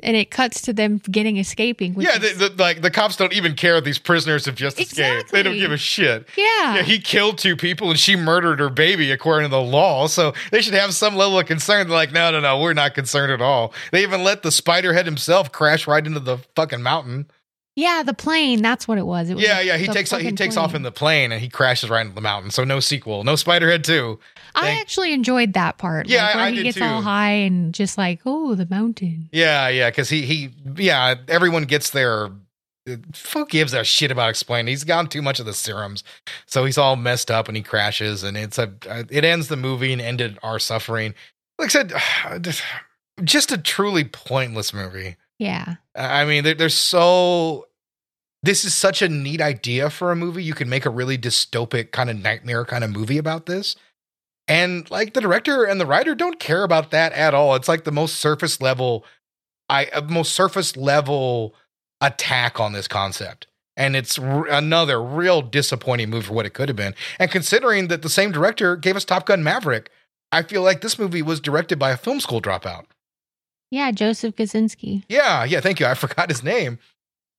and 0.00 0.14
it 0.16 0.30
cuts 0.30 0.60
to 0.62 0.72
them 0.72 0.98
getting 1.10 1.38
escaping. 1.38 1.94
which 1.94 2.06
Yeah, 2.06 2.22
is- 2.22 2.36
the, 2.38 2.48
the, 2.50 2.62
like 2.62 2.82
the 2.82 2.90
cops 2.90 3.16
don't 3.16 3.32
even 3.32 3.54
care 3.54 3.80
these 3.80 3.98
prisoners 3.98 4.44
have 4.44 4.54
just 4.54 4.78
escaped. 4.80 5.32
They 5.32 5.42
don't 5.42 5.54
give 5.54 5.72
a 5.72 5.76
shit. 5.76 6.28
yeah. 6.36 6.76
Yeah, 6.76 6.82
he 6.82 6.98
killed 6.98 7.38
two 7.38 7.56
people 7.56 7.88
and 7.90 7.98
she 7.98 8.14
murdered 8.16 8.60
her 8.60 8.68
baby 8.68 9.10
according 9.10 9.48
to 9.50 9.56
the 9.56 9.62
law. 9.62 10.06
So 10.06 10.34
they 10.50 10.60
should 10.60 10.74
have 10.74 10.92
some 10.94 11.16
level 11.16 11.38
of 11.38 11.46
concern. 11.46 11.88
They're 11.88 11.96
like, 11.96 12.12
no, 12.12 12.30
no, 12.30 12.40
no, 12.40 12.60
we're 12.60 12.74
not 12.74 12.94
concerned 12.94 13.32
at 13.32 13.40
all. 13.40 13.72
They 13.92 14.02
even 14.02 14.22
let 14.22 14.42
the 14.42 14.50
Spiderhead 14.50 15.04
himself 15.06 15.50
crash 15.52 15.86
right 15.86 16.06
into 16.06 16.20
the 16.20 16.38
fucking 16.54 16.82
mountain. 16.82 17.30
Yeah, 17.76 18.02
the 18.04 18.14
plane. 18.14 18.62
That's 18.62 18.88
what 18.88 18.96
it 18.96 19.04
was. 19.06 19.28
It 19.28 19.34
was 19.34 19.44
Yeah, 19.44 19.60
yeah. 19.60 19.76
He 19.76 19.86
takes 19.86 20.10
he 20.10 20.32
takes 20.32 20.56
off 20.56 20.74
in 20.74 20.82
the 20.82 20.90
plane 20.90 21.30
and 21.30 21.40
he 21.40 21.48
crashes 21.50 21.90
right 21.90 22.00
into 22.00 22.14
the 22.14 22.22
mountain. 22.22 22.50
So 22.50 22.64
no 22.64 22.80
sequel, 22.80 23.22
no 23.22 23.34
Spiderhead 23.34 23.82
two. 23.84 24.18
I 24.54 24.62
Thank- 24.62 24.80
actually 24.80 25.12
enjoyed 25.12 25.52
that 25.52 25.76
part. 25.76 26.08
Yeah, 26.08 26.24
like, 26.24 26.34
I- 26.34 26.38
where 26.38 26.44
I 26.46 26.50
he 26.50 26.56
did 26.56 26.62
gets 26.64 26.76
too. 26.78 26.84
all 26.84 27.02
high 27.02 27.32
and 27.32 27.74
just 27.74 27.98
like, 27.98 28.20
oh, 28.24 28.54
the 28.54 28.66
mountain. 28.70 29.28
Yeah, 29.30 29.68
yeah, 29.68 29.90
because 29.90 30.08
he 30.08 30.22
he 30.22 30.50
yeah, 30.76 31.16
everyone 31.28 31.64
gets 31.64 31.90
their 31.90 32.30
who 33.32 33.44
gives 33.46 33.74
a 33.74 33.84
shit 33.84 34.10
about 34.10 34.30
explaining. 34.30 34.68
He's 34.72 34.84
gotten 34.84 35.10
too 35.10 35.20
much 35.20 35.38
of 35.40 35.44
the 35.44 35.52
serums, 35.52 36.02
so 36.46 36.64
he's 36.64 36.78
all 36.78 36.96
messed 36.96 37.30
up 37.30 37.46
and 37.48 37.56
he 37.58 37.62
crashes, 37.62 38.22
and 38.22 38.36
it's 38.38 38.58
a 38.58 38.72
it 39.10 39.24
ends 39.24 39.48
the 39.48 39.56
movie 39.56 39.92
and 39.92 40.00
ended 40.00 40.38
our 40.42 40.58
suffering. 40.58 41.12
Like 41.58 41.74
I 41.76 42.40
said, 42.40 42.52
just 43.24 43.52
a 43.52 43.58
truly 43.58 44.04
pointless 44.04 44.72
movie. 44.72 45.16
Yeah. 45.38 45.76
I 45.94 46.24
mean, 46.24 46.44
they're, 46.44 46.54
they're 46.54 46.68
so. 46.68 47.66
This 48.42 48.64
is 48.64 48.74
such 48.74 49.02
a 49.02 49.08
neat 49.08 49.40
idea 49.40 49.90
for 49.90 50.12
a 50.12 50.16
movie. 50.16 50.44
You 50.44 50.54
can 50.54 50.68
make 50.68 50.86
a 50.86 50.90
really 50.90 51.18
dystopic 51.18 51.90
kind 51.90 52.08
of 52.08 52.22
nightmare 52.22 52.64
kind 52.64 52.84
of 52.84 52.90
movie 52.90 53.18
about 53.18 53.46
this. 53.46 53.74
And 54.46 54.88
like 54.90 55.14
the 55.14 55.20
director 55.20 55.64
and 55.64 55.80
the 55.80 55.86
writer 55.86 56.14
don't 56.14 56.38
care 56.38 56.62
about 56.62 56.90
that 56.92 57.12
at 57.12 57.34
all. 57.34 57.56
It's 57.56 57.68
like 57.68 57.84
the 57.84 57.90
most 57.90 58.16
surface 58.16 58.60
level, 58.60 59.04
I 59.68 59.86
uh, 59.86 60.02
most 60.02 60.32
surface 60.32 60.76
level 60.76 61.54
attack 62.00 62.60
on 62.60 62.72
this 62.72 62.86
concept. 62.86 63.48
And 63.76 63.96
it's 63.96 64.18
r- 64.18 64.46
another 64.46 65.02
real 65.02 65.42
disappointing 65.42 66.10
move 66.10 66.26
for 66.26 66.34
what 66.34 66.46
it 66.46 66.54
could 66.54 66.68
have 66.68 66.76
been. 66.76 66.94
And 67.18 67.30
considering 67.30 67.88
that 67.88 68.02
the 68.02 68.08
same 68.08 68.30
director 68.30 68.76
gave 68.76 68.96
us 68.96 69.04
Top 69.04 69.26
Gun 69.26 69.42
Maverick, 69.42 69.90
I 70.30 70.42
feel 70.42 70.62
like 70.62 70.80
this 70.80 70.98
movie 70.98 71.22
was 71.22 71.40
directed 71.40 71.78
by 71.78 71.90
a 71.90 71.96
film 71.96 72.20
school 72.20 72.40
dropout. 72.40 72.84
Yeah, 73.70 73.90
Joseph 73.90 74.36
Kosinski. 74.36 75.02
Yeah, 75.08 75.44
yeah, 75.44 75.60
thank 75.60 75.80
you. 75.80 75.86
I 75.86 75.94
forgot 76.06 76.28
his 76.30 76.42
name. 76.42 76.78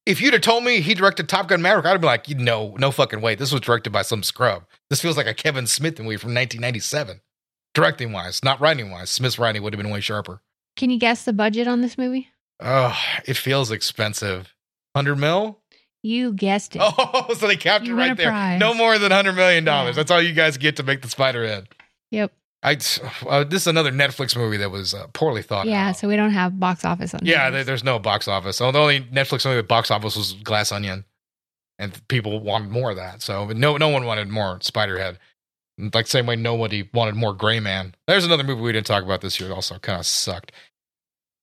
If 0.06 0.22
you'd 0.22 0.34
have 0.34 0.42
told 0.42 0.64
me 0.64 0.80
he 0.80 0.94
directed 0.94 1.28
Top 1.28 1.48
Gun 1.50 1.62
Maverick, 1.62 1.86
I'd 1.86 1.92
have 1.92 2.02
been 2.02 2.08
like, 2.08 2.30
no, 2.30 2.76
no 2.80 2.92
fucking 2.92 3.20
way. 3.20 3.36
This 3.36 3.52
was 3.52 3.60
directed 3.62 3.90
by 3.92 4.04
some 4.04 4.24
scrub. 4.24 4.64
This 4.90 5.02
feels 5.02 5.18
like 5.18 5.28
a 5.28 5.34
Kevin 5.34 5.68
Smith 5.68 6.00
movie 6.00 6.16
from 6.16 6.30
1997. 6.34 7.20
Directing 7.74 8.12
wise, 8.14 8.42
not 8.44 8.60
writing 8.62 8.90
wise. 8.90 9.10
Smith's 9.10 9.38
writing 9.38 9.62
would 9.64 9.74
have 9.74 9.82
been 9.82 9.92
way 9.92 10.00
sharper. 10.00 10.42
Can 10.78 10.90
you 10.90 10.98
guess 10.98 11.26
the 11.26 11.34
budget 11.34 11.68
on 11.68 11.82
this 11.82 11.98
movie? 11.98 12.30
Oh, 12.62 12.98
it 13.26 13.36
feels 13.36 13.70
expensive. 13.70 14.54
100 14.94 15.16
mil? 15.18 15.60
You 16.04 16.32
guessed 16.34 16.76
it. 16.78 16.82
Oh, 16.98 17.34
so 17.38 17.46
they 17.48 17.58
capped 17.58 17.86
You 17.86 17.94
it 17.96 17.98
right 17.98 18.16
there. 18.18 18.30
prize. 18.30 18.60
No 18.60 18.74
more 18.74 18.98
than 18.98 19.12
$100 19.12 19.36
million. 19.36 19.66
Yeah. 19.66 19.92
That's 19.92 20.10
all 20.10 20.22
you 20.22 20.34
guys 20.34 20.58
get 20.58 20.78
to 20.78 20.84
make 20.84 21.02
the 21.02 21.08
Spiderhead. 21.10 21.66
Yep. 22.12 22.32
I, 22.68 22.78
uh, 23.28 23.44
this 23.44 23.64
is 23.64 23.68
another 23.68 23.92
Netflix 23.92 24.36
movie 24.36 24.58
that 24.58 24.70
was 24.72 24.94
uh, 24.94 25.08
poorly 25.14 25.42
thought 25.42 25.66
Yeah, 25.68 25.90
out. 25.90 25.98
so 25.98 26.08
we 26.08 26.16
don't 26.16 26.32
have 26.32 26.60
box 26.60 26.84
office 26.86 27.14
on 27.14 27.22
Yeah, 27.24 27.50
there, 27.50 27.64
there's 27.64 27.84
no 27.84 28.00
box 28.00 28.28
office. 28.28 28.58
So 28.58 28.72
the 28.72 28.80
only 28.80 29.02
Netflix 29.02 29.46
movie 29.46 29.58
with 29.58 29.68
box 29.68 29.90
office 29.92 30.16
was 30.16 30.34
Glass 30.34 30.72
Onion, 30.72 31.06
and 31.80 32.08
people 32.08 32.40
wanted 32.40 32.70
more 32.70 32.92
of 32.92 32.98
that. 32.98 33.22
So 33.22 33.46
but 33.46 33.58
no, 33.58 33.78
no 33.78 33.90
one 33.90 34.06
wanted 34.06 34.28
more 34.30 34.60
Spiderhead. 34.60 35.18
Like 35.94 36.08
same 36.08 36.26
way 36.26 36.36
nobody 36.36 36.90
wanted 36.94 37.16
more 37.16 37.34
Gray 37.34 37.60
Man. 37.60 37.94
There's 38.08 38.26
another 38.26 38.44
movie 38.44 38.62
we 38.62 38.72
didn't 38.72 38.88
talk 38.88 39.04
about 39.04 39.22
this 39.22 39.40
year. 39.40 39.50
that 39.50 39.56
Also, 39.56 39.78
kind 39.80 40.00
of 40.00 40.06
sucked. 40.08 40.52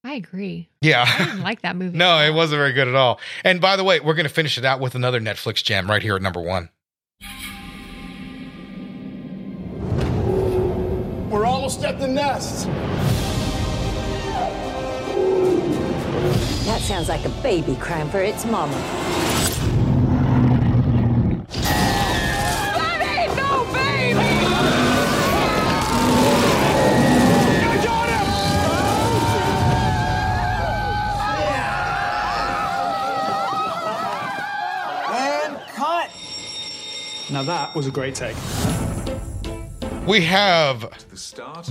I 0.06 0.14
agree. 0.14 0.68
Yeah, 0.82 1.06
I 1.08 1.24
didn't 1.24 1.42
like 1.42 1.62
that 1.62 1.76
movie. 1.76 1.96
no, 1.96 2.18
it 2.20 2.34
wasn't 2.34 2.58
very 2.58 2.72
good 2.72 2.88
at 2.88 2.94
all. 2.94 3.20
And 3.44 3.60
by 3.60 3.76
the 3.76 3.84
way, 3.84 4.00
we're 4.00 4.14
gonna 4.14 4.28
finish 4.28 4.58
it 4.58 4.64
out 4.64 4.80
with 4.80 4.94
another 4.94 5.20
Netflix 5.20 5.62
gem 5.62 5.88
right 5.88 6.02
here 6.02 6.16
at 6.16 6.22
number 6.22 6.40
one. 6.40 6.68
Almost 11.64 11.82
at 11.82 11.98
the 11.98 12.06
nest. 12.06 12.66
That 16.66 16.82
sounds 16.82 17.08
like 17.08 17.24
a 17.24 17.30
baby 17.42 17.74
crying 17.76 18.10
for 18.10 18.20
its 18.20 18.44
mama. 18.44 18.76
That 22.76 23.00
ain't 23.00 23.34
no 23.34 23.64
baby! 23.72 24.20
And 35.14 35.58
cut. 35.74 36.10
Now 37.30 37.42
that 37.42 37.74
was 37.74 37.86
a 37.86 37.90
great 37.90 38.14
take. 38.14 38.36
We 40.06 40.20
have 40.20 40.82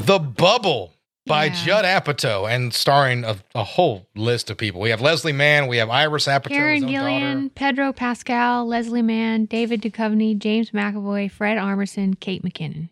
The 0.07 0.19
Bubble 0.19 0.93
by 1.27 1.45
Yeah. 1.45 1.53
Judd 1.65 1.85
Apatow 1.85 2.49
and 2.49 2.73
starring 2.73 3.23
a, 3.23 3.37
a 3.53 3.63
whole 3.63 4.07
list 4.15 4.49
of 4.49 4.57
people. 4.57 4.81
We 4.81 4.89
have 4.89 5.01
Leslie 5.01 5.31
Mann, 5.31 5.67
we 5.67 5.77
have 5.77 5.89
Iris 5.91 6.25
Apatow, 6.25 6.47
Karen 6.49 6.83
Gillan, 6.83 7.33
daughter. 7.35 7.49
Pedro 7.55 7.93
Pascal, 7.93 8.65
Leslie 8.67 9.03
Mann, 9.03 9.45
David 9.45 9.81
Duchovny, 9.83 10.37
James 10.37 10.71
McAvoy, 10.71 11.29
Fred 11.29 11.57
Armisen, 11.59 12.19
Kate 12.19 12.43
McKinnon, 12.43 12.89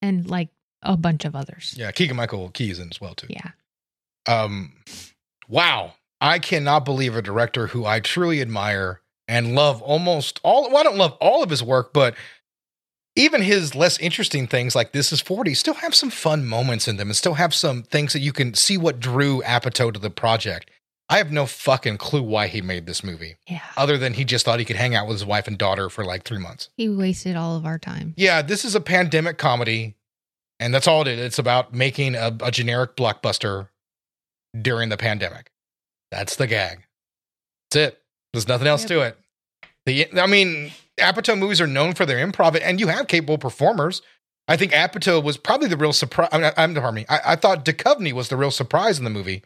and 0.00 0.30
like 0.30 0.48
a 0.82 0.96
bunch 0.96 1.24
of 1.24 1.34
others. 1.34 1.74
Yeah, 1.76 1.90
Keegan 1.90 2.16
Michael 2.16 2.48
Key 2.50 2.70
is 2.70 2.78
in 2.78 2.88
as 2.90 3.00
well 3.00 3.14
too. 3.14 3.26
Yeah. 3.28 3.50
Um, 4.26 4.72
wow, 5.48 5.94
I 6.20 6.38
cannot 6.38 6.84
believe 6.84 7.16
a 7.16 7.22
director 7.22 7.66
who 7.66 7.84
I 7.84 7.98
truly 8.00 8.40
admire 8.40 9.00
and 9.26 9.54
love 9.56 9.82
almost 9.82 10.38
all. 10.44 10.68
Well, 10.68 10.78
I 10.78 10.82
don't 10.84 10.96
love 10.96 11.16
all 11.20 11.42
of 11.42 11.50
his 11.50 11.62
work, 11.62 11.92
but 11.92 12.14
even 13.20 13.42
his 13.42 13.74
less 13.74 13.98
interesting 13.98 14.46
things 14.46 14.74
like 14.74 14.92
This 14.92 15.12
Is 15.12 15.20
Forty 15.20 15.54
still 15.54 15.74
have 15.74 15.94
some 15.94 16.10
fun 16.10 16.44
moments 16.46 16.88
in 16.88 16.96
them, 16.96 17.08
and 17.08 17.16
still 17.16 17.34
have 17.34 17.54
some 17.54 17.82
things 17.82 18.12
that 18.12 18.20
you 18.20 18.32
can 18.32 18.54
see 18.54 18.76
what 18.78 19.00
drew 19.00 19.42
Apatow 19.42 19.92
to 19.92 20.00
the 20.00 20.10
project. 20.10 20.70
I 21.08 21.18
have 21.18 21.32
no 21.32 21.44
fucking 21.46 21.98
clue 21.98 22.22
why 22.22 22.46
he 22.46 22.62
made 22.62 22.86
this 22.86 23.02
movie, 23.02 23.36
Yeah. 23.48 23.62
other 23.76 23.98
than 23.98 24.14
he 24.14 24.24
just 24.24 24.44
thought 24.44 24.60
he 24.60 24.64
could 24.64 24.76
hang 24.76 24.94
out 24.94 25.08
with 25.08 25.16
his 25.16 25.24
wife 25.26 25.48
and 25.48 25.58
daughter 25.58 25.90
for 25.90 26.04
like 26.04 26.22
three 26.22 26.38
months. 26.38 26.68
He 26.76 26.88
wasted 26.88 27.34
all 27.36 27.56
of 27.56 27.66
our 27.66 27.78
time. 27.80 28.14
Yeah, 28.16 28.42
this 28.42 28.64
is 28.64 28.76
a 28.76 28.80
pandemic 28.80 29.36
comedy, 29.36 29.96
and 30.60 30.72
that's 30.72 30.86
all 30.86 31.02
it 31.02 31.08
is. 31.08 31.18
It's 31.18 31.38
about 31.40 31.74
making 31.74 32.14
a, 32.14 32.36
a 32.40 32.50
generic 32.52 32.94
blockbuster 32.96 33.68
during 34.60 34.88
the 34.88 34.96
pandemic. 34.96 35.50
That's 36.12 36.36
the 36.36 36.46
gag. 36.46 36.84
That's 37.70 37.88
it. 37.88 38.02
There's 38.32 38.46
nothing 38.48 38.68
else 38.68 38.84
to 38.84 39.00
it. 39.00 39.18
The 39.86 40.08
I 40.20 40.26
mean, 40.26 40.70
Apatow 41.00 41.38
movies 41.38 41.60
are 41.60 41.66
known 41.66 41.94
for 41.94 42.06
their 42.06 42.24
improv, 42.24 42.58
and 42.62 42.80
you 42.80 42.88
have 42.88 43.08
capable 43.08 43.38
performers. 43.38 44.02
I 44.48 44.56
think 44.56 44.72
Apatow 44.72 45.22
was 45.22 45.36
probably 45.36 45.68
the 45.68 45.76
real 45.76 45.92
surprise. 45.92 46.28
I'm, 46.32 46.44
I'm 46.56 46.74
pardon 46.74 46.94
me. 46.94 47.06
I, 47.08 47.20
I 47.24 47.36
thought 47.36 47.64
Duchovny 47.64 48.12
was 48.12 48.28
the 48.28 48.36
real 48.36 48.50
surprise 48.50 48.98
in 48.98 49.04
the 49.04 49.10
movie. 49.10 49.42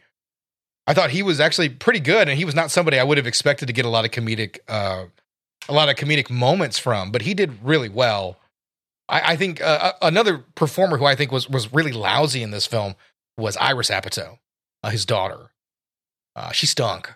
I 0.87 0.93
thought 0.93 1.11
he 1.11 1.23
was 1.23 1.39
actually 1.39 1.69
pretty 1.69 1.99
good, 1.99 2.27
and 2.27 2.37
he 2.37 2.45
was 2.45 2.55
not 2.55 2.71
somebody 2.71 2.99
I 2.99 3.03
would 3.03 3.17
have 3.17 3.27
expected 3.27 3.67
to 3.67 3.73
get 3.73 3.85
a 3.85 3.89
lot 3.89 4.05
of 4.05 4.11
comedic, 4.11 4.59
uh, 4.67 5.05
a 5.67 5.73
lot 5.73 5.89
of 5.89 5.95
comedic 5.95 6.29
moments 6.29 6.77
from. 6.79 7.11
But 7.11 7.23
he 7.23 7.33
did 7.33 7.63
really 7.63 7.89
well. 7.89 8.37
I, 9.07 9.33
I 9.33 9.35
think 9.35 9.61
uh, 9.61 9.93
another 10.01 10.39
performer 10.55 10.97
who 10.97 11.05
I 11.05 11.15
think 11.15 11.31
was 11.31 11.49
was 11.49 11.73
really 11.73 11.91
lousy 11.91 12.41
in 12.41 12.51
this 12.51 12.65
film 12.65 12.95
was 13.37 13.57
Iris 13.57 13.89
Apatow, 13.89 14.39
uh, 14.83 14.89
his 14.89 15.05
daughter. 15.05 15.51
Uh, 16.35 16.51
she 16.51 16.65
stunk. 16.65 17.13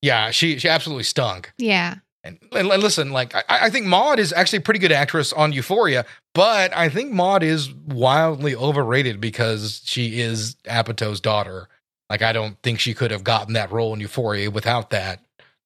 Yeah, 0.00 0.30
she 0.30 0.58
she 0.58 0.68
absolutely 0.68 1.04
stunk. 1.04 1.52
Yeah. 1.58 1.96
And, 2.24 2.38
and 2.52 2.68
listen, 2.68 3.10
like 3.10 3.34
I, 3.34 3.42
I 3.48 3.70
think 3.70 3.86
Maude 3.86 4.20
is 4.20 4.32
actually 4.32 4.58
a 4.58 4.62
pretty 4.62 4.78
good 4.78 4.92
actress 4.92 5.32
on 5.32 5.52
Euphoria, 5.52 6.04
but 6.34 6.74
I 6.76 6.88
think 6.88 7.12
Maude 7.12 7.42
is 7.42 7.72
wildly 7.72 8.54
overrated 8.54 9.20
because 9.20 9.82
she 9.84 10.20
is 10.20 10.54
Apatow's 10.64 11.20
daughter. 11.20 11.68
Like 12.08 12.22
I 12.22 12.32
don't 12.32 12.56
think 12.62 12.78
she 12.78 12.94
could 12.94 13.10
have 13.10 13.24
gotten 13.24 13.54
that 13.54 13.72
role 13.72 13.92
in 13.92 14.00
Euphoria 14.00 14.50
without 14.50 14.90
that 14.90 15.20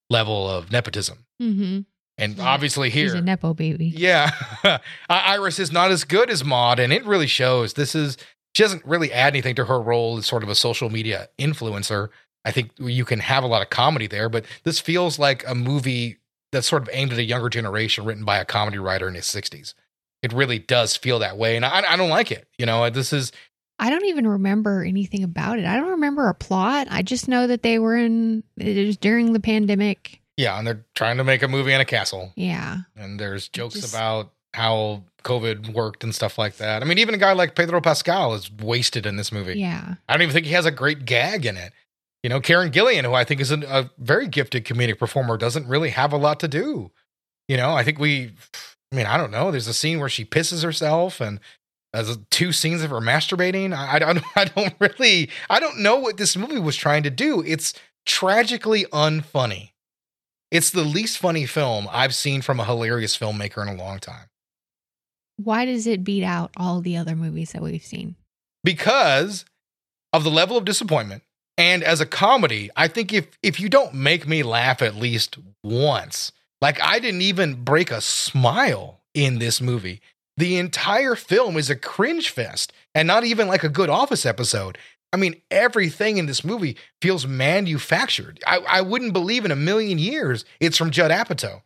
level 0.09 0.49
of 0.49 0.73
nepotism. 0.73 1.27
Mm-hmm. 1.43 1.81
And 2.19 2.41
obviously 2.41 2.89
here, 2.89 3.09
She's 3.09 3.15
a 3.15 3.21
nepo 3.21 3.53
baby. 3.53 3.93
yeah, 3.95 4.31
Iris 5.11 5.59
is 5.59 5.71
not 5.71 5.91
as 5.91 6.05
good 6.05 6.31
as 6.31 6.43
Maude, 6.43 6.79
and 6.81 6.91
it 6.91 7.05
really 7.05 7.27
shows. 7.27 7.75
This 7.75 7.95
is 7.95 8.17
she 8.55 8.63
doesn't 8.63 8.87
really 8.87 9.13
add 9.13 9.35
anything 9.35 9.55
to 9.57 9.67
her 9.67 9.79
role 9.79 10.17
as 10.17 10.25
sort 10.25 10.43
of 10.43 10.49
a 10.49 10.55
social 10.55 10.89
media 10.89 11.29
influencer. 11.39 12.09
I 12.47 12.53
think 12.53 12.71
you 12.79 13.05
can 13.05 13.19
have 13.19 13.45
a 13.45 13.47
lot 13.47 13.61
of 13.61 13.69
comedy 13.69 14.07
there, 14.07 14.31
but 14.31 14.47
this 14.65 14.81
feels 14.81 15.19
like 15.19 15.47
a 15.47 15.55
movie 15.55 16.17
that's 16.57 16.69
sort 16.69 16.83
of 16.83 16.89
aimed 16.93 17.13
at 17.13 17.19
a 17.19 17.23
younger 17.25 17.49
generation, 17.49 18.05
written 18.05 18.25
by 18.25 18.39
a 18.39 18.45
comedy 18.45 18.79
writer 18.79 19.07
in 19.09 19.15
his 19.15 19.27
sixties. 19.27 19.75
It 20.23 20.33
really 20.33 20.59
does 20.59 20.97
feel 20.97 21.19
that 21.21 21.37
way, 21.37 21.57
and 21.57 21.65
I, 21.65 21.83
I 21.89 21.97
don't 21.97 22.11
like 22.11 22.33
it. 22.33 22.49
You 22.59 22.67
know, 22.67 22.85
uh, 22.85 22.91
this 22.91 23.13
is 23.13 23.33
I 23.79 23.91
don't 23.91 24.07
even 24.07 24.27
remember 24.27 24.83
anything 24.83 25.23
about 25.23 25.59
it. 25.59 25.67
I 25.67 25.77
don't 25.77 25.91
remember 25.91 26.29
a 26.29 26.35
plot. 26.35 26.89
I 26.91 27.03
just 27.03 27.29
know 27.29 27.47
that 27.47 27.63
they 27.63 27.79
were 27.79 27.97
in 27.97 28.43
it 28.57 28.87
was 28.87 28.97
during 28.97 29.33
the 29.35 29.41
pandemic. 29.41 30.21
yeah, 30.37 30.59
and 30.59 30.67
they're 30.67 30.85
trying 30.95 31.19
to 31.19 31.25
make 31.25 31.43
a 31.43 31.49
movie 31.49 31.73
in 31.73 31.81
a 31.81 31.85
castle. 31.85 32.33
Yeah. 32.37 32.79
and 32.97 33.21
there's 33.21 33.49
jokes 33.49 33.75
just- 33.75 33.95
about 33.95 34.33
how 34.55 35.05
COVID 35.23 35.75
worked 35.75 36.03
and 36.03 36.15
stuff 36.15 36.39
like 36.39 36.57
that. 36.57 36.81
I 36.83 36.87
mean, 36.87 36.97
even 36.97 37.15
a 37.15 37.19
guy 37.19 37.35
like 37.35 37.55
Pedro 37.55 37.83
Pascal 37.83 38.33
is 38.33 38.51
wasted 38.51 39.05
in 39.05 39.17
this 39.17 39.31
movie. 39.31 39.59
Yeah. 39.59 39.97
I 40.09 40.13
don't 40.15 40.23
even 40.23 40.33
think 40.33 40.47
he 40.47 40.53
has 40.53 40.65
a 40.65 40.71
great 40.71 41.05
gag 41.05 41.45
in 41.45 41.59
it. 41.59 41.75
You 42.27 42.31
know, 42.31 42.41
Karen 42.41 42.73
Gillan, 42.73 43.05
who 43.05 43.15
I 43.15 43.23
think 43.23 43.41
is 43.41 43.53
an, 43.53 43.63
a 43.63 43.89
very 43.99 44.27
gifted 44.27 44.65
comedic 44.65 44.99
performer, 44.99 45.37
doesn't 45.37 45.69
really 45.69 45.91
have 45.91 46.13
a 46.13 46.17
lot 46.17 46.41
to 46.41 46.49
do. 46.49 46.91
You 47.47 47.57
know, 47.57 47.73
I 47.73 47.85
think 47.85 48.01
we, 48.01 48.33
I 48.91 48.97
mean, 48.97 49.07
I 49.07 49.17
don't 49.17 49.31
know. 49.31 49.53
There's 49.53 49.69
a 49.69 49.73
scene 49.73 50.01
where 50.01 50.09
she 50.09 50.25
pisses 50.25 50.65
herself 50.65 51.21
and 51.21 51.39
there's 51.93 52.19
two 52.33 52.51
scenes 52.51 52.83
of 52.83 52.91
her 52.91 53.01
masturbating. 53.01 53.73
I, 53.73 53.95
I 53.95 53.99
don't, 54.01 54.25
I 54.37 54.47
don't 54.47 54.75
really, 54.81 55.31
I 55.49 55.61
don't 55.61 55.79
know 55.79 55.99
what 55.99 56.17
this 56.17 56.37
movie 56.37 56.59
was 56.59 56.75
trying 56.75 57.05
to 57.05 57.11
do. 57.11 57.45
It's 57.47 57.75
tragically 58.07 58.87
unfunny. 58.87 59.71
It's 60.51 60.71
the 60.71 60.83
least 60.83 61.19
funny 61.19 61.47
film 61.47 61.87
I've 61.93 62.13
seen 62.13 62.43
from 62.43 62.59
a 62.59 62.65
hilarious 62.65 63.17
filmmaker 63.17 63.63
in 63.63 63.69
a 63.73 63.81
long 63.81 64.01
time. 64.01 64.27
Why 65.37 65.65
does 65.65 65.87
it 65.87 66.03
beat 66.03 66.25
out 66.25 66.51
all 66.57 66.81
the 66.81 66.97
other 66.97 67.15
movies 67.15 67.53
that 67.53 67.63
we've 67.63 67.85
seen? 67.85 68.17
because 68.65 69.45
of 70.13 70.25
the 70.25 70.31
level 70.31 70.57
of 70.57 70.65
disappointment 70.65 71.23
and 71.59 71.83
as 71.83 72.01
a 72.01 72.07
comedy 72.07 72.71
i 72.77 72.89
think 72.89 73.13
if 73.13 73.29
if 73.43 73.59
you 73.61 73.69
don't 73.69 73.95
make 73.95 74.27
me 74.27 74.43
laugh 74.43 74.83
at 74.83 74.97
least 74.97 75.39
once 75.63 76.33
like 76.61 76.81
i 76.83 76.99
didn't 76.99 77.23
even 77.23 77.63
break 77.65 77.91
a 77.91 78.01
smile 78.01 79.01
in 79.17 79.39
this 79.39 79.61
movie. 79.61 80.01
The 80.37 80.59
entire 80.59 81.17
film 81.17 81.57
is 81.57 81.71
a 81.71 81.75
cringe 81.75 82.29
fest 82.29 82.73
and 82.95 83.09
not 83.09 83.25
even 83.25 83.49
like 83.49 83.65
a 83.65 83.71
good 83.71 83.89
office 83.89 84.27
episode. 84.27 84.79
I 85.13 85.17
mean 85.17 85.41
everything 85.51 86.19
in 86.19 86.27
this 86.27 86.45
movie 86.45 86.77
feels 87.01 87.27
manufactured. 87.27 88.39
I, 88.47 88.59
I 88.59 88.81
wouldn't 88.83 89.15
believe 89.15 89.47
in 89.47 89.51
a 89.51 89.57
million 89.57 89.99
years 89.99 90.45
it's 90.61 90.77
from 90.77 90.91
judd 90.91 91.11
apatow 91.11 91.63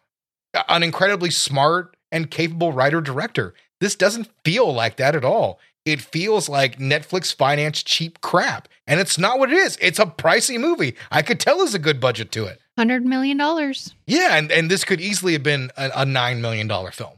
an 0.69 0.83
incredibly 0.83 1.31
smart 1.31 1.97
and 2.11 2.31
capable 2.31 2.73
writer 2.73 3.01
director 3.01 3.55
this 3.81 3.95
doesn't 3.95 4.29
feel 4.45 4.73
like 4.73 4.97
that 4.97 5.15
at 5.15 5.25
all 5.25 5.61
it 5.93 6.01
feels 6.01 6.49
like 6.49 6.79
Netflix 6.79 7.35
financed 7.35 7.87
cheap 7.87 8.21
crap. 8.21 8.69
And 8.87 9.01
it's 9.01 9.19
not 9.19 9.39
what 9.39 9.53
it 9.53 9.57
is. 9.57 9.79
It's 9.81 9.99
a 9.99 10.07
pricey 10.07 10.59
movie. 10.59 10.97
I 11.11 11.23
could 11.23 11.39
tell 11.39 11.59
there's 11.59 11.75
a 11.75 11.79
good 11.79 12.01
budget 12.01 12.33
to 12.33 12.45
it. 12.47 12.61
Hundred 12.77 13.05
million 13.05 13.37
dollars. 13.37 13.95
Yeah, 14.07 14.37
and, 14.37 14.51
and 14.51 14.71
this 14.71 14.85
could 14.85 15.01
easily 15.01 15.35
have 15.35 15.43
been 15.43 15.71
a, 15.77 15.87
a 15.89 16.05
$9 16.05 16.41
million 16.41 16.69
film. 16.91 17.13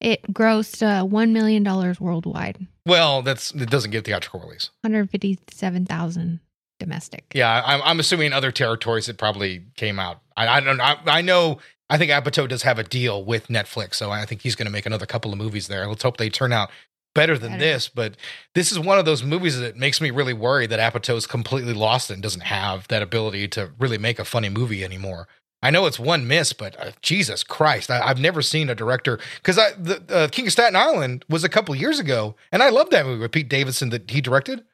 It 0.00 0.20
grossed 0.32 0.82
uh, 0.82 1.04
one 1.04 1.32
million 1.32 1.62
dollars 1.62 2.00
worldwide. 2.00 2.66
Well, 2.84 3.22
that's 3.22 3.52
it 3.52 3.70
doesn't 3.70 3.92
get 3.92 4.04
theatrical 4.04 4.40
release. 4.40 4.70
One 4.80 4.92
hundred 4.92 5.10
fifty-seven 5.10 5.86
thousand 5.86 6.40
domestic. 6.80 7.24
Yeah, 7.32 7.62
I'm, 7.64 7.80
I'm 7.84 8.00
assuming 8.00 8.26
in 8.26 8.32
other 8.32 8.50
territories 8.50 9.08
it 9.08 9.16
probably 9.16 9.62
came 9.76 10.00
out. 10.00 10.20
I, 10.36 10.48
I 10.48 10.60
don't 10.60 10.80
I, 10.80 10.96
I 11.06 11.20
know, 11.20 11.58
I 11.88 11.98
think 11.98 12.10
Apatow 12.10 12.48
does 12.48 12.62
have 12.64 12.80
a 12.80 12.82
deal 12.82 13.24
with 13.24 13.46
Netflix, 13.46 13.94
so 13.94 14.10
I 14.10 14.24
think 14.24 14.42
he's 14.42 14.56
going 14.56 14.66
to 14.66 14.72
make 14.72 14.86
another 14.86 15.06
couple 15.06 15.30
of 15.30 15.38
movies 15.38 15.68
there. 15.68 15.86
Let's 15.86 16.02
hope 16.02 16.16
they 16.16 16.28
turn 16.30 16.52
out 16.52 16.70
better 17.14 17.36
than 17.38 17.58
this. 17.58 17.88
But 17.88 18.16
this 18.54 18.72
is 18.72 18.78
one 18.78 18.98
of 18.98 19.04
those 19.04 19.22
movies 19.22 19.58
that 19.58 19.76
makes 19.76 20.00
me 20.00 20.10
really 20.10 20.32
worried 20.32 20.70
that 20.70 20.80
Apatow 20.80 21.16
is 21.16 21.26
completely 21.26 21.74
lost 21.74 22.10
and 22.10 22.22
doesn't 22.22 22.42
have 22.42 22.88
that 22.88 23.02
ability 23.02 23.48
to 23.48 23.70
really 23.78 23.98
make 23.98 24.18
a 24.18 24.24
funny 24.24 24.48
movie 24.48 24.84
anymore. 24.84 25.28
I 25.62 25.70
know 25.70 25.86
it's 25.86 25.98
one 25.98 26.26
miss, 26.26 26.52
but 26.52 26.78
uh, 26.78 26.90
Jesus 27.02 27.44
Christ, 27.44 27.90
I, 27.90 28.00
I've 28.00 28.18
never 28.18 28.42
seen 28.42 28.68
a 28.68 28.74
director 28.74 29.20
because 29.36 29.58
I 29.58 29.72
the 29.72 30.02
uh, 30.10 30.28
King 30.28 30.46
of 30.46 30.52
Staten 30.52 30.74
Island 30.74 31.24
was 31.28 31.44
a 31.44 31.48
couple 31.48 31.74
years 31.76 32.00
ago, 32.00 32.34
and 32.50 32.62
I 32.62 32.70
loved 32.70 32.90
that 32.90 33.06
movie 33.06 33.20
with 33.20 33.30
Pete 33.30 33.48
Davidson 33.48 33.90
that 33.90 34.10
he 34.10 34.20
directed, 34.20 34.64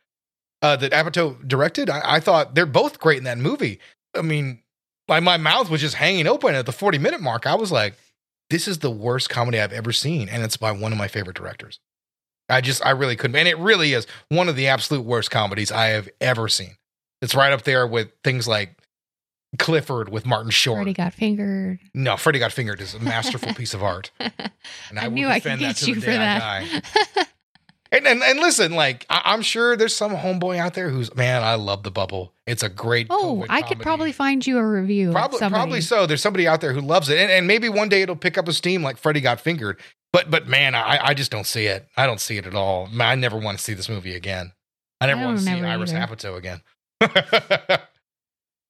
uh, 0.62 0.76
that 0.76 0.92
Apatow 0.92 1.46
directed. 1.46 1.90
I, 1.90 2.00
I 2.04 2.20
thought 2.20 2.54
they're 2.54 2.64
both 2.64 3.00
great 3.00 3.18
in 3.18 3.24
that 3.24 3.36
movie. 3.36 3.80
I 4.16 4.22
mean, 4.22 4.62
my 5.08 5.20
my 5.20 5.36
mouth 5.36 5.68
was 5.68 5.82
just 5.82 5.96
hanging 5.96 6.26
open 6.26 6.54
at 6.54 6.64
the 6.64 6.72
forty 6.72 6.96
minute 6.96 7.20
mark. 7.20 7.46
I 7.46 7.54
was 7.54 7.70
like, 7.70 7.94
this 8.48 8.66
is 8.66 8.78
the 8.78 8.90
worst 8.90 9.28
comedy 9.28 9.60
I've 9.60 9.74
ever 9.74 9.92
seen, 9.92 10.30
and 10.30 10.42
it's 10.42 10.56
by 10.56 10.72
one 10.72 10.92
of 10.92 10.98
my 10.98 11.08
favorite 11.08 11.36
directors. 11.36 11.80
I 12.48 12.60
just, 12.60 12.84
I 12.84 12.90
really 12.90 13.16
couldn't, 13.16 13.36
and 13.36 13.48
it 13.48 13.58
really 13.58 13.92
is 13.92 14.06
one 14.28 14.48
of 14.48 14.56
the 14.56 14.68
absolute 14.68 15.02
worst 15.04 15.30
comedies 15.30 15.70
I 15.70 15.86
have 15.88 16.08
ever 16.20 16.48
seen. 16.48 16.76
It's 17.20 17.34
right 17.34 17.52
up 17.52 17.62
there 17.62 17.86
with 17.86 18.08
things 18.22 18.46
like 18.48 18.76
Clifford 19.58 20.08
with 20.08 20.26
Martin 20.26 20.50
Short. 20.50 20.78
Freddy 20.78 20.92
got 20.92 21.12
fingered. 21.12 21.80
No, 21.94 22.16
Freddy 22.16 22.38
Got 22.38 22.52
Fingered 22.52 22.80
is 22.80 22.94
a 22.94 23.00
masterful 23.00 23.54
piece 23.54 23.74
of 23.74 23.82
art. 23.82 24.10
And 24.20 24.98
I, 24.98 25.06
I 25.06 25.08
knew 25.08 25.26
I 25.26 25.40
could 25.40 25.58
defend 25.58 25.62
that 25.62 25.66
get 25.68 25.76
to 25.76 25.86
you 25.88 25.94
the 25.96 26.00
for 26.02 26.10
that. 26.10 27.28
And, 27.90 28.06
and 28.06 28.22
and 28.22 28.38
listen, 28.40 28.72
like 28.72 29.06
I, 29.08 29.22
I'm 29.24 29.40
sure 29.40 29.74
there's 29.74 29.96
some 29.96 30.14
homeboy 30.14 30.58
out 30.58 30.74
there 30.74 30.90
who's 30.90 31.14
man, 31.14 31.42
I 31.42 31.54
love 31.54 31.84
the 31.84 31.90
bubble. 31.90 32.34
It's 32.46 32.62
a 32.62 32.68
great. 32.68 33.06
Oh, 33.08 33.46
I 33.48 33.62
could 33.62 33.80
probably 33.80 34.12
find 34.12 34.46
you 34.46 34.58
a 34.58 34.66
review. 34.66 35.10
Probably, 35.10 35.38
probably 35.38 35.80
so. 35.80 36.04
There's 36.04 36.20
somebody 36.20 36.46
out 36.46 36.60
there 36.60 36.74
who 36.74 36.80
loves 36.80 37.08
it, 37.08 37.18
and, 37.18 37.30
and 37.30 37.46
maybe 37.46 37.70
one 37.70 37.88
day 37.88 38.02
it'll 38.02 38.16
pick 38.16 38.36
up 38.36 38.46
a 38.46 38.52
steam 38.52 38.82
like 38.82 38.98
Freddy 38.98 39.22
got 39.22 39.40
fingered. 39.40 39.80
But 40.12 40.30
but 40.30 40.46
man, 40.48 40.74
I, 40.74 41.08
I 41.08 41.14
just 41.14 41.30
don't 41.30 41.46
see 41.46 41.66
it. 41.66 41.86
I 41.96 42.06
don't 42.06 42.20
see 42.20 42.38
it 42.38 42.46
at 42.46 42.54
all. 42.54 42.86
Man, 42.88 43.08
I 43.08 43.14
never 43.14 43.38
want 43.38 43.58
to 43.58 43.64
see 43.64 43.74
this 43.74 43.88
movie 43.88 44.14
again. 44.14 44.52
I 45.00 45.06
never 45.06 45.20
I 45.20 45.24
want 45.26 45.38
to 45.38 45.44
see 45.44 45.50
Iris 45.50 45.92
either. 45.92 46.16
Apatow 46.16 46.36
again. 46.36 46.62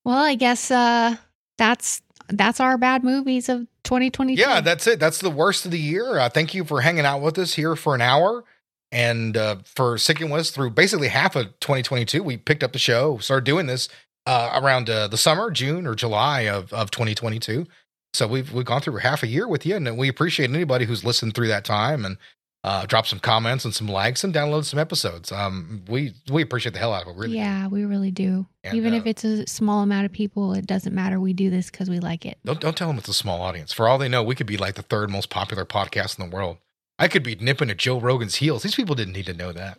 Well, 0.08 0.24
I 0.24 0.36
guess 0.36 0.70
uh, 0.70 1.16
that's 1.58 2.00
that's 2.28 2.60
our 2.60 2.78
bad 2.78 3.04
movies 3.04 3.50
of 3.50 3.66
2022. 3.84 4.40
yeah, 4.40 4.62
that's 4.62 4.86
it. 4.86 4.98
That's 4.98 5.18
the 5.18 5.28
worst 5.28 5.66
of 5.66 5.70
the 5.70 5.78
year. 5.78 6.18
Uh, 6.18 6.30
thank 6.30 6.54
you 6.54 6.64
for 6.64 6.80
hanging 6.80 7.04
out 7.04 7.20
with 7.20 7.38
us 7.38 7.52
here 7.52 7.76
for 7.76 7.94
an 7.94 8.00
hour 8.00 8.42
and 8.90 9.36
uh, 9.36 9.56
for 9.66 9.98
sticking 9.98 10.30
with 10.30 10.40
us 10.40 10.50
through 10.50 10.70
basically 10.70 11.08
half 11.08 11.36
of 11.36 11.46
2022. 11.60 12.22
We 12.22 12.38
picked 12.38 12.62
up 12.62 12.72
the 12.72 12.78
show, 12.78 13.18
started 13.18 13.44
doing 13.44 13.66
this 13.66 13.90
uh, 14.24 14.58
around 14.62 14.88
uh, 14.88 15.08
the 15.08 15.18
summer, 15.18 15.50
June 15.50 15.86
or 15.86 15.94
July 15.94 16.42
of, 16.42 16.72
of 16.72 16.90
2022. 16.90 17.66
So 18.14 18.26
we've 18.26 18.52
we've 18.52 18.64
gone 18.64 18.80
through 18.80 18.96
half 18.96 19.22
a 19.22 19.26
year 19.26 19.46
with 19.46 19.66
you, 19.66 19.76
and 19.76 19.98
we 19.98 20.08
appreciate 20.08 20.50
anybody 20.50 20.84
who's 20.84 21.04
listened 21.04 21.34
through 21.34 21.48
that 21.48 21.64
time 21.64 22.04
and 22.04 22.16
uh, 22.64 22.86
dropped 22.86 23.08
some 23.08 23.20
comments 23.20 23.64
and 23.64 23.74
some 23.74 23.86
likes 23.88 24.24
and 24.24 24.34
downloaded 24.34 24.64
some 24.64 24.78
episodes. 24.78 25.30
Um, 25.30 25.84
we 25.88 26.14
we 26.30 26.42
appreciate 26.42 26.72
the 26.72 26.78
hell 26.78 26.92
out 26.92 27.02
of 27.02 27.08
it. 27.08 27.16
Really, 27.16 27.34
do. 27.34 27.38
yeah, 27.38 27.68
we 27.68 27.84
really 27.84 28.10
do. 28.10 28.46
And, 28.64 28.76
Even 28.76 28.94
uh, 28.94 28.96
if 28.96 29.06
it's 29.06 29.24
a 29.24 29.46
small 29.46 29.82
amount 29.82 30.06
of 30.06 30.12
people, 30.12 30.54
it 30.54 30.66
doesn't 30.66 30.94
matter. 30.94 31.20
We 31.20 31.32
do 31.32 31.50
this 31.50 31.70
because 31.70 31.88
we 31.88 32.00
like 32.00 32.26
it. 32.26 32.38
Don't 32.44 32.60
don't 32.60 32.76
tell 32.76 32.88
them 32.88 32.98
it's 32.98 33.08
a 33.08 33.14
small 33.14 33.42
audience. 33.42 33.72
For 33.72 33.88
all 33.88 33.98
they 33.98 34.08
know, 34.08 34.22
we 34.22 34.34
could 34.34 34.46
be 34.46 34.56
like 34.56 34.74
the 34.74 34.82
third 34.82 35.10
most 35.10 35.30
popular 35.30 35.64
podcast 35.64 36.18
in 36.18 36.28
the 36.28 36.34
world. 36.34 36.58
I 36.98 37.06
could 37.06 37.22
be 37.22 37.36
nipping 37.36 37.70
at 37.70 37.76
Joe 37.76 38.00
Rogan's 38.00 38.36
heels. 38.36 38.64
These 38.64 38.74
people 38.74 38.96
didn't 38.96 39.14
need 39.14 39.26
to 39.26 39.34
know 39.34 39.52
that. 39.52 39.78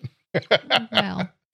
Well, 0.91 1.30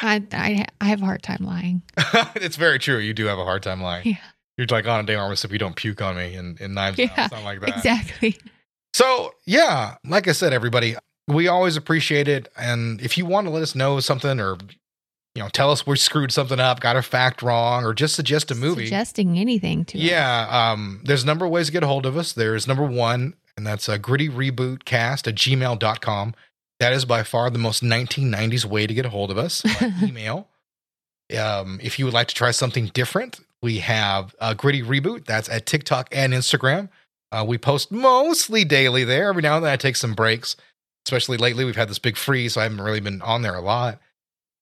I, 0.00 0.22
I 0.32 0.66
I 0.80 0.84
have 0.86 1.02
a 1.02 1.04
hard 1.04 1.22
time 1.22 1.44
lying. 1.44 1.82
it's 2.36 2.56
very 2.56 2.78
true. 2.78 2.98
You 2.98 3.12
do 3.12 3.26
have 3.26 3.38
a 3.38 3.44
hard 3.44 3.62
time 3.62 3.82
lying. 3.82 4.08
Yeah. 4.08 4.16
You're 4.56 4.66
like 4.70 4.86
on 4.86 5.00
a 5.00 5.02
day 5.02 5.14
armor 5.16 5.34
if 5.34 5.50
you 5.52 5.58
don't 5.58 5.74
puke 5.76 6.00
on 6.00 6.16
me 6.16 6.34
in, 6.34 6.56
in 6.60 6.74
knives. 6.74 6.98
Yeah, 6.98 7.08
It's 7.16 7.32
not 7.32 7.42
like 7.44 7.60
that. 7.60 7.76
exactly. 7.76 8.36
So 8.92 9.34
yeah, 9.46 9.96
like 10.06 10.28
I 10.28 10.32
said, 10.32 10.52
everybody, 10.52 10.94
we 11.26 11.48
always 11.48 11.76
appreciate 11.76 12.28
it. 12.28 12.48
And 12.56 13.00
if 13.00 13.18
you 13.18 13.26
want 13.26 13.46
to 13.46 13.50
let 13.50 13.62
us 13.62 13.74
know 13.74 13.98
something 14.00 14.38
or 14.38 14.56
you 15.34 15.42
know, 15.42 15.48
tell 15.48 15.72
us 15.72 15.84
we 15.84 15.96
screwed 15.96 16.30
something 16.30 16.60
up, 16.60 16.78
got 16.78 16.94
a 16.94 17.02
fact 17.02 17.42
wrong, 17.42 17.84
or 17.84 17.92
just 17.92 18.14
suggest 18.14 18.52
a 18.52 18.54
movie. 18.54 18.84
Suggesting 18.84 19.36
anything 19.36 19.84
to 19.86 19.98
us. 19.98 20.04
Yeah, 20.04 20.46
um, 20.48 21.00
there's 21.04 21.24
a 21.24 21.26
number 21.26 21.44
of 21.44 21.50
ways 21.50 21.66
to 21.66 21.72
get 21.72 21.82
a 21.82 21.88
hold 21.88 22.06
of 22.06 22.16
us. 22.16 22.32
There's 22.32 22.68
number 22.68 22.84
one, 22.84 23.34
and 23.56 23.66
that's 23.66 23.88
a 23.88 23.98
gritty 23.98 24.28
reboot 24.28 24.84
cast 24.84 25.26
at 25.26 25.34
gmail.com. 25.34 26.34
That 26.78 26.92
is 26.92 27.04
by 27.04 27.24
far 27.24 27.50
the 27.50 27.58
most 27.58 27.82
1990s 27.82 28.64
way 28.64 28.86
to 28.86 28.94
get 28.94 29.06
a 29.06 29.08
hold 29.10 29.32
of 29.32 29.38
us. 29.38 29.64
email. 30.04 30.46
Um, 31.36 31.80
if 31.82 31.98
you 31.98 32.04
would 32.04 32.14
like 32.14 32.28
to 32.28 32.34
try 32.36 32.52
something 32.52 32.86
different, 32.94 33.40
we 33.64 33.78
have 33.78 34.34
a 34.42 34.54
gritty 34.54 34.82
reboot. 34.82 35.24
That's 35.24 35.48
at 35.48 35.64
TikTok 35.64 36.10
and 36.12 36.34
Instagram. 36.34 36.90
Uh, 37.32 37.46
we 37.48 37.56
post 37.56 37.90
mostly 37.90 38.62
daily 38.62 39.04
there. 39.04 39.30
Every 39.30 39.40
now 39.40 39.56
and 39.56 39.64
then 39.64 39.72
I 39.72 39.76
take 39.76 39.96
some 39.96 40.12
breaks, 40.12 40.54
especially 41.06 41.38
lately. 41.38 41.64
We've 41.64 41.74
had 41.74 41.88
this 41.88 41.98
big 41.98 42.18
freeze, 42.18 42.52
so 42.52 42.60
I 42.60 42.64
haven't 42.64 42.82
really 42.82 43.00
been 43.00 43.22
on 43.22 43.40
there 43.40 43.54
a 43.54 43.62
lot. 43.62 44.00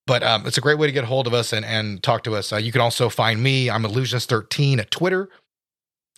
But 0.06 0.22
um, 0.22 0.46
it's 0.46 0.56
a 0.56 0.60
great 0.60 0.78
way 0.78 0.86
to 0.86 0.92
get 0.92 1.02
a 1.02 1.08
hold 1.08 1.26
of 1.26 1.34
us 1.34 1.52
and, 1.52 1.64
and 1.64 2.00
talk 2.00 2.22
to 2.22 2.36
us. 2.36 2.52
Uh, 2.52 2.58
you 2.58 2.70
can 2.70 2.80
also 2.80 3.08
find 3.08 3.42
me. 3.42 3.68
I'm 3.68 3.82
Illusionist13 3.82 4.78
at 4.78 4.92
Twitter. 4.92 5.28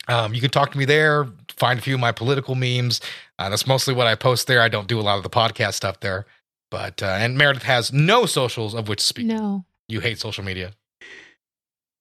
Um, 0.07 0.35
you 0.35 0.43
can 0.43 0.51
talk 0.51 0.71
to 0.73 0.79
me 0.79 0.85
there, 0.85 1.27
find 1.57 1.79
a 1.79 1.83
few 1.83 1.95
of 1.95 2.01
my 2.01 2.13
political 2.13 2.55
memes. 2.55 3.01
Uh, 3.39 3.49
that's 3.49 3.67
mostly 3.67 3.95
what 3.95 4.07
I 4.07 4.15
post 4.15 4.47
there. 4.47 4.61
I 4.61 4.69
don't 4.69 4.89
do 4.89 5.01
a 5.01 5.03
lot 5.03 5.17
of 5.17 5.23
the 5.23 5.31
podcast 5.31 5.73
stuff 5.73 6.01
there. 6.01 6.27
But, 6.71 7.03
uh, 7.03 7.17
and 7.19 7.39
Meredith 7.39 7.63
has 7.63 7.95
no 7.95 8.27
socials 8.27 8.75
of 8.75 8.89
which 8.89 9.01
to 9.01 9.07
speak. 9.07 9.25
No. 9.25 9.65
You 9.89 10.01
hate 10.01 10.19
social 10.19 10.45
media. 10.45 10.75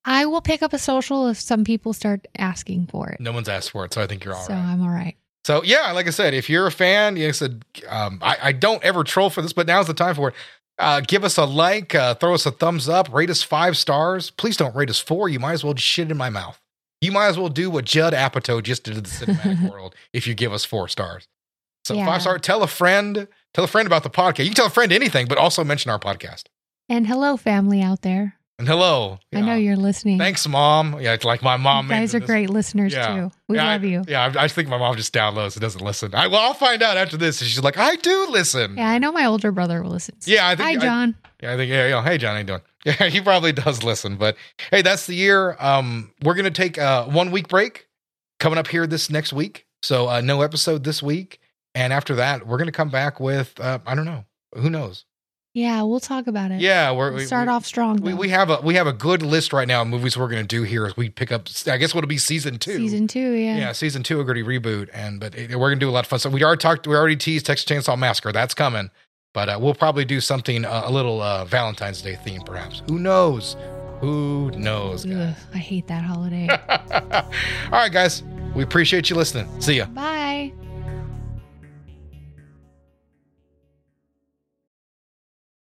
I 0.06 0.26
will 0.26 0.41
pick 0.41 0.62
up 0.62 0.74
a 0.74 0.80
social 0.80 1.28
if 1.28 1.39
some 1.39 1.64
people 1.64 1.93
start 1.93 2.28
asking 2.38 2.88
for 2.88 3.10
it. 3.10 3.20
No 3.20 3.32
one's 3.32 3.47
asked 3.49 3.72
for 3.72 3.86
it, 3.86 3.93
so 3.93 4.01
I 4.01 4.08
think 4.08 4.24
you're 4.26 4.34
all 4.36 4.43
so 4.43 4.54
right. 4.54 4.60
I'm 4.62 4.82
all 4.82 4.89
right. 4.89 5.16
So 5.45 5.64
yeah, 5.64 5.91
like 5.91 6.08
I 6.08 6.12
said, 6.12 6.34
if 6.34 6.49
you're 6.49 6.68
a 6.68 6.72
fan, 6.72 7.18
I 7.18 7.32
said, 7.32 7.64
um, 7.88 8.20
I, 8.22 8.38
I 8.43 8.51
don't 8.51 8.84
ever 8.84 9.04
troll 9.04 9.30
for 9.30 9.41
this, 9.41 9.54
but 9.54 9.68
now's 9.68 9.88
the 9.88 9.93
time 9.93 10.16
for 10.16 10.30
it. 10.30 10.36
Uh, 10.80 11.01
give 11.01 11.24
us 11.24 11.38
a 11.38 11.45
like, 11.45 11.93
uh, 11.93 12.16
throw 12.16 12.34
us 12.34 12.45
a 12.45 12.51
thumbs 12.51 12.89
up, 12.89 13.14
rate 13.14 13.30
us 13.30 13.43
five 13.43 13.78
stars. 13.78 14.32
Please 14.32 14.58
don't 14.58 14.76
rate 14.76 14.89
us 14.89 14.99
four. 14.99 15.30
You 15.30 15.39
might 15.39 15.54
as 15.54 15.64
well 15.64 15.74
just 15.74 15.88
shit 15.88 16.10
in 16.10 16.18
my 16.18 16.30
mouth. 16.30 16.60
You 17.01 17.12
might 17.12 17.28
as 17.28 17.38
well 17.38 17.49
do 17.49 17.70
what 17.70 17.86
Judd 17.86 18.14
Apatow 18.14 18.64
just 18.64 18.84
did 18.84 18.95
to 18.95 19.01
the 19.01 19.10
cinematic 19.10 19.70
world 19.72 19.93
if 20.14 20.26
you 20.26 20.34
give 20.34 20.54
us 20.54 20.64
four 20.66 20.88
stars. 20.88 21.28
So 21.86 21.93
Yeah. 21.93 22.06
five 22.06 22.22
star. 22.22 22.39
Tell 22.39 22.64
a 22.64 22.68
friend. 22.68 23.28
Tell 23.54 23.66
a 23.66 23.68
friend 23.68 23.86
about 23.86 24.04
the 24.04 24.10
podcast. 24.10 24.39
You 24.39 24.45
can 24.45 24.56
tell 24.56 24.66
a 24.68 24.72
friend 24.72 24.91
anything, 24.91 25.28
but 25.28 25.38
also 25.38 25.64
mention 25.64 25.91
our 25.91 25.99
podcast. 25.99 26.43
And 26.89 27.06
hello, 27.08 27.36
family 27.38 27.82
out 27.82 28.01
there. 28.01 28.38
And 28.60 28.68
hello. 28.68 29.18
I 29.34 29.41
know 29.41 29.56
you're 29.56 29.76
listening. 29.76 30.20
Thanks, 30.20 30.47
mom. 30.47 31.01
Yeah, 31.01 31.14
it's 31.14 31.26
like 31.26 31.41
my 31.41 31.58
mom. 31.58 31.86
You 31.88 31.91
guys 31.91 32.14
are 32.14 32.20
this- 32.20 32.28
great 32.28 32.49
listeners 32.51 32.93
Yeah. 32.93 33.16
too. 33.16 33.32
We 33.49 33.58
Yeah, 33.58 33.66
I- 33.68 33.74
love 33.74 33.84
you. 33.84 34.04
Yeah, 34.08 34.32
I, 34.38 34.43
I 34.43 34.47
think 34.47 34.70
my 34.70 34.78
mom 34.78 34.95
just 34.95 35.12
downloads 35.14 35.54
and 35.54 35.62
doesn't 35.62 35.82
listen. 35.82 36.14
I, 36.14 36.28
well, 36.28 36.39
I'll 36.39 36.54
find 36.54 36.84
out 36.84 36.95
after 36.95 37.18
this. 37.18 37.39
She's 37.39 37.60
like, 37.64 37.78
I 37.80 37.95
do 37.95 38.28
listen. 38.30 38.78
Yeah, 38.78 38.89
I 38.89 38.99
know 38.99 39.12
my 39.12 39.26
older 39.26 39.51
brother 39.51 39.82
will 39.82 39.89
listen. 39.89 40.16
Yeah, 40.26 40.47
I 40.47 40.56
think. 40.56 40.68
Hi, 40.68 40.72
I- 40.74 40.78
John. 40.78 41.16
yeah, 41.41 41.54
I 41.54 41.58
think. 41.58 41.72
Yeah, 41.72 41.88
yeah. 41.88 42.04
Hey, 42.04 42.18
John, 42.20 42.34
how 42.34 42.39
you 42.39 42.43
doing? 42.45 42.62
Yeah, 42.86 43.08
he 43.08 43.22
probably 43.22 43.54
does 43.54 43.82
listen. 43.82 44.18
But 44.18 44.36
hey, 44.70 44.82
that's 44.82 45.08
the 45.08 45.16
year. 45.16 45.56
Um, 45.60 46.12
we're 46.22 46.34
gonna 46.36 46.51
take 46.51 46.78
a 46.78 47.06
one 47.06 47.32
week 47.32 47.47
break 47.47 47.88
coming 48.41 48.60
up 48.60 48.68
here 48.68 48.86
this 48.86 49.10
next 49.10 49.32
week. 49.32 49.66
So 49.82 50.10
uh, 50.10 50.20
no 50.20 50.41
episode 50.41 50.84
this 50.84 51.01
week, 51.01 51.39
and 51.74 51.93
after 51.93 52.14
that, 52.16 52.45
we're 52.45 52.58
gonna 52.58 52.74
come 52.74 52.89
back 52.89 53.22
with 53.22 53.58
uh, 53.60 53.80
I 53.88 53.95
don't 53.95 54.04
know. 54.06 54.26
Who 54.58 54.70
knows? 54.70 55.06
Yeah, 55.54 55.84
we'll 55.84 55.99
talk 55.99 56.26
about 56.26 56.49
it. 56.49 56.62
Yeah, 56.62 56.91
we're, 56.91 57.10
We'll 57.10 57.20
we 57.20 57.26
start 57.26 57.47
we, 57.47 57.54
off 57.54 57.66
strong. 57.66 57.97
We, 57.97 58.14
we 58.16 58.30
have 58.30 58.49
a 58.49 58.60
we 58.64 58.74
have 58.74 58.88
a 58.88 58.93
good 58.93 59.22
list 59.22 59.54
right 59.54 59.68
now 59.68 59.84
of 59.84 59.88
movies 59.88 60.18
we're 60.18 60.28
gonna 60.28 60.43
do 60.43 60.64
here 60.64 60.86
as 60.88 60.97
we 60.97 61.10
pick 61.10 61.32
up. 61.32 61.47
I 61.68 61.78
guess 61.78 61.93
what'll 61.93 62.08
be 62.08 62.18
season 62.18 62.58
two. 62.58 62.78
Season 62.78 63.08
two, 63.08 63.34
yeah. 63.34 63.58
Yeah, 63.58 63.72
season 63.72 64.01
two, 64.01 64.20
a 64.20 64.24
gritty 64.24 64.41
reboot, 64.41 64.89
and 64.93 65.20
but 65.20 65.36
it- 65.36 65.56
we're 65.56 65.70
gonna 65.70 65.80
do 65.80 65.89
a 65.89 65.91
lot 65.91 66.06
of 66.06 66.08
fun 66.08 66.18
stuff. 66.18 66.34
We 66.34 66.43
already 66.43 66.60
talked, 66.60 66.88
we 66.88 66.95
already 66.95 67.16
teased 67.18 67.45
Texas 67.45 67.66
Chainsaw 67.66 67.97
Massacre. 67.97 68.32
That's 68.32 68.56
coming, 68.56 68.89
but 69.34 69.47
uh, 69.47 69.60
we'll 69.62 69.76
probably 69.76 70.06
do 70.06 70.20
something 70.20 70.66
uh, 70.66 70.84
a 70.86 70.91
little 70.91 71.22
uh, 71.22 71.45
Valentine's 71.45 72.01
Day 72.01 72.16
theme, 72.16 72.41
perhaps. 72.41 72.82
Who 72.88 72.97
knows? 72.97 73.56
Who 74.01 74.49
knows? 74.58 75.06
Ugh, 75.06 75.36
I 75.54 75.58
hate 75.60 75.86
that 75.88 76.04
holiday. 76.04 76.49
All 77.12 77.30
right, 77.72 77.91
guys, 77.91 78.24
we 78.56 78.64
appreciate 78.64 79.10
you 79.12 79.16
listening. 79.16 79.47
See 79.62 79.76
ya. 79.78 79.86
Bye. 79.86 80.51